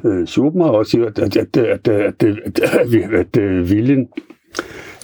Øh, 0.04 0.26
Schopenhauer 0.26 0.78
også 0.78 0.90
siger, 0.90 1.06
at, 1.06 1.18
at, 1.18 1.36
at, 1.36 1.56
at, 1.56 1.88
at, 1.88 2.22
at, 2.22 2.24
at, 2.24 3.12
at, 3.12 3.36
at 3.36 3.70
viljen 3.70 4.08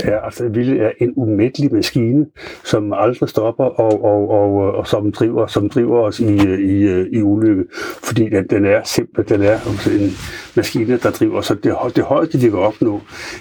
er, 0.05 0.21
altså 0.21 0.49
vilje 0.49 0.79
er 0.79 0.91
en 1.01 1.13
umættelig 1.17 1.73
maskine, 1.73 2.27
som 2.65 2.93
aldrig 2.93 3.29
stopper 3.29 3.65
og, 3.65 4.05
og, 4.05 4.31
og, 4.31 4.73
og 4.73 4.87
som, 4.87 5.13
driver, 5.13 5.47
som 5.47 5.69
driver 5.69 6.01
os 6.01 6.21
i, 6.21 6.35
i, 6.61 7.07
i 7.13 7.23
ulykke. 7.23 7.65
Fordi 8.03 8.29
den, 8.29 8.47
den 8.47 8.65
er 8.65 8.83
simpel, 8.85 9.29
den 9.29 9.43
er 9.43 9.53
altså 9.53 9.91
en 9.91 10.11
maskine, 10.57 10.99
der 10.99 11.11
driver 11.11 11.39
os. 11.39 11.49
Det, 11.49 11.97
det 11.97 12.05
højeste, 12.05 12.39
vi 12.39 12.51
kan 12.51 12.59
opnå, 12.59 13.01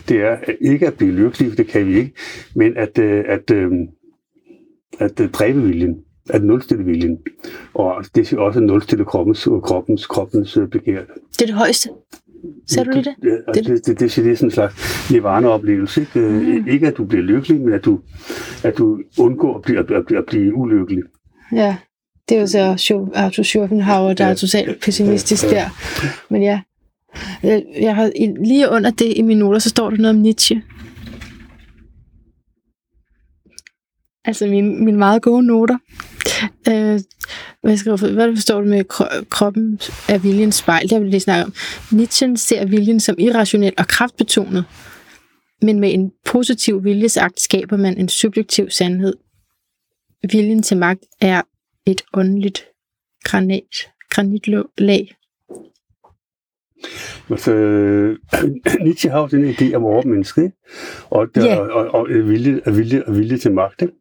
det 0.10 0.18
er 0.18 0.38
ikke 0.62 0.88
at 0.88 0.94
blive 0.94 1.12
lykkelig, 1.12 1.58
det 1.58 1.68
kan 1.68 1.88
vi 1.88 1.98
ikke, 2.00 2.14
men 2.56 2.78
at, 2.78 3.00
at, 3.00 3.52
at, 3.52 3.58
at, 5.00 5.20
at 5.20 5.34
dræbe 5.34 5.62
viljen 5.62 5.96
at 6.30 6.44
nulstille 6.44 6.84
viljen, 6.84 7.18
og 7.74 8.06
det 8.16 8.34
er 8.34 8.38
også 8.38 8.60
at 8.60 8.66
nulstille 8.66 9.06
kroppens, 9.06 9.48
kroppens, 9.64 10.08
kroppens 10.08 10.58
begær. 10.72 11.02
Det 11.34 11.42
er 11.42 11.46
det 11.46 11.56
højeste? 11.56 11.90
Ser 12.68 12.84
du 12.84 12.92
det? 12.92 13.06
Ja, 13.06 13.30
altså, 13.48 13.74
det, 13.74 13.86
det, 13.86 13.86
det, 13.86 14.00
det, 14.00 14.16
det 14.16 14.32
er 14.32 14.36
sådan 14.36 14.48
en 14.48 14.52
slags 14.52 15.12
nirvana-oplevelse. 15.12 16.02
Ikke? 16.02 16.20
Mm. 16.20 16.68
ikke 16.68 16.88
at 16.88 16.98
du 16.98 17.06
bliver 17.06 17.24
lykkelig, 17.24 17.62
men 17.62 17.74
at 17.74 17.86
du, 17.86 18.00
at 18.64 18.78
du 18.78 19.00
undgår 19.20 19.56
at 19.56 19.62
blive, 19.62 19.80
at, 19.80 20.06
blive, 20.06 20.20
at 20.20 20.26
blive 20.26 20.56
ulykkelig. 20.56 21.04
Ja, 21.52 21.78
det 22.30 22.38
er 22.38 22.42
jo 22.42 22.48
så 22.48 23.08
Arthur 23.16 23.44
Schopenhauer, 23.44 24.14
der 24.14 24.26
ja. 24.26 24.32
er 24.32 24.36
totalt 24.36 24.82
pessimistisk 24.82 25.44
ja. 25.44 25.50
der. 25.50 25.70
Men 26.30 26.44
ja, 26.44 26.62
jeg 27.82 27.96
har, 27.96 28.12
lige 28.46 28.70
under 28.70 28.92
det 28.92 29.14
i 29.16 29.22
mine 29.22 29.40
noter, 29.40 29.60
så 29.60 29.70
står 29.70 29.90
der 29.90 29.98
noget 29.98 30.16
om 30.16 30.22
Nietzsche. 30.22 30.62
Altså 34.26 34.48
mine, 34.48 34.86
mine 34.86 34.98
meget 34.98 35.22
gode 35.22 35.44
noter. 35.48 35.78
Øh, 36.68 37.00
hvad, 37.62 37.78
skriver, 37.78 38.12
hvad 38.12 38.36
forstår 38.36 38.62
du 38.62 38.68
med 38.68 38.84
kroppen 39.30 39.80
er 40.10 40.18
viljens 40.18 40.56
spejl? 40.56 40.84
Det 40.84 40.92
har 40.92 41.00
vi 41.00 41.10
lige 41.10 41.20
snakket 41.20 41.46
om. 41.46 41.54
Nietzsche 41.92 42.38
ser 42.38 42.66
viljen 42.66 43.00
som 43.00 43.16
irrationel 43.20 43.74
og 43.78 43.88
kraftbetonet, 43.88 44.66
men 45.62 45.80
med 45.80 45.94
en 45.94 46.12
positiv 46.26 46.84
viljesagt 46.84 47.40
skaber 47.40 47.78
man 47.78 47.98
en 47.98 48.10
subjektiv 48.10 48.70
sandhed. 48.70 49.14
Viljen 50.32 50.64
til 50.64 50.78
magt 50.78 51.04
er 51.22 51.42
et 51.86 52.02
åndeligt 52.14 52.66
granit, 53.24 53.90
granitlag. 54.10 55.16
Altså, 57.30 57.52
Nietzsche 58.84 59.10
har 59.10 59.20
jo 59.22 59.28
den 59.28 59.50
idé 59.50 59.76
om 59.76 59.84
overmennesket, 59.84 60.52
og, 61.10 61.28
der, 61.36 61.46
yeah. 61.46 61.60
og, 61.60 61.70
og, 61.70 61.92
og 61.94 62.08
vilje, 62.10 62.62
vilje, 62.66 63.04
vilje 63.08 63.38
til 63.38 63.52
magt. 63.54 63.82
Ikke? 63.82 63.94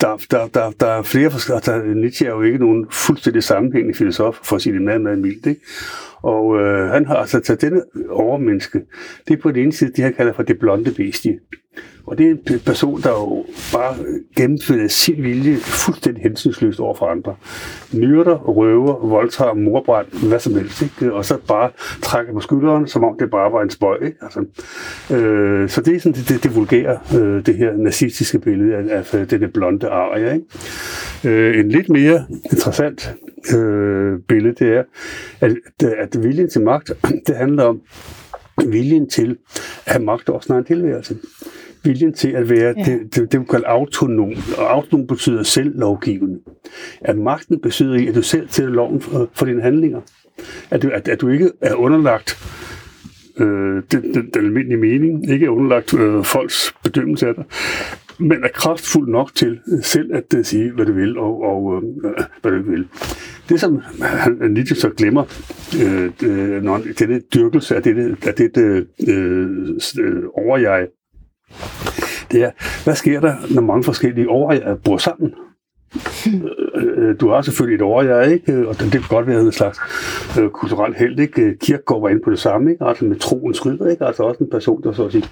Der, 0.00 0.16
der, 0.30 0.46
der, 0.46 0.70
der 0.80 0.86
er 0.86 1.02
flere 1.02 1.30
forskellige. 1.30 1.62
Der, 1.66 1.94
Nietzsche 1.94 2.26
er 2.26 2.30
jo 2.30 2.42
ikke 2.42 2.58
nogen 2.58 2.86
fuldstændig 2.92 3.42
sammenhængende 3.42 3.98
filosof, 3.98 4.38
for 4.42 4.56
at 4.56 4.62
sige 4.62 4.72
det 4.72 4.82
meget, 4.82 5.00
meget 5.00 5.18
mildt. 5.18 5.46
Ikke? 5.46 5.60
Og 6.22 6.60
øh, 6.60 6.90
han 6.90 7.06
har 7.06 7.16
altså 7.16 7.40
taget 7.40 7.60
denne 7.60 7.82
overmenneske, 8.10 8.80
det 9.28 9.38
er 9.38 9.42
på 9.42 9.50
den 9.50 9.62
ene 9.62 9.72
side, 9.72 9.92
det 9.96 10.04
han 10.04 10.14
kalder 10.14 10.32
for 10.32 10.42
det 10.42 10.58
blonde 10.58 10.94
bestie. 10.94 11.38
Og 12.06 12.18
det 12.18 12.26
er 12.26 12.30
en 12.30 12.60
person, 12.66 13.02
der 13.02 13.10
jo 13.10 13.44
bare 13.72 13.96
øh, 14.00 14.20
gennemfører 14.36 14.88
sin 14.88 15.22
vilje 15.22 15.56
fuldstændig 15.56 16.22
hensynsløst 16.22 16.80
over 16.80 16.94
for 16.94 17.06
andre. 17.06 17.36
Nyrder, 17.92 18.34
røver, 18.36 19.06
voldtager, 19.06 19.54
morbrand, 19.54 20.28
hvad 20.28 20.38
som 20.38 20.54
helst. 20.54 20.82
Ikke? 20.82 21.12
Og 21.12 21.24
så 21.24 21.38
bare 21.48 21.70
trækker 22.02 22.32
på 22.32 22.40
skulderen, 22.40 22.86
som 22.86 23.04
om 23.04 23.16
det 23.18 23.30
bare 23.30 23.52
var 23.52 23.62
en 23.62 23.70
spøj. 23.70 23.96
Ikke? 24.04 24.16
Altså, 24.22 24.40
øh, 25.16 25.68
så 25.68 25.80
det 25.80 25.96
er 25.96 26.00
sådan 26.00 26.12
det, 26.12 26.28
det, 26.28 26.42
det 26.42 26.56
vulgære, 26.56 26.98
øh, 27.14 27.46
det 27.46 27.56
her 27.56 27.72
nazistiske 27.76 28.38
billede 28.38 28.74
af, 28.76 29.04
af 29.12 29.26
det, 29.26 29.40
det 29.40 29.52
blonde 29.52 29.88
aria. 29.88 30.32
Ikke? 30.32 30.46
Øh, 31.24 31.60
en 31.60 31.68
lidt 31.68 31.88
mere 31.88 32.26
interessant 32.52 33.14
øh, 33.54 34.18
billede, 34.28 34.54
det 34.54 34.76
er, 34.76 34.82
at, 35.40 35.52
at 35.82 36.22
viljen 36.22 36.50
til 36.50 36.60
magt, 36.60 36.92
det 37.26 37.36
handler 37.36 37.64
om 37.64 37.80
viljen 38.66 39.10
til 39.10 39.36
at 39.86 39.92
have 39.92 40.04
magt 40.04 40.28
over 40.28 40.40
sin 40.40 40.52
egen 40.52 40.64
tilværelse 40.64 41.16
viljen 41.86 42.12
til 42.12 42.28
at 42.28 42.50
være 42.50 42.74
ja. 42.76 42.84
det, 42.84 43.14
det, 43.14 43.32
det, 43.32 43.40
man 43.40 43.46
kalder 43.46 43.68
autonom. 43.68 44.32
Og 44.58 44.72
autonom 44.72 45.06
betyder 45.06 45.42
selv 45.42 45.78
lovgivende. 45.78 46.38
At 47.00 47.18
magten 47.18 47.60
betyder 47.60 47.94
i, 47.94 48.06
at 48.06 48.14
du 48.14 48.22
selv 48.22 48.48
sætter 48.48 48.72
loven 48.72 49.00
for, 49.00 49.30
for 49.34 49.46
dine 49.46 49.62
handlinger. 49.62 50.00
At 50.70 50.82
du, 50.82 50.88
at, 50.88 51.08
at 51.08 51.20
du 51.20 51.28
ikke 51.28 51.50
er 51.60 51.74
underlagt 51.74 52.38
øh, 53.40 53.82
den, 53.92 54.14
den, 54.14 54.30
den 54.34 54.44
almindelige 54.44 54.80
mening, 54.80 55.30
ikke 55.30 55.46
er 55.46 55.50
underlagt 55.50 55.94
øh, 55.94 56.24
folks 56.24 56.74
bedømmelse 56.84 57.28
af 57.28 57.34
dig, 57.34 57.44
men 58.18 58.44
er 58.44 58.48
kraftfuld 58.54 59.08
nok 59.08 59.34
til 59.34 59.60
selv 59.82 60.14
at 60.14 60.34
uh, 60.36 60.44
sige, 60.44 60.72
hvad 60.72 60.86
du 60.86 60.92
vil, 60.92 61.18
og, 61.18 61.42
og 61.42 61.62
uh, 61.62 61.82
hvad 62.42 62.50
du 62.50 62.56
ikke 62.56 62.70
vil. 62.70 62.88
Det, 63.48 63.60
som 63.60 63.80
han 64.02 64.50
Nietzsche 64.50 64.76
så 64.76 64.90
glemmer, 64.90 65.24
øh, 65.82 66.62
når 66.62 66.82
denne 66.98 67.20
dyrkelse 67.34 67.76
af 67.76 67.82
dette, 67.82 68.16
af 68.26 68.34
dette 68.34 68.86
øh, 69.08 69.50
øh, 70.00 70.22
overjeg, 70.34 70.86
det 72.32 72.42
er, 72.42 72.50
hvad 72.84 72.94
sker 72.94 73.20
der, 73.20 73.34
når 73.50 73.62
mange 73.62 73.84
forskellige 73.84 74.30
år 74.30 74.54
bor 74.84 74.96
sammen? 74.96 75.34
Øh, 76.76 77.08
øh, 77.08 77.20
du 77.20 77.30
har 77.30 77.42
selvfølgelig 77.42 77.76
et 77.76 77.82
overjeg, 77.82 78.32
ikke? 78.32 78.68
og 78.68 78.80
det 78.80 78.92
kan 78.92 79.02
godt 79.08 79.26
være 79.26 79.40
en 79.40 79.52
slags 79.52 79.78
øh, 80.40 80.50
kulturel 80.50 80.94
held. 80.94 81.20
Ikke? 81.20 81.56
Kirkegaard 81.60 82.00
var 82.00 82.08
inde 82.08 82.22
på 82.24 82.30
det 82.30 82.38
samme, 82.38 82.70
ikke? 82.70 82.84
altså 82.84 83.04
med 83.04 83.16
troens 83.16 83.66
rytter, 83.66 83.88
ikke? 83.88 84.04
altså 84.04 84.22
også 84.22 84.44
en 84.44 84.50
person, 84.50 84.82
der 84.82 84.92
så 84.92 85.04
at 85.04 85.12
sige, 85.12 85.24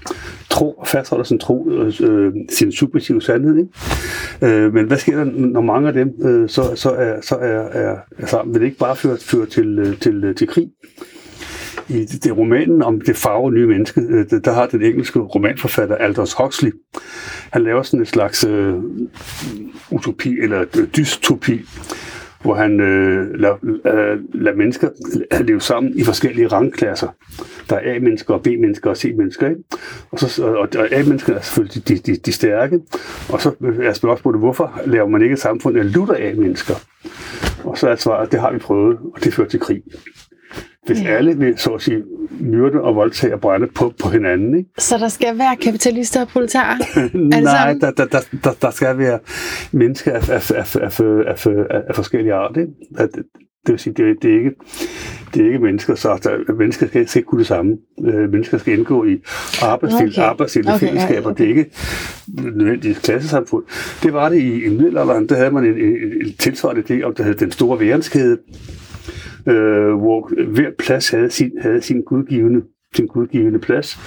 tro, 0.51 0.83
fastholder 0.87 1.25
sin, 1.25 1.39
tro, 1.39 1.71
øh, 1.71 1.93
øh, 2.01 2.33
sin 2.51 2.73
subjektive 2.73 3.23
sandhed. 3.23 3.57
Ikke? 3.57 4.57
Øh, 4.57 4.75
men 4.75 4.87
hvad 4.87 4.97
sker 4.97 5.17
der, 5.17 5.25
når 5.25 5.61
mange 5.61 5.89
af 5.89 5.95
dem 5.95 6.15
øh, 6.23 6.49
så, 6.49 6.63
så, 6.75 6.91
er, 6.91 7.21
så 7.21 7.35
er, 7.35 7.61
er, 7.61 7.97
er 8.19 8.27
sammen? 8.27 8.55
Vil 8.55 8.61
det 8.61 8.67
ikke 8.67 8.79
bare 8.79 8.97
føre, 8.97 9.17
føre 9.21 9.47
til, 9.47 9.97
til, 10.01 10.35
til 10.35 10.49
krig? 10.49 10.69
I 11.89 12.05
det, 12.05 12.25
det 12.25 12.37
romanen 12.37 12.83
om 12.83 13.01
det 13.01 13.17
farve 13.17 13.53
nye 13.53 13.67
menneske, 13.67 14.01
øh, 14.01 14.27
der 14.45 14.53
har 14.53 14.67
den 14.67 14.83
engelske 14.83 15.19
romanforfatter 15.19 15.97
Aldous 15.97 16.33
Huxley, 16.33 16.73
han 17.51 17.63
laver 17.63 17.83
sådan 17.83 18.01
en 18.01 18.07
slags 18.07 18.45
øh, 18.45 18.75
utopi 19.91 20.39
eller 20.39 20.65
dystopi, 20.97 21.61
hvor 22.43 22.55
han 22.55 22.81
øh, 22.81 23.35
lader, 23.35 23.57
øh, 23.63 24.19
lad 24.35 24.55
mennesker 24.55 24.89
leve 25.41 25.61
sammen 25.61 25.99
i 25.99 26.05
forskellige 26.05 26.49
rangklasser. 26.49 27.09
Der 27.71 27.77
er 27.77 27.95
A-mennesker 27.95 28.39
B-mennesker 28.39 28.91
og 28.91 28.97
C-mennesker. 28.97 29.49
Ikke? 29.49 29.63
Og, 30.11 30.19
så, 30.19 30.45
og, 30.45 30.69
og 30.79 30.93
A-mennesker 30.93 31.35
er 31.35 31.41
selvfølgelig 31.41 31.89
de, 31.89 31.97
de, 31.97 32.17
de 32.17 32.33
stærke. 32.33 32.81
Og 33.29 33.41
så 33.41 33.53
er 33.83 33.93
spørgsmålet, 33.93 34.41
hvorfor 34.41 34.81
laver 34.87 35.09
man 35.09 35.23
ikke 35.23 35.33
et 35.33 35.41
samfund 35.41 35.79
af 35.79 35.93
lutter 35.93 36.15
A-mennesker? 36.19 36.75
Og 37.65 37.79
så 37.79 37.89
er 37.89 37.97
svaret, 37.97 38.33
det 38.33 38.41
har 38.41 38.53
vi 38.53 38.59
prøvet, 38.59 38.99
og 39.15 39.25
det 39.25 39.35
fører 39.35 39.49
til 39.49 39.61
krig. 39.61 39.83
Hvis 40.87 41.03
ja. 41.03 41.09
alle 41.09 41.39
vil, 41.39 41.59
så 41.59 41.71
at 41.71 41.83
sige, 41.83 42.03
myrde 42.41 42.81
og 42.81 42.97
voldtage 42.97 43.35
og 43.35 43.41
brænde 43.41 43.67
på, 43.67 43.93
på 44.03 44.09
hinanden. 44.09 44.59
Ikke? 44.59 44.71
Så 44.79 44.99
der 44.99 45.09
skal 45.09 45.39
være 45.39 45.57
kapitalister 45.57 46.21
og 46.21 46.29
proletarer? 46.29 46.77
Nej, 47.43 47.75
der, 47.81 47.91
der, 47.91 48.05
der, 48.05 48.21
der, 48.45 48.53
der 48.63 48.71
skal 48.71 48.99
være 48.99 49.19
mennesker 49.73 50.13
af, 50.13 50.31
af, 50.31 50.51
af, 50.51 50.77
af, 50.77 51.01
af, 51.01 51.47
af, 51.47 51.83
af 51.89 51.95
forskellige 51.95 52.35
arter. 52.35 52.61
Ikke? 52.61 52.73
At, 52.99 53.09
det 53.67 53.73
vil 53.73 53.79
sige, 53.79 53.95
det, 53.95 54.23
det, 54.23 54.31
er 54.31 54.39
ikke, 54.39 54.51
det 55.35 55.43
er 55.43 55.47
ikke 55.47 55.59
mennesker, 55.59 55.95
så 55.95 56.21
der, 56.23 56.53
mennesker 56.53 56.87
skal, 56.87 57.09
skal 57.09 57.21
ikke 57.21 57.29
kunne 57.29 57.39
det 57.39 57.47
samme. 57.47 57.77
Øh, 58.05 58.31
mennesker 58.33 58.59
skal 58.59 58.79
indgå 58.79 59.05
i 59.05 59.23
arbejdstil, 59.63 60.09
okay. 60.09 60.23
arbejdstil 60.23 60.69
okay, 60.69 60.79
fællesskaber. 60.79 61.31
Okay. 61.31 61.45
Det 61.45 61.45
er 61.45 61.57
ikke 61.57 61.71
nødvendigt 62.57 63.03
klassesamfund. 63.03 63.65
Det 64.03 64.13
var 64.13 64.29
det 64.29 64.39
i, 64.39 64.65
i 64.65 64.69
middelalderen. 64.69 65.29
Der 65.29 65.37
havde 65.37 65.51
man 65.51 65.65
en, 65.65 65.79
en, 65.79 66.27
en 66.27 66.35
tilsvarende 66.39 66.83
idé 66.91 67.03
om, 67.03 67.15
der 67.15 67.25
hed 67.25 67.35
den 67.35 67.53
store 67.53 67.81
værenskæde, 67.81 68.39
øh, 69.47 69.95
hvor 69.95 70.45
hver 70.45 70.71
plads 70.79 71.11
havde 71.11 71.31
sin, 71.31 71.53
havde 71.63 71.81
sin 71.81 72.03
gudgivende 72.03 72.63
sin 72.97 73.07
gudgivende 73.07 73.59
plads. 73.59 73.99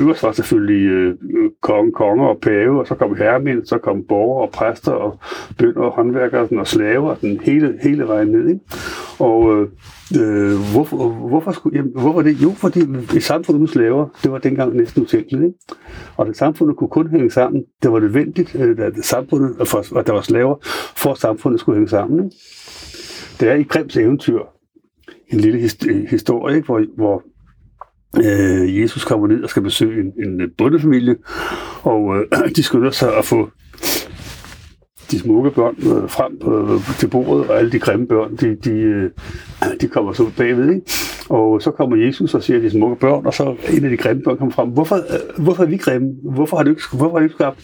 Øverst 0.00 0.22
var 0.22 0.32
selvfølgelig 0.32 0.86
øh, 0.86 1.14
konge, 1.62 1.92
konger 1.92 2.26
og 2.26 2.38
pave, 2.42 2.80
og 2.80 2.86
så 2.86 2.94
kom 2.94 3.16
herremænd, 3.16 3.66
så 3.66 3.78
kom 3.78 4.04
borgere 4.08 4.42
og 4.46 4.50
præster 4.50 4.92
og 4.92 5.18
bønder 5.58 5.80
og 5.80 5.92
håndværkere 5.92 6.48
og 6.58 6.66
slaver, 6.66 7.14
den 7.14 7.40
hele, 7.40 7.78
hele 7.82 8.08
vejen 8.08 8.28
ned. 8.28 8.48
Ikke? 8.48 8.60
Og 9.18 9.52
øh, 9.52 9.68
øh 10.20 10.56
hvorfor, 10.72 11.08
hvorfor, 11.08 11.52
skulle, 11.52 11.76
jamen, 11.76 11.92
hvorfor 11.94 12.22
det? 12.22 12.42
Jo, 12.42 12.50
fordi 12.50 12.80
et 13.16 13.22
samfund 13.22 13.56
uden 13.56 13.68
slaver, 13.68 14.08
det 14.22 14.32
var 14.32 14.38
dengang 14.38 14.76
næsten 14.76 15.02
utænkeligt. 15.02 15.44
Ikke? 15.44 15.58
Og 16.16 16.26
det 16.26 16.36
samfundet 16.36 16.76
kunne 16.76 16.90
kun 16.90 17.10
hænge 17.10 17.30
sammen. 17.30 17.62
Det 17.82 17.92
var 17.92 18.00
nødvendigt, 18.00 18.56
øh, 18.60 18.76
at 18.78 18.92
samfundet, 19.02 19.68
for, 19.68 19.98
at 19.98 20.06
der 20.06 20.12
var 20.12 20.20
slaver, 20.20 20.56
for 20.96 21.10
at 21.10 21.18
samfundet 21.18 21.60
skulle 21.60 21.76
hænge 21.76 21.88
sammen. 21.88 22.24
Ikke? 22.24 22.36
Det 23.40 23.48
er 23.48 23.54
i 23.54 23.62
Grims 23.62 23.96
eventyr, 23.96 24.38
en 25.34 25.40
lille 25.40 25.70
historie, 26.10 26.56
ikke? 26.56 26.66
hvor, 26.66 26.82
hvor 26.96 27.22
øh, 28.18 28.80
Jesus 28.80 29.04
kommer 29.04 29.26
ned 29.26 29.42
og 29.42 29.50
skal 29.50 29.62
besøge 29.62 30.00
en, 30.00 30.28
en 30.28 30.50
bondefamilie, 30.58 31.16
og 31.82 32.16
øh, 32.16 32.24
de 32.56 32.62
skynder 32.62 32.90
sig 32.90 33.16
at 33.16 33.24
få 33.24 33.50
de 35.10 35.18
smukke 35.18 35.50
børn 35.50 35.74
øh, 35.78 36.10
frem 36.10 36.32
øh, 36.52 36.98
til 36.98 37.08
bordet, 37.08 37.50
og 37.50 37.58
alle 37.58 37.72
de 37.72 37.78
grimme 37.78 38.06
børn, 38.06 38.36
de, 38.36 38.56
de, 38.64 38.70
øh, 38.70 39.10
de 39.80 39.88
kommer 39.88 40.12
så 40.12 40.30
bagved. 40.36 40.74
Ikke? 40.74 40.90
Og 41.28 41.62
så 41.62 41.70
kommer 41.70 41.96
Jesus 41.96 42.34
og 42.34 42.42
siger, 42.42 42.60
de 42.60 42.70
smukke 42.70 42.96
børn, 42.96 43.26
og 43.26 43.34
så 43.34 43.56
en 43.70 43.84
af 43.84 43.90
de 43.90 43.96
grimme 43.96 44.22
børn 44.22 44.36
kommer 44.36 44.54
frem. 44.54 44.68
Hvorfor, 44.68 44.96
øh, 44.96 45.44
hvorfor 45.44 45.62
er 45.62 45.66
vi 45.66 45.76
grimme? 45.76 46.08
Hvorfor 46.22 46.56
har 46.56 46.64
du 46.64 46.70
ikke, 46.70 46.82
hvorfor 46.92 47.10
har 47.10 47.18
du 47.18 47.24
ikke 47.24 47.34
skabt, 47.34 47.58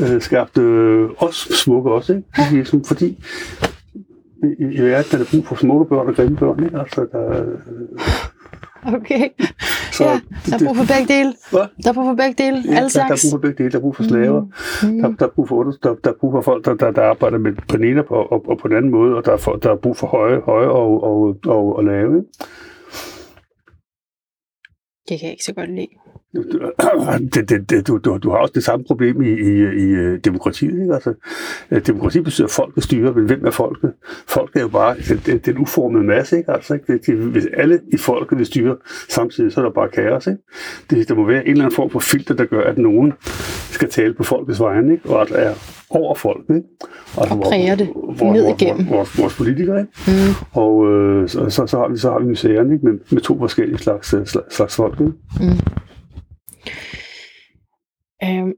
øh, 0.00 0.20
skabt 0.20 0.58
øh, 0.58 1.08
os 1.16 1.36
smukke 1.36 1.90
også? 1.90 2.12
Ikke? 2.12 2.58
Jesus, 2.58 2.88
fordi 2.88 3.18
i, 4.42 4.64
i 4.78 4.80
verden 4.82 5.12
er 5.12 5.24
der 5.24 5.30
brug 5.30 5.46
for 5.46 5.56
smukke 5.56 5.84
børn 5.88 6.08
og 6.08 6.14
grimme 6.14 6.36
børn. 6.36 6.64
Ikke? 6.64 6.78
Altså, 6.78 7.06
der, 7.12 7.44
Okay. 8.86 9.28
Så 9.96 10.04
ja, 10.04 10.20
der 10.46 10.54
er 10.54 10.64
brug 10.66 10.76
for 10.76 10.86
begge 10.94 11.14
dele. 11.14 11.34
Hvad? 11.50 11.66
Der 11.82 11.88
er 11.90 11.94
brug 11.94 12.04
for 12.04 12.14
begge 12.14 12.44
dele. 12.44 12.58
Ja, 12.64 12.76
Alle 12.76 12.88
der, 12.90 13.06
der 13.06 13.14
er 13.14 13.22
brug 13.22 13.30
for 13.30 13.38
begge 13.38 13.58
dele. 13.58 13.70
Der 13.70 13.78
er 13.78 13.80
brug 13.80 13.96
for 13.96 14.02
slaver. 14.02 14.42
Mm. 14.82 15.02
Der, 15.02 15.08
der, 15.18 15.26
er 15.26 15.30
brug 15.30 15.48
for, 15.48 15.62
der, 15.62 15.94
der 16.04 16.10
er 16.10 16.14
brug 16.20 16.32
for 16.32 16.40
folk, 16.40 16.64
der, 16.64 16.74
der, 16.74 16.90
der 16.90 17.02
arbejder 17.02 17.38
med 17.38 17.52
på 17.68 17.76
den 17.76 17.84
ene 17.84 18.02
og, 18.08 18.32
og, 18.32 18.48
og 18.48 18.58
på 18.58 18.68
den 18.68 18.76
anden 18.76 18.90
måde, 18.90 19.16
og 19.16 19.24
der 19.24 19.32
er, 19.32 19.36
for, 19.36 19.56
der 19.56 19.70
er 19.70 19.76
brug 19.76 19.96
for 19.96 20.06
høje, 20.06 20.40
høje 20.40 20.68
og, 20.68 21.02
og, 21.02 21.36
og, 21.46 21.76
og 21.76 21.84
lave. 21.84 22.24
Det 25.08 25.14
kan 25.18 25.26
jeg 25.26 25.30
ikke 25.30 25.44
så 25.44 25.54
godt 25.54 25.70
lide. 25.70 25.88
Det, 26.34 27.48
det, 27.48 27.70
det, 27.70 27.86
du, 27.88 27.98
du, 27.98 28.18
du 28.22 28.30
har 28.30 28.36
også 28.36 28.52
det 28.54 28.64
samme 28.64 28.84
problem 28.84 29.22
i, 29.22 29.28
i, 29.28 29.52
i 29.58 29.88
øh, 29.90 30.18
demokratiet. 30.24 30.80
Ikke? 30.80 30.94
Altså, 30.94 31.14
øh, 31.70 31.86
demokrati 31.86 32.20
betyder, 32.20 32.46
at 32.46 32.50
folket 32.50 32.84
styrer, 32.84 33.14
men 33.14 33.26
hvem 33.26 33.46
er 33.46 33.50
folket? 33.50 33.92
Folket 34.28 34.56
er 34.56 34.60
jo 34.60 34.68
bare 34.68 34.96
den, 35.26 35.38
den 35.38 35.58
uformede 35.58 36.04
masse. 36.04 36.38
Ikke? 36.38 36.52
Altså, 36.52 36.74
ikke? 36.74 36.92
Det, 36.92 37.06
det, 37.06 37.14
hvis 37.16 37.46
alle 37.56 37.80
i 37.92 37.96
folket 37.96 38.38
vil 38.38 38.46
styre 38.46 38.76
samtidig, 39.08 39.52
så 39.52 39.60
er 39.60 39.64
der 39.64 39.72
bare 39.72 39.88
kaos. 39.88 40.26
Ikke? 40.26 40.38
Det, 40.90 41.08
der 41.08 41.14
må 41.14 41.26
være 41.26 41.44
en 41.44 41.50
eller 41.50 41.64
anden 41.64 41.74
form 41.74 41.90
for 41.90 41.98
filter, 41.98 42.34
der 42.34 42.44
gør, 42.44 42.62
at 42.62 42.78
nogen 42.78 43.12
skal 43.70 43.90
tale 43.90 44.14
på 44.14 44.22
folkets 44.22 44.60
vegne, 44.60 44.92
ikke? 44.92 45.08
og 45.08 45.22
at 45.22 45.28
der 45.28 45.36
er 45.36 45.54
over 45.90 46.14
folk. 46.14 46.44
Ikke? 46.50 46.62
Altså, 47.18 47.34
og 47.34 47.40
præger 47.40 47.74
det 47.74 47.88
vores, 47.94 48.22
ned 48.22 48.48
igennem. 48.48 48.86
Vores, 48.88 48.96
vores, 48.98 49.18
vores 49.18 49.36
politikere. 49.36 49.80
Ikke? 49.80 49.92
Mm. 50.06 50.34
Og 50.52 50.92
øh, 50.92 51.28
så, 51.28 51.50
så, 51.50 51.66
så, 51.66 51.78
har 51.78 51.88
vi, 51.88 51.96
så 51.96 52.10
har 52.10 52.18
vi 52.18 52.26
museerne 52.26 52.74
ikke? 52.74 52.86
Med, 52.86 52.98
med 53.10 53.20
to 53.20 53.38
forskellige 53.38 53.78
slags, 53.78 54.08
slags, 54.08 54.36
slags 54.50 54.76
folk. 54.76 55.00
Ikke? 55.00 55.12
Mm. 55.40 55.58
Øhm, 58.24 58.52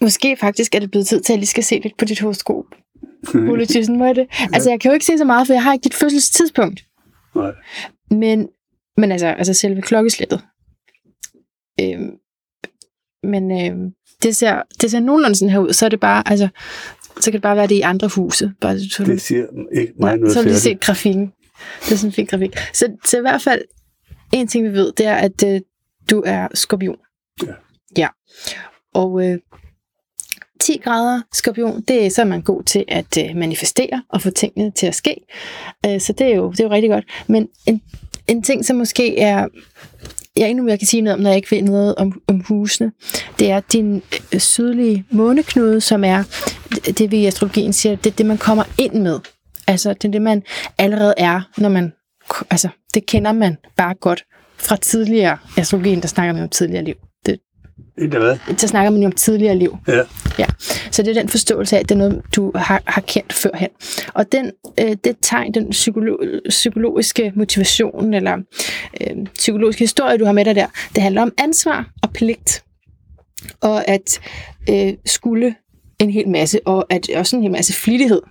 måske 0.00 0.36
faktisk 0.36 0.74
er 0.74 0.78
det 0.78 0.90
blevet 0.90 1.06
tid 1.06 1.20
til, 1.20 1.32
at 1.32 1.34
jeg 1.34 1.38
lige 1.38 1.48
skal 1.48 1.64
se 1.64 1.78
lidt 1.78 1.96
på 1.98 2.04
dit 2.04 2.20
horoskop. 2.20 2.64
Ole 3.50 3.66
Thyssen, 3.66 3.98
må 3.98 4.04
jeg 4.06 4.16
det? 4.16 4.26
Altså, 4.52 4.70
jeg 4.70 4.80
kan 4.80 4.90
jo 4.90 4.94
ikke 4.94 5.06
se 5.06 5.18
så 5.18 5.24
meget, 5.24 5.46
for 5.46 5.54
jeg 5.54 5.62
har 5.62 5.72
ikke 5.72 5.84
dit 5.84 5.94
fødselstidspunkt. 5.94 6.84
Nej. 7.34 7.52
Men, 8.10 8.48
men 8.96 9.12
altså, 9.12 9.26
altså 9.26 9.54
selve 9.54 9.82
klokkeslættet. 9.82 10.40
Øhm, 11.80 12.10
men 13.22 13.66
øhm, 13.66 13.90
det, 14.22 14.36
ser, 14.36 14.62
det 14.80 14.90
ser 14.90 15.00
nogenlunde 15.00 15.36
sådan 15.36 15.52
her 15.52 15.58
ud. 15.58 15.72
Så 15.72 15.84
er 15.84 15.88
det 15.88 16.00
bare, 16.00 16.28
altså, 16.28 16.48
så 17.20 17.30
kan 17.30 17.32
det 17.32 17.42
bare 17.42 17.56
være 17.56 17.66
det 17.66 17.74
i 17.74 17.80
andre 17.80 18.08
huse. 18.08 18.52
Bare, 18.60 18.80
så 18.80 19.04
det 19.04 19.20
siger 19.20 19.46
ikke 19.72 19.92
mig 20.00 20.16
noget 20.16 20.32
Så 20.32 20.42
har 20.42 20.48
vi 20.48 20.54
set 20.54 20.80
grafikken. 20.80 21.32
Det 21.84 21.92
er 21.92 21.96
sådan 21.96 22.08
en 22.08 22.12
fin 22.12 22.26
grafik. 22.26 22.56
Så, 22.72 22.96
så 23.04 23.18
i 23.18 23.20
hvert 23.20 23.42
fald, 23.42 23.62
en 24.32 24.48
ting 24.48 24.64
vi 24.64 24.72
ved, 24.72 24.92
det 24.92 25.06
er, 25.06 25.14
at 25.14 25.44
øh, 25.46 25.60
du 26.10 26.22
er 26.26 26.48
skorpion. 26.54 26.96
Ja. 27.42 27.52
Ja. 27.98 28.08
Og 28.94 29.26
øh, 29.26 29.38
10 30.60 30.76
grader 30.84 31.20
skorpion, 31.32 31.80
det 31.80 32.06
er 32.06 32.10
så 32.10 32.20
er 32.20 32.26
man 32.26 32.42
god 32.42 32.62
til 32.62 32.84
at 32.88 33.18
øh, 33.18 33.36
manifestere 33.36 34.02
og 34.08 34.22
få 34.22 34.30
tingene 34.30 34.70
til 34.70 34.86
at 34.86 34.94
ske. 34.94 35.16
Øh, 35.86 36.00
så 36.00 36.12
det 36.12 36.26
er, 36.26 36.36
jo, 36.36 36.50
det 36.50 36.60
er 36.60 36.64
jo 36.64 36.70
rigtig 36.70 36.90
godt. 36.90 37.04
Men 37.26 37.48
en, 37.66 37.82
en 38.26 38.42
ting, 38.42 38.64
som 38.64 38.76
måske 38.76 39.18
er 39.18 39.48
jeg 40.36 40.48
ikke 40.48 40.66
jeg 40.66 40.78
kan 40.78 40.88
sige 40.88 41.00
noget 41.00 41.14
om, 41.14 41.22
når 41.22 41.30
jeg 41.30 41.36
ikke 41.36 41.50
ved 41.50 41.62
noget 41.62 41.94
om, 41.94 42.22
om 42.26 42.40
husene, 42.40 42.92
det 43.38 43.50
er 43.50 43.60
din 43.60 44.02
øh, 44.34 44.40
sydlige 44.40 45.04
måneknude, 45.10 45.80
som 45.80 46.04
er 46.04 46.22
det, 46.98 47.10
vi 47.10 47.16
i 47.16 47.26
astrologien 47.26 47.72
siger, 47.72 47.96
det 47.96 48.12
er 48.12 48.16
det, 48.16 48.26
man 48.26 48.38
kommer 48.38 48.64
ind 48.78 48.94
med. 48.94 49.20
Altså, 49.66 49.94
det 49.94 50.04
er 50.04 50.12
det, 50.12 50.22
man 50.22 50.42
allerede 50.78 51.14
er, 51.16 51.40
når 51.58 51.68
man, 51.68 51.92
altså, 52.50 52.68
det 52.94 53.06
kender 53.06 53.32
man 53.32 53.56
bare 53.76 53.94
godt 53.94 54.24
fra 54.56 54.76
tidligere 54.76 55.38
astrologien, 55.56 56.02
der 56.02 56.08
snakker 56.08 56.32
man 56.32 56.42
om 56.42 56.48
tidligere 56.48 56.84
liv. 56.84 56.94
Det 57.98 58.10
hvad? 58.20 58.36
Så 58.56 58.68
snakker 58.68 58.90
man 58.90 59.00
jo 59.00 59.06
om 59.06 59.12
tidligere 59.12 59.56
liv. 59.56 59.76
Ja. 59.88 60.02
ja. 60.38 60.46
Så 60.90 61.02
det 61.02 61.16
er 61.16 61.20
den 61.20 61.28
forståelse 61.28 61.76
af, 61.76 61.80
at 61.80 61.88
det 61.88 61.94
er 61.94 61.98
noget, 61.98 62.22
du 62.36 62.52
har, 62.54 62.82
har 62.86 63.00
kendt 63.00 63.32
førhen. 63.32 63.68
Og 64.14 64.32
den, 64.32 64.50
øh, 64.80 64.96
det 65.04 65.16
tegn, 65.22 65.54
den 65.54 65.68
psykolo- 65.68 66.48
psykologiske 66.48 67.32
motivation, 67.34 68.14
eller 68.14 68.36
øh, 69.00 69.16
psykologiske 69.34 69.80
historie, 69.80 70.18
du 70.18 70.24
har 70.24 70.32
med 70.32 70.44
dig 70.44 70.54
der, 70.54 70.66
det 70.94 71.02
handler 71.02 71.22
om 71.22 71.32
ansvar 71.38 71.90
og 72.02 72.10
pligt. 72.10 72.64
Og 73.60 73.88
at 73.88 74.20
øh, 74.70 74.92
skulle 75.06 75.54
en 75.98 76.10
hel 76.10 76.28
masse, 76.28 76.60
og 76.66 76.86
at 76.90 77.08
også 77.16 77.36
en 77.36 77.42
hel 77.42 77.52
masse 77.52 77.72
flittighed. 77.72 78.22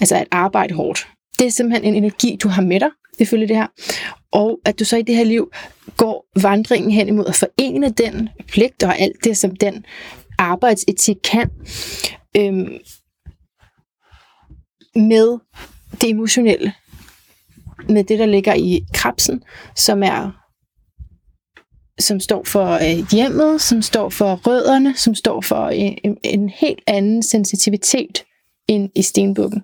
Altså 0.00 0.16
at 0.16 0.26
arbejde 0.30 0.74
hårdt. 0.74 1.06
Det 1.38 1.46
er 1.46 1.50
simpelthen 1.50 1.94
en 1.94 2.04
energi, 2.04 2.38
du 2.42 2.48
har 2.48 2.62
med 2.62 2.80
dig, 2.80 2.88
ifølge 3.18 3.48
det 3.48 3.56
her. 3.56 3.66
Og 4.32 4.60
at 4.64 4.78
du 4.78 4.84
så 4.84 4.96
i 4.96 5.02
det 5.02 5.16
her 5.16 5.24
liv 5.24 5.52
går 5.96 6.26
vandringen 6.42 6.90
hen 6.90 7.08
imod 7.08 7.26
at 7.26 7.34
forene 7.34 7.90
den 7.90 8.28
pligt 8.48 8.82
og 8.82 8.98
alt 8.98 9.24
det, 9.24 9.36
som 9.36 9.56
den 9.56 9.84
arbejdsetik 10.38 11.16
kan, 11.24 11.50
øhm, 12.36 12.78
med 14.94 15.38
det 16.00 16.10
emotionelle. 16.10 16.72
Med 17.88 18.04
det, 18.04 18.18
der 18.18 18.26
ligger 18.26 18.54
i 18.54 18.84
krabsen, 18.94 19.42
som 19.76 20.02
er 20.02 20.30
som 22.00 22.20
står 22.20 22.44
for 22.44 22.72
øh, 22.72 23.12
hjemmet, 23.12 23.60
som 23.60 23.82
står 23.82 24.08
for 24.08 24.34
rødderne, 24.34 24.96
som 24.96 25.14
står 25.14 25.40
for 25.40 25.68
en, 25.68 25.98
en, 26.04 26.16
en 26.24 26.48
helt 26.48 26.80
anden 26.86 27.22
sensitivitet 27.22 28.24
end 28.68 28.90
i 28.94 29.02
stenbukken. 29.02 29.62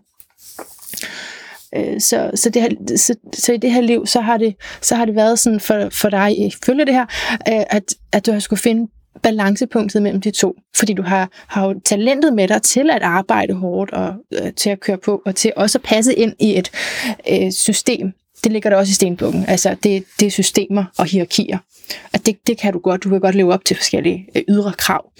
Øh, 1.76 2.00
så, 2.00 2.30
så, 2.34 2.50
det 2.50 2.62
her, 2.62 2.96
så, 2.96 3.14
så 3.32 3.52
i 3.52 3.56
det 3.56 3.72
her 3.72 3.80
liv, 3.80 4.06
så 4.06 4.20
har 4.20 4.36
det, 4.36 4.54
så 4.80 4.94
har 4.94 5.04
det 5.04 5.14
været 5.14 5.38
sådan 5.38 5.60
for, 5.60 5.88
for 5.92 6.08
dig, 6.08 6.52
følge 6.64 6.86
det 6.86 6.94
her, 6.94 7.06
øh, 7.48 7.64
at, 7.70 7.94
at 8.12 8.26
du 8.26 8.32
har 8.32 8.38
skulle 8.38 8.60
finde 8.60 8.90
balancepunktet 9.22 10.02
mellem 10.02 10.20
de 10.20 10.30
to. 10.30 10.54
Fordi 10.76 10.92
du 10.92 11.02
har, 11.02 11.28
har 11.46 11.66
jo 11.66 11.80
talentet 11.84 12.34
med 12.34 12.48
dig 12.48 12.62
til 12.62 12.90
at 12.90 13.02
arbejde 13.02 13.54
hårdt 13.54 13.90
og 13.90 14.14
øh, 14.32 14.52
til 14.52 14.70
at 14.70 14.80
køre 14.80 14.98
på, 14.98 15.22
og 15.26 15.34
til 15.34 15.52
også 15.56 15.78
at 15.78 15.82
passe 15.82 16.14
ind 16.14 16.32
i 16.38 16.58
et 16.58 16.70
øh, 17.30 17.52
system. 17.52 18.12
det 18.44 18.52
ligger 18.52 18.70
der 18.70 18.76
også 18.76 18.90
i 18.90 18.94
stenbukken. 18.94 19.44
Altså, 19.48 19.76
det, 19.82 20.04
det 20.20 20.26
er 20.26 20.30
systemer 20.30 20.84
og 20.98 21.04
hierarkier. 21.04 21.58
Og 22.12 22.26
det, 22.26 22.36
det 22.46 22.58
kan 22.58 22.72
du 22.72 22.78
godt. 22.78 23.04
Du 23.04 23.08
kan 23.08 23.20
godt 23.20 23.34
leve 23.34 23.52
op 23.52 23.64
til 23.64 23.76
forskellige 23.76 24.26
øh, 24.36 24.42
ydre 24.48 24.72
krav. 24.78 25.12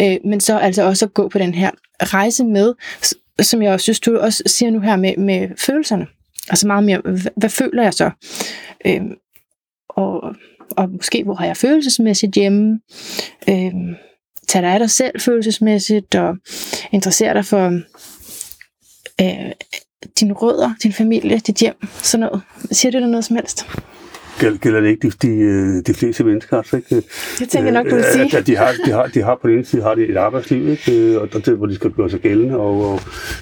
Øh, 0.00 0.16
men 0.24 0.40
så 0.40 0.58
altså 0.58 0.82
også 0.82 1.04
at 1.04 1.14
gå 1.14 1.28
på 1.28 1.38
den 1.38 1.54
her 1.54 1.70
rejse 2.00 2.44
med, 2.44 2.74
som 3.40 3.62
jeg 3.62 3.72
også 3.72 3.84
synes, 3.84 4.00
du 4.00 4.18
også 4.18 4.42
siger 4.46 4.70
nu 4.70 4.80
her 4.80 4.96
med, 4.96 5.16
med 5.16 5.48
følelserne. 5.58 6.06
Altså 6.48 6.66
meget 6.66 6.84
mere, 6.84 7.00
hvad, 7.00 7.30
hvad 7.36 7.50
føler 7.50 7.82
jeg 7.82 7.94
så? 7.94 8.10
Øhm, 8.86 9.14
og, 9.88 10.34
og 10.76 10.90
måske, 10.90 11.24
hvor 11.24 11.34
har 11.34 11.46
jeg 11.46 11.56
følelsesmæssigt 11.56 12.34
hjemme? 12.34 12.80
Øhm, 13.48 13.94
tag 14.48 14.62
dig 14.62 14.72
af 14.72 14.78
dig 14.78 14.90
selv 14.90 15.20
følelsesmæssigt, 15.20 16.14
og 16.14 16.36
interesserer 16.92 17.32
dig 17.32 17.44
for 17.44 17.66
øh, 19.20 19.52
dine 20.20 20.32
rødder, 20.32 20.74
din 20.82 20.92
familie, 20.92 21.38
dit 21.38 21.56
hjem, 21.56 21.86
sådan 22.02 22.26
noget. 22.26 22.42
Siger 22.70 22.92
det 22.92 23.02
der 23.02 23.08
noget 23.08 23.24
som 23.24 23.36
helst? 23.36 23.66
Gælder 24.40 24.80
det 24.80 24.88
ikke 24.88 25.08
de, 25.08 25.12
de, 25.22 25.28
øh, 25.28 25.82
de 25.86 25.94
fleste 25.94 26.24
mennesker? 26.24 26.56
Altså, 26.56 26.76
ikke? 26.76 26.96
Det 27.38 27.48
tænker 27.48 27.72
jeg 27.72 27.72
nok, 27.72 27.90
du 27.90 27.94
vil 27.94 28.04
sige. 28.04 28.24
At, 28.24 28.34
at 28.34 28.46
de, 28.46 28.56
har, 28.56 28.72
de, 28.86 28.90
har, 28.90 29.06
de 29.06 29.22
har 29.22 29.38
på 29.42 29.48
den 29.48 29.56
ene 29.56 29.64
side 29.64 29.82
har 29.82 29.94
de 29.94 30.06
et 30.06 30.16
arbejdsliv, 30.16 30.68
ikke? 30.68 31.20
og 31.20 31.46
der, 31.46 31.54
hvor 31.54 31.66
de 31.66 31.74
skal 31.74 31.90
gøre 31.90 32.10
sig 32.10 32.20
gældende, 32.20 32.56
og, 32.56 32.92
og 32.92 33.00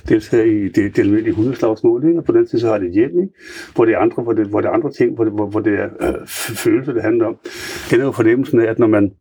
deltage 0.09 0.65
i 0.65 0.69
det, 0.69 0.97
det 0.97 0.99
almindelige 0.99 1.35
hundeslagsmål, 1.35 2.05
ikke? 2.09 2.19
og 2.19 2.25
på 2.25 2.33
den 2.33 2.49
side 2.49 2.61
så 2.61 2.69
har 2.69 2.79
de 2.79 2.87
et 2.87 2.93
hjem, 2.93 3.11
ikke? 3.11 3.35
Hvor, 3.75 3.85
det 3.85 3.95
er 3.95 3.99
andre, 3.99 4.23
hvor, 4.23 4.33
det, 4.33 4.47
hvor 4.47 4.61
det 4.61 4.69
er 4.69 4.73
andre 4.73 4.93
ting, 4.93 5.15
hvor 5.15 5.25
det, 5.25 5.33
hvor, 5.33 5.47
hvor 5.47 5.61
det 5.61 5.73
er 5.73 5.89
øh, 6.01 6.27
følelser, 6.65 6.93
det 6.93 7.03
handler 7.03 7.27
om. 7.27 7.37
Det 7.91 8.01
er 8.01 8.05
jo 8.05 8.13
fornemmelsen 8.13 8.61
af, 8.61 8.71
at 8.71 8.79
når 8.79 8.87
man 8.87 9.13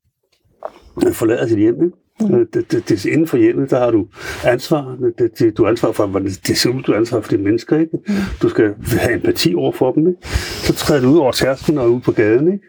forlader 1.14 1.48
sit 1.48 1.58
hjem, 1.58 1.84
ikke? 1.84 1.98
Mm. 2.22 2.48
Det, 2.54 2.72
det, 2.72 2.90
det, 2.90 3.06
inden 3.06 3.28
for 3.28 3.38
hjemmet, 3.38 3.70
der 3.70 3.80
har 3.80 3.92
du 3.92 4.08
ansvar. 4.46 4.98
Det, 5.18 5.40
det, 5.40 5.58
du 5.58 5.64
har 5.64 5.70
ansvar 5.70 5.92
for, 5.92 6.06
hvordan 6.06 6.30
det 6.48 6.58
ser 6.58 6.70
ud, 6.70 6.84
du 6.84 6.92
har 6.92 7.00
ansvar 7.00 7.22
for 7.22 7.30
de 7.30 7.38
mennesker. 7.38 7.78
Ikke? 7.80 7.98
Mm. 8.08 8.14
Du 8.42 8.50
skal 8.50 8.74
have 9.00 9.14
empati 9.14 9.54
over 9.56 9.72
for 9.72 9.92
dem. 9.92 10.08
Ikke? 10.08 10.28
Så 10.68 10.74
træder 10.74 11.02
du 11.02 11.10
ud 11.10 11.18
over 11.18 11.32
tærsken 11.32 11.78
og 11.78 11.92
ud 11.92 12.02
på 12.02 12.12
gaden. 12.12 12.54
Ikke? 12.54 12.66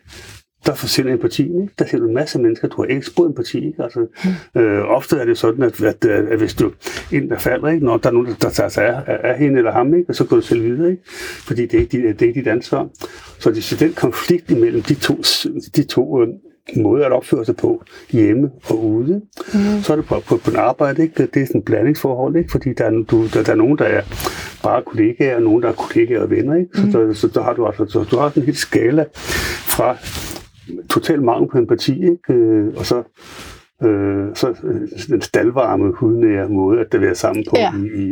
der 0.67 0.75
forsvinder 0.75 1.13
empati. 1.13 1.43
Ikke? 1.43 1.69
Der 1.79 1.87
ser 1.87 1.99
du 1.99 2.09
en 2.09 2.15
masse 2.15 2.39
mennesker, 2.39 2.69
du 2.69 2.83
har 2.83 2.89
ikke 2.89 3.07
spurgt 3.07 3.29
empati. 3.29 3.67
Ikke? 3.67 3.83
Altså, 3.83 4.07
mm. 4.55 4.61
øh, 4.61 4.85
ofte 4.85 5.17
er 5.17 5.25
det 5.25 5.39
sådan, 5.39 5.63
at, 5.63 5.81
at, 5.83 6.05
at, 6.05 6.27
at 6.27 6.39
hvis 6.39 6.55
du 6.55 6.73
en 7.13 7.31
der 7.31 7.39
falder, 7.39 7.69
ikke? 7.69 7.87
når 7.87 7.97
der 7.97 8.09
er 8.09 8.13
nogen, 8.13 8.27
der, 8.27 8.35
der 8.35 8.51
tager 8.51 8.69
sig 8.69 8.85
af, 8.85 9.21
af 9.25 9.39
hende 9.39 9.59
eller 9.59 9.73
ham, 9.73 9.95
ikke? 9.95 10.09
og 10.09 10.15
så 10.15 10.25
går 10.25 10.37
du 10.37 10.43
selv 10.43 10.63
videre, 10.63 10.91
ikke? 10.91 11.03
fordi 11.47 11.63
det 11.63 11.75
er 11.75 11.81
ikke, 11.81 12.09
det 12.09 12.23
er 12.23 12.27
ikke 12.27 12.41
dit 12.41 12.49
ansvar. 12.49 12.89
Så 13.39 13.51
det 13.51 13.73
er 13.73 13.77
den 13.77 13.93
konflikt 13.93 14.51
imellem 14.51 14.83
de 14.83 14.95
to, 14.95 15.23
de 15.77 15.83
to 15.83 16.23
øh, 16.23 16.29
måde 16.77 17.05
at 17.05 17.13
opføre 17.13 17.45
sig 17.45 17.57
på 17.57 17.83
hjemme 18.11 18.51
og 18.65 18.85
ude. 18.85 19.23
Mm. 19.55 19.83
Så 19.83 19.93
er 19.93 19.97
det 19.97 20.05
på, 20.05 20.23
på, 20.29 20.37
på 20.37 20.51
en 20.51 20.57
arbejde, 20.57 21.03
ikke? 21.03 21.27
det 21.35 21.43
er 21.43 21.47
sådan 21.47 21.59
et 21.59 21.65
blandingsforhold, 21.65 22.37
ikke? 22.37 22.51
fordi 22.51 22.73
der 22.73 22.85
er, 22.85 22.91
du, 22.91 23.27
der, 23.27 23.43
der 23.43 23.53
er 23.53 23.57
nogen, 23.57 23.79
der 23.79 23.85
er 23.85 24.03
bare 24.63 24.83
kollegaer, 24.83 25.37
og 25.37 25.43
nogen, 25.43 25.63
der 25.63 25.69
er 25.69 25.73
kollegaer 25.73 26.23
og 26.23 26.31
venner. 26.31 26.55
Ikke? 26.55 26.71
Mm. 26.75 26.93
Så, 26.93 26.99
der, 26.99 27.13
så 27.13 27.29
der 27.29 27.43
har 27.43 27.55
du 27.55 27.67
altså 27.67 27.87
så, 27.89 28.05
du 28.11 28.17
har 28.17 28.29
sådan 28.29 28.43
en 28.43 28.47
hel 28.47 28.57
skala 28.57 29.05
fra 29.77 29.97
total 30.91 31.23
mangel 31.23 31.51
på 31.51 31.59
empati, 31.59 31.93
ikke? 31.93 32.33
Øh, 32.33 32.75
og 32.77 32.87
så 32.87 33.03
øh, 33.83 34.27
så 34.35 34.49
øh, 34.65 34.81
den 35.09 35.23
stalvarme, 35.23 35.93
hudnære 35.93 36.49
måde 36.49 36.81
at 36.81 36.87
det 36.93 37.01
være 37.01 37.15
sammen 37.15 37.45
på 37.51 37.57
ja. 37.59 37.73
i, 37.75 37.87
i, 37.87 38.07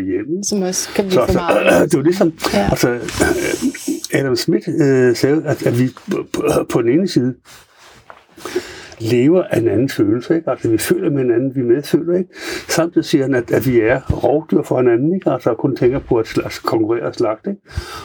i 0.00 0.04
hjemmet. 0.04 0.46
Som 0.46 0.62
også 0.62 0.88
kan 0.94 1.04
blive 1.04 1.20
så, 1.20 1.26
for 1.26 1.32
meget. 1.32 1.82
Det 1.90 1.94
er 1.94 1.98
jo 1.98 2.02
ligesom, 2.02 2.32
ja. 2.54 2.68
altså, 2.70 2.98
Adam 4.14 4.36
Smith 4.36 4.68
øh, 4.68 5.16
sagde, 5.16 5.42
at, 5.44 5.66
at 5.66 5.78
vi 5.78 5.90
på, 6.32 6.42
på 6.72 6.82
den 6.82 6.90
ene 6.90 7.08
side 7.08 7.34
lever 9.00 9.42
af 9.42 9.58
en 9.58 9.68
anden 9.68 9.88
følelse. 9.88 10.36
Ikke? 10.36 10.50
Altså, 10.50 10.68
vi 10.68 10.78
føler 10.78 11.10
med 11.10 11.22
hinanden, 11.22 11.54
vi 11.54 11.62
medføler. 11.62 12.18
Ikke? 12.18 12.30
Samtidig 12.68 13.04
siger 13.04 13.24
han, 13.24 13.34
at, 13.34 13.50
at 13.50 13.66
vi 13.66 13.80
er 13.80 14.00
rovdyr 14.24 14.62
for 14.62 14.76
hinanden, 14.76 15.14
ikke? 15.14 15.30
altså 15.30 15.54
kun 15.54 15.76
tænker 15.76 15.98
på 15.98 16.16
at 16.16 16.26
slags, 16.26 16.58
konkurrere 16.58 17.02
og 17.02 17.14
slagte. 17.14 17.50
Ikke? 17.50 17.62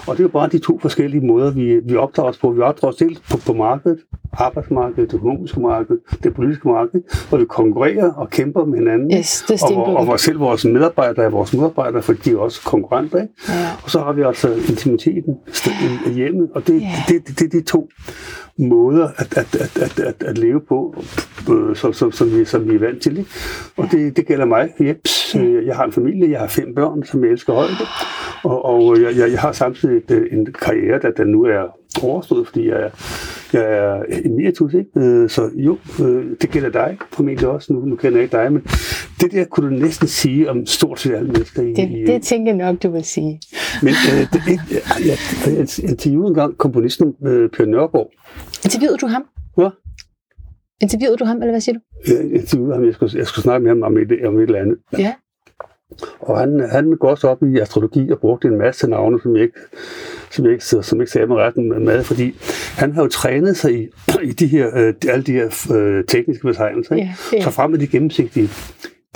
Og 0.08 0.18
det 0.18 0.20
er 0.20 0.24
jo 0.24 0.30
bare 0.30 0.50
de 0.50 0.60
to 0.60 0.80
forskellige 0.80 1.28
måder, 1.28 1.52
vi, 1.52 1.80
vi 1.86 1.96
opdrager 1.96 2.30
os 2.30 2.38
på. 2.38 2.52
Vi 2.52 2.62
opdrager 2.62 2.92
os 2.92 2.98
dels 2.98 3.20
på, 3.20 3.38
på 3.46 3.54
markedet, 3.54 4.00
arbejdsmarkedet, 4.34 5.12
det 5.12 5.18
økonomiske 5.18 5.60
marked, 5.60 5.98
det 6.24 6.34
politiske 6.34 6.68
marked, 6.68 7.02
hvor 7.30 7.38
vi 7.38 7.46
konkurrerer 7.46 8.14
og 8.14 8.30
kæmper 8.30 8.66
med 8.66 8.78
hinanden. 8.78 9.18
Yes, 9.18 9.46
det 9.48 9.64
og, 9.64 9.86
og, 9.86 10.08
og 10.08 10.20
selv 10.20 10.40
vores 10.40 10.66
medarbejdere 10.66 11.26
er 11.26 11.30
vores 11.30 11.54
medarbejdere, 11.54 12.02
for 12.02 12.14
de 12.14 12.32
er 12.32 12.38
også 12.38 12.62
konkurrenter. 12.66 13.22
Ikke? 13.22 13.34
Ja. 13.50 13.54
Og 13.84 13.92
så 13.92 14.00
har 14.00 14.14
vi 14.14 14.22
altså 14.22 14.54
intimiteten 14.70 15.38
i 16.08 16.10
hjemmet, 16.10 16.50
og 16.56 16.68
det, 16.68 16.82
yeah. 16.82 17.08
det, 17.08 17.28
det, 17.28 17.40
det, 17.40 17.52
det 17.52 17.58
er 17.58 17.62
de 17.62 17.66
to 17.66 17.90
måder 18.60 19.08
at, 19.18 19.38
at, 19.38 19.56
at, 19.56 19.78
at, 19.78 20.00
at, 20.00 20.24
at 20.24 20.38
leve 20.38 20.62
på, 20.62 21.04
øh, 21.52 21.76
som, 21.76 21.94
som, 21.94 22.12
som, 22.12 22.40
vi, 22.40 22.46
som 22.46 22.70
vi 22.70 22.76
er 22.76 22.80
vant 22.80 23.02
til. 23.02 23.18
Ikke? 23.18 23.30
Og 23.78 23.88
det, 23.92 24.18
det 24.18 24.28
gælder 24.28 24.46
mig. 24.46 24.70
Jeps, 24.80 25.36
øh, 25.36 25.66
jeg 25.66 25.76
har 25.76 25.86
en 25.86 25.92
familie, 25.92 26.32
jeg 26.32 26.40
har 26.40 26.48
fem 26.48 26.76
børn, 26.76 27.04
som 27.04 27.24
jeg 27.24 27.32
elsker 27.32 27.54
højt. 27.54 27.70
Og, 28.44 28.66
og 28.66 28.98
øh, 28.98 29.04
jeg, 29.04 29.18
jeg, 29.18 29.32
jeg 29.32 29.40
har 29.40 29.52
samtidig 29.52 29.98
et, 29.98 30.12
øh, 30.12 30.28
en 30.32 30.46
karriere, 30.46 31.00
der, 31.02 31.12
der 31.12 31.24
nu 31.24 31.44
er 31.44 31.64
overstået, 32.04 32.48
fordi 32.48 32.70
jeg, 32.70 32.92
jeg 33.54 33.64
er 33.64 34.04
emeritus, 34.26 34.74
ikke? 34.74 34.90
Øh, 34.96 35.30
så 35.30 35.50
jo, 35.56 35.78
det 36.42 36.50
gælder 36.52 36.70
dig 36.70 36.98
formentlig 37.12 37.48
også. 37.48 37.74
Nu, 37.74 37.86
nu 37.86 37.96
kender 37.96 38.18
jeg 38.18 38.24
ikke 38.24 38.38
dig, 38.38 38.54
men 38.54 38.62
det 39.22 39.32
der 39.32 39.46
kunne 39.46 39.70
du 39.70 39.82
næsten 39.82 40.08
sige 40.08 40.50
om 40.50 40.66
stort 40.66 41.00
set 41.00 41.14
alle 41.16 41.32
mennesker. 41.32 41.62
I, 41.62 41.74
det, 41.74 42.08
det 42.08 42.22
tænker 42.22 42.52
jeg 42.52 42.58
nok, 42.58 42.84
du 42.84 42.90
vil 42.92 43.04
sige. 43.04 43.42
Men 43.82 43.94
øh, 44.14 44.20
det, 44.34 44.42
jeg, 44.48 44.82
jeg, 45.06 45.18
jeg 45.46 45.90
interviewede 45.90 46.28
engang 46.28 46.58
komponisten 46.58 47.14
øh, 47.26 47.50
Per 47.50 47.66
Nørgaard. 47.66 48.10
Interviewede 48.64 48.98
du 48.98 49.08
ham? 49.08 49.24
Hvad? 49.56 49.70
Interviewede 50.82 51.18
du 51.18 51.26
ham, 51.26 51.38
eller 51.38 51.52
hvad 51.52 51.62
siger 51.62 51.76
du? 51.76 51.80
Jeg 52.08 52.32
interviewede 52.32 52.74
ham. 52.74 52.86
Jeg 52.86 52.94
skulle, 52.94 53.18
jeg 53.18 53.28
skulle 53.28 53.44
snakke 53.44 53.64
med 53.64 53.72
ham 53.72 53.84
om 53.84 53.98
et, 53.98 54.26
om 54.26 54.38
et 54.38 54.44
eller 54.44 54.60
andet. 54.60 54.78
Ja. 54.98 55.14
Og 56.20 56.40
han, 56.40 56.70
han 56.72 56.98
går 57.00 57.10
også 57.10 57.28
op 57.28 57.44
i 57.44 57.60
astrologi 57.60 58.10
og 58.10 58.20
brugte 58.20 58.48
en 58.48 58.58
masse 58.58 58.90
navne, 58.90 59.20
som 59.22 59.36
jeg 59.36 59.44
ikke, 59.44 59.60
som 60.32 60.46
jeg 60.46 60.52
ikke, 60.54 60.66
som 60.66 61.02
ikke 61.02 61.12
sagde 61.12 61.28
mig 61.28 61.38
retten 61.38 61.86
med, 61.86 62.04
fordi 62.04 62.36
han 62.78 62.92
har 62.92 63.02
jo 63.02 63.08
trænet 63.08 63.58
sig 63.58 63.82
i, 63.82 63.88
i 64.24 64.32
de 64.32 64.48
her, 64.48 64.78
øh, 64.78 64.94
alle 65.10 65.24
de 65.24 65.32
her 65.32 65.74
øh, 65.76 66.04
tekniske 66.04 66.48
betegnelser. 66.48 66.96
Ikke? 66.96 67.08
Ja, 67.32 67.38
ja. 67.38 67.44
Så 67.44 67.52
frem 67.52 67.72
med 67.72 67.80
de 67.80 67.88
gennemsigtige 67.88 68.50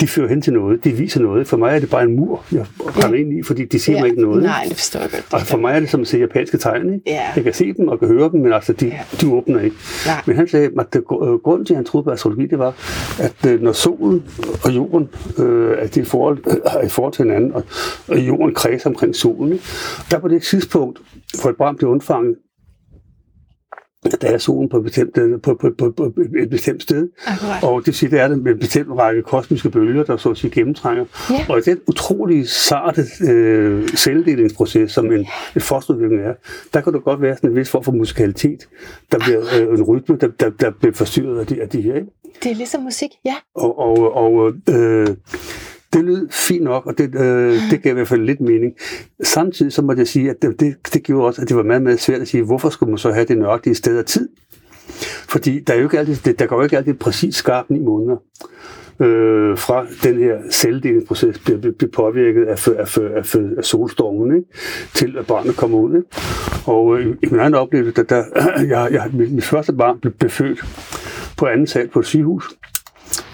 de 0.00 0.06
fører 0.06 0.28
hen 0.28 0.42
til 0.42 0.52
noget, 0.52 0.84
de 0.84 0.92
viser 0.92 1.20
noget. 1.20 1.48
For 1.48 1.56
mig 1.56 1.76
er 1.76 1.78
det 1.78 1.90
bare 1.90 2.02
en 2.02 2.16
mur, 2.16 2.44
jeg 2.52 2.66
kommer 2.78 3.16
ja. 3.16 3.22
ind 3.22 3.38
i, 3.38 3.42
fordi 3.42 3.64
de 3.64 3.78
siger 3.78 3.96
ja. 3.96 4.02
mig 4.02 4.10
ikke 4.10 4.22
noget. 4.22 4.42
Nej, 4.42 4.64
det 4.68 4.76
forstår 4.76 5.00
jeg 5.00 5.10
godt. 5.10 5.26
Og 5.32 5.40
for 5.40 5.56
mig 5.56 5.74
er 5.74 5.80
det 5.80 5.90
som 5.90 6.00
at 6.00 6.06
se 6.06 6.18
japanske 6.18 6.58
tegn. 6.58 6.94
Ikke? 6.94 7.00
Ja. 7.06 7.22
Jeg 7.36 7.44
kan 7.44 7.52
se 7.52 7.72
dem 7.72 7.88
og 7.88 7.98
kan 7.98 8.08
høre 8.08 8.30
dem, 8.30 8.40
men 8.40 8.52
altså, 8.52 8.72
de, 8.72 8.86
ja. 8.86 9.00
de 9.20 9.32
åbner 9.32 9.60
ikke. 9.60 9.76
Nej. 10.06 10.22
Men 10.26 10.36
han 10.36 10.48
sagde, 10.48 10.70
at 10.78 10.86
det, 10.92 10.98
øh, 10.98 11.34
grunden 11.44 11.66
til, 11.66 11.74
at 11.74 11.76
han 11.76 11.84
troede 11.84 12.04
på 12.04 12.10
astrologi, 12.10 12.46
det 12.46 12.58
var, 12.58 12.74
at 13.20 13.46
øh, 13.46 13.62
når 13.62 13.72
solen 13.72 14.24
og 14.64 14.74
jorden 14.74 15.08
øh, 15.38 15.78
er 15.78 15.98
i 16.00 16.04
forhold, 16.04 16.38
øh, 16.46 16.86
i 16.86 16.88
forhold 16.88 17.12
til 17.12 17.24
hinanden, 17.24 17.52
og, 17.52 17.64
og 18.08 18.18
jorden 18.18 18.54
kredser 18.54 18.90
omkring 18.90 19.16
solen, 19.16 19.52
ikke? 19.52 19.64
der 20.10 20.18
på 20.18 20.28
det 20.28 20.42
tidspunkt, 20.42 21.00
hvor 21.40 21.50
et 21.50 21.56
barn 21.56 21.76
bliver 21.76 21.90
undfanget, 21.90 22.36
der 24.20 24.28
er 24.28 24.38
solen 24.38 24.68
på, 24.68 24.80
bestemt, 24.80 25.14
på, 25.42 25.54
på, 25.54 25.70
på, 25.78 25.90
på 25.96 26.12
et 26.38 26.50
bestemt 26.50 26.82
sted. 26.82 27.08
Akkurat. 27.26 27.62
Og 27.62 27.80
det 27.80 27.86
vil 27.86 27.94
sige, 27.94 28.10
der 28.10 28.22
er 28.22 28.28
en 28.28 28.58
bestemt 28.60 28.88
række 28.90 29.22
kosmiske 29.22 29.70
bølger, 29.70 30.04
der 30.04 30.16
så 30.16 30.30
at 30.30 30.36
sige 30.36 30.50
gennemtrænger. 30.50 31.04
Ja. 31.30 31.46
Og 31.48 31.58
i 31.58 31.62
den 31.62 31.80
utrolig 31.86 32.48
sarte 32.48 33.02
øh, 33.28 33.88
celledelingsproces, 33.88 34.92
som 34.92 35.12
en, 35.12 35.26
en 35.54 35.60
fosterudvikling 35.60 36.22
er, 36.22 36.34
der 36.74 36.80
kan 36.80 36.92
det 36.92 37.04
godt 37.04 37.22
være 37.22 37.36
sådan 37.36 37.50
en 37.50 37.56
vis 37.56 37.70
form 37.70 37.84
for 37.84 37.92
musikalitet. 37.92 38.68
Der 39.12 39.18
bliver 39.18 39.40
øh, 39.40 39.78
en 39.78 39.82
rytme, 39.82 40.16
der, 40.16 40.28
der, 40.40 40.50
der 40.50 40.70
bliver 40.70 40.94
forstyrret 40.94 41.40
af 41.40 41.46
de, 41.46 41.62
af 41.62 41.68
de 41.68 41.82
her. 41.82 41.94
Ikke? 41.94 42.08
Det 42.42 42.50
er 42.50 42.54
ligesom 42.54 42.82
musik, 42.82 43.10
ja. 43.24 43.34
Og, 43.54 43.78
og, 43.78 44.16
og 44.16 44.52
øh, 44.70 45.06
det 45.94 46.04
lød 46.04 46.28
fint 46.30 46.64
nok, 46.64 46.86
og 46.86 46.98
det, 46.98 47.14
øh, 47.14 47.70
det 47.70 47.82
gav 47.82 47.92
i 47.92 47.94
hvert 47.94 48.08
fald 48.08 48.20
lidt 48.20 48.40
mening. 48.40 48.72
Samtidig 49.22 49.72
så 49.72 49.82
må 49.82 49.94
jeg 49.96 50.08
sige, 50.08 50.30
at 50.30 50.36
det, 50.42 50.60
det, 50.60 50.74
det 50.94 51.02
gjorde 51.02 51.26
også, 51.26 51.42
at 51.42 51.48
det 51.48 51.56
var 51.56 51.62
meget, 51.62 51.82
meget 51.82 52.00
svært 52.00 52.20
at 52.20 52.28
sige, 52.28 52.42
hvorfor 52.42 52.68
skulle 52.68 52.90
man 52.90 52.98
så 52.98 53.12
have 53.12 53.26
det 53.26 53.38
nøjagtige 53.38 53.74
sted 53.74 53.98
og 53.98 54.06
tid? 54.06 54.28
Fordi 55.28 55.60
der, 55.60 55.74
er 55.74 55.78
jo 55.78 55.84
ikke 55.84 55.98
altid, 55.98 56.16
det, 56.24 56.38
der 56.38 56.46
går 56.46 56.56
jo 56.56 56.62
ikke 56.62 56.76
altid 56.76 56.94
præcis 56.94 57.34
skarpt 57.34 57.70
ni 57.70 57.78
måneder 57.78 58.16
øh, 59.00 59.58
fra 59.58 59.86
den 60.02 60.18
her 60.18 60.36
celledelingsproces 60.50 61.38
bliver, 61.38 61.58
bliver 61.58 61.90
påvirket 61.92 62.44
af, 62.44 62.68
af, 62.68 62.98
af, 62.98 63.36
af 63.58 63.64
solstormen, 63.64 64.36
ikke? 64.36 64.48
til 64.94 65.16
at 65.18 65.26
barnet 65.26 65.56
kommer 65.56 65.78
ud. 65.78 65.96
Ikke? 65.96 66.08
Og 66.66 66.98
øh, 66.98 67.16
i 67.22 67.26
min 67.30 67.40
egen 67.40 67.54
oplevelse, 67.54 68.02
da 68.02 68.02
der, 68.02 68.24
jeg, 68.74 68.88
jeg, 68.92 69.10
mit 69.12 69.44
første 69.44 69.72
barn 69.72 70.00
blev, 70.00 70.12
blev 70.12 70.30
født 70.30 70.64
på 71.36 71.46
anden 71.46 71.66
sal 71.66 71.88
på 71.88 71.98
et 71.98 72.06
sygehus, 72.06 72.50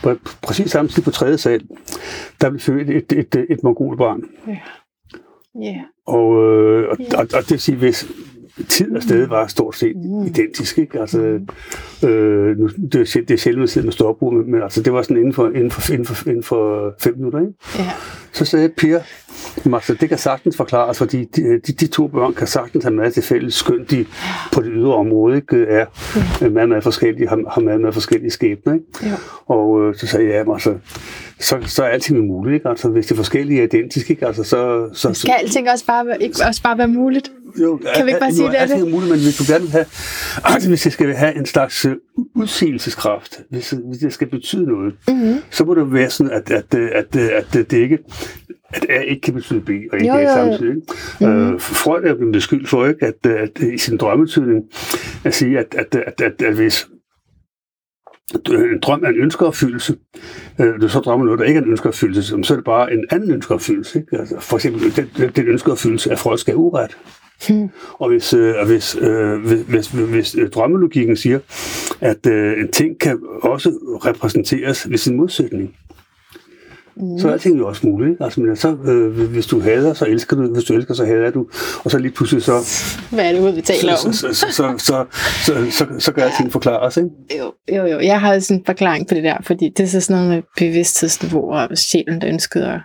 på 0.03 0.14
præcis 0.42 0.70
samtidig 0.70 1.05
på 1.05 1.11
tredje 1.11 1.38
sal, 1.38 1.62
der 2.40 2.51
blev 2.51 2.61
født 2.61 2.90
et, 2.90 3.12
et, 3.12 3.34
et, 3.34 3.46
et 3.51 3.62
mongolbarn. 3.62 4.22
Ja. 4.46 4.57
Yeah. 5.57 5.76
Og, 6.07 6.42
øh, 6.42 6.88
og, 6.88 6.96
yeah. 7.01 7.12
og, 7.18 7.26
og 7.34 7.42
det 7.42 7.51
vil 7.51 7.61
sige, 7.61 7.76
hvis 7.76 8.07
tid 8.68 8.96
og 8.96 9.02
sted 9.02 9.26
var 9.26 9.46
stort 9.46 9.76
set 9.76 9.96
mm. 9.96 10.26
identisk. 10.26 10.78
Ikke? 10.78 11.00
Altså, 11.00 11.20
øh, 12.04 12.58
nu, 12.58 12.68
det, 12.92 13.16
er, 13.16 13.20
det 13.28 13.30
er 13.30 13.36
sjældent 13.36 13.62
at 13.62 13.70
sidde 13.70 13.86
med 13.86 13.92
stopbrug, 13.92 14.34
men, 14.34 14.50
men 14.50 14.62
altså, 14.62 14.82
det 14.82 14.92
var 14.92 15.02
sådan 15.02 15.16
inden 15.16 15.32
for, 15.32 15.46
inden 15.48 15.70
for, 15.70 15.92
inden 15.92 16.06
for, 16.06 16.28
inden 16.28 16.42
for 16.42 16.94
fem 17.00 17.14
minutter. 17.16 17.40
Ikke? 17.40 17.52
Ja. 17.78 17.90
Så 18.32 18.44
sagde 18.44 18.68
Per, 18.68 19.00
altså, 19.74 19.94
det 19.94 20.08
kan 20.08 20.18
sagtens 20.18 20.56
forklares, 20.56 20.98
fordi 20.98 21.24
de, 21.24 21.61
de, 21.66 21.72
de 21.72 21.86
to 21.86 22.06
børn 22.06 22.34
kan 22.34 22.46
sagtens 22.46 22.84
have 22.84 22.94
meget 22.94 23.14
til 23.14 23.22
fælles, 23.22 23.54
skønt 23.54 23.90
de 23.90 24.06
på 24.52 24.61
det 24.62 24.70
ydre 24.74 24.94
område 24.94 25.36
ikke, 25.36 25.64
er 25.64 25.86
ja. 26.40 26.48
meget, 26.48 26.68
meget 26.68 26.82
forskellige, 26.82 27.28
har, 27.28 27.42
har 27.50 27.61
meget, 27.61 27.80
meget 27.80 27.94
forskellige 27.94 28.30
skæbner. 28.30 28.74
Ikke? 28.74 28.86
Ja. 29.02 29.14
Og 29.46 29.82
øh, 29.82 29.94
så 29.94 30.06
sagde 30.06 30.28
jeg, 30.28 30.46
altså, 30.52 30.74
så, 31.41 31.59
så 31.66 31.82
er 31.82 31.88
alting 31.88 32.26
muligt. 32.26 32.55
Ikke? 32.55 32.68
Altså, 32.68 32.88
hvis 32.88 33.07
det 33.07 33.12
er 33.12 33.16
forskellige 33.16 33.64
identiske, 33.64 34.11
ikke? 34.11 34.26
Altså, 34.26 34.45
så, 34.45 34.88
så, 34.93 35.14
skal 35.14 35.34
alting 35.43 35.70
også 35.70 35.86
bare, 35.86 36.07
være- 36.07 36.22
ikke 36.22 36.36
også 36.49 36.62
bare 36.62 36.78
være 36.78 36.88
muligt? 36.88 37.32
jo, 37.61 37.80
Kan 37.97 38.07
vi 38.07 38.11
ikke 38.11 38.20
bare 38.20 38.32
sige, 38.32 38.49
det 38.49 38.57
er 38.57 38.61
alting 38.61 38.82
det? 38.82 38.91
muligt, 38.91 39.11
men 39.11 39.20
hvis 39.20 39.36
du 39.36 39.45
gerne 39.53 39.62
vil 39.64 39.70
have, 39.72 39.84
altså, 40.45 40.68
hvis 40.72 40.82
det 40.82 40.93
skal 40.93 41.14
have 41.14 41.36
en 41.36 41.47
slags 41.47 41.84
øh, 41.84 41.97
udsigelseskraft, 42.34 43.41
hvis, 43.51 43.70
hvis 43.70 43.99
det 43.99 44.12
skal 44.12 44.26
betyde 44.30 44.64
noget, 44.66 44.95
Mm-hmm. 45.09 45.36
så 45.51 45.64
må 45.64 45.74
det 45.74 45.93
være 45.93 46.11
sådan, 46.11 46.32
at, 46.32 46.51
at, 46.51 46.74
at, 46.74 47.07
at, 47.14 47.16
at, 47.16 47.57
at 47.57 47.70
det 47.70 47.76
ikke 47.76 47.99
at 48.72 48.86
A 48.88 49.01
ikke 49.01 49.20
kan 49.20 49.34
betyde 49.34 49.61
B, 49.61 49.68
og 49.68 49.99
ikke 50.01 50.07
Jo, 50.07 50.14
A 50.14 50.26
samtidig. 50.34 50.74
Ikke? 50.76 50.86
Mhm. 51.20 51.53
Øh, 51.55 51.61
Freud 51.61 52.03
er 52.05 52.14
blevet 52.14 52.32
beskyldt 52.32 52.68
for 52.68 52.86
ikke, 52.86 53.07
at, 53.07 53.26
at, 53.30 53.59
i 53.74 53.78
sin 53.78 53.97
drømmetydning 53.97 54.64
at 55.24 55.34
sige, 55.34 55.59
at, 55.59 55.74
at, 55.78 55.95
at, 56.07 56.20
at, 56.20 56.43
at 56.43 56.55
hvis 56.55 56.88
en 58.35 58.81
drøm 58.83 59.05
er 59.05 59.09
en 59.09 59.16
ønskeopfyldelse, 59.16 59.97
øh, 60.61 60.81
du 60.81 60.89
så 60.89 61.01
drømmer 61.01 61.24
noget, 61.24 61.41
der 61.41 61.45
ikke 61.45 61.59
er 61.59 61.62
en 61.62 61.70
ønskeopfyldelse, 61.70 62.37
så 62.43 62.55
er 62.55 62.57
det 62.57 62.64
bare 62.64 62.93
en 62.93 63.05
anden 63.11 63.31
ønskeopfyldelse. 63.31 63.99
Ikke? 63.99 64.18
Altså, 64.18 64.41
for 64.41 64.57
eksempel, 64.57 64.97
den, 64.97 65.11
den, 65.16 65.31
den 65.37 65.47
ønskeopfyldelse, 65.47 66.12
at 66.12 66.18
Freud 66.18 66.39
skal 66.39 66.53
have 66.53 66.59
uret. 66.59 66.97
Hmm. 67.49 67.68
Og 67.93 68.09
hvis, 68.09 68.35
øh, 68.35 68.55
hvis, 68.66 68.97
øh, 68.97 69.41
hvis, 69.41 69.61
hvis, 69.61 69.89
hvis 69.89 70.37
øh, 70.39 70.51
drømmelogikken 70.51 71.16
siger, 71.16 71.39
at 72.01 72.26
øh, 72.26 72.61
en 72.61 72.72
ting 72.72 72.99
kan 72.99 73.18
også 73.43 73.70
repræsenteres 74.05 74.91
ved 74.91 74.99
sin 74.99 75.16
modsætning, 75.16 75.76
Mm. 76.97 77.18
så 77.18 77.28
er 77.28 77.32
alting 77.32 77.59
jo 77.59 77.68
også 77.68 77.86
muligt. 77.86 78.11
Ikke? 78.11 78.24
Altså, 78.24 78.41
men 78.41 78.57
så, 78.57 78.76
øh, 78.84 79.30
hvis 79.30 79.47
du 79.47 79.61
hader, 79.61 79.95
så 79.95 80.07
elsker 80.07 80.36
du. 80.36 80.53
Hvis 80.53 80.64
du 80.64 80.74
elsker, 80.74 80.95
så 80.95 81.05
hader 81.05 81.30
du. 81.30 81.47
Og 81.84 81.91
så 81.91 81.99
lige 81.99 82.12
pludselig 82.12 82.43
så, 82.43 82.53
Hvad 83.11 83.24
er 83.24 83.32
det, 83.32 83.57
vi 83.57 83.61
taler 83.61 83.97
så, 83.97 84.07
om? 84.07 84.12
så, 84.12 84.28
så, 84.32 84.47
så, 84.51 84.74
så, 84.78 85.05
så, 85.45 85.70
så, 85.70 85.86
så 85.99 86.12
gør 86.12 86.22
alting 86.22 86.53
forklares. 86.53 86.97
Ikke? 86.97 87.09
Jo, 87.38 87.53
jo, 87.76 87.86
jo. 87.86 88.01
Jeg 88.01 88.20
har 88.20 88.38
sådan 88.38 88.59
en 88.59 88.64
forklaring 88.66 89.09
på 89.09 89.14
det 89.14 89.24
der, 89.24 89.36
fordi 89.43 89.68
det 89.76 89.82
er 89.82 89.88
så 89.88 90.01
sådan 90.01 90.22
noget 90.22 90.36
med 90.36 90.43
bevidsthedsniveau 90.59 91.53
og 91.53 91.68
sjælen, 91.74 92.20
der 92.20 92.28
ønskede 92.28 92.66
at 92.72 92.80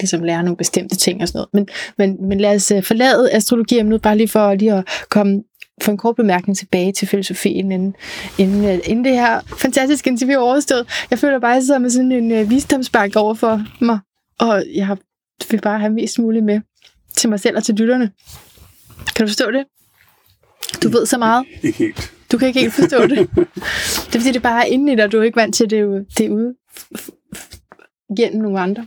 ligesom 0.00 0.22
lære 0.22 0.42
nogle 0.42 0.56
bestemte 0.56 0.96
ting 0.96 1.22
og 1.22 1.28
sådan 1.28 1.38
noget. 1.38 1.48
Men, 1.52 1.68
men, 1.98 2.28
men 2.28 2.40
lad 2.40 2.54
os 2.54 2.70
øh, 2.70 2.82
forlade 2.82 3.32
astrologiemnet, 3.32 4.02
bare 4.02 4.16
lige 4.16 4.28
for 4.28 4.54
lige 4.54 4.74
at 4.74 4.84
komme 5.10 5.42
få 5.82 5.90
en 5.90 5.96
kort 5.96 6.16
bemærkning 6.16 6.56
tilbage 6.56 6.92
til 6.92 7.08
filosofien, 7.08 7.72
inden, 7.72 7.94
inden, 8.38 8.64
øh, 8.64 8.78
inden 8.84 9.04
det 9.04 9.12
her 9.12 9.40
fantastiske 9.58 10.10
interview 10.10 10.40
er 10.40 10.44
overstået. 10.44 10.86
Jeg 11.10 11.18
føler 11.18 11.38
bare, 11.38 11.50
at 11.50 11.54
jeg 11.54 11.62
sidder 11.62 11.80
med 11.80 11.90
sådan 11.90 12.12
en 12.12 12.32
øh, 12.32 12.50
visdomsbank 12.50 13.16
over 13.16 13.34
for 13.34 13.64
mig, 13.80 13.98
og 14.38 14.64
jeg 14.74 14.86
har, 14.86 14.98
vil 15.50 15.60
bare 15.60 15.78
have 15.78 15.92
mest 15.92 16.18
muligt 16.18 16.44
med 16.44 16.60
til 17.16 17.30
mig 17.30 17.40
selv 17.40 17.56
og 17.56 17.64
til 17.64 17.74
lytterne. 17.74 18.10
Kan 19.16 19.26
du 19.26 19.28
forstå 19.28 19.50
det? 19.50 19.64
Du 20.82 20.88
ved 20.88 21.06
så 21.06 21.18
meget. 21.18 21.46
Ikke 21.62 21.78
helt. 21.78 22.12
Du 22.32 22.38
kan 22.38 22.48
ikke 22.48 22.60
helt 22.60 22.74
forstå 22.74 23.06
det. 23.06 23.18
Det 24.06 24.14
er 24.14 24.20
fordi, 24.20 24.32
det 24.32 24.42
bare 24.42 24.66
er 24.66 24.72
inde 24.72 24.92
i 24.92 24.96
dig, 24.96 25.12
du 25.12 25.18
er 25.18 25.22
ikke 25.22 25.36
vant 25.36 25.54
til 25.54 25.70
det, 25.70 26.06
det 26.18 26.26
er 26.26 26.30
ude 26.30 26.54
gennem 28.16 28.42
nogle 28.42 28.60
andre. 28.60 28.86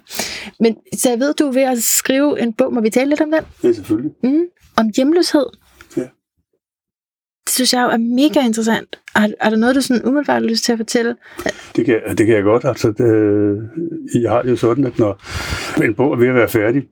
Men 0.60 0.76
så 0.98 1.10
jeg 1.10 1.20
ved, 1.20 1.34
du 1.34 1.48
er 1.48 1.52
ved 1.52 1.62
at 1.62 1.84
skrive 1.84 2.42
en 2.42 2.54
bog. 2.54 2.74
Må 2.74 2.82
vi 2.82 2.90
tale 2.90 3.10
lidt 3.10 3.22
om 3.22 3.32
den? 3.32 3.44
Ja, 3.64 3.74
selvfølgelig. 3.74 4.12
Mm. 4.24 4.44
Om 4.76 4.90
hjemløshed. 4.96 5.46
Det 7.50 7.54
synes 7.54 7.74
jeg 7.74 7.84
jo 7.84 7.90
er 7.90 7.98
mega 7.98 8.46
interessant. 8.46 9.00
Er, 9.16 9.28
er 9.40 9.50
der 9.50 9.58
noget, 9.58 9.76
du 9.76 9.82
sådan 9.82 10.06
umiddelbart 10.06 10.42
har 10.42 10.50
lyst 10.50 10.64
til 10.64 10.72
at 10.72 10.78
fortælle? 10.80 11.16
Det 11.76 11.86
kan, 11.86 12.00
det 12.18 12.26
kan 12.26 12.36
jeg 12.36 12.44
godt. 12.44 12.66
Altså, 12.66 12.88
det, 12.98 13.16
øh, 13.16 13.58
jeg 14.24 14.32
har 14.32 14.42
det 14.42 14.50
jo 14.52 14.56
sådan, 14.56 14.86
at 14.86 15.00
når 15.00 15.20
en 15.84 15.96
bog 15.96 16.14
er 16.14 16.18
ved 16.18 16.28
at 16.28 16.36
være 16.36 16.48
færdig, 16.50 16.84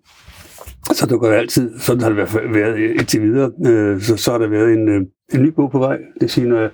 så 0.94 1.06
dukker 1.06 1.30
der 1.30 1.36
altid, 1.38 1.80
sådan 1.80 2.02
har 2.02 2.10
det 2.10 2.18
været- 2.18 2.54
været 2.54 2.78
indtil 2.80 3.22
videre, 3.22 3.52
øh, 3.68 4.02
så, 4.02 4.18
så 4.18 4.32
har 4.32 4.38
der 4.38 4.48
været 4.48 4.74
en, 4.74 4.90
øh, 4.90 5.02
en 5.34 5.42
ny 5.44 5.48
bog 5.56 5.72
på 5.72 5.80
vej. 5.80 5.98
Det 5.98 6.22
vil 6.22 6.30
sige, 6.30 6.48
når, 6.48 6.70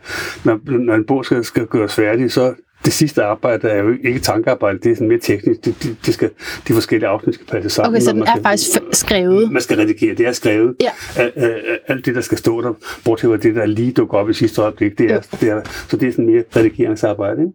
når, 0.45 0.77
når 0.85 0.93
en 0.95 1.05
bog 1.07 1.25
skal, 1.25 1.43
skal 1.43 1.65
gøres 1.65 1.95
færdig, 1.95 2.31
så 2.31 2.53
det 2.85 2.93
sidste 2.93 3.23
arbejde 3.23 3.67
er 3.67 3.83
jo 3.83 3.89
ikke 4.03 4.19
tankearbejde, 4.19 4.79
det 4.79 4.91
er 4.91 4.95
sådan 4.95 5.07
mere 5.07 5.19
teknisk. 5.19 5.65
Det, 5.65 5.83
det, 5.83 5.97
det 6.05 6.13
skal, 6.13 6.29
de 6.67 6.73
forskellige 6.73 7.07
afsnit 7.09 7.35
skal 7.35 7.47
passe 7.47 7.69
sammen. 7.69 7.95
Okay, 7.95 8.01
så 8.01 8.11
den 8.11 8.19
man 8.19 8.27
er 8.27 8.31
skal- 8.31 8.43
faktisk 8.43 8.71
skrevet. 8.91 9.51
Man 9.51 9.61
skal 9.61 9.77
redigere, 9.77 10.15
det 10.15 10.27
er 10.27 10.31
skrevet. 10.31 10.75
Ja. 10.81 10.89
Al- 11.17 11.31
al- 11.35 11.79
Alt 11.87 12.05
det, 12.05 12.15
der 12.15 12.21
skal 12.21 12.37
stå 12.37 12.61
der, 12.61 12.73
bortset 13.05 13.29
fra 13.29 13.37
det, 13.37 13.55
der 13.55 13.65
lige 13.65 13.91
dukker 13.91 14.17
op 14.17 14.29
i 14.29 14.33
sidste 14.33 14.61
øjeblik, 14.61 14.97
det 14.97 15.11
er, 15.11 15.15
Jo. 15.15 15.21
det 15.41 15.49
er, 15.49 15.61
så 15.87 15.97
det 15.97 16.07
er 16.07 16.11
sådan 16.11 16.25
mere 16.25 16.43
redigeringsarbejde. 16.55 17.41
Ikke? 17.41 17.53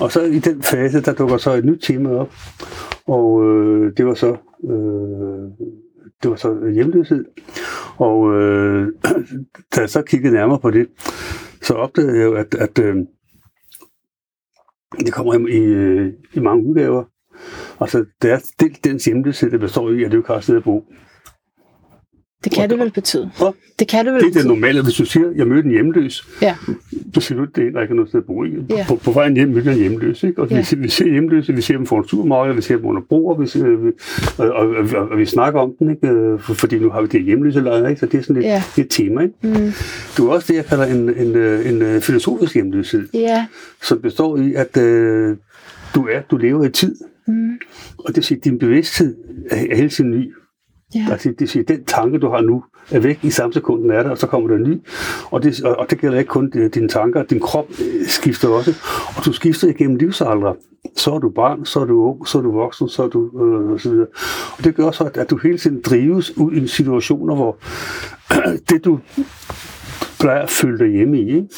Og 0.00 0.12
så 0.12 0.22
i 0.22 0.38
den 0.38 0.62
fase, 0.62 1.00
der 1.00 1.12
dukker 1.12 1.36
så 1.36 1.52
et 1.52 1.64
nyt 1.64 1.80
tema 1.82 2.10
op, 2.10 2.32
og 3.06 3.44
øh, 3.44 3.92
det 3.96 4.06
var 4.06 4.14
så 4.14 4.36
øh, 4.64 5.66
det 6.22 6.30
var 6.30 6.36
så 6.36 6.70
hjemløshed. 6.74 7.24
Og 7.96 8.34
øh, 8.42 8.86
da 9.76 9.80
jeg 9.80 9.90
så 9.90 10.02
kiggede 10.02 10.34
nærmere 10.34 10.58
på 10.58 10.70
det, 10.70 10.86
så 11.62 11.74
opdagede 11.74 12.18
jeg 12.18 12.24
jo, 12.24 12.34
at, 12.34 12.54
at 12.54 12.78
øh, 12.78 12.96
det 14.96 15.12
kommer 15.12 15.34
i, 15.34 15.56
i, 15.56 16.12
i 16.34 16.40
mange 16.40 16.66
udgaver. 16.66 17.04
Altså, 17.80 18.04
det 18.22 18.30
er 18.30 18.38
dels 18.60 18.78
den 18.78 19.00
hjemløshed, 19.04 19.50
der 19.50 19.58
består 19.58 19.90
i, 19.90 20.04
at 20.04 20.12
du 20.12 20.16
ikke 20.16 20.28
har 20.28 20.36
et 20.36 20.44
sted 20.44 20.56
at 20.56 20.64
bo. 20.64 20.84
Det 22.44 22.52
kan 22.52 22.70
det 22.70 22.78
vel 22.78 22.90
betyde. 22.90 23.30
Hvad? 23.38 23.48
Det 23.78 23.88
kan 23.88 24.04
det 24.06 24.12
vel 24.14 24.20
Det 24.20 24.26
er 24.26 24.30
det 24.30 24.34
betyde. 24.34 24.48
normale, 24.48 24.82
hvis 24.82 24.94
du 24.94 25.04
siger, 25.04 25.26
jeg 25.36 25.46
mødte 25.46 25.64
en 25.66 25.70
hjemløs, 25.70 26.26
Ja. 26.42 26.54
så 27.14 27.20
siger 27.20 27.38
du, 27.38 27.44
det 27.56 27.66
er 27.66 27.70
der 27.70 27.80
ikke 27.82 27.92
er 27.92 27.94
noget 27.94 28.08
sted 28.08 28.20
at 28.20 28.26
bo 28.26 28.44
i. 28.44 28.48
Ja. 28.70 28.84
På, 28.88 28.94
på 28.96 29.12
vejen 29.12 29.34
hjem 29.34 29.48
mødte 29.48 29.66
jeg 29.70 29.74
en 29.74 29.80
hjemløs, 29.80 30.22
ikke? 30.22 30.42
Og 30.42 30.48
Ja. 30.50 30.56
vi, 30.56 30.62
ser, 30.62 30.76
vi 30.76 30.88
ser 30.88 31.06
hjemløse, 31.10 31.52
vi 31.52 31.60
ser 31.62 31.76
dem 31.76 31.86
for 31.86 31.98
en 31.98 32.08
supermarked, 32.08 32.54
vi 32.54 32.62
ser 32.62 32.76
dem 32.76 32.84
under 32.86 33.02
broer, 33.08 33.38
vi 33.40 33.46
ser, 33.46 33.64
vi, 33.76 33.90
og, 34.38 34.50
og, 34.52 34.68
og, 34.68 35.08
og, 35.10 35.18
vi 35.18 35.24
snakker 35.26 35.60
om 35.60 35.72
den, 35.78 35.90
ikke? 35.90 36.08
Øh, 36.08 36.40
For, 36.40 36.54
fordi 36.54 36.78
nu 36.78 36.90
har 36.90 37.00
vi 37.02 37.06
det 37.08 37.22
hjemløse 37.24 37.60
lejre, 37.60 37.90
ikke? 37.90 38.00
Så 38.00 38.06
det 38.06 38.18
er 38.18 38.22
sådan 38.22 38.34
lidt, 38.34 38.46
Ja. 38.46 38.62
et 38.78 38.86
tema, 38.90 39.20
ikke? 39.22 39.34
Mm. 39.42 39.72
Du 40.16 40.28
er 40.28 40.32
også 40.34 40.46
det, 40.52 40.56
jeg 40.56 40.66
kalder 40.66 40.84
en, 40.86 41.14
en, 41.26 41.36
øh, 41.36 41.68
en, 41.68 41.82
en 41.82 42.00
filosofisk 42.02 42.54
hjemløshed, 42.54 43.08
Ja. 43.14 43.46
som 43.82 44.00
består 44.00 44.36
i, 44.36 44.54
at 44.54 44.76
øh, 44.76 45.36
du 45.94 46.06
er, 46.12 46.20
du 46.30 46.36
lever 46.36 46.64
i 46.64 46.70
tid, 46.70 46.94
Mm. 47.30 47.50
og 47.98 48.08
det 48.08 48.16
vil 48.16 48.24
sige, 48.24 48.38
at 48.38 48.44
din 48.44 48.58
bevidsthed 48.58 49.14
er, 49.50 49.56
er 49.70 49.76
hele 49.76 49.88
tiden 49.88 50.10
ny. 50.10 50.32
Ja. 50.94 51.06
Altså, 51.10 51.34
det 51.38 51.50
siger, 51.50 51.64
den 51.64 51.84
tanke, 51.84 52.18
du 52.18 52.28
har 52.28 52.40
nu, 52.40 52.64
er 52.90 52.98
væk 53.00 53.18
i 53.22 53.30
samme 53.30 53.52
sekund, 53.52 53.82
den 53.82 53.90
er 53.90 54.02
der, 54.02 54.10
og 54.10 54.18
så 54.18 54.26
kommer 54.26 54.48
der 54.48 54.56
en 54.56 54.62
ny. 54.62 54.80
Og 55.30 55.42
det, 55.42 55.64
og, 55.64 55.76
og 55.76 55.90
det 55.90 56.00
gælder 56.00 56.18
ikke 56.18 56.28
kun 56.28 56.50
dine 56.50 56.88
tanker, 56.88 57.22
din 57.22 57.40
krop 57.40 57.66
øh, 57.70 58.06
skifter 58.06 58.48
også. 58.48 58.74
Og 59.16 59.24
du 59.24 59.32
skifter 59.32 59.68
igennem 59.68 59.96
livsaldre. 59.96 60.54
Så 60.96 61.14
er 61.14 61.18
du 61.18 61.30
barn, 61.30 61.64
så 61.64 61.80
er 61.80 61.84
du 61.84 62.02
ung, 62.02 62.28
så 62.28 62.38
er 62.38 62.42
du 62.42 62.52
voksen, 62.52 62.88
så 62.88 63.02
er 63.02 63.08
du 63.08 63.44
øh, 63.44 63.70
og 63.70 63.80
så 63.80 63.90
videre. 63.90 64.06
Og 64.58 64.64
det 64.64 64.74
gør 64.74 64.90
så, 64.90 65.04
at, 65.04 65.16
at 65.16 65.30
du 65.30 65.36
hele 65.36 65.58
tiden 65.58 65.80
drives 65.80 66.36
ud 66.36 66.52
i 66.52 66.66
situationer, 66.66 67.34
hvor 67.34 67.58
det 68.70 68.84
du 68.84 68.98
plejer 70.20 70.42
at 70.42 70.50
føle 70.50 70.78
dig 70.78 70.88
hjemme 70.88 71.20
i, 71.20 71.26
ikke? 71.28 71.48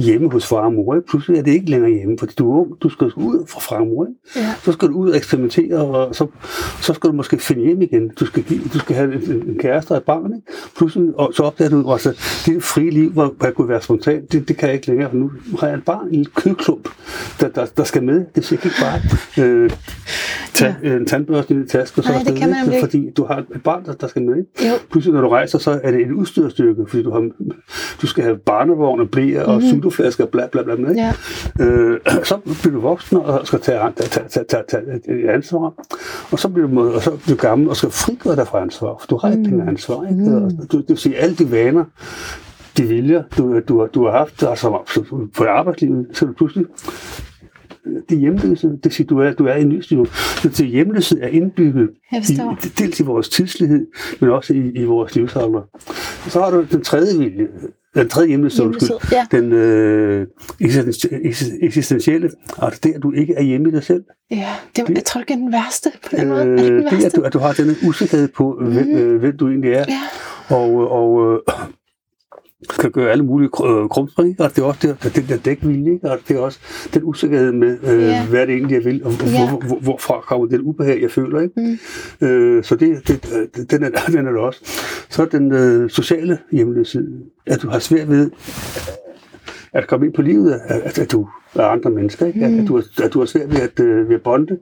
Hjemme 0.00 0.30
hos 0.30 0.46
far 0.46 0.56
og 0.56 0.72
mor, 0.72 0.94
ikke? 0.94 1.06
pludselig 1.06 1.38
er 1.38 1.42
det 1.42 1.52
ikke 1.52 1.70
længere 1.70 1.90
hjemme, 1.90 2.18
fordi 2.18 2.34
du 2.38 2.52
er 2.52 2.60
ung, 2.60 2.82
du 2.82 2.88
skal 2.88 3.06
ud 3.16 3.46
fra 3.48 3.60
far 3.60 3.80
og 3.80 3.86
mor. 3.86 4.06
Ikke? 4.06 4.46
Ja. 4.46 4.54
Så 4.64 4.72
skal 4.72 4.88
du 4.88 4.94
ud 4.94 5.10
og 5.10 5.16
eksperimentere, 5.16 5.78
og 5.78 6.14
så, 6.14 6.26
så 6.80 6.94
skal 6.94 7.10
du 7.10 7.14
måske 7.14 7.38
finde 7.38 7.62
hjem 7.62 7.82
igen. 7.82 8.08
Du 8.08 8.26
skal, 8.26 8.42
give, 8.42 8.60
du 8.72 8.78
skal 8.78 8.96
have 8.96 9.14
en, 9.14 9.42
en 9.48 9.58
kæreste 9.58 9.90
og 9.90 9.96
et 9.96 10.02
barn. 10.02 10.34
Ikke? 10.34 10.46
Pludselig, 10.76 11.18
og 11.18 11.32
så 11.34 11.42
opdager 11.42 11.70
du, 11.70 11.92
at 11.92 12.04
det 12.46 12.62
frie 12.62 12.90
liv, 12.90 13.10
hvor 13.10 13.34
jeg 13.42 13.54
kunne 13.54 13.68
være 13.68 13.82
spontan, 13.82 14.26
det, 14.32 14.48
det 14.48 14.56
kan 14.56 14.68
jeg 14.68 14.74
ikke 14.74 14.86
længere, 14.86 15.10
for 15.10 15.16
nu 15.16 15.30
har 15.60 15.66
jeg 15.66 15.76
et 15.76 15.84
barn, 15.84 16.08
en 16.12 16.24
kødklump, 16.24 16.88
der, 17.40 17.48
der, 17.48 17.66
der 17.76 17.84
skal 17.84 18.02
med. 18.02 18.24
Det 18.34 18.44
skal 18.44 18.58
ikke 18.64 18.76
bare 18.80 19.00
øh, 19.44 19.70
tage 20.54 20.76
ja. 20.82 20.96
en 20.96 21.06
tandbørste 21.06 21.54
i 21.54 21.66
tasken, 21.66 21.98
og 21.98 22.04
så 22.04 22.12
Nej, 22.12 22.22
det 22.22 22.36
kan 22.36 22.50
man 22.50 22.72
ikke? 22.72 22.80
fordi 22.86 23.10
du 23.16 23.24
har 23.24 23.38
et 23.38 23.62
barn, 23.64 23.84
der, 23.84 23.92
der 23.92 24.06
skal 24.06 24.22
med. 24.22 24.36
Ikke? 24.36 24.68
Jo. 24.68 24.74
Pludselig, 24.90 25.14
når 25.14 25.20
du 25.20 25.28
rejser, 25.28 25.58
så 25.58 25.80
er 25.82 25.90
det 25.90 26.00
en 26.00 26.12
udstyrstyrke, 26.12 26.86
fordi 26.88 27.02
du, 27.02 27.10
har, 27.10 27.30
du 28.02 28.06
skal 28.06 28.24
have 28.24 28.38
barnevogn 28.38 29.00
og 29.00 29.10
blæer 29.10 29.44
og 29.44 29.62
Sudoflasker 29.90 30.24
og 30.24 30.30
bla 30.30 30.46
bla 30.46 30.62
bla. 30.62 30.74
bla? 30.74 30.92
Ja. 30.92 31.12
Øh, 31.64 32.00
så 32.24 32.38
bliver 32.62 32.74
du 32.74 32.80
voksen 32.80 33.16
og 33.16 33.46
skal 33.46 33.60
tage, 33.60 33.92
tage, 33.96 34.28
tage, 34.28 34.44
tage, 34.48 34.62
tage 35.00 35.32
ansvar. 35.32 35.74
Og 36.30 36.38
så 36.38 36.48
bliver 36.48 36.68
du, 36.68 36.94
og 36.94 37.02
så 37.02 37.10
bliver 37.10 37.36
du 37.36 37.40
gammel 37.40 37.68
og 37.68 37.76
skal 37.76 37.90
frigøre 37.90 38.36
dig 38.36 38.46
fra 38.46 38.62
ansvar, 38.62 38.96
for 39.00 39.06
du 39.06 39.16
har 39.16 39.30
ikke 39.30 39.42
længere 39.42 39.68
ansvar. 39.68 40.06
Ikke? 40.10 40.22
Mm. 40.22 40.44
Og 40.44 40.50
Du, 40.72 40.78
det 40.78 40.88
vil 40.88 40.96
sige, 40.96 41.16
alle 41.16 41.36
de 41.36 41.50
vaner, 41.50 41.84
de 42.76 42.82
viljer, 42.82 43.22
du, 43.38 43.60
du, 43.68 43.88
du 43.94 44.04
har 44.04 44.12
haft 44.12 44.42
altså, 44.42 44.78
på 45.36 45.44
arbejdslivet, 45.44 46.06
så 46.12 46.26
du 46.26 46.32
pludselig 46.32 46.66
det 48.08 48.14
er 48.16 48.20
hjemløse. 48.20 48.68
Det 48.68 48.80
vil 48.84 48.92
sige, 48.92 49.06
du 49.06 49.18
er, 49.18 49.32
du 49.32 49.46
er 49.46 49.54
i 49.54 49.62
en 49.62 49.68
ny 49.68 49.80
situation. 49.80 50.06
Så 50.42 50.48
det 50.48 50.66
hjemløse 50.66 51.20
er 51.20 51.28
indbygget 51.28 51.90
i, 52.12 52.40
dels 52.78 53.00
i 53.00 53.02
vores 53.02 53.28
tidslighed, 53.28 53.86
men 54.20 54.30
også 54.30 54.54
i, 54.54 54.70
i 54.74 54.84
vores 54.84 55.16
livsalder. 55.16 55.62
Så 56.28 56.40
har 56.40 56.50
du 56.50 56.64
den 56.72 56.82
tredje 56.82 57.18
vilje, 57.18 57.46
den 58.02 58.08
tredje 58.08 58.28
hjemløse, 58.28 58.62
undskyld, 58.64 58.88
Hjemløshed, 58.88 59.18
ja. 59.32 59.38
den 59.38 59.52
øh, 59.52 60.26
eksisten- 60.62 61.26
eksis- 61.28 61.58
eksistentielle, 61.66 62.30
altså 62.62 62.80
det, 62.82 62.92
at 62.94 63.02
du 63.02 63.12
ikke 63.12 63.34
er 63.34 63.42
hjemme 63.42 63.68
i 63.68 63.72
dig 63.72 63.84
selv. 63.84 64.02
Ja, 64.30 64.48
det, 64.76 64.88
jeg 64.88 65.04
tror, 65.04 65.20
det 65.20 65.30
er 65.30 65.34
den 65.34 65.52
værste 65.52 65.90
på 66.10 66.16
den 66.16 66.28
måde. 66.28 66.40
Det 66.44 66.48
Øh, 66.50 66.58
den 66.66 66.84
det, 66.84 66.86
at 66.86 66.92
værste? 67.02 67.20
du, 67.20 67.24
at 67.24 67.32
du 67.32 67.38
har 67.38 67.52
denne 67.52 67.74
usikkerhed 67.88 68.28
på, 68.28 68.58
mm. 68.60 68.72
hvem, 68.72 68.88
øh, 68.96 69.20
hvem 69.20 69.36
du 69.36 69.48
egentlig 69.48 69.72
er, 69.72 69.84
Ja. 69.88 70.00
og, 70.56 70.90
og 70.90 71.32
øh, 71.34 71.38
kan 72.80 72.90
gøre 72.90 73.10
alle 73.10 73.24
mulige 73.24 73.50
øh, 73.64 73.88
krumspring, 73.88 74.40
og 74.40 74.50
det 74.50 74.58
er 74.58 74.66
også 74.66 74.96
det, 75.02 75.16
den 75.16 75.24
der 75.28 75.36
dækvilje, 75.36 75.92
ikke? 75.92 76.10
og 76.10 76.18
det 76.28 76.36
er 76.36 76.40
også 76.40 76.58
den 76.94 77.02
usikkerhed 77.04 77.52
med, 77.52 77.78
øh, 77.84 78.02
Ja. 78.02 78.26
hvad 78.26 78.46
det 78.46 78.54
egentlig 78.54 78.74
jeg 78.74 78.84
vil, 78.84 79.04
og 79.04 79.12
hvor, 79.12 79.26
Ja. 79.28 79.48
hvor, 79.50 79.60
hvor, 79.66 79.78
hvorfra 79.80 80.20
kommer 80.20 80.46
den 80.46 80.60
ubehag, 80.62 81.02
jeg 81.02 81.10
føler. 81.10 81.40
Ikke? 81.40 81.78
Mm. 82.20 82.26
Øh, 82.26 82.64
så 82.64 82.76
det, 82.76 83.08
det, 83.08 83.32
øh, 83.58 83.64
den, 83.70 83.82
er, 83.82 83.90
den 84.16 84.26
er 84.26 84.32
der 84.32 84.40
også. 84.40 84.60
Så 85.08 85.22
er 85.22 85.26
den 85.26 85.52
øh, 85.52 85.90
sociale 85.90 86.38
hjemløshed, 86.52 87.08
at 87.46 87.62
du 87.62 87.68
har 87.68 87.78
svært 87.78 88.08
ved 88.10 88.30
at 89.72 89.86
komme 89.86 90.06
ind 90.06 90.14
på 90.14 90.22
livet, 90.22 90.60
at, 90.64 90.98
at, 90.98 91.12
du 91.12 91.28
er 91.54 91.64
andre 91.64 91.90
mennesker, 91.90 92.26
ikke? 92.26 92.44
At, 92.44 92.60
at, 92.60 92.68
du, 92.68 92.74
har, 92.74 93.04
at 93.04 93.12
du 93.12 93.18
har 93.18 93.26
svært 93.26 93.50
ved 93.50 93.60
at, 93.60 93.80
øh, 93.80 94.08
ved 94.08 94.14
at 94.14 94.22
bonde, 94.22 94.58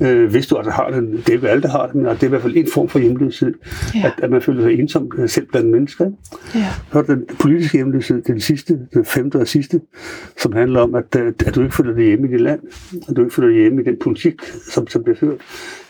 øh, 0.00 0.30
hvis 0.30 0.46
du 0.46 0.56
altså 0.56 0.70
har 0.70 0.90
det, 0.90 1.02
det 1.02 1.28
er 1.28 1.32
ikke 1.32 1.48
alle, 1.48 1.62
der 1.62 1.68
har 1.68 1.86
det, 1.86 1.94
men 1.94 2.04
det 2.04 2.22
er 2.22 2.26
i 2.26 2.28
hvert 2.28 2.42
fald 2.42 2.56
en 2.56 2.68
form 2.74 2.88
for 2.88 2.98
hjemløshed, 2.98 3.54
ja. 3.94 4.06
at, 4.06 4.24
at 4.24 4.30
man 4.30 4.42
føler 4.42 4.62
sig 4.62 4.80
ensom 4.80 5.10
øh, 5.18 5.28
selv 5.28 5.46
blandt 5.46 5.70
mennesker. 5.70 6.04
Ikke? 6.04 6.18
Ja. 6.54 6.68
Så 6.92 6.98
er 6.98 7.02
den 7.02 7.26
politiske 7.40 7.78
hjemløshed, 7.78 8.22
den 8.22 8.40
sidste, 8.40 8.78
den 8.94 9.04
femte 9.04 9.36
og 9.36 9.48
sidste, 9.48 9.80
som 10.36 10.52
handler 10.52 10.80
om, 10.80 10.94
at, 10.94 11.16
at, 11.16 11.42
at 11.46 11.54
du 11.54 11.62
ikke 11.62 11.74
føler 11.74 11.94
dig 11.94 12.04
hjemme 12.04 12.28
i 12.28 12.32
dit 12.32 12.40
land, 12.40 12.60
at 13.08 13.16
du 13.16 13.22
ikke 13.22 13.34
føler 13.34 13.48
dig 13.48 13.60
hjemme 13.60 13.82
i 13.82 13.84
den 13.84 13.96
politik, 14.00 14.34
som, 14.70 14.88
som 14.88 15.02
bliver 15.02 15.16
ført, 15.16 15.38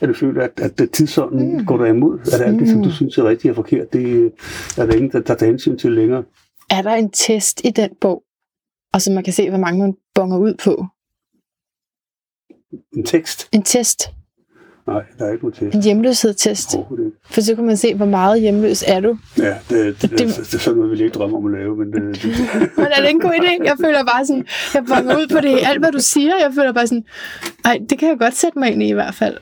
at 0.00 0.08
du 0.08 0.14
føler, 0.14 0.42
at, 0.42 0.80
at 0.80 0.90
tidsånden 0.90 1.58
mm. 1.58 1.64
går 1.64 1.78
dig 1.78 1.88
imod, 1.88 2.18
at 2.32 2.40
alt 2.40 2.60
det, 2.60 2.68
som 2.68 2.82
du 2.82 2.90
synes 2.90 3.18
er 3.18 3.24
rigtigt 3.28 3.50
og 3.50 3.54
forkert, 3.54 3.92
det 3.92 4.32
er 4.78 4.86
der 4.86 4.92
ingen, 4.92 5.12
der, 5.12 5.20
der 5.20 5.34
tager 5.34 5.50
hensyn 5.50 5.76
til 5.76 5.92
længere. 5.92 6.22
Er 6.70 6.82
der 6.82 6.94
en 6.94 7.10
test 7.10 7.60
i 7.64 7.70
den 7.70 7.90
bog, 8.00 8.22
og 8.94 9.02
så 9.02 9.12
man 9.12 9.24
kan 9.24 9.32
se, 9.32 9.48
hvor 9.50 9.58
mange 9.58 9.80
man 9.80 9.94
bonger 10.14 10.38
ud 10.38 10.54
på? 10.64 10.86
En 12.96 13.04
tekst? 13.04 13.48
En 13.52 13.62
test. 13.62 14.10
Nej, 14.86 15.02
der 15.18 15.24
er 15.26 15.32
ikke 15.32 15.44
nogen 15.44 15.54
test. 15.58 15.74
En 15.76 15.82
hjemløshedstest. 15.82 16.70
For 17.30 17.40
så 17.40 17.54
kan 17.54 17.64
man 17.64 17.76
se, 17.76 17.94
hvor 17.94 18.06
meget 18.06 18.40
hjemløs 18.40 18.84
er 18.86 19.00
du. 19.00 19.18
Ja, 19.38 19.58
det, 19.68 19.70
det, 19.70 20.02
det, 20.02 20.10
Det- 20.10 20.18
det, 20.18 20.54
er 20.54 20.58
sådan 20.58 20.78
noget, 20.78 20.98
vi 20.98 21.04
ikke 21.04 21.14
drømme 21.14 21.36
om 21.36 21.46
at 21.46 21.52
lave, 21.60 21.76
men 21.76 21.92
det, 21.92 22.02
det, 22.22 22.30
Men 22.76 22.86
er 22.86 23.00
det 23.00 23.10
en 23.10 23.20
god 23.20 23.30
idé? 23.30 23.64
Jeg 23.64 23.76
føler 23.80 24.04
bare 24.04 24.26
sådan, 24.26 24.46
jeg 24.74 24.84
bonger 24.88 25.16
ud 25.16 25.26
på 25.28 25.40
det 25.40 25.58
alt, 25.62 25.78
hvad 25.78 25.92
du 25.92 25.98
siger. 26.00 26.36
Jeg 26.40 26.52
føler 26.54 26.72
bare 26.72 26.86
sådan, 26.86 27.04
ej, 27.64 27.78
det 27.90 27.98
kan 27.98 28.08
jeg 28.08 28.18
godt 28.18 28.34
sætte 28.36 28.58
mig 28.58 28.72
ind 28.72 28.82
i 28.82 28.88
i 28.88 28.92
hvert 28.92 29.14
fald. 29.14 29.36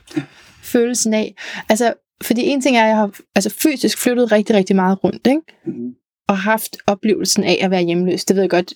Følelsen 0.62 1.14
af. 1.14 1.34
Altså, 1.68 1.94
fordi 2.22 2.42
en 2.42 2.60
ting 2.60 2.76
er, 2.76 2.82
at 2.82 2.88
jeg 2.88 2.96
har 2.96 3.10
altså, 3.34 3.50
fysisk 3.62 3.98
flyttet 3.98 4.32
rigtig, 4.32 4.56
rigtig 4.56 4.76
meget 4.76 5.04
rundt, 5.04 5.26
ikke? 5.26 5.40
Mhm. 5.66 5.94
og 6.28 6.38
haft 6.38 6.76
oplevelsen 6.86 7.44
af 7.44 7.58
at 7.62 7.70
være 7.70 7.82
hjemløs. 7.82 8.24
Det 8.24 8.36
ved 8.36 8.42
jeg 8.42 8.50
godt, 8.50 8.72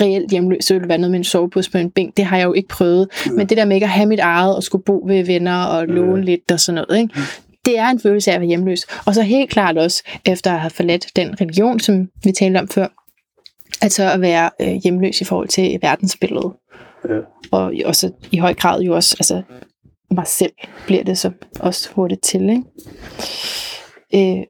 reelt 0.00 0.30
hjemløs, 0.30 0.64
så 0.64 0.74
ville 0.74 0.88
være 0.88 0.98
noget 0.98 1.10
med 1.10 1.18
en 1.18 1.24
sovepose 1.24 1.70
på 1.70 1.78
en 1.78 1.90
bænk. 1.90 2.16
Det 2.16 2.24
har 2.24 2.36
jeg 2.36 2.44
jo 2.44 2.52
ikke 2.52 2.68
prøvet. 2.68 3.08
Men 3.36 3.46
det 3.46 3.56
der 3.56 3.64
med 3.64 3.76
ikke 3.76 3.84
at 3.84 3.90
have 3.90 4.08
mit 4.08 4.20
eget, 4.20 4.56
og 4.56 4.62
skulle 4.62 4.84
bo 4.84 5.02
ved 5.06 5.24
venner 5.24 5.64
og 5.64 5.86
låne 5.86 6.24
lidt 6.24 6.50
og 6.52 6.60
sådan 6.60 6.84
noget, 6.88 7.00
ikke? 7.00 7.14
det 7.68 7.78
er 7.78 7.86
en 7.86 8.00
følelse 8.00 8.30
af 8.30 8.34
at 8.34 8.40
være 8.40 8.48
hjemløs. 8.48 8.86
Og 9.06 9.14
så 9.14 9.22
helt 9.22 9.50
klart 9.50 9.78
også, 9.78 10.02
efter 10.26 10.52
at 10.52 10.60
have 10.60 10.70
forladt 10.70 11.06
den 11.16 11.40
religion, 11.40 11.80
som 11.80 12.10
vi 12.24 12.32
talte 12.32 12.58
om 12.58 12.68
før, 12.68 12.86
at 13.82 13.92
så 13.92 14.10
at 14.12 14.20
være 14.20 14.50
øh, 14.60 14.68
hjemløs 14.68 15.20
i 15.20 15.24
forhold 15.24 15.48
til 15.48 15.78
verdensbilledet. 15.82 16.52
ja. 17.08 17.18
Og 17.50 17.72
også 17.84 18.12
i 18.30 18.38
høj 18.38 18.54
grad 18.54 18.80
jo 18.80 18.94
også, 18.94 19.16
altså 19.20 19.42
mig 20.10 20.26
selv 20.26 20.52
bliver 20.86 21.04
det 21.04 21.18
så 21.18 21.30
også 21.60 21.88
hurtigt 21.92 22.22
til. 22.22 22.48
Ikke? 22.50 22.62
Øh, 24.14 24.44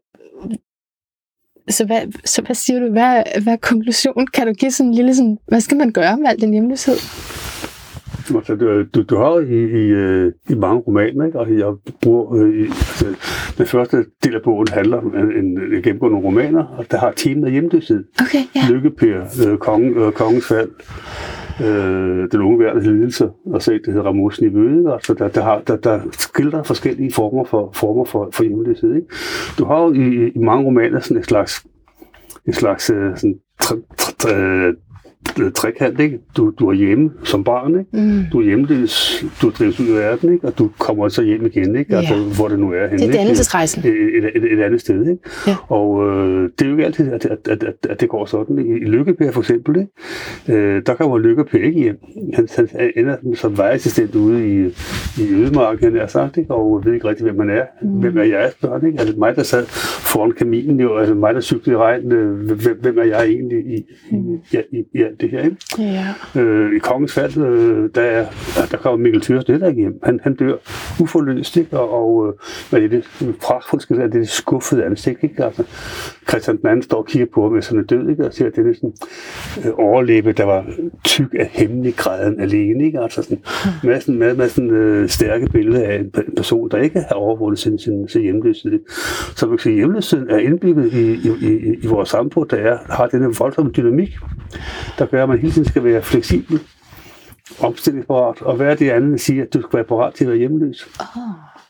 så, 1.69 1.86
hvad, 1.86 2.01
så 2.24 2.43
hvad 2.43 2.55
siger 2.55 2.81
du? 2.81 2.90
Hvad, 2.90 3.23
hvad 3.43 3.53
er 3.53 3.57
konklusionen? 3.57 4.27
Kan 4.27 4.47
du 4.47 4.53
give 4.53 4.70
sådan 4.70 4.89
en 4.89 4.95
lille 4.95 5.15
sådan, 5.15 5.39
hvad 5.49 5.61
skal 5.61 5.77
man 5.77 5.93
gøre 5.93 6.16
med 6.16 6.27
al 6.28 6.40
den 6.40 6.53
hjemløshed? 6.53 6.95
Altså, 8.36 8.55
du, 8.55 8.82
du, 8.95 9.03
du 9.03 9.16
har 9.16 9.39
i, 9.40 9.61
i, 9.82 9.86
øh, 9.86 10.32
i 10.51 10.55
mange 10.55 10.81
romaner, 10.81 11.27
ikke? 11.27 11.39
og 11.39 11.59
jeg 11.59 11.73
bruger, 12.03 12.35
øh, 12.35 12.55
i, 12.55 12.62
altså, 12.62 13.07
den 13.59 13.66
første 13.66 14.05
del 14.24 14.35
af 14.35 14.43
bogen 14.45 14.69
handler 14.69 14.97
om 14.97 15.07
en, 15.07 15.45
en, 15.45 15.74
en 15.74 15.82
gennemgå 15.82 16.09
nogle 16.09 16.27
romaner, 16.27 16.65
og 16.65 16.90
der 16.90 16.99
har 16.99 17.12
temaet 17.16 17.53
hjemløshed. 17.53 18.05
Okay, 18.20 18.39
ja. 18.55 18.61
Lykkepær, 18.70 19.49
øh, 19.49 19.59
kongen, 19.59 19.97
øh, 19.97 20.12
kongens 20.12 20.47
fald, 20.49 20.70
øh, 21.60 22.28
den 22.32 22.40
unge 22.40 22.59
verdens 22.59 22.86
lidelse, 22.86 23.30
og 23.47 23.62
set, 23.62 23.80
det 23.85 23.93
hedder 23.93 24.06
Ramusen 24.06 24.47
i 24.47 24.93
altså 24.93 25.14
der, 25.14 25.28
der, 25.28 25.43
har, 25.43 25.60
der, 25.66 25.76
der 25.76 26.01
skildrer 26.12 26.62
forskellige 26.62 27.12
former 27.12 27.44
for, 27.44 27.70
former 27.74 28.05
for, 28.05 28.28
for 28.32 28.43
hjemløshed. 28.43 28.94
Ikke? 28.94 29.06
Du 29.59 29.64
har 29.64 29.82
jo 29.82 29.93
i, 29.93 30.28
i 30.35 30.39
mange 30.39 30.66
romaner 30.66 31.01
sådan 31.01 31.16
et 31.16 31.26
slags, 31.26 31.66
en 32.47 32.52
slags 32.52 32.90
øh, 32.90 33.16
sådan, 33.16 33.39
tr, 33.60 33.72
tr, 33.98 34.10
tr, 34.18 34.28
trekant, 35.55 36.01
ikke? 36.01 36.19
Du, 36.36 36.53
du 36.59 36.69
er 36.69 36.73
hjemme 36.73 37.11
som 37.24 37.45
barn, 37.45 37.78
ikke? 37.78 37.90
Mm. 37.93 38.23
Du 38.32 38.40
er 38.40 38.45
hjemløs, 38.45 39.24
du 39.43 39.51
drives 39.51 39.81
ud 39.81 39.86
i 39.86 39.93
verden, 39.93 40.32
ikke? 40.32 40.47
Og 40.47 40.59
du 40.59 40.70
kommer 40.78 41.09
så 41.09 41.23
hjem 41.23 41.47
igen, 41.47 41.77
ikke? 41.77 41.97
Altså, 41.97 42.15
Ja. 42.15 42.20
hvor 42.36 42.49
det 42.49 42.59
nu 42.59 42.73
er 42.73 42.86
henne. 42.86 42.99
Det 43.03 43.09
er 43.09 43.12
dannelsesrejsen. 43.12 43.82
et, 43.86 43.95
et, 44.16 44.24
et, 44.36 44.53
et 44.53 44.62
andet 44.62 44.81
sted. 44.81 45.01
Ikke? 45.07 45.23
Ja. 45.47 45.57
Og 45.69 46.09
øh, 46.09 46.51
det 46.59 46.65
er 46.65 46.69
jo 46.69 46.73
ikke 46.73 46.85
altid, 46.85 47.12
at, 47.12 47.24
at, 47.27 47.49
at, 47.49 47.62
at, 47.65 47.74
at 47.90 48.01
det 48.01 48.09
går 48.09 48.27
sådan. 48.27 48.59
I, 48.59 48.85
Lykkepær 48.85 49.31
for 49.31 49.40
eksempel, 49.40 49.77
ikke? 50.47 50.61
Øh, 50.61 50.82
der 50.86 50.95
kommer 50.95 51.19
Lykkepær 51.19 51.59
ikke 51.59 51.81
hjem. 51.81 51.99
Han, 52.35 52.49
han 52.57 52.90
ender 52.97 53.16
som 53.35 53.59
vejassistent 53.59 54.15
ude 54.15 54.49
i, 54.49 54.66
i 55.23 55.35
ødemarken, 55.35 55.85
han 55.85 55.97
er 55.97 56.07
sagt, 56.07 56.36
ikke? 56.36 56.51
og 56.55 56.82
ved 56.85 56.95
ikke 56.95 57.09
rigtig, 57.09 57.24
hvem 57.24 57.36
man 57.36 57.51
er. 57.51 57.62
Mm. 57.82 57.89
Hvem 57.89 58.19
er 58.19 58.23
jeg, 58.23 58.51
spørger 58.59 58.86
ikke? 58.86 58.99
Det 58.99 59.19
mig, 59.19 59.36
der 59.36 59.43
sad 59.43 59.65
foran 60.12 60.32
kaminen, 60.32 60.81
jo? 60.81 61.01
Det 61.01 61.16
mig, 61.16 61.35
der 61.35 61.40
cyklede 61.40 61.74
i 61.74 61.77
regn? 61.77 62.12
Øh, 62.12 62.39
Hvem, 62.49 62.78
hvem 62.82 62.99
er 62.99 63.03
jeg 63.05 63.27
egentlig 63.27 63.59
i, 63.59 63.77
i, 64.11 64.16
i, 64.53 64.57
i, 64.78 64.85
i 64.95 65.03
alt 65.09 65.20
det 65.20 65.30
her? 65.30 65.43
Ikke? 65.43 65.56
Ja. 65.78 66.40
Øh, 66.40 66.76
I 66.76 66.78
Kongens 66.78 67.14
Fald, 67.14 67.36
øh, 67.36 67.90
der, 67.94 68.02
er, 68.02 68.26
der 68.70 68.76
kommer 68.76 68.97
Mikkel 68.98 69.20
Thyrs 69.20 69.44
heller 69.44 69.68
ikke 69.68 69.80
hjem. 69.80 69.98
Han, 70.02 70.20
han 70.22 70.35
dør 70.35 70.55
uforløst, 71.01 71.56
ikke? 71.56 71.78
Og, 71.78 71.93
og 71.93 72.35
øh, 72.72 72.82
er 72.82 72.89
det, 72.89 73.05
det 73.20 73.36
pragtfuldt 73.43 73.82
skal 73.82 73.97
det 73.97 74.05
er 74.05 74.09
det 74.09 74.28
skuffede 74.28 74.85
ansigt, 74.85 75.18
ikke? 75.22 75.44
Altså, 75.44 75.62
Christian 76.28 76.56
den 76.56 76.66
anden 76.66 76.82
står 76.82 76.98
og 76.98 77.06
kigger 77.06 77.26
på 77.35 77.43
ham, 77.43 77.52
hvis 77.52 77.68
han 77.68 77.78
er 77.78 77.82
død, 77.82 78.09
ikke? 78.10 78.26
Og 78.26 78.32
siger, 78.35 78.48
at 78.48 78.56
det 78.56 78.66
er 78.66 78.74
sådan 78.74 78.93
øh, 79.64 79.72
overlæbe, 79.78 80.32
der 80.32 80.44
var 80.44 80.64
tyk 81.05 81.35
af 81.39 81.51
hemmelig 81.52 81.94
græden 81.97 82.40
alene, 82.40 82.85
ikke? 82.85 83.01
Altså 83.01 83.22
sådan, 83.22 83.40
sådan, 84.01 84.18
med, 84.18 84.36
med 84.36 84.48
sådan 84.48 84.70
øh, 84.70 85.09
stærke 85.09 85.47
billeder 85.47 85.86
af 85.89 85.97
en 85.98 86.10
pe- 86.16 86.35
person, 86.36 86.70
der 86.70 86.78
ikke 86.78 87.01
har 87.01 87.14
overvundet 87.14 87.59
sin, 87.59 87.78
sin, 87.78 88.09
sin 88.09 88.22
hjemløshed. 88.22 88.80
Så 89.36 89.47
man 89.47 89.56
kan 89.56 89.62
sige, 89.62 89.72
at 89.72 89.76
hjemløsheden 89.76 90.30
er 90.30 90.39
indbygget 90.39 90.93
i, 90.93 91.12
i, 91.12 91.32
i, 91.40 91.74
i 91.82 91.86
vores 91.86 92.09
samfund, 92.09 92.48
der 92.48 92.56
er, 92.56 92.78
har 92.90 93.06
denne 93.06 93.35
voldsomme 93.39 93.70
dynamik, 93.72 94.16
der 94.99 95.07
gør, 95.07 95.23
at 95.23 95.29
man 95.29 95.39
hele 95.39 95.53
tiden 95.53 95.69
skal 95.69 95.85
være 95.85 96.03
fleksibel, 96.03 96.61
omstillingsparat, 97.61 98.43
og 98.43 98.57
hvad 98.57 98.66
er 98.66 98.75
det 98.75 98.91
andet, 98.91 99.20
siger, 99.20 99.43
at 99.45 99.55
du 99.55 99.61
skal 99.61 99.77
være 99.77 99.85
parat 99.85 100.15
til 100.15 100.25
at 100.25 100.29
være 100.31 100.39
hjemløs. 100.39 100.89
Oh. 101.01 101.07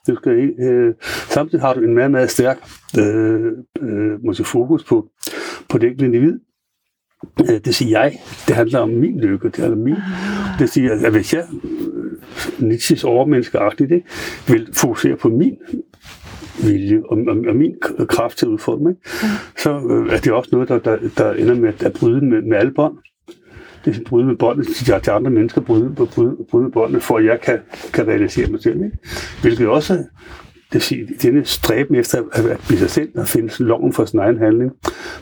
Du 0.08 0.14
skal, 0.16 0.38
ikke- 0.38 0.62
øh, 0.62 0.94
samtidig 1.28 1.60
har 1.60 1.74
du 1.74 1.80
en 1.80 1.94
meget, 1.94 2.10
meget 2.10 2.30
stærk 2.30 2.58
øh, 2.98 3.52
øh, 3.80 4.24
måske 4.24 4.44
fokus 4.44 4.84
på, 4.84 5.08
på 5.68 5.78
det 5.78 5.86
enkelte 5.86 6.04
individ. 6.06 6.38
Øh, 7.40 7.60
det 7.64 7.74
siger 7.74 8.00
jeg. 8.00 8.12
Det 8.48 8.54
handler 8.56 8.78
om 8.78 8.88
min 8.88 9.20
lykke. 9.20 9.46
Det 9.48 9.56
handler 9.56 9.76
om 9.76 9.82
min. 9.82 9.96
Det 10.58 10.70
siger, 10.70 11.06
at 11.06 11.12
hvis 11.12 11.34
jeg, 11.34 11.44
øh, 11.64 12.66
Nietzsches 12.68 13.04
overmenneskeagtigt, 13.04 13.92
ikke, 13.92 14.06
vil 14.48 14.68
fokusere 14.74 15.16
på 15.16 15.28
min 15.28 15.56
vilje 16.64 17.02
og, 17.10 17.18
og, 17.28 17.36
og 17.48 17.56
min 17.56 17.74
kraft 18.08 18.38
til 18.38 18.46
at 18.46 18.50
udfordre 18.50 18.82
mig, 18.82 18.94
så 19.58 19.70
øh, 19.90 20.12
er 20.14 20.18
det 20.20 20.32
også 20.32 20.48
noget, 20.52 20.68
der, 20.68 20.78
der, 20.78 20.98
der 21.18 21.32
ender 21.32 21.54
med 21.54 21.68
at, 21.68 21.82
at 21.82 21.92
bryde 21.92 22.24
med, 22.26 22.42
med 22.42 22.56
alle 22.56 22.72
bånd. 22.74 22.96
Det 23.94 24.04
bryde 24.06 24.26
med 24.26 24.36
båndet 24.36 24.66
til, 24.66 24.86
til 25.02 25.10
andre 25.10 25.30
mennesker, 25.30 25.60
bryde, 25.60 25.94
bryde, 25.94 26.36
bryde 26.50 26.64
med 26.64 26.72
båndet, 26.72 27.02
for 27.02 27.18
at 27.18 27.24
jeg 27.24 27.40
kan, 27.40 27.58
kan 27.92 28.08
realisere 28.08 28.50
mig 28.50 28.62
selv. 28.62 28.84
Ikke? 28.84 28.98
Hvilket 29.42 29.68
også, 29.68 29.92
det 29.94 30.74
vil 30.74 30.82
sige, 30.82 31.08
denne 31.22 31.44
stræben 31.44 31.96
efter 31.96 32.22
at, 32.32 32.46
at 32.46 32.60
blive 32.66 32.78
sig 32.78 32.90
selv 32.90 33.08
og 33.18 33.28
finde 33.28 33.62
loven 33.64 33.92
for 33.92 34.04
sin 34.04 34.18
egen 34.18 34.38
handling, 34.38 34.72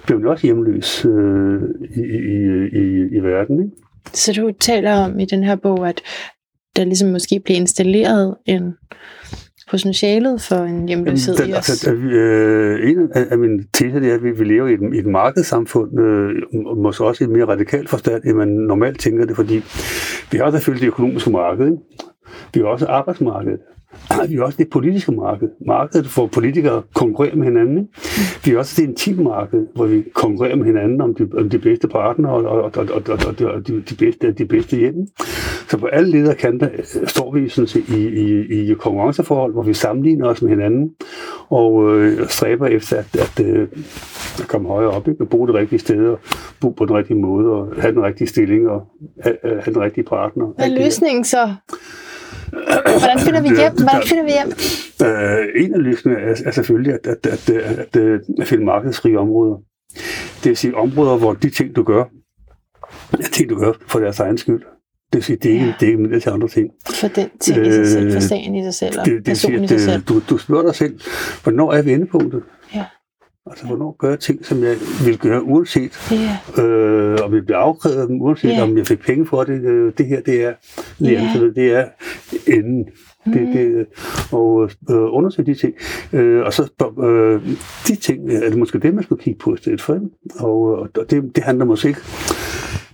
blev 0.06 0.18
jo 0.18 0.30
også 0.30 0.46
hjemløs 0.46 1.04
øh, 1.04 1.62
i, 1.96 2.00
i, 2.00 2.36
i, 2.72 3.16
i 3.16 3.20
verden. 3.22 3.64
Ikke? 3.64 3.76
Så 4.12 4.32
du 4.32 4.52
taler 4.60 4.92
om 4.92 5.18
i 5.18 5.24
den 5.24 5.44
her 5.44 5.56
bog, 5.56 5.88
at 5.88 6.00
der 6.76 6.84
ligesom 6.84 7.08
måske 7.08 7.40
bliver 7.44 7.60
installeret 7.60 8.36
en 8.46 8.74
potentialet 9.70 10.42
for 10.42 10.56
en 10.56 10.88
hjemløshed 10.88 11.36
den, 11.36 11.48
i 11.48 11.52
os. 11.52 11.70
altså, 11.70 11.94
vi, 11.94 12.08
øh, 12.08 12.90
en 12.90 13.12
af, 13.14 13.26
af 13.30 13.38
mine 13.38 13.64
teser 13.72 14.00
det 14.00 14.10
er, 14.10 14.14
at 14.14 14.22
vi, 14.22 14.30
vi 14.30 14.44
lever 14.44 14.66
i 14.68 14.72
et, 14.72 14.98
et 14.98 15.06
markedssamfund, 15.06 16.00
øh, 16.00 16.30
måske 16.76 17.04
også 17.04 17.24
i 17.24 17.26
et 17.26 17.30
mere 17.30 17.44
radikalt 17.44 17.88
forstand, 17.88 18.24
end 18.24 18.36
man 18.36 18.48
normalt 18.48 19.00
tænker 19.00 19.24
det, 19.26 19.36
fordi 19.36 19.62
vi 20.32 20.38
har 20.38 20.50
selvfølgelig 20.50 20.80
det 20.80 20.86
økonomiske 20.86 21.30
marked, 21.30 21.66
ikke? 21.66 21.78
vi 22.54 22.60
har 22.60 22.66
også 22.66 22.86
arbejdsmarkedet, 22.86 23.60
vi 24.28 24.34
har 24.34 24.42
også 24.42 24.58
det 24.58 24.70
politiske 24.70 25.12
marked, 25.12 25.48
markedet 25.66 26.06
hvor 26.14 26.26
politikere 26.26 26.82
konkurrerer 26.94 27.36
med 27.36 27.44
hinanden. 27.44 27.78
Ikke? 27.78 27.90
Vi 28.44 28.50
har 28.50 28.58
også 28.58 28.82
det 28.82 28.88
intime 28.88 29.22
marked, 29.22 29.66
hvor 29.74 29.86
vi 29.86 30.04
konkurrerer 30.14 30.56
med 30.56 30.64
hinanden 30.64 31.00
om 31.00 31.14
de, 31.14 31.28
om 31.38 31.50
de 31.50 31.58
bedste 31.58 31.88
partnere 31.88 32.32
og, 32.32 32.44
og, 32.44 32.62
og, 32.62 32.72
og, 32.76 33.02
og, 33.08 33.18
og, 33.26 33.54
og 33.54 33.68
de, 33.68 33.82
de, 33.82 33.94
bedste, 33.94 34.32
de 34.32 34.44
bedste 34.46 34.76
hjem. 34.76 34.94
Så 35.68 35.78
på 35.78 35.86
alle 35.86 36.10
ledere 36.10 36.34
kanter 36.34 36.68
øh, 36.78 37.06
står 37.06 37.32
vi 37.32 37.48
sådan 37.48 37.68
set 37.68 37.88
i, 37.88 38.08
i, 38.08 38.70
i 38.70 38.74
konkurrenceforhold, 38.74 39.52
hvor 39.52 39.62
vi 39.62 39.74
sammenligner 39.74 40.28
os 40.28 40.42
med 40.42 40.50
hinanden 40.50 40.90
og 41.48 41.98
øh, 41.98 42.28
stræber 42.28 42.66
efter 42.66 42.96
at, 42.96 43.16
at, 43.16 43.46
øh, 43.46 43.68
at 44.40 44.48
komme 44.48 44.68
højere 44.68 44.90
op, 44.90 45.08
ikke? 45.08 45.22
at 45.22 45.28
bo 45.28 45.46
det 45.46 45.54
rigtige 45.54 45.78
sted, 45.78 46.06
og 46.06 46.18
bo 46.60 46.70
på 46.70 46.86
den 46.86 46.96
rigtige 46.96 47.18
måde, 47.18 47.50
og 47.50 47.68
have 47.78 47.94
den 47.94 48.02
rigtige 48.02 48.28
stilling, 48.28 48.68
og 48.68 48.82
have, 49.20 49.36
have 49.42 49.74
den 49.74 49.80
rigtige 49.80 50.04
partner. 50.04 50.46
Hvad 50.56 50.70
er 50.70 50.84
løsningen 50.84 51.24
så? 51.24 51.54
Hvordan 52.98 53.18
finder 53.18 53.40
vi 53.40 53.48
hjem? 53.48 53.72
Hvordan 53.72 54.02
finder 54.06 54.24
vi 54.24 54.30
hjem? 54.30 54.48
Øh, 55.08 55.62
en 55.64 55.74
af 55.74 55.82
løsningerne 55.82 56.26
er, 56.26 56.36
er 56.46 56.50
selvfølgelig 56.50 56.92
at, 56.94 57.06
at, 57.06 57.26
at, 57.26 57.50
at, 57.50 57.96
at, 57.96 58.20
at 58.40 58.46
finde 58.48 58.64
markedsfrie 58.64 59.18
områder. 59.18 59.56
Det 60.42 60.48
vil 60.48 60.56
sige 60.56 60.76
områder, 60.76 61.16
hvor 61.16 61.32
de 61.34 61.50
ting, 61.50 61.76
du 61.76 61.82
gør, 61.82 62.04
er 63.12 63.28
ting, 63.32 63.50
du 63.50 63.58
gør 63.58 63.72
for 63.86 63.98
deres 63.98 64.20
egen 64.20 64.38
skyld. 64.38 64.60
Det 65.12 65.14
vil 65.14 65.22
sige, 65.22 65.36
det 65.36 65.48
er 65.50 65.52
ikke, 65.54 65.66
Ja. 65.66 65.72
det 65.80 65.86
er 65.86 65.90
ikke 65.90 66.02
midler 66.02 66.20
til 66.20 66.30
andre 66.30 66.48
ting. 66.48 66.70
For 67.00 67.08
den 67.08 67.28
ting 67.40 67.66
i 67.66 67.72
sig 67.72 67.86
selv, 67.86 68.10
for 68.10 68.16
Øh, 68.16 68.22
sagen 68.22 68.54
i 68.54 68.62
sig 68.62 68.74
selv, 68.74 68.98
og 69.00 69.04
Det, 69.06 69.12
det 69.12 69.26
vil 69.26 69.36
sige, 69.36 69.50
personen 69.50 69.64
i 69.64 69.68
sig 69.68 69.74
at 69.76 69.80
selv. 69.80 69.96
øh, 69.96 70.08
du, 70.08 70.22
du 70.30 70.38
spørger 70.38 70.62
dig 70.66 70.74
selv, 70.74 71.00
hvornår 71.42 71.72
er 71.72 71.82
vendepunktet? 71.82 72.42
Altså, 73.50 73.66
hvornår 73.66 73.96
gør 73.98 74.08
jeg 74.08 74.20
ting, 74.20 74.44
som 74.44 74.62
jeg 74.62 74.76
vil 75.06 75.18
gøre, 75.18 75.42
uanset 75.42 75.92
Ja. 76.12 76.62
øh, 76.64 77.18
om 77.24 77.34
jeg 77.34 77.44
bliver 77.44 77.58
afkrævet 77.58 77.96
af 77.96 78.06
dem, 78.06 78.20
uanset 78.22 78.48
Ja. 78.48 78.62
om 78.62 78.78
jeg 78.78 78.86
fik 78.86 78.98
penge 79.00 79.26
for 79.26 79.44
det. 79.44 79.60
Øh, 79.60 79.92
det 79.98 80.06
her, 80.06 80.20
det 80.20 80.44
er, 80.44 80.52
lige 80.98 81.12
Ja. 81.12 81.40
yeah. 81.40 81.54
det 81.54 81.72
er 81.74 81.84
enden. 82.46 82.84
Det, 83.24 83.42
Mm. 83.42 83.52
det, 83.52 83.86
og 84.32 84.70
øh, 84.90 84.96
undersøge 85.14 85.46
de 85.46 85.54
ting. 85.54 85.74
Øh, 86.12 86.44
og 86.44 86.52
så 86.52 86.62
øh, 87.02 87.42
de 87.88 87.96
ting, 87.96 88.32
er 88.32 88.48
det 88.50 88.58
måske 88.58 88.78
det, 88.78 88.94
man 88.94 89.04
skulle 89.04 89.22
kigge 89.22 89.38
på 89.38 89.54
i 89.54 89.56
stedet 89.56 89.80
for. 89.80 89.94
ikke? 89.94 90.06
Og, 90.38 90.60
og 90.78 91.10
det, 91.10 91.36
det 91.36 91.44
handler 91.44 91.64
måske 91.64 91.88
ikke, 91.88 92.00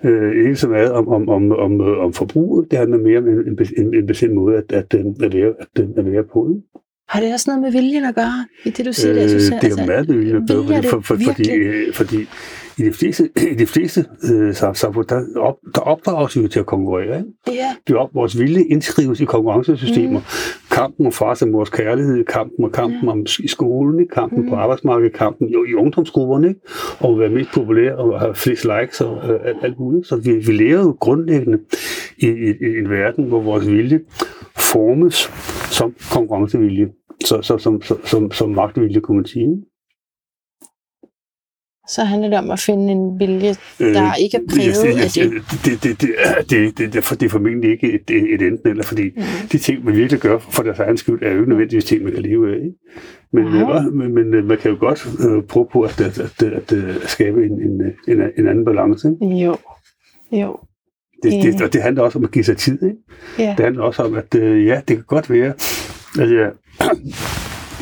øh, 0.05 0.45
ikke 0.45 0.57
så 0.57 0.69
meget 0.69 0.93
om, 0.93 1.09
om, 1.09 1.29
om, 1.29 1.53
om, 1.53 1.81
øh, 1.81 1.99
om 1.99 2.13
forbruget. 2.13 2.71
Det 2.71 2.79
handler 2.79 2.99
mere 2.99 3.19
om 3.19 3.29
en, 3.29 3.59
en, 3.77 3.95
en, 3.95 4.07
bestemt 4.07 4.35
måde 4.35 4.57
at, 4.57 4.73
at, 4.73 4.95
øh, 4.95 5.05
at, 5.23 5.35
være, 5.35 5.53
at, 5.77 5.83
at 5.97 6.13
være 6.13 6.25
på. 6.33 6.49
Ikke? 6.49 6.61
Har 7.09 7.21
det 7.21 7.33
også 7.33 7.51
noget 7.51 7.63
med 7.63 7.73
viljen 7.73 8.05
at 8.05 8.15
gøre, 8.15 8.47
i 8.65 8.71
det 8.71 8.87
du 8.87 8.93
siger? 8.93 9.13
det, 9.13 9.21
jeg 9.21 9.29
synes, 9.31 9.51
Øh, 9.51 9.61
det 9.61 9.65
er 9.65 9.69
jo 9.71 9.87
meget 9.87 10.09
nødvendigt 10.09 10.37
at 10.37 10.49
gøre, 10.49 10.83
fordi, 10.83 10.89
for, 10.89 11.01
for, 11.01 11.19
fordi, 11.25 11.51
øh, 11.51 11.95
fordi 11.95 12.27
i 12.79 12.83
de 12.83 12.93
fleste, 12.93 13.31
i 13.53 13.55
de 13.55 13.67
fleste 13.67 14.05
øh, 14.33 14.51
sam- 14.51 14.75
samfund, 14.75 15.07
der, 15.07 15.25
op, 15.37 15.57
der 15.75 15.81
opdrages 15.81 16.37
jo 16.37 16.49
til 16.49 16.61
at 16.61 16.67
konkurrere. 16.67 17.19
Ikke? 17.19 17.31
Ja, 17.47 17.75
Det 17.87 17.95
er 17.95 17.99
op, 17.99 18.15
vores 18.15 18.39
vilje 18.39 18.63
indskrives 18.65 19.21
i 19.21 19.25
konkurrencesystemer. 19.25 20.19
Mm. 20.19 20.25
Kampen 20.71 21.07
om 21.07 21.13
fars 21.13 21.43
og 21.43 21.49
mors 21.49 21.71
kærlighed, 21.71 22.25
kampen 22.25 22.65
og 22.65 22.73
kampen 22.73 23.09
om 23.09 23.27
i 23.39 23.49
skolen, 23.49 24.01
ikke? 24.01 24.15
kampen 24.15 24.43
mm. 24.43 24.49
på 24.49 24.55
arbejdsmarkedet, 24.57 25.13
kampen 25.13 25.49
jo, 25.49 25.65
i 25.65 25.75
ungdomsgrupperne, 25.75 26.49
ikke? 26.49 26.61
og 27.01 27.13
at 27.13 27.19
være 27.19 27.29
mest 27.29 27.51
populær 27.55 27.95
og 27.95 28.21
have 28.21 28.35
flest 28.35 28.65
likes 28.65 29.01
og 29.01 29.31
øh, 29.31 29.41
alt, 29.45 29.57
alt 29.63 29.79
muligt. 29.79 30.07
Så 30.07 30.17
vi, 30.17 30.33
vi 30.33 30.53
lever 30.53 30.81
jo 30.81 30.97
grundlæggende 31.01 31.59
i, 32.19 32.27
i, 32.27 32.49
i 32.61 32.79
en 32.79 32.91
verden, 32.91 33.25
hvor 33.25 33.41
vores 33.41 33.67
vilje 33.67 34.01
formes 34.57 35.31
som 35.71 35.95
konkurrencevilje, 36.13 36.89
så, 37.25 37.43
så, 37.43 37.59
som, 37.59 37.83
som, 37.83 37.99
som, 38.05 38.31
som 38.31 38.51
magtvilje, 38.51 39.01
kunne 39.01 39.17
man 39.17 39.27
sige. 39.27 39.63
Så 41.95 42.05
handler 42.05 42.29
det 42.29 42.39
om 42.39 42.51
at 42.51 42.61
finde 42.61 42.93
en 42.93 43.21
vilje, 43.21 43.55
der 43.79 44.05
Øh, 44.07 44.21
ikke 44.21 44.37
er 44.37 44.41
præget 44.51 44.85
af 45.05 45.11
det. 45.15 45.33
Det, 45.65 45.83
det, 45.83 46.01
det, 46.01 46.11
det, 46.51 46.79
det, 46.79 46.93
det, 46.93 47.05
for 47.05 47.15
det 47.15 47.27
er 47.27 47.31
formentlig 47.31 47.71
ikke 47.71 47.93
et, 47.93 48.11
et 48.35 48.43
enten 48.43 48.69
eller, 48.71 48.85
fordi 48.85 49.03
Mm. 49.17 49.23
de 49.53 49.59
ting, 49.59 49.85
man 49.85 49.97
virkelig 49.97 50.21
gør 50.21 50.39
for 50.39 50.63
deres 50.63 50.79
egen 50.79 50.97
skyld, 50.97 51.23
er 51.23 51.31
jo 51.33 51.39
ikke 51.39 51.49
nødvendigvis 51.49 51.85
ting, 51.85 52.03
man 52.05 52.13
kan 52.13 52.23
leve 52.23 52.51
af. 52.53 52.57
Ikke? 52.57 52.77
Men, 53.33 53.45
Nej. 53.45 53.77
øh, 53.87 53.93
men, 53.93 54.15
men 54.15 54.35
øh, 54.35 54.45
man 54.45 54.59
kan 54.59 54.71
jo 54.71 54.77
godt 54.81 55.07
øh, 55.29 55.43
prøve 55.43 55.67
på 55.73 55.81
at, 55.81 56.01
at, 56.01 56.19
at, 56.19 56.43
at, 56.43 56.73
at 56.73 57.09
skabe 57.11 57.45
en, 57.45 57.53
en, 57.53 57.83
en, 58.09 58.23
en 58.39 58.49
anden 58.49 58.65
balance. 58.65 59.09
Ikke? 59.23 59.35
Jo, 59.45 59.57
jo. 60.33 60.57
Det, 61.23 61.33
det, 61.43 61.63
og 61.63 61.73
det 61.73 61.83
handler 61.83 62.03
også 62.03 62.19
om 62.19 62.25
at 62.25 62.31
give 62.31 62.45
sig 62.45 62.57
tid. 62.57 62.83
Ikke? 62.83 62.97
Ja. 63.39 63.55
Det 63.57 63.65
handler 63.65 63.83
også 63.83 64.03
om, 64.03 64.15
at 64.15 64.35
øh, 64.35 64.67
ja, 64.67 64.81
det 64.89 64.97
kan 64.97 65.05
godt 65.07 65.31
være, 65.31 65.53
at 66.21 66.31
jeg 66.33 66.51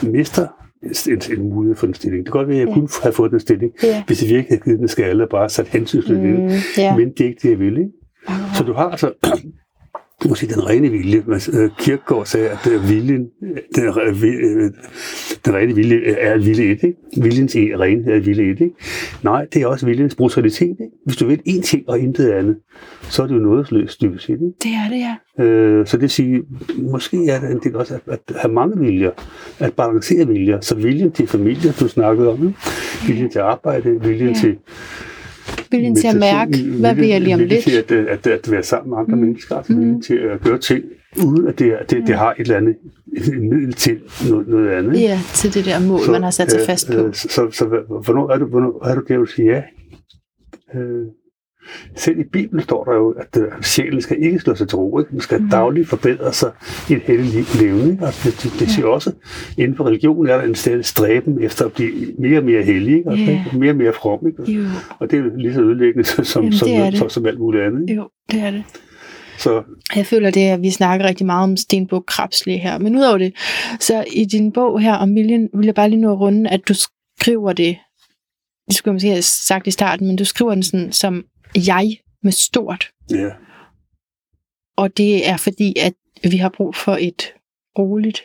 mister 0.12 0.46
en, 0.82 1.22
en 1.38 1.48
mulighed 1.48 1.76
for 1.76 1.86
en 1.86 1.94
stilling. 1.94 2.24
Det 2.26 2.32
kan 2.32 2.38
godt 2.38 2.48
være, 2.48 2.56
at 2.56 2.60
jeg 2.60 2.68
Ja. 2.68 2.74
kunne 2.74 2.88
have 3.02 3.12
fået 3.12 3.30
den 3.30 3.40
stilling, 3.40 3.72
Ja. 3.82 4.02
hvis 4.06 4.22
jeg 4.22 4.28
virkelig 4.30 4.48
havde 4.48 4.62
givet 4.64 4.78
den 4.78 4.88
skalle 4.88 5.22
og 5.24 5.28
bare 5.30 5.48
sat 5.48 5.68
hensynsløst 5.68 6.22
mm. 6.22 6.28
Mm, 6.28 6.48
ja. 6.78 6.96
Men 6.96 7.10
det 7.10 7.20
er 7.20 7.24
ikke 7.28 7.40
det, 7.42 7.50
jeg 7.50 7.58
vil. 7.58 7.78
Ikke? 7.78 7.90
Så 8.54 8.64
du 8.64 8.72
har 8.72 8.88
altså 8.90 9.12
måske 10.28 10.46
den 10.46 10.66
rene 10.68 10.88
vilje. 10.88 11.22
Men, 11.26 11.40
øh, 11.52 11.70
Kierkegaard 11.78 12.26
sagde, 12.26 12.48
at 12.48 12.66
øh, 12.72 12.88
viljen, 12.88 13.26
den, 13.74 13.84
øh, 13.86 14.70
den 15.44 15.54
rene 15.54 15.74
vilje 15.74 16.00
er 16.06 16.38
vilje 16.38 16.64
et. 16.64 16.82
Ikke? 16.82 16.94
Viljens 17.22 17.54
e- 17.56 17.58
ren 17.78 18.08
er 18.08 18.18
vilje 18.20 18.44
et. 18.52 18.60
Ikke? 18.60 18.74
Nej, 19.22 19.46
det 19.54 19.62
er 19.62 19.66
også 19.66 19.86
viljens 19.86 20.14
brutalitet. 20.14 20.68
Ikke? 20.68 20.96
Hvis 21.04 21.16
du 21.16 21.26
vil 21.26 21.40
én 21.48 21.62
ting 21.62 21.88
og 21.88 21.98
intet 21.98 22.30
andet, 22.30 22.56
så 23.02 23.22
er 23.22 23.26
det 23.26 23.34
jo 23.34 23.40
nådesløst, 23.40 24.00
dybest 24.00 24.24
set. 24.26 24.32
Ikke? 24.32 24.44
Det 24.62 24.70
er 24.70 24.88
det, 24.90 24.98
ja. 24.98 25.44
Øh, 25.44 25.86
så 25.86 25.96
det 25.96 26.00
vil 26.02 26.10
sige, 26.10 26.42
måske 26.78 27.28
er 27.28 27.40
det 27.40 27.50
en 27.50 27.60
del 27.64 27.76
også 27.76 27.94
at, 27.94 28.00
at 28.28 28.36
have 28.36 28.52
mange 28.52 28.78
viljer, 28.78 29.10
at 29.58 29.72
balancere 29.72 30.26
viljer. 30.26 30.60
Så 30.60 30.74
viljen 30.74 31.12
til 31.12 31.26
familie, 31.26 31.72
du 31.80 31.88
snakkede 31.88 32.28
om, 32.28 32.46
ikke? 32.46 32.58
viljen 33.06 33.30
til 33.30 33.38
arbejde, 33.38 34.00
viljen 34.02 34.28
Ja. 34.28 34.34
til 34.40 34.56
Viljen 35.70 35.96
til 35.96 36.06
at 36.08 36.16
mærke, 36.16 36.62
hvad 36.80 36.94
vil 36.94 37.08
jeg 37.08 37.20
lige 37.20 37.34
om 37.34 37.40
lidt? 37.40 37.64
til 37.64 37.76
at, 37.78 37.92
at, 37.92 38.26
at 38.26 38.50
være 38.50 38.62
sammen 38.62 38.90
med 38.90 38.98
andre 38.98 39.16
Mm. 39.16 39.18
mm. 39.20 39.26
mennesker, 39.26 39.56
altså 39.56 39.72
Mm. 39.72 40.00
til 40.02 40.14
at 40.14 40.40
gøre 40.40 40.58
ting, 40.58 40.84
uden 41.26 41.46
at 41.48 41.58
det, 41.58 41.72
det, 41.90 42.02
det 42.06 42.14
har 42.14 42.30
et 42.32 42.40
eller 42.40 42.56
andet 42.56 42.76
et 43.16 43.42
middel 43.42 43.72
til 43.72 44.00
noget, 44.30 44.48
noget 44.48 44.70
andet. 44.70 44.94
ikke? 44.94 45.06
Ja, 45.08 45.18
til 45.34 45.54
det 45.54 45.64
der 45.64 45.80
mål, 45.88 46.00
man 46.10 46.22
har 46.22 46.30
sat 46.30 46.50
sig 46.50 46.60
fast 46.66 46.90
på. 46.92 47.06
Øh, 47.06 47.14
så, 47.14 47.28
så, 47.28 47.48
så 47.50 47.64
hvornår 48.04 48.30
er 48.30 48.38
du, 48.38 48.46
hvornår 48.46 48.86
er 48.86 48.94
du 48.94 49.02
der, 49.08 49.22
at 49.22 49.28
sige 49.28 49.48
ja? 49.48 49.62
Øh, 50.74 51.06
selv 51.96 52.18
i 52.18 52.24
Bibelen 52.32 52.62
står 52.62 52.84
der 52.84 52.94
jo, 52.94 53.10
at 53.10 53.42
øh, 53.42 53.62
sjælen 53.62 54.00
skal 54.02 54.16
ikke 54.22 54.38
slå 54.38 54.54
sig 54.54 54.68
til 54.68 54.78
ro. 54.78 54.98
Ikke? 54.98 55.10
Man 55.12 55.20
skal 55.20 55.40
mm. 55.40 55.50
dagligt 55.50 55.88
forbedre 55.88 56.32
sig 56.32 56.50
i 56.90 56.92
et 56.92 57.02
heldigt 57.02 57.60
liv. 57.60 57.90
Ikke? 57.90 58.06
Altså, 58.06 58.30
det, 58.30 58.42
det, 58.42 58.60
det 58.60 58.70
siger 58.70 58.86
også, 58.86 59.12
inden 59.58 59.76
for 59.76 59.84
religion 59.84 60.28
er 60.28 60.36
der 60.36 60.42
en 60.44 60.54
stadig 60.54 60.84
stræben 60.84 61.42
efter 61.42 61.64
at 61.64 61.72
blive 61.72 61.92
mere 62.18 62.38
og 62.38 62.44
mere 62.44 62.62
hellig. 62.62 62.96
Ikke? 62.96 63.10
Altså, 63.10 63.30
ikke? 63.30 63.44
Mere 63.58 63.70
og 63.70 63.76
mere 63.76 63.92
from. 63.92 64.26
Ikke? 64.26 64.52
Jo, 64.52 64.64
Og 64.98 65.10
det 65.10 65.18
er 65.18 65.36
lige 65.36 65.54
så 65.54 65.60
ødelæggende 65.60 66.04
som, 66.04 66.42
Jamen, 66.42 66.58
som, 66.58 66.68
det 66.68 66.92
det. 66.92 66.98
som, 66.98 67.08
som 67.10 67.26
alt 67.26 67.38
muligt 67.38 67.64
andet. 67.64 67.80
Ikke? 67.90 67.94
jo, 67.94 68.08
det 68.30 68.40
er 68.40 68.50
det. 68.50 68.64
Så 69.38 69.62
Jeg 69.96 70.06
føler 70.06 70.30
det, 70.30 70.40
at 70.40 70.62
vi 70.62 70.70
snakker 70.70 71.06
rigtig 71.06 71.26
meget 71.26 71.42
om 71.42 71.56
Stenbog 71.56 72.06
Krabslige 72.06 72.58
her. 72.58 72.78
Men 72.78 72.96
udover 72.96 73.18
det, 73.18 73.32
så 73.80 74.04
i 74.12 74.24
din 74.24 74.52
bog 74.52 74.80
her 74.80 74.94
om 74.94 75.14
viljen, 75.14 75.48
vil 75.54 75.64
jeg 75.66 75.74
bare 75.74 75.90
lige 75.90 76.00
nå 76.00 76.12
at 76.12 76.20
runde, 76.20 76.50
at 76.50 76.60
du 76.68 76.74
skriver 76.74 77.52
det, 77.52 77.76
det 78.66 78.76
skulle 78.76 78.90
jeg 78.90 78.94
måske 78.94 79.08
have 79.08 79.22
sagt 79.22 79.66
i 79.66 79.70
starten, 79.70 80.06
men 80.06 80.16
du 80.16 80.24
skriver 80.24 80.54
den 80.54 80.62
sådan 80.62 80.92
som 80.92 81.24
jeg 81.54 81.96
med 82.22 82.32
stort. 82.32 82.90
ja, 83.10 83.30
Og 84.76 84.96
det 84.96 85.28
er 85.28 85.36
fordi, 85.36 85.74
at 85.80 85.92
vi 86.30 86.36
har 86.36 86.48
brug 86.48 86.74
for 86.74 86.96
et 87.00 87.22
roligt 87.78 88.22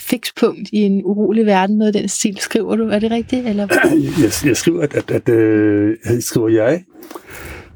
fikspunkt 0.00 0.68
i 0.72 0.76
en 0.78 1.02
urolig 1.04 1.46
verden. 1.46 1.78
Noget 1.78 1.94
den 1.94 2.08
stil 2.08 2.36
skriver 2.36 2.76
du. 2.76 2.88
Er 2.88 2.98
det 2.98 3.10
rigtigt? 3.10 3.46
Eller? 3.46 3.66
jeg, 4.22 4.48
jeg 4.48 4.56
skriver, 4.56 4.82
at, 4.82 4.94
at, 4.94 5.10
at 5.10 5.28
øh, 5.28 5.96
jeg 6.04 6.22
skriver 6.22 6.48
jeg, 6.48 6.84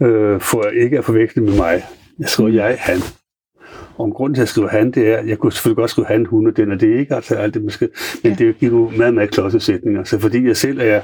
øh, 0.03 0.41
for 0.41 0.63
ikke 0.65 0.99
at 0.99 1.05
forveksle 1.05 1.43
med 1.43 1.57
mig. 1.57 1.83
Jeg 2.19 2.29
skriver 2.29 2.51
Mm. 2.51 2.57
jeg, 2.57 2.77
han. 2.81 2.99
Og 3.99 4.13
grunden 4.15 4.35
til, 4.35 4.41
at 4.41 4.43
jeg 4.43 4.49
skriver 4.49 4.69
han, 4.69 4.91
det 4.91 5.09
er, 5.09 5.23
jeg 5.23 5.39
kunne 5.39 5.53
selvfølgelig 5.53 5.77
godt 5.77 5.91
skrive 5.91 6.07
han, 6.07 6.27
hun 6.27 6.47
og 6.47 6.57
den 6.57 6.73
og 6.73 6.81
det, 6.81 6.99
ikke? 6.99 7.15
Altså 7.15 7.35
alt 7.35 7.55
det, 7.55 7.63
man 7.63 7.71
skal, 7.71 7.89
men 8.23 8.33
Ja. 8.33 8.39
det 8.45 8.59
giver 8.59 8.73
nogle 8.73 8.97
meget, 8.97 9.15
meget 9.15 9.31
klodse 9.31 9.61
sætninger. 9.61 10.05
Så 10.05 10.19
fordi 10.19 10.47
jeg 10.47 10.57
selv 10.57 10.79
er, 10.81 11.01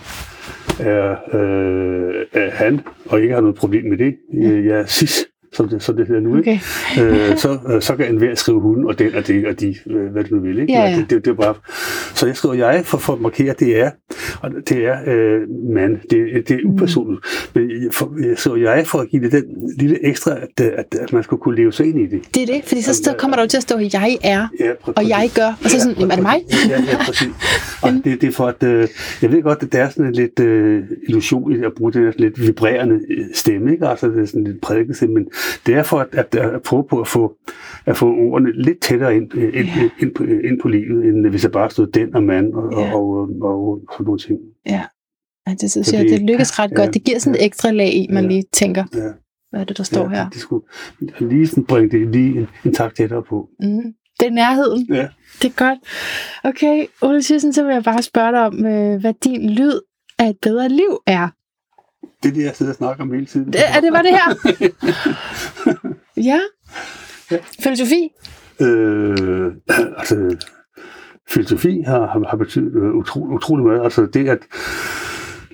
er, 0.81 1.11
øh, 1.33 2.27
er 2.33 2.51
han, 2.51 2.81
og 3.07 3.21
ikke 3.23 3.35
har 3.35 3.41
noget 3.41 3.57
problem 3.57 3.85
med 3.85 3.99
det, 3.99 4.17
jeg 4.67 4.81
er 4.81 4.87
cis, 4.87 5.27
som 5.53 5.69
det, 5.69 5.83
som 5.83 5.97
det 5.97 6.07
hedder 6.07 6.21
nu, 6.21 6.37
ikke? 6.37 6.61
Okay. 6.93 7.31
øh, 7.31 7.37
så, 7.37 7.59
øh, 7.69 7.83
så 7.83 7.97
kan 7.97 8.09
enhver 8.09 8.35
skrive 8.35 8.61
hun 8.61 8.87
og 8.87 8.99
den 8.99 9.15
og 9.15 9.27
det 9.27 9.47
og 9.47 9.61
de, 9.61 9.75
øh, 9.91 10.07
hvad 10.13 10.25
du 10.25 10.35
nu 10.35 10.41
vil. 10.41 10.59
Ikke? 10.59 10.73
Ja, 10.73 10.81
ja. 10.91 10.97
Det, 10.97 11.11
det, 11.11 11.25
det 11.25 11.31
er 11.31 11.35
bare, 11.35 11.55
så 12.15 12.27
jeg 12.27 12.37
skriver 12.37 12.55
jeg 12.55 12.83
for, 12.85 12.99
for 12.99 13.13
at 13.13 13.21
markere, 13.21 13.55
det 13.59 13.81
er, 13.81 13.91
og 14.43 14.51
det 14.69 14.79
er 14.87 14.97
øh, 15.07 15.41
mand, 15.75 15.97
det, 16.11 16.49
det 16.49 16.51
er 16.51 16.61
Mm. 16.65 16.71
upersonligt. 16.71 17.21
Men 17.55 17.71
jeg, 17.71 17.79
for, 17.93 18.13
jeg 18.29 18.39
skriver 18.39 18.57
jeg 18.57 18.87
for 18.87 18.99
at 18.99 19.09
give 19.09 19.23
det 19.23 19.33
den 19.33 19.45
lille 19.79 20.07
ekstra, 20.07 20.31
at, 20.37 20.61
at, 20.61 20.95
at 21.01 21.13
man 21.13 21.23
skulle 21.23 21.41
kunne 21.41 21.57
leve 21.57 21.73
sig 21.73 21.87
ind 21.87 22.01
i 22.01 22.07
det. 22.07 22.35
Det 22.35 22.43
er 22.43 22.47
det, 22.47 22.61
fordi 22.65 22.83
så 22.83 22.95
stå, 22.95 23.11
kommer 23.19 23.37
der 23.37 23.43
jo 23.45 23.49
til 23.49 23.57
at 23.57 23.63
stå, 23.63 23.77
at 23.77 23.95
jeg 23.95 24.19
er, 24.25 24.49
Ja, 24.61 24.73
pr- 24.73 24.93
og 24.97 25.09
jeg 25.09 25.31
gør. 25.35 25.59
Og 25.65 25.71
så 25.71 25.81
sådan, 25.81 25.97
jamen, 25.99 26.11
er 26.11 26.15
det 26.15 26.23
mig? 26.23 26.41
Ja, 26.69 26.83
ja, 26.91 26.97
præcis. 27.07 27.29
Og 27.83 27.91
det, 28.05 28.21
det 28.21 28.25
er 28.25 28.33
for, 28.33 28.47
at 28.47 28.63
øh, 28.63 28.89
jeg 29.23 29.33
ved 29.33 29.43
godt, 29.43 29.63
at 29.63 29.73
der 29.73 29.79
er 29.79 29.89
sådan 29.91 30.07
en 30.07 30.13
lidt 30.13 30.41
øh, 30.41 30.83
illusion 31.09 31.65
at 31.65 31.73
bruge 31.77 31.93
den 31.93 32.13
lidt 32.19 32.47
vibrerende 32.47 32.95
øh, 33.11 33.25
stemme, 33.35 33.73
ikke? 33.73 33.87
Altså, 33.89 34.09
det 34.09 34.23
er 34.23 34.27
sådan 34.27 34.45
lidt 34.45 34.61
prædikelse, 34.61 35.07
men 35.07 35.27
det 35.67 35.75
er 35.75 35.83
for 35.83 35.99
at, 36.01 36.09
at, 36.13 36.35
at 36.35 36.63
prøve 36.63 36.85
på 36.91 37.01
at 37.01 37.09
få, 37.09 37.37
at 37.87 37.97
få 37.97 38.07
ordene 38.15 38.63
lidt 38.63 38.81
tættere 38.81 39.17
ind, 39.17 39.35
øh, 39.35 39.45
ind, 39.45 39.53
Ja. 39.55 39.83
ind, 39.83 39.91
ind, 40.01 40.15
på, 40.15 40.25
ind 40.25 40.61
på 40.63 40.69
livet, 40.69 41.05
end 41.05 41.27
hvis 41.27 41.43
jeg 41.45 41.53
bare 41.53 41.71
stod 41.71 41.87
den 41.87 42.15
og 42.15 42.23
mand 42.23 42.55
og, 42.55 42.73
Ja. 42.73 42.95
og, 42.95 43.09
og, 43.09 43.29
og, 43.43 43.69
og 43.69 43.81
sådan 43.93 44.05
nogle 44.05 44.19
ting. 44.19 44.39
Ja, 44.67 44.83
det 45.61 45.71
synes 45.71 45.87
Så 45.87 45.97
jeg, 45.97 46.05
det- 46.05 46.23
lykkes 46.23 46.59
ret 46.59 46.71
ja, 46.71 46.75
godt. 46.77 46.95
Det 46.95 47.05
giver 47.05 47.19
sådan 47.19 47.35
et 47.35 47.41
ja. 47.41 47.47
ekstra 47.47 47.71
lag 47.71 47.95
i, 47.95 48.07
man 48.11 48.25
Ja. 48.25 48.29
lige 48.31 48.45
tænker, 48.53 48.85
Ja. 48.95 49.01
hvad 49.51 49.61
er 49.61 49.65
det, 49.65 49.79
der 49.79 49.85
står 49.85 50.09
her? 50.09 50.25
Det, 50.25 50.33
det 50.33 50.41
skulle 50.41 50.65
lige 51.21 51.47
sådan 51.47 51.65
bringe 51.65 51.91
det 51.99 52.09
lige 52.09 52.39
en, 52.39 52.47
en 52.65 52.75
tak 52.75 52.95
tættere 52.95 53.23
på. 53.23 53.49
Mm. 53.61 53.83
Det 54.21 54.27
er 54.27 54.31
nærheden. 54.31 54.87
Ja. 54.95 55.09
Det 55.43 55.49
er 55.49 55.55
godt. 55.57 55.79
Okay, 56.45 56.87
Ole 57.03 57.23
Thyssen, 57.23 57.53
så 57.53 57.65
vil 57.65 57.73
jeg 57.73 57.85
bare 57.85 58.03
spørge 58.03 58.33
dig 58.33 58.41
om, 58.47 58.67
øh, 58.67 59.01
hvad 59.01 59.15
din 59.25 59.51
lyd 59.51 59.73
af 60.19 60.29
et 60.29 60.37
bedre 60.43 60.69
liv 60.69 60.99
er. 61.07 61.29
Det 62.23 62.29
er 62.29 62.33
det, 62.33 62.45
jeg 62.45 62.57
sidder 62.57 62.73
og 62.73 62.77
snakker 62.77 63.05
om 63.05 63.13
hele 63.13 63.27
tiden. 63.27 63.53
Det, 63.53 63.61
er 63.77 63.81
det, 63.81 63.93
var 63.93 64.03
det 64.03 64.11
her? 64.11 64.35
ja. 66.31 66.41
Ja. 67.31 67.39
Filosofi? 67.61 68.11
Øh, 68.61 69.53
altså, 69.99 70.37
filosofi 71.29 71.83
har, 71.87 72.07
har, 72.07 72.29
har 72.29 72.37
betydet 72.37 72.75
øh, 72.77 72.95
utro, 72.95 73.21
utrolig 73.21 73.67
meget. 73.67 73.85
Altså 73.85 74.07
det 74.07 74.29
at 74.29 74.39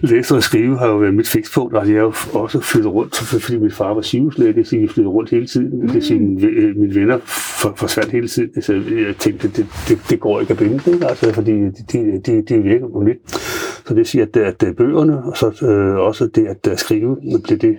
læse 0.01 0.35
og 0.35 0.43
skrive 0.43 0.78
har 0.78 0.86
jo 0.86 0.97
været 0.97 1.14
mit 1.14 1.28
fikspunkt. 1.28 1.77
Altså 1.77 1.93
jeg 1.93 2.01
har 2.01 2.06
jo 2.06 2.40
også 2.40 2.60
flyttet 2.60 2.93
rundt, 2.93 3.16
fordi 3.16 3.59
min 3.59 3.70
far 3.70 3.94
var 3.94 4.01
sygehuslæge, 4.01 4.52
det 4.52 4.60
at 4.60 4.73
jeg 4.73 4.90
flyttede 4.90 5.09
rundt 5.09 5.31
hele 5.31 5.47
tiden. 5.47 5.82
Det 5.82 5.94
vil 5.94 6.02
sige, 6.02 6.20
mine, 6.20 6.47
øh, 6.47 6.77
mine 6.77 6.94
venner 6.94 7.18
for, 7.62 7.73
forsvandt 7.77 8.12
hele 8.12 8.28
tiden. 8.28 8.62
Så 8.62 8.73
jeg 8.73 9.16
tænkte, 9.18 9.48
det, 9.48 9.66
det, 9.89 9.98
det 10.10 10.20
går 10.20 10.40
ikke 10.40 10.52
at 10.52 10.59
binde 10.59 10.78
det, 10.78 11.05
altså, 11.05 11.32
fordi 11.32 11.52
de, 11.52 12.20
de, 12.27 12.43
de, 12.43 12.62
virker 12.62 12.89
på 12.89 13.02
lidt. 13.06 13.31
Så 13.31 13.85
det 13.89 13.97
vil 13.97 14.06
sige, 14.06 14.23
at, 14.23 14.36
at, 14.36 14.62
at 14.62 14.77
bøgerne, 14.77 15.24
og 15.24 15.36
så 15.36 15.66
øh, 15.66 15.97
også 15.97 16.27
det 16.27 16.47
at, 16.47 16.66
at 16.66 16.81
skrive, 16.81 17.16
blev 17.44 17.59
det 17.59 17.77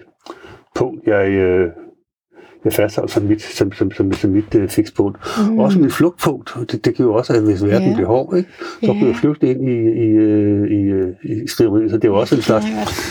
punkt, 0.75 1.07
jeg, 1.07 1.31
øh, 1.31 1.69
bliver 2.67 2.85
fastholdt 2.85 3.11
som 3.11 3.23
mit, 3.23 3.41
som, 3.41 3.71
som, 3.71 3.91
som, 3.91 4.13
som 4.13 4.29
mit 4.29 4.55
uh, 4.55 4.67
fikspunkt. 4.67 5.17
Mm. 5.49 5.59
Også 5.59 5.79
mit 5.79 5.93
flugtpunkt. 5.93 6.57
Det, 6.71 6.85
det 6.85 6.95
kan 6.95 7.05
jo 7.05 7.13
også, 7.13 7.33
at 7.33 7.43
hvis 7.43 7.63
verden 7.63 7.87
yeah. 7.87 7.95
bliver 7.95 8.07
hård, 8.07 8.37
ikke, 8.37 8.49
så 8.59 8.85
yeah. 8.85 8.97
kan 8.97 9.07
jeg 9.07 9.15
flygte 9.15 9.49
ind 9.49 9.69
i, 9.69 9.77
i, 10.05 10.09
i, 10.77 11.43
i 11.43 11.47
skriveriet. 11.47 11.91
Så 11.91 11.97
det 11.97 12.03
er 12.03 12.07
jo 12.07 12.15
også 12.15 12.35
en 12.35 12.41
slags 12.41 12.65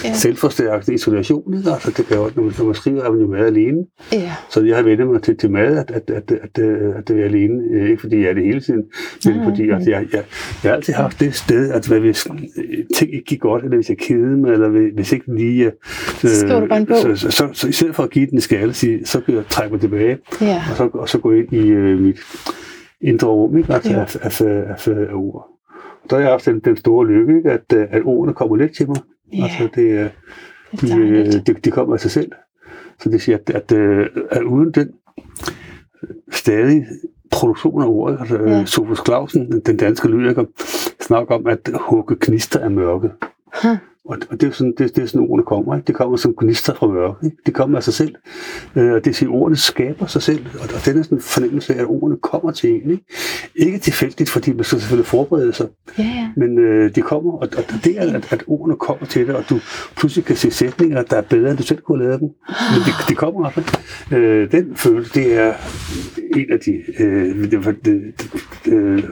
yeah. 0.04 0.16
selvforstærkende 0.16 0.94
isolation. 0.94 1.56
Ikke? 1.56 1.70
Altså, 1.70 1.90
det 1.96 2.06
kan 2.06 2.16
jo, 2.16 2.30
når, 2.36 2.42
man, 2.42 2.52
når 2.58 2.64
man 2.64 2.74
skriver, 2.74 3.02
er 3.02 3.10
man 3.10 3.20
jo 3.20 3.26
meget 3.26 3.46
alene. 3.46 3.78
Yeah. 4.14 4.30
Så 4.50 4.64
jeg 4.64 4.76
har 4.76 4.82
vendt 4.82 5.06
mig 5.06 5.22
til, 5.22 5.36
til 5.36 5.50
mad, 5.50 5.76
at, 5.76 5.90
at, 5.90 6.10
at, 6.10 6.30
at, 6.30 6.58
at, 6.58 6.96
at 6.98 7.08
det 7.08 7.20
er 7.20 7.24
alene. 7.24 7.90
Ikke 7.90 8.00
fordi 8.00 8.16
jeg 8.20 8.28
er 8.30 8.34
det 8.34 8.44
hele 8.44 8.60
tiden, 8.60 8.82
men 9.24 9.38
mm. 9.38 9.44
fordi 9.44 9.62
at 9.70 9.86
jeg, 9.86 10.06
jeg, 10.12 10.22
jeg 10.62 10.70
har 10.70 10.76
altid 10.76 10.92
haft 10.92 11.20
det 11.20 11.34
sted, 11.34 11.70
at 11.70 11.88
hvad 11.88 12.00
hvis 12.00 12.28
ting 12.96 13.14
ikke 13.14 13.24
gik 13.26 13.40
godt, 13.40 13.64
eller 13.64 13.76
hvis 13.76 13.88
jeg 13.88 13.98
kedede 13.98 14.36
mig, 14.36 14.52
eller 14.52 14.68
hvis 14.94 15.12
ikke 15.12 15.36
lige... 15.36 15.64
Øh, 15.64 15.72
så 16.30 16.60
du 16.60 16.66
bare 16.66 16.78
en 16.78 16.86
bog. 16.86 16.96
Så, 16.96 17.16
så, 17.16 17.30
så, 17.30 17.48
så, 17.52 17.68
i 17.68 17.72
stedet 17.72 17.94
for 17.94 18.02
at 18.02 18.10
give 18.10 18.26
den 18.26 18.34
en 18.34 18.40
skala, 18.40 18.72
så 18.72 19.20
kan 19.26 19.34
jeg 19.34 19.44
trække 19.51 19.73
mig 19.73 19.81
tilbage, 19.81 20.18
ja. 20.40 20.62
og, 20.70 20.77
så, 20.77 20.89
og 20.93 21.09
så 21.09 21.18
gå 21.18 21.32
ind 21.32 21.52
i 21.52 21.68
øh, 21.68 22.01
mit 22.01 22.18
indre 23.01 23.28
rum, 23.28 23.56
ikke? 23.56 23.74
Altså, 23.74 23.90
ja. 23.90 24.01
af, 24.01 24.16
af, 24.23 24.40
af, 24.40 24.89
af, 24.89 25.14
ord. 25.14 25.48
Og 26.05 26.10
der 26.10 26.16
har 26.16 26.23
jeg 26.23 26.31
haft 26.31 26.47
den, 26.47 26.60
den 26.60 26.77
store 26.77 27.06
lykke, 27.06 27.36
ikke? 27.36 27.51
At, 27.51 27.73
øh, 27.74 27.86
at 27.90 28.02
ordene 28.05 28.35
kommer 28.35 28.56
lidt 28.56 28.77
til 28.77 28.89
mig. 28.89 28.97
Ja. 29.32 29.43
Altså, 29.43 29.68
det, 29.74 29.82
øh, 29.82 30.10
det, 30.73 30.81
de, 30.81 30.98
øh, 30.98 31.32
de, 31.47 31.55
de 31.64 31.70
kommer 31.70 31.94
af 31.94 32.01
sig 32.01 32.10
selv. 32.10 32.32
Så 33.01 33.09
det 33.10 33.23
siger, 33.23 33.39
at, 33.39 33.51
at, 33.51 33.73
at, 33.73 34.09
at 34.31 34.43
uden 34.43 34.73
den 34.73 34.90
stadig 36.32 36.86
produktion 37.31 37.82
af 37.82 37.86
ordet, 37.86 38.18
altså 38.20 38.36
ja. 38.36 38.64
Sofus 38.64 39.02
Clausen, 39.05 39.60
den 39.66 39.77
danske 39.77 40.09
lyriker, 40.09 40.44
snakker 41.01 41.35
om 41.35 41.47
at 41.47 41.70
hugge 41.74 42.16
knister 42.16 42.60
af 42.60 42.70
mørket. 42.70 43.10
Huh. 43.62 43.77
Og, 44.08 44.18
og 44.30 44.40
det 44.40 44.48
er 44.48 44.52
sådan, 44.52 44.74
det, 44.78 44.96
det 44.96 45.02
er 45.02 45.06
sådan 45.06 45.26
ordene 45.28 45.44
kommer. 45.44 45.76
Ikke? 45.76 45.86
Det 45.86 45.94
kommer 45.94 46.16
som 46.16 46.34
gnister 46.40 46.74
fra 46.74 46.86
mørke. 46.86 47.26
Ikke? 47.26 47.36
Det 47.46 47.54
kommer 47.54 47.76
af 47.76 47.82
sig 47.82 47.94
selv. 47.94 48.14
Øh, 48.76 48.92
og 48.92 49.04
det 49.04 49.16
siger, 49.16 49.30
ordene 49.30 49.56
skaber 49.56 50.06
sig 50.06 50.22
selv. 50.22 50.46
Og, 50.54 50.60
og 50.60 50.86
den 50.86 50.98
er 50.98 51.02
sådan 51.02 51.18
en 51.18 51.22
fornemmelse 51.22 51.74
af, 51.74 51.80
at 51.80 51.86
ordene 51.86 52.16
kommer 52.22 52.50
til 52.50 52.70
en. 52.70 52.90
Ikke, 52.90 53.04
ikke 53.56 53.78
tilfældigt, 53.78 54.30
fordi 54.30 54.52
man 54.52 54.64
skal 54.64 54.80
selvfølgelig 54.80 55.06
forberede 55.06 55.52
sig. 55.52 55.66
Ja, 55.98 56.02
ja. 56.02 56.28
Men 56.36 56.58
øh, 56.58 56.94
de 56.94 57.02
kommer, 57.02 57.32
og, 57.32 57.48
og 57.56 57.64
det 57.84 57.98
er, 57.98 58.14
at, 58.14 58.32
at 58.32 58.44
ordene 58.46 58.76
kommer 58.76 59.06
til 59.06 59.26
dig, 59.26 59.36
og 59.36 59.44
du 59.50 59.58
pludselig 59.96 60.24
kan 60.24 60.36
se 60.36 60.50
sætninger, 60.50 61.02
der 61.02 61.16
er 61.16 61.22
bedre, 61.22 61.50
end 61.50 61.58
du 61.58 61.62
selv 61.62 61.80
kunne 61.80 61.98
have 61.98 62.08
lavet 62.08 62.20
dem. 62.20 62.28
Men 62.48 62.80
de, 62.86 62.92
de 63.08 63.14
kommer 63.14 63.44
altså. 63.44 63.78
Øh, 64.12 64.52
den 64.52 64.76
følelse, 64.76 65.14
det 65.14 65.34
er 65.34 65.54
en 66.36 66.52
af 66.52 66.58
de... 66.60 67.02
Øh, 67.02 67.50
det, 67.50 67.84
det, 67.84 67.84
det, 67.84 68.72
øh, 68.72 69.02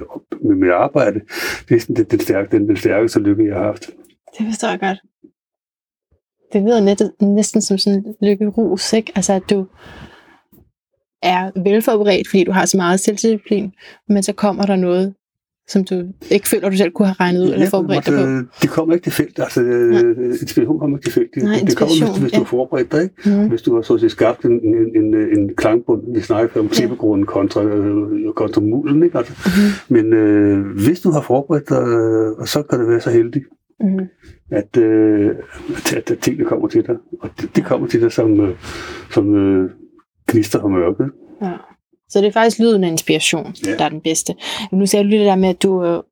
med 0.44 0.54
mit 0.54 0.70
arbejde, 0.70 1.20
det 1.68 1.74
er 1.76 1.80
sådan, 1.80 1.96
det, 1.96 2.10
den, 2.10 2.20
stærke, 2.20 2.56
den, 2.56 2.68
den 2.68 2.76
stærkeste 2.76 3.20
lykke, 3.20 3.46
jeg 3.46 3.54
har 3.54 3.64
haft. 3.64 3.90
Det 4.39 4.47
forstår 4.47 4.69
jeg 4.69 4.81
godt. 4.81 4.98
Det 6.52 6.62
lyder 6.62 6.81
net, 6.81 7.12
næsten 7.20 7.62
som 7.62 7.78
sådan 7.78 7.98
en 7.98 8.15
lykkerus, 8.23 8.93
ikke? 8.93 9.12
Altså, 9.15 9.32
at 9.32 9.43
du 9.51 9.66
er 11.23 11.62
velforberedt, 11.65 12.28
fordi 12.28 12.44
du 12.44 12.52
har 12.52 12.66
så 12.66 12.77
meget 12.77 13.01
selvdisciplin, 13.01 13.73
men 14.09 14.23
så 14.23 14.32
kommer 14.32 14.66
der 14.66 14.77
noget, 14.77 15.15
som 15.69 15.85
du 15.85 16.05
ikke 16.31 16.48
føler, 16.48 16.70
du 16.70 16.77
selv 16.77 16.93
kunne 16.93 17.09
have 17.09 17.16
regnet 17.20 17.40
ud 17.40 17.48
ja, 17.48 17.55
eller 17.55 17.70
forberedt 17.70 18.06
dig 18.06 18.15
på? 18.15 18.51
Det 18.62 18.70
kommer 18.70 18.94
ikke 18.94 19.05
tilfældigt. 19.05 19.39
Altså, 19.39 19.62
ja. 19.62 20.01
inspiration 20.40 20.78
kommer 20.78 20.98
ikke 20.98 21.06
tilfældigt. 21.06 21.44
Nej, 21.44 21.61
det 21.66 21.77
kommer, 21.77 22.06
hvis, 22.06 22.19
hvis 22.19 22.32
ja. 22.32 22.39
du 22.39 22.43
har 22.43 22.48
forberedt 22.48 22.93
dig. 22.93 23.02
Ikke? 23.02 23.40
Mm. 23.40 23.48
Hvis 23.48 23.62
du 23.62 23.74
har 23.74 23.82
så 23.82 24.09
skabt 24.09 24.44
en, 24.44 24.52
en, 24.52 24.97
en, 24.97 25.15
en 25.39 25.56
klangbund, 25.56 26.02
vi 26.15 26.20
snakker 26.20 26.61
om 26.61 26.69
klippegrunden 26.69 27.27
kontra, 27.27 27.62
øh, 27.62 28.32
kontra 28.36 28.61
mulen. 28.61 29.02
Ikke? 29.02 29.19
Altså, 29.19 29.32
mm. 29.47 29.94
Men 29.94 30.12
øh, 30.12 30.66
hvis 30.86 31.01
du 31.01 31.11
har 31.11 31.20
forberedt 31.20 31.69
dig, 31.69 31.82
øh, 31.82 32.47
så 32.47 32.62
kan 32.62 32.81
det 32.81 32.89
være 32.89 33.01
så 33.01 33.11
heldig, 33.11 33.43
mm. 33.80 34.09
at, 34.51 34.76
øh, 34.76 35.36
at, 35.96 36.10
at 36.10 36.18
tingene 36.18 36.48
kommer 36.48 36.68
til 36.68 36.86
dig. 36.86 36.96
Og 37.20 37.30
det, 37.40 37.56
det 37.56 37.64
kommer 37.64 37.86
til 37.86 38.01
dig 38.01 38.12
som, 38.12 38.40
øh, 38.40 38.56
som 39.10 39.34
øh, 39.34 39.70
gnister 40.28 40.59
og 40.59 40.70
mørke. 40.70 41.05
Ja. 41.42 41.52
Så 42.09 42.20
det 42.20 42.26
er 42.26 42.32
faktisk 42.32 42.59
lyden 42.59 42.84
af 42.84 42.88
inspiration, 42.88 43.55
ja. 43.66 43.76
der 43.76 43.84
er 43.84 43.88
den 43.88 44.01
bedste. 44.01 44.34
Nu 44.72 44.86
sagde 44.86 45.05
du 45.05 45.09
lige 45.09 45.20
det 45.20 45.26
der 45.26 45.36
med, 45.36 45.48
at 45.48 45.62
du, 45.62 45.84
øh, 45.84 46.02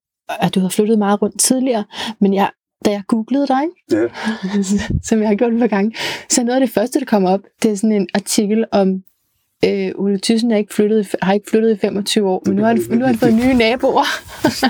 at 0.41 0.55
du 0.55 0.61
har 0.61 0.69
flyttet 0.69 0.99
meget 0.99 1.23
rundt 1.23 1.41
tidligere, 1.41 1.85
men 2.21 2.35
jeg, 2.35 2.51
da 2.85 2.91
jeg 2.91 3.03
googlede 3.09 3.47
dig, 3.47 3.63
ja. 3.93 4.09
som 5.09 5.21
jeg 5.21 5.29
har 5.29 5.35
gjort 5.35 5.53
et 5.53 5.61
par 5.61 5.67
gange, 5.67 5.95
så 6.29 6.45
noget 6.45 6.61
af 6.61 6.67
det 6.67 6.75
første, 6.75 6.99
der 6.99 7.05
kommer 7.05 7.31
op, 7.31 7.41
det 7.63 7.71
er 7.71 7.75
sådan 7.75 7.93
en 7.93 8.09
artikel 8.15 8.65
om 8.73 9.03
øh, 9.67 9.91
Ole 9.95 10.19
Thyssen 10.19 10.51
er 10.51 10.57
ikke 10.57 10.75
flyttet, 10.75 11.15
har 11.23 11.33
ikke 11.33 11.51
flyttet 11.51 11.71
i 11.77 11.77
25 11.77 12.29
år, 12.29 12.43
men 12.47 12.57
nu 12.57 12.63
har 12.63 12.69
han, 12.69 12.81
nu 12.91 12.99
har 12.99 13.07
han 13.07 13.17
fået 13.17 13.35
nye 13.35 13.55
naboer. 13.55 14.05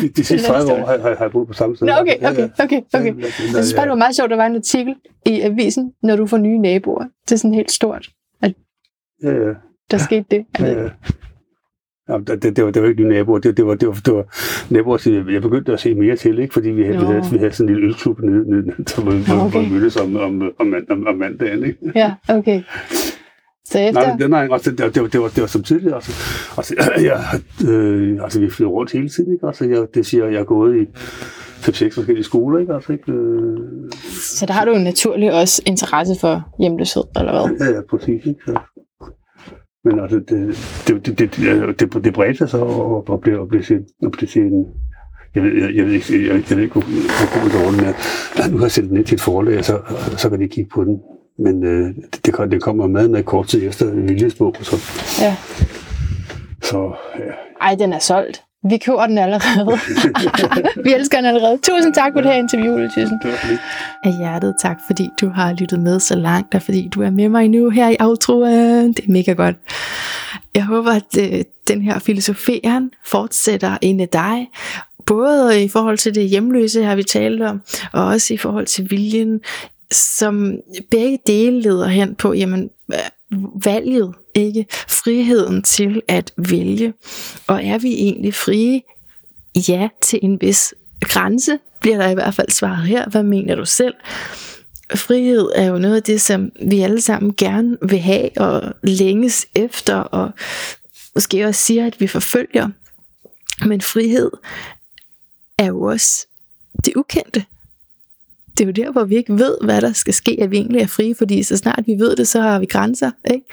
de, 0.00 0.08
de 0.08 0.24
sidste 0.24 0.48
30 0.48 0.72
år 0.72 0.76
har, 0.76 0.98
har, 0.98 1.14
har 1.14 1.24
jeg 1.24 1.32
boet 1.32 1.48
på 1.48 1.54
samme 1.54 1.76
sted. 1.76 1.86
Nå, 1.86 1.92
okay, 2.00 2.16
okay, 2.16 2.48
okay. 2.58 2.80
okay. 2.94 3.14
Jeg 3.22 3.32
synes 3.32 3.74
bare, 3.74 3.84
det 3.84 3.90
var 3.90 3.96
meget 3.96 4.16
sjovt, 4.16 4.30
der 4.30 4.36
var 4.36 4.46
en 4.46 4.56
artikel 4.56 4.94
i 5.26 5.40
avisen, 5.40 5.92
når 6.02 6.16
du 6.16 6.26
får 6.26 6.36
nye 6.36 6.58
naboer. 6.58 7.04
Det 7.24 7.32
er 7.32 7.36
sådan 7.36 7.54
helt 7.54 7.70
stort, 7.70 8.08
at 8.42 8.54
ja, 9.22 9.30
ja. 9.30 9.52
der 9.90 9.98
skete 9.98 10.24
det. 10.30 10.44
Ja, 10.60 10.82
ja. 10.82 10.88
Ja, 12.08 12.18
det, 12.18 12.56
det, 12.56 12.64
var, 12.64 12.70
det 12.70 12.82
var 12.82 12.88
ikke 12.88 13.02
nye 13.02 13.08
naboer, 13.08 13.38
det, 13.38 13.56
det, 13.56 13.66
var, 13.66 13.74
det, 13.74 13.88
var, 13.88 13.94
det 13.94 14.14
var 14.14 14.24
naboer, 14.70 14.96
som 14.96 15.30
jeg 15.30 15.42
begyndte 15.42 15.72
at 15.72 15.80
se 15.80 15.94
mere 15.94 16.16
til, 16.16 16.38
ikke? 16.38 16.54
fordi 16.54 16.70
vi 16.70 16.82
havde, 16.82 16.98
vi 16.98 17.04
havde, 17.04 17.22
vi 17.32 17.38
havde 17.38 17.52
sådan 17.52 17.68
en 17.68 17.74
lille 17.74 17.88
ølklub 17.88 18.20
nede, 18.20 18.50
nede, 18.50 18.66
nede 18.66 19.02
hvor, 19.04 19.44
okay. 19.44 19.70
mødtes 19.70 19.96
om, 19.96 20.16
om, 20.16 20.52
om, 20.58 20.74
om, 20.90 21.06
om 21.06 21.14
mandagen. 21.14 21.64
Ikke? 21.64 21.78
Ja, 21.94 22.14
okay. 22.28 22.62
Så 23.72 23.78
efter... 23.78 24.00
Nej, 24.00 24.16
det, 24.16 24.30
nej 24.30 24.48
altså, 24.52 24.70
det, 24.70 24.94
det, 24.94 25.12
det, 25.12 25.20
var, 25.20 25.28
det 25.28 25.40
var 25.40 25.46
som 25.46 25.62
tidligere. 25.62 25.94
Altså, 25.94 26.12
altså, 26.56 26.74
jeg, 26.98 27.18
øh, 27.68 28.22
altså 28.22 28.40
vi 28.40 28.50
flytter 28.50 28.70
rundt 28.70 28.92
hele 28.92 29.08
tiden. 29.08 29.32
Ikke? 29.32 29.46
Altså, 29.46 29.64
jeg, 29.64 29.86
det 29.94 30.06
siger, 30.06 30.26
jeg 30.26 30.40
er 30.40 30.44
gået 30.44 30.82
i 30.82 30.86
fem-seks 31.64 31.94
forskellige 31.94 32.24
skoler. 32.24 32.58
Ikke? 32.58 32.74
Altså, 32.74 32.92
ikke, 32.92 33.12
øh... 33.12 33.58
Så 34.38 34.46
der 34.46 34.52
har 34.52 34.64
du 34.64 34.74
naturligt 34.74 35.32
også 35.32 35.62
interesse 35.66 36.14
for 36.20 36.42
hjemløshed, 36.58 37.02
eller 37.18 37.32
hvad? 37.32 37.66
Ja, 37.66 37.74
ja, 37.74 37.80
præcis. 37.90 38.26
Ikke? 38.26 38.40
Så. 38.46 38.58
Men 39.84 40.00
altså, 40.00 40.16
det, 40.28 40.56
det, 40.86 41.06
det, 41.06 41.18
det, 41.18 41.80
det, 41.80 42.04
det 42.04 42.14
bredte 42.14 42.38
sig 42.38 42.48
så 42.48 42.58
og, 42.58 43.08
og 43.08 43.20
blev, 43.20 43.40
og 43.40 43.48
blev, 43.48 43.62
set, 43.62 43.84
og 44.02 44.12
blev 44.12 44.28
set 44.28 44.42
en, 44.42 44.66
jeg 45.34 45.42
ved, 45.42 45.52
jeg, 45.52 45.74
jeg 45.76 45.84
ved 45.86 45.92
ikke, 45.92 46.26
jeg, 46.28 46.44
jeg 46.50 46.56
ved 46.56 46.64
ikke, 46.64 46.72
hvor, 46.72 47.40
god 47.40 47.72
det 47.72 47.88
er. 47.88 48.50
Nu 48.50 48.56
har 48.56 48.64
jeg 48.64 48.70
sendt 48.70 48.88
den 48.88 48.96
ind 48.96 49.06
til 49.06 49.14
et 49.14 49.20
forlag, 49.20 49.64
så, 49.64 49.78
så 50.16 50.30
kan 50.30 50.40
de 50.40 50.48
kigge 50.48 50.70
på 50.74 50.84
den. 50.84 50.98
Men 51.38 51.64
øh, 51.64 51.94
det, 52.24 52.50
det 52.50 52.62
kommer 52.62 52.86
meget, 52.86 53.10
med 53.10 53.22
kort 53.22 53.46
tid 53.48 53.68
efter 53.68 53.90
Viljes 53.90 54.34
bog. 54.34 54.54
Så. 54.60 54.76
Ja. 55.20 55.36
Så, 56.62 56.92
ja. 57.18 57.32
Ej, 57.60 57.74
den 57.74 57.92
er 57.92 57.98
solgt. 57.98 58.42
Vi 58.70 58.78
køber 58.78 59.06
den 59.06 59.18
allerede. 59.18 59.78
vi 60.84 60.94
elsker 60.94 61.16
den 61.18 61.26
allerede. 61.26 61.58
Tusind 61.62 61.94
tak 61.94 62.12
for 62.12 62.20
det 62.20 62.30
her 62.30 62.38
interview, 62.38 62.88
Tusind. 62.88 63.20
Af 64.04 64.12
hjertet 64.18 64.54
tak, 64.62 64.76
fordi 64.86 65.08
du 65.20 65.28
har 65.28 65.52
lyttet 65.52 65.80
med 65.80 66.00
så 66.00 66.14
langt, 66.14 66.54
og 66.54 66.62
fordi 66.62 66.88
du 66.94 67.02
er 67.02 67.10
med 67.10 67.28
mig 67.28 67.48
nu 67.48 67.70
her 67.70 67.88
i 67.88 67.96
outroen. 68.00 68.92
Det 68.92 69.04
er 69.04 69.12
mega 69.12 69.32
godt. 69.32 69.56
Jeg 70.54 70.64
håber, 70.64 70.90
at 70.90 71.18
øh, 71.18 71.44
den 71.68 71.82
her 71.82 71.98
filosoferen 71.98 72.90
fortsætter 73.06 73.78
inde 73.80 74.04
i 74.04 74.06
dig, 74.12 74.48
både 75.06 75.64
i 75.64 75.68
forhold 75.68 75.98
til 75.98 76.14
det 76.14 76.28
hjemløse, 76.28 76.84
har 76.84 76.96
vi 76.96 77.02
talt 77.02 77.42
om, 77.42 77.60
og 77.92 78.04
også 78.04 78.34
i 78.34 78.36
forhold 78.36 78.66
til 78.66 78.90
viljen 78.90 79.40
som 79.92 80.56
begge 80.90 81.18
dele 81.26 81.60
leder 81.60 81.86
hen 81.86 82.14
på, 82.14 82.32
jamen, 82.32 82.70
valget, 83.64 84.14
ikke 84.34 84.66
friheden 84.88 85.62
til 85.62 86.02
at 86.08 86.32
vælge. 86.36 86.94
Og 87.46 87.64
er 87.64 87.78
vi 87.78 87.92
egentlig 87.92 88.34
frie? 88.34 88.82
Ja, 89.68 89.88
til 90.02 90.18
en 90.22 90.40
vis 90.40 90.74
grænse, 91.00 91.58
bliver 91.80 91.98
der 91.98 92.08
i 92.08 92.14
hvert 92.14 92.34
fald 92.34 92.50
svaret 92.50 92.86
her. 92.86 93.08
Hvad 93.08 93.22
mener 93.22 93.54
du 93.54 93.64
selv? 93.64 93.94
Frihed 94.94 95.48
er 95.54 95.66
jo 95.66 95.78
noget 95.78 95.96
af 95.96 96.02
det, 96.02 96.20
som 96.20 96.52
vi 96.68 96.80
alle 96.80 97.00
sammen 97.00 97.34
gerne 97.36 97.76
vil 97.82 97.98
have 97.98 98.30
og 98.36 98.74
længes 98.82 99.46
efter, 99.54 99.96
og 99.96 100.30
måske 101.14 101.44
også 101.44 101.60
siger, 101.60 101.86
at 101.86 102.00
vi 102.00 102.06
forfølger. 102.06 102.68
Men 103.66 103.80
frihed 103.80 104.30
er 105.58 105.66
jo 105.66 105.82
også 105.82 106.26
det 106.84 106.96
ukendte 106.96 107.44
det 108.58 108.60
er 108.60 108.66
jo 108.66 108.72
der, 108.72 108.92
hvor 108.92 109.04
vi 109.04 109.16
ikke 109.16 109.38
ved, 109.38 109.56
hvad 109.62 109.80
der 109.80 109.92
skal 109.92 110.14
ske, 110.14 110.38
at 110.40 110.50
vi 110.50 110.56
egentlig 110.56 110.80
er 110.80 110.86
frie, 110.86 111.14
fordi 111.14 111.42
så 111.42 111.56
snart 111.56 111.82
vi 111.86 111.92
ved 111.98 112.16
det, 112.16 112.28
så 112.28 112.40
har 112.40 112.58
vi 112.58 112.66
grænser, 112.66 113.10
ikke? 113.30 113.46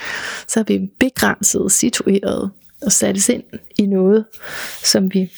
Så 0.48 0.60
er 0.60 0.64
vi 0.64 0.90
begrænset, 1.00 1.72
situeret 1.72 2.52
og 2.82 2.92
sat 2.92 3.30
ind 3.30 3.44
i 3.78 3.86
noget, 3.86 4.26
som 4.84 5.14
vi 5.14 5.32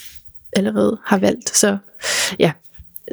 allerede 0.56 0.98
har 1.06 1.18
valgt. 1.18 1.58
Så 1.58 1.78
ja, 2.40 2.52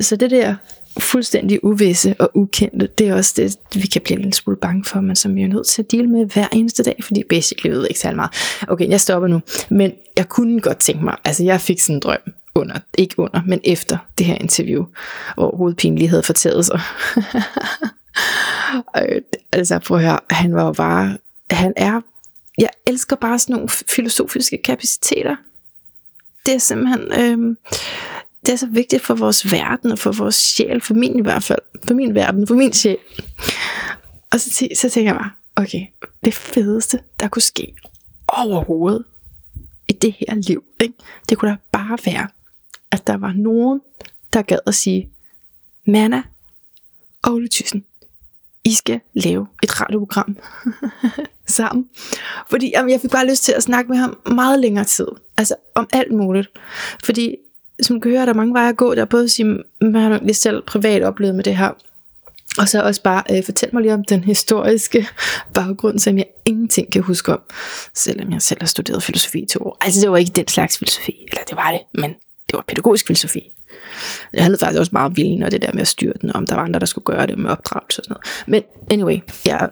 så 0.00 0.16
det 0.16 0.30
der 0.30 0.54
fuldstændig 0.98 1.64
uvisse 1.64 2.14
og 2.18 2.30
ukendte, 2.34 2.88
det 2.98 3.08
er 3.08 3.14
også 3.14 3.32
det, 3.36 3.56
vi 3.74 3.86
kan 3.86 4.02
blive 4.04 4.22
en 4.22 4.32
smule 4.32 4.56
bange 4.56 4.84
for, 4.84 5.00
men 5.00 5.16
som 5.16 5.36
vi 5.36 5.42
er 5.42 5.48
nødt 5.48 5.66
til 5.66 5.82
at 5.82 5.90
dele 5.90 6.06
med 6.06 6.26
hver 6.26 6.48
eneste 6.52 6.82
dag, 6.82 6.96
fordi 7.02 7.22
basically 7.28 7.70
ved 7.70 7.86
ikke 7.88 8.00
særlig 8.00 8.16
meget. 8.16 8.30
Okay, 8.68 8.88
jeg 8.88 9.00
stopper 9.00 9.28
nu, 9.28 9.40
men 9.70 9.92
jeg 10.16 10.28
kunne 10.28 10.60
godt 10.60 10.78
tænke 10.78 11.04
mig, 11.04 11.16
altså 11.24 11.44
jeg 11.44 11.60
fik 11.60 11.80
sådan 11.80 11.96
en 11.96 12.00
drøm, 12.00 12.18
under, 12.60 12.78
ikke 12.98 13.18
under, 13.18 13.42
men 13.46 13.60
efter 13.64 13.98
det 14.18 14.26
her 14.26 14.34
interview, 14.34 14.84
hvor 15.34 15.56
hovedpinlig 15.56 16.10
havde 16.10 16.22
fortalt 16.22 16.64
sig. 16.64 16.80
Øh, 18.96 19.22
altså 19.52 19.78
prøv 19.78 19.98
at 19.98 20.04
høre, 20.04 20.20
han 20.30 20.54
var 20.54 20.64
jo 20.64 20.72
bare, 20.72 21.18
han 21.50 21.72
er, 21.76 22.00
jeg 22.58 22.70
elsker 22.86 23.16
bare 23.16 23.38
sådan 23.38 23.54
nogle 23.54 23.68
filosofiske 23.68 24.58
kapaciteter. 24.64 25.36
Det 26.46 26.54
er 26.54 26.58
simpelthen, 26.58 27.00
øh, 27.00 27.56
det 28.46 28.52
er 28.52 28.56
så 28.56 28.66
vigtigt 28.66 29.02
for 29.02 29.14
vores 29.14 29.52
verden 29.52 29.92
og 29.92 29.98
for 29.98 30.12
vores 30.12 30.34
sjæl, 30.34 30.80
for 30.80 30.94
min 30.94 31.18
i 31.18 31.22
hvert 31.22 31.42
fald, 31.42 31.58
for 31.84 31.94
min 31.94 32.14
verden, 32.14 32.46
for 32.46 32.54
min 32.54 32.72
sjæl. 32.72 32.98
Og 34.32 34.40
så, 34.40 34.68
så 34.74 34.88
tænker 34.90 35.12
jeg 35.12 35.20
bare, 35.20 35.30
okay, 35.56 35.86
det 36.24 36.34
fedeste, 36.34 37.00
der 37.20 37.28
kunne 37.28 37.42
ske 37.42 37.74
overhovedet 38.28 39.04
i 39.88 39.92
det 39.92 40.14
her 40.18 40.34
liv, 40.34 40.64
ikke? 40.80 40.94
det 41.28 41.38
kunne 41.38 41.50
da 41.50 41.56
bare 41.72 41.98
være, 42.04 42.28
at 42.90 43.06
der 43.06 43.16
var 43.16 43.32
nogen, 43.32 43.80
der 44.32 44.42
gad 44.42 44.58
at 44.66 44.74
sige, 44.74 45.10
Manna 45.86 46.22
og 47.22 47.32
Ole 47.32 47.48
Thyssen, 47.48 47.84
I 48.64 48.74
skal 48.74 49.00
lave 49.14 49.46
et 49.62 49.80
radioprogram 49.80 50.36
sammen. 51.46 51.88
Fordi 52.50 52.70
jamen, 52.74 52.90
jeg 52.90 53.00
fik 53.00 53.10
bare 53.10 53.28
lyst 53.28 53.44
til 53.44 53.52
at 53.52 53.62
snakke 53.62 53.90
med 53.90 53.98
ham 53.98 54.18
meget 54.26 54.60
længere 54.60 54.84
tid. 54.84 55.06
Altså 55.36 55.54
om 55.74 55.88
alt 55.92 56.12
muligt. 56.12 56.48
Fordi 57.04 57.36
som 57.82 57.96
du 57.96 58.00
kan 58.00 58.10
høre, 58.12 58.22
der 58.26 58.32
er 58.32 58.36
mange 58.36 58.54
veje 58.54 58.68
at 58.68 58.76
gå. 58.76 58.94
Der 58.94 59.00
er 59.00 59.06
både 59.06 59.24
at 59.24 59.30
sige, 59.30 59.58
hvad 59.90 60.00
har 60.00 60.18
du 60.18 60.34
selv 60.34 60.62
privat 60.62 61.02
oplevet 61.02 61.34
med 61.34 61.44
det 61.44 61.56
her. 61.56 61.70
Og 62.58 62.68
så 62.68 62.82
også 62.82 63.02
bare 63.02 63.22
øh, 63.30 63.44
fortæl 63.44 63.70
mig 63.72 63.82
lige 63.82 63.94
om 63.94 64.04
den 64.04 64.24
historiske 64.24 65.08
baggrund, 65.54 65.98
som 65.98 66.18
jeg 66.18 66.26
ingenting 66.44 66.92
kan 66.92 67.02
huske 67.02 67.32
om. 67.32 67.40
Selvom 67.94 68.32
jeg 68.32 68.42
selv 68.42 68.60
har 68.60 68.66
studeret 68.66 69.02
filosofi 69.02 69.38
i 69.38 69.46
to 69.46 69.60
år. 69.60 69.76
Altså 69.80 70.00
det 70.00 70.10
var 70.10 70.16
ikke 70.16 70.32
den 70.32 70.48
slags 70.48 70.78
filosofi. 70.78 71.26
Eller 71.30 71.44
det 71.48 71.56
var 71.56 71.70
det, 71.70 71.80
men 71.94 72.14
det 72.48 72.56
var 72.56 72.64
pædagogisk 72.68 73.06
filosofi. 73.06 73.52
Det 74.32 74.40
handlede 74.40 74.60
faktisk 74.60 74.80
også 74.80 74.90
meget 74.92 75.06
om 75.06 75.16
viljen 75.16 75.42
og 75.42 75.50
det 75.50 75.62
der 75.62 75.72
med 75.72 75.80
at 75.80 75.88
styre 75.88 76.12
den, 76.20 76.30
og 76.30 76.36
om 76.36 76.46
der 76.46 76.54
var 76.54 76.62
andre, 76.62 76.80
der 76.80 76.86
skulle 76.86 77.04
gøre 77.04 77.26
det 77.26 77.38
med 77.38 77.50
opdragelse 77.50 78.00
og 78.00 78.04
sådan 78.04 78.16
noget. 78.16 78.44
Men 78.46 78.62
anyway, 78.90 79.18
jeg 79.46 79.68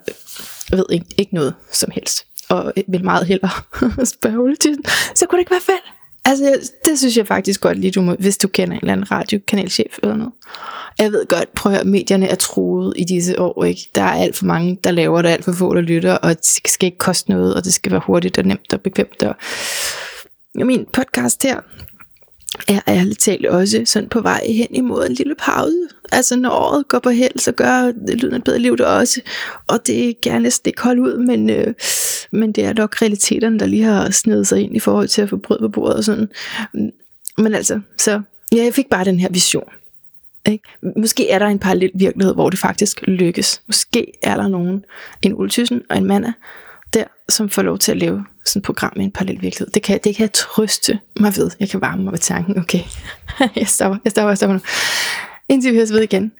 ved 0.71 0.85
ikke, 0.91 1.07
ikke 1.19 1.35
noget 1.35 1.55
som 1.73 1.91
helst. 1.91 2.27
Og 2.49 2.73
vil 2.89 3.05
meget 3.05 3.27
hellere 3.27 3.51
spørge 4.07 4.39
Ole 4.39 4.57
så 5.15 5.27
kunne 5.27 5.37
det 5.37 5.41
ikke 5.41 5.51
være 5.51 5.61
fedt. 5.61 5.93
Altså, 6.25 6.71
det 6.85 6.99
synes 6.99 7.17
jeg 7.17 7.27
faktisk 7.27 7.61
godt 7.61 7.79
lige, 7.79 7.91
du 7.91 8.01
må, 8.01 8.15
hvis 8.15 8.39
du 8.39 8.49
kender 8.49 8.75
en 8.75 8.81
eller 8.83 8.93
anden 8.93 9.11
radiokanalchef 9.11 9.99
eller 10.03 10.17
noget. 10.17 10.33
Jeg 10.99 11.13
ved 11.13 11.27
godt, 11.27 11.55
prøv 11.55 11.73
at 11.73 11.79
høre, 11.79 11.85
medierne 11.85 12.29
er 12.29 12.35
truet 12.35 12.95
i 12.97 13.05
disse 13.05 13.41
år, 13.41 13.65
ikke? 13.65 13.91
Der 13.95 14.03
er 14.03 14.13
alt 14.13 14.37
for 14.37 14.47
mange, 14.47 14.79
der 14.85 14.91
laver 14.91 15.23
det, 15.23 15.29
alt 15.29 15.45
for 15.45 15.53
få, 15.53 15.75
der 15.75 15.81
lytter, 15.81 16.15
og 16.15 16.37
det 16.37 16.47
skal 16.47 16.87
ikke 16.87 16.99
koste 16.99 17.31
noget, 17.31 17.55
og 17.55 17.65
det 17.65 17.75
skal 17.75 17.93
være 17.93 18.01
hurtigt 18.07 18.39
og 18.39 18.45
nemt 18.45 18.73
og 18.73 18.81
bekvemt. 18.81 19.23
Og 19.23 19.37
min 20.55 20.87
podcast 20.93 21.43
her, 21.43 21.61
er 22.69 22.81
ærligt 22.89 23.21
talt 23.21 23.47
også 23.47 23.83
sådan 23.85 24.09
på 24.09 24.21
vej 24.21 24.41
hen 24.49 24.67
imod 24.71 25.07
en 25.07 25.13
lille 25.13 25.35
pause. 25.35 25.77
Altså 26.13 26.37
når 26.37 26.51
året 26.51 26.89
går 26.89 26.99
på 26.99 27.11
held, 27.11 27.39
så 27.39 27.53
gør 27.53 27.93
lyden 28.15 28.35
et 28.35 28.45
bedre 28.45 28.59
liv 28.59 28.77
det 28.77 28.87
også. 28.87 29.21
Og 29.67 29.87
det 29.87 30.21
kan 30.21 30.33
jeg 30.33 30.41
næsten 30.41 30.69
ikke 30.69 30.83
holde 30.83 31.03
ud, 31.03 31.19
men, 31.27 31.51
øh, 31.51 31.75
men 32.33 32.53
det 32.53 32.65
er 32.65 32.73
nok 32.73 33.03
realiteterne, 33.03 33.59
der 33.59 33.67
lige 33.67 33.83
har 33.83 34.11
snedet 34.11 34.47
sig 34.47 34.61
ind 34.61 34.77
i 34.77 34.81
forhold 34.81 35.09
til 35.09 35.23
at 35.23 35.29
få 35.29 35.37
brød 35.37 35.59
på 35.59 35.69
bordet 35.69 35.97
og 35.97 36.05
sådan. 36.05 36.29
Men 37.39 37.55
altså, 37.55 37.81
så 37.99 38.23
ja, 38.53 38.65
jeg 38.65 38.75
fik 38.75 38.87
bare 38.91 39.05
den 39.05 39.21
her 39.21 39.29
vision. 39.31 39.69
Ikke? 40.47 40.65
Måske 40.97 41.31
er 41.31 41.39
der 41.39 41.47
en 41.47 41.59
parallel 41.59 41.91
virkelighed, 41.95 42.35
hvor 42.35 42.51
det 42.51 42.59
faktisk 42.59 43.03
lykkes. 43.03 43.63
Måske 43.67 44.13
er 44.23 44.37
der 44.37 44.49
nogen, 44.49 44.85
en 45.23 45.33
Ole 45.33 45.51
Thyssen 45.51 45.83
og 45.91 45.97
en 45.97 46.05
mand, 46.05 46.25
der, 46.95 47.05
som 47.29 47.49
får 47.49 47.63
lov 47.63 47.79
til 47.79 47.93
at 47.93 47.99
lave 47.99 48.25
sådan 48.45 48.61
et 48.61 48.65
program 48.65 48.93
i 48.97 49.05
en 49.05 49.11
parallel 49.13 49.43
virkelighed. 49.43 49.67
Det 49.67 49.83
kan, 49.83 50.01
det 50.05 50.17
kan 50.17 50.23
jeg 50.23 50.33
trøste 50.33 50.99
mig 51.21 51.37
ved. 51.37 51.51
Jeg 51.61 51.69
kan 51.69 51.81
varme 51.81 52.05
mig 52.05 52.13
ved 52.13 52.19
tanken. 52.19 52.59
Okay, 52.59 52.81
jeg 53.57 53.69
stopper, 53.69 53.99
jeg 54.05 54.11
stopper, 54.11 54.31
jeg 54.31 54.37
stopper 54.37 54.55
nu. 54.55 54.61
Indtil 55.49 55.73
vi 55.73 55.77
høres 55.77 55.93
ved 55.93 56.01
igen. 56.01 56.33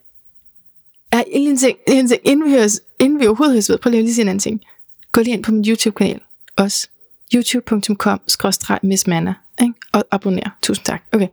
Ja, 1.13 1.23
en 1.27 1.57
ting, 1.57 1.79
en 1.89 2.09
ting, 2.09 2.21
inden 2.25 2.47
vi, 2.47 2.51
høres, 2.51 2.81
inden 3.01 3.21
vi 3.21 3.27
overhovedet 3.27 3.55
høres 3.55 3.71
ved, 3.71 3.79
prøv 3.79 3.91
lige 3.91 4.03
at 4.03 4.09
sige 4.09 4.23
en 4.23 4.29
anden 4.29 4.41
ting. 4.41 4.61
Gå 5.13 5.21
lige 5.21 5.35
ind 5.35 5.45
på 5.45 5.53
min 5.53 5.65
YouTube-kanal 5.69 6.21
også. 6.57 6.89
youtube.com 7.35 8.21
missmanna 8.83 9.35
og 9.93 10.05
abonner. 10.11 10.51
Tusind 10.63 10.85
tak. 10.85 11.03
Okay. 11.13 11.29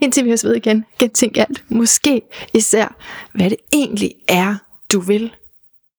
Indtil 0.00 0.24
vi 0.24 0.30
høres 0.30 0.44
ved 0.44 0.54
igen, 0.54 0.84
gentænk 0.98 1.36
alt. 1.36 1.64
Måske 1.68 2.22
især, 2.54 2.96
hvad 3.32 3.50
det 3.50 3.58
egentlig 3.72 4.14
er, 4.28 4.56
du 4.92 5.00
vil 5.00 5.32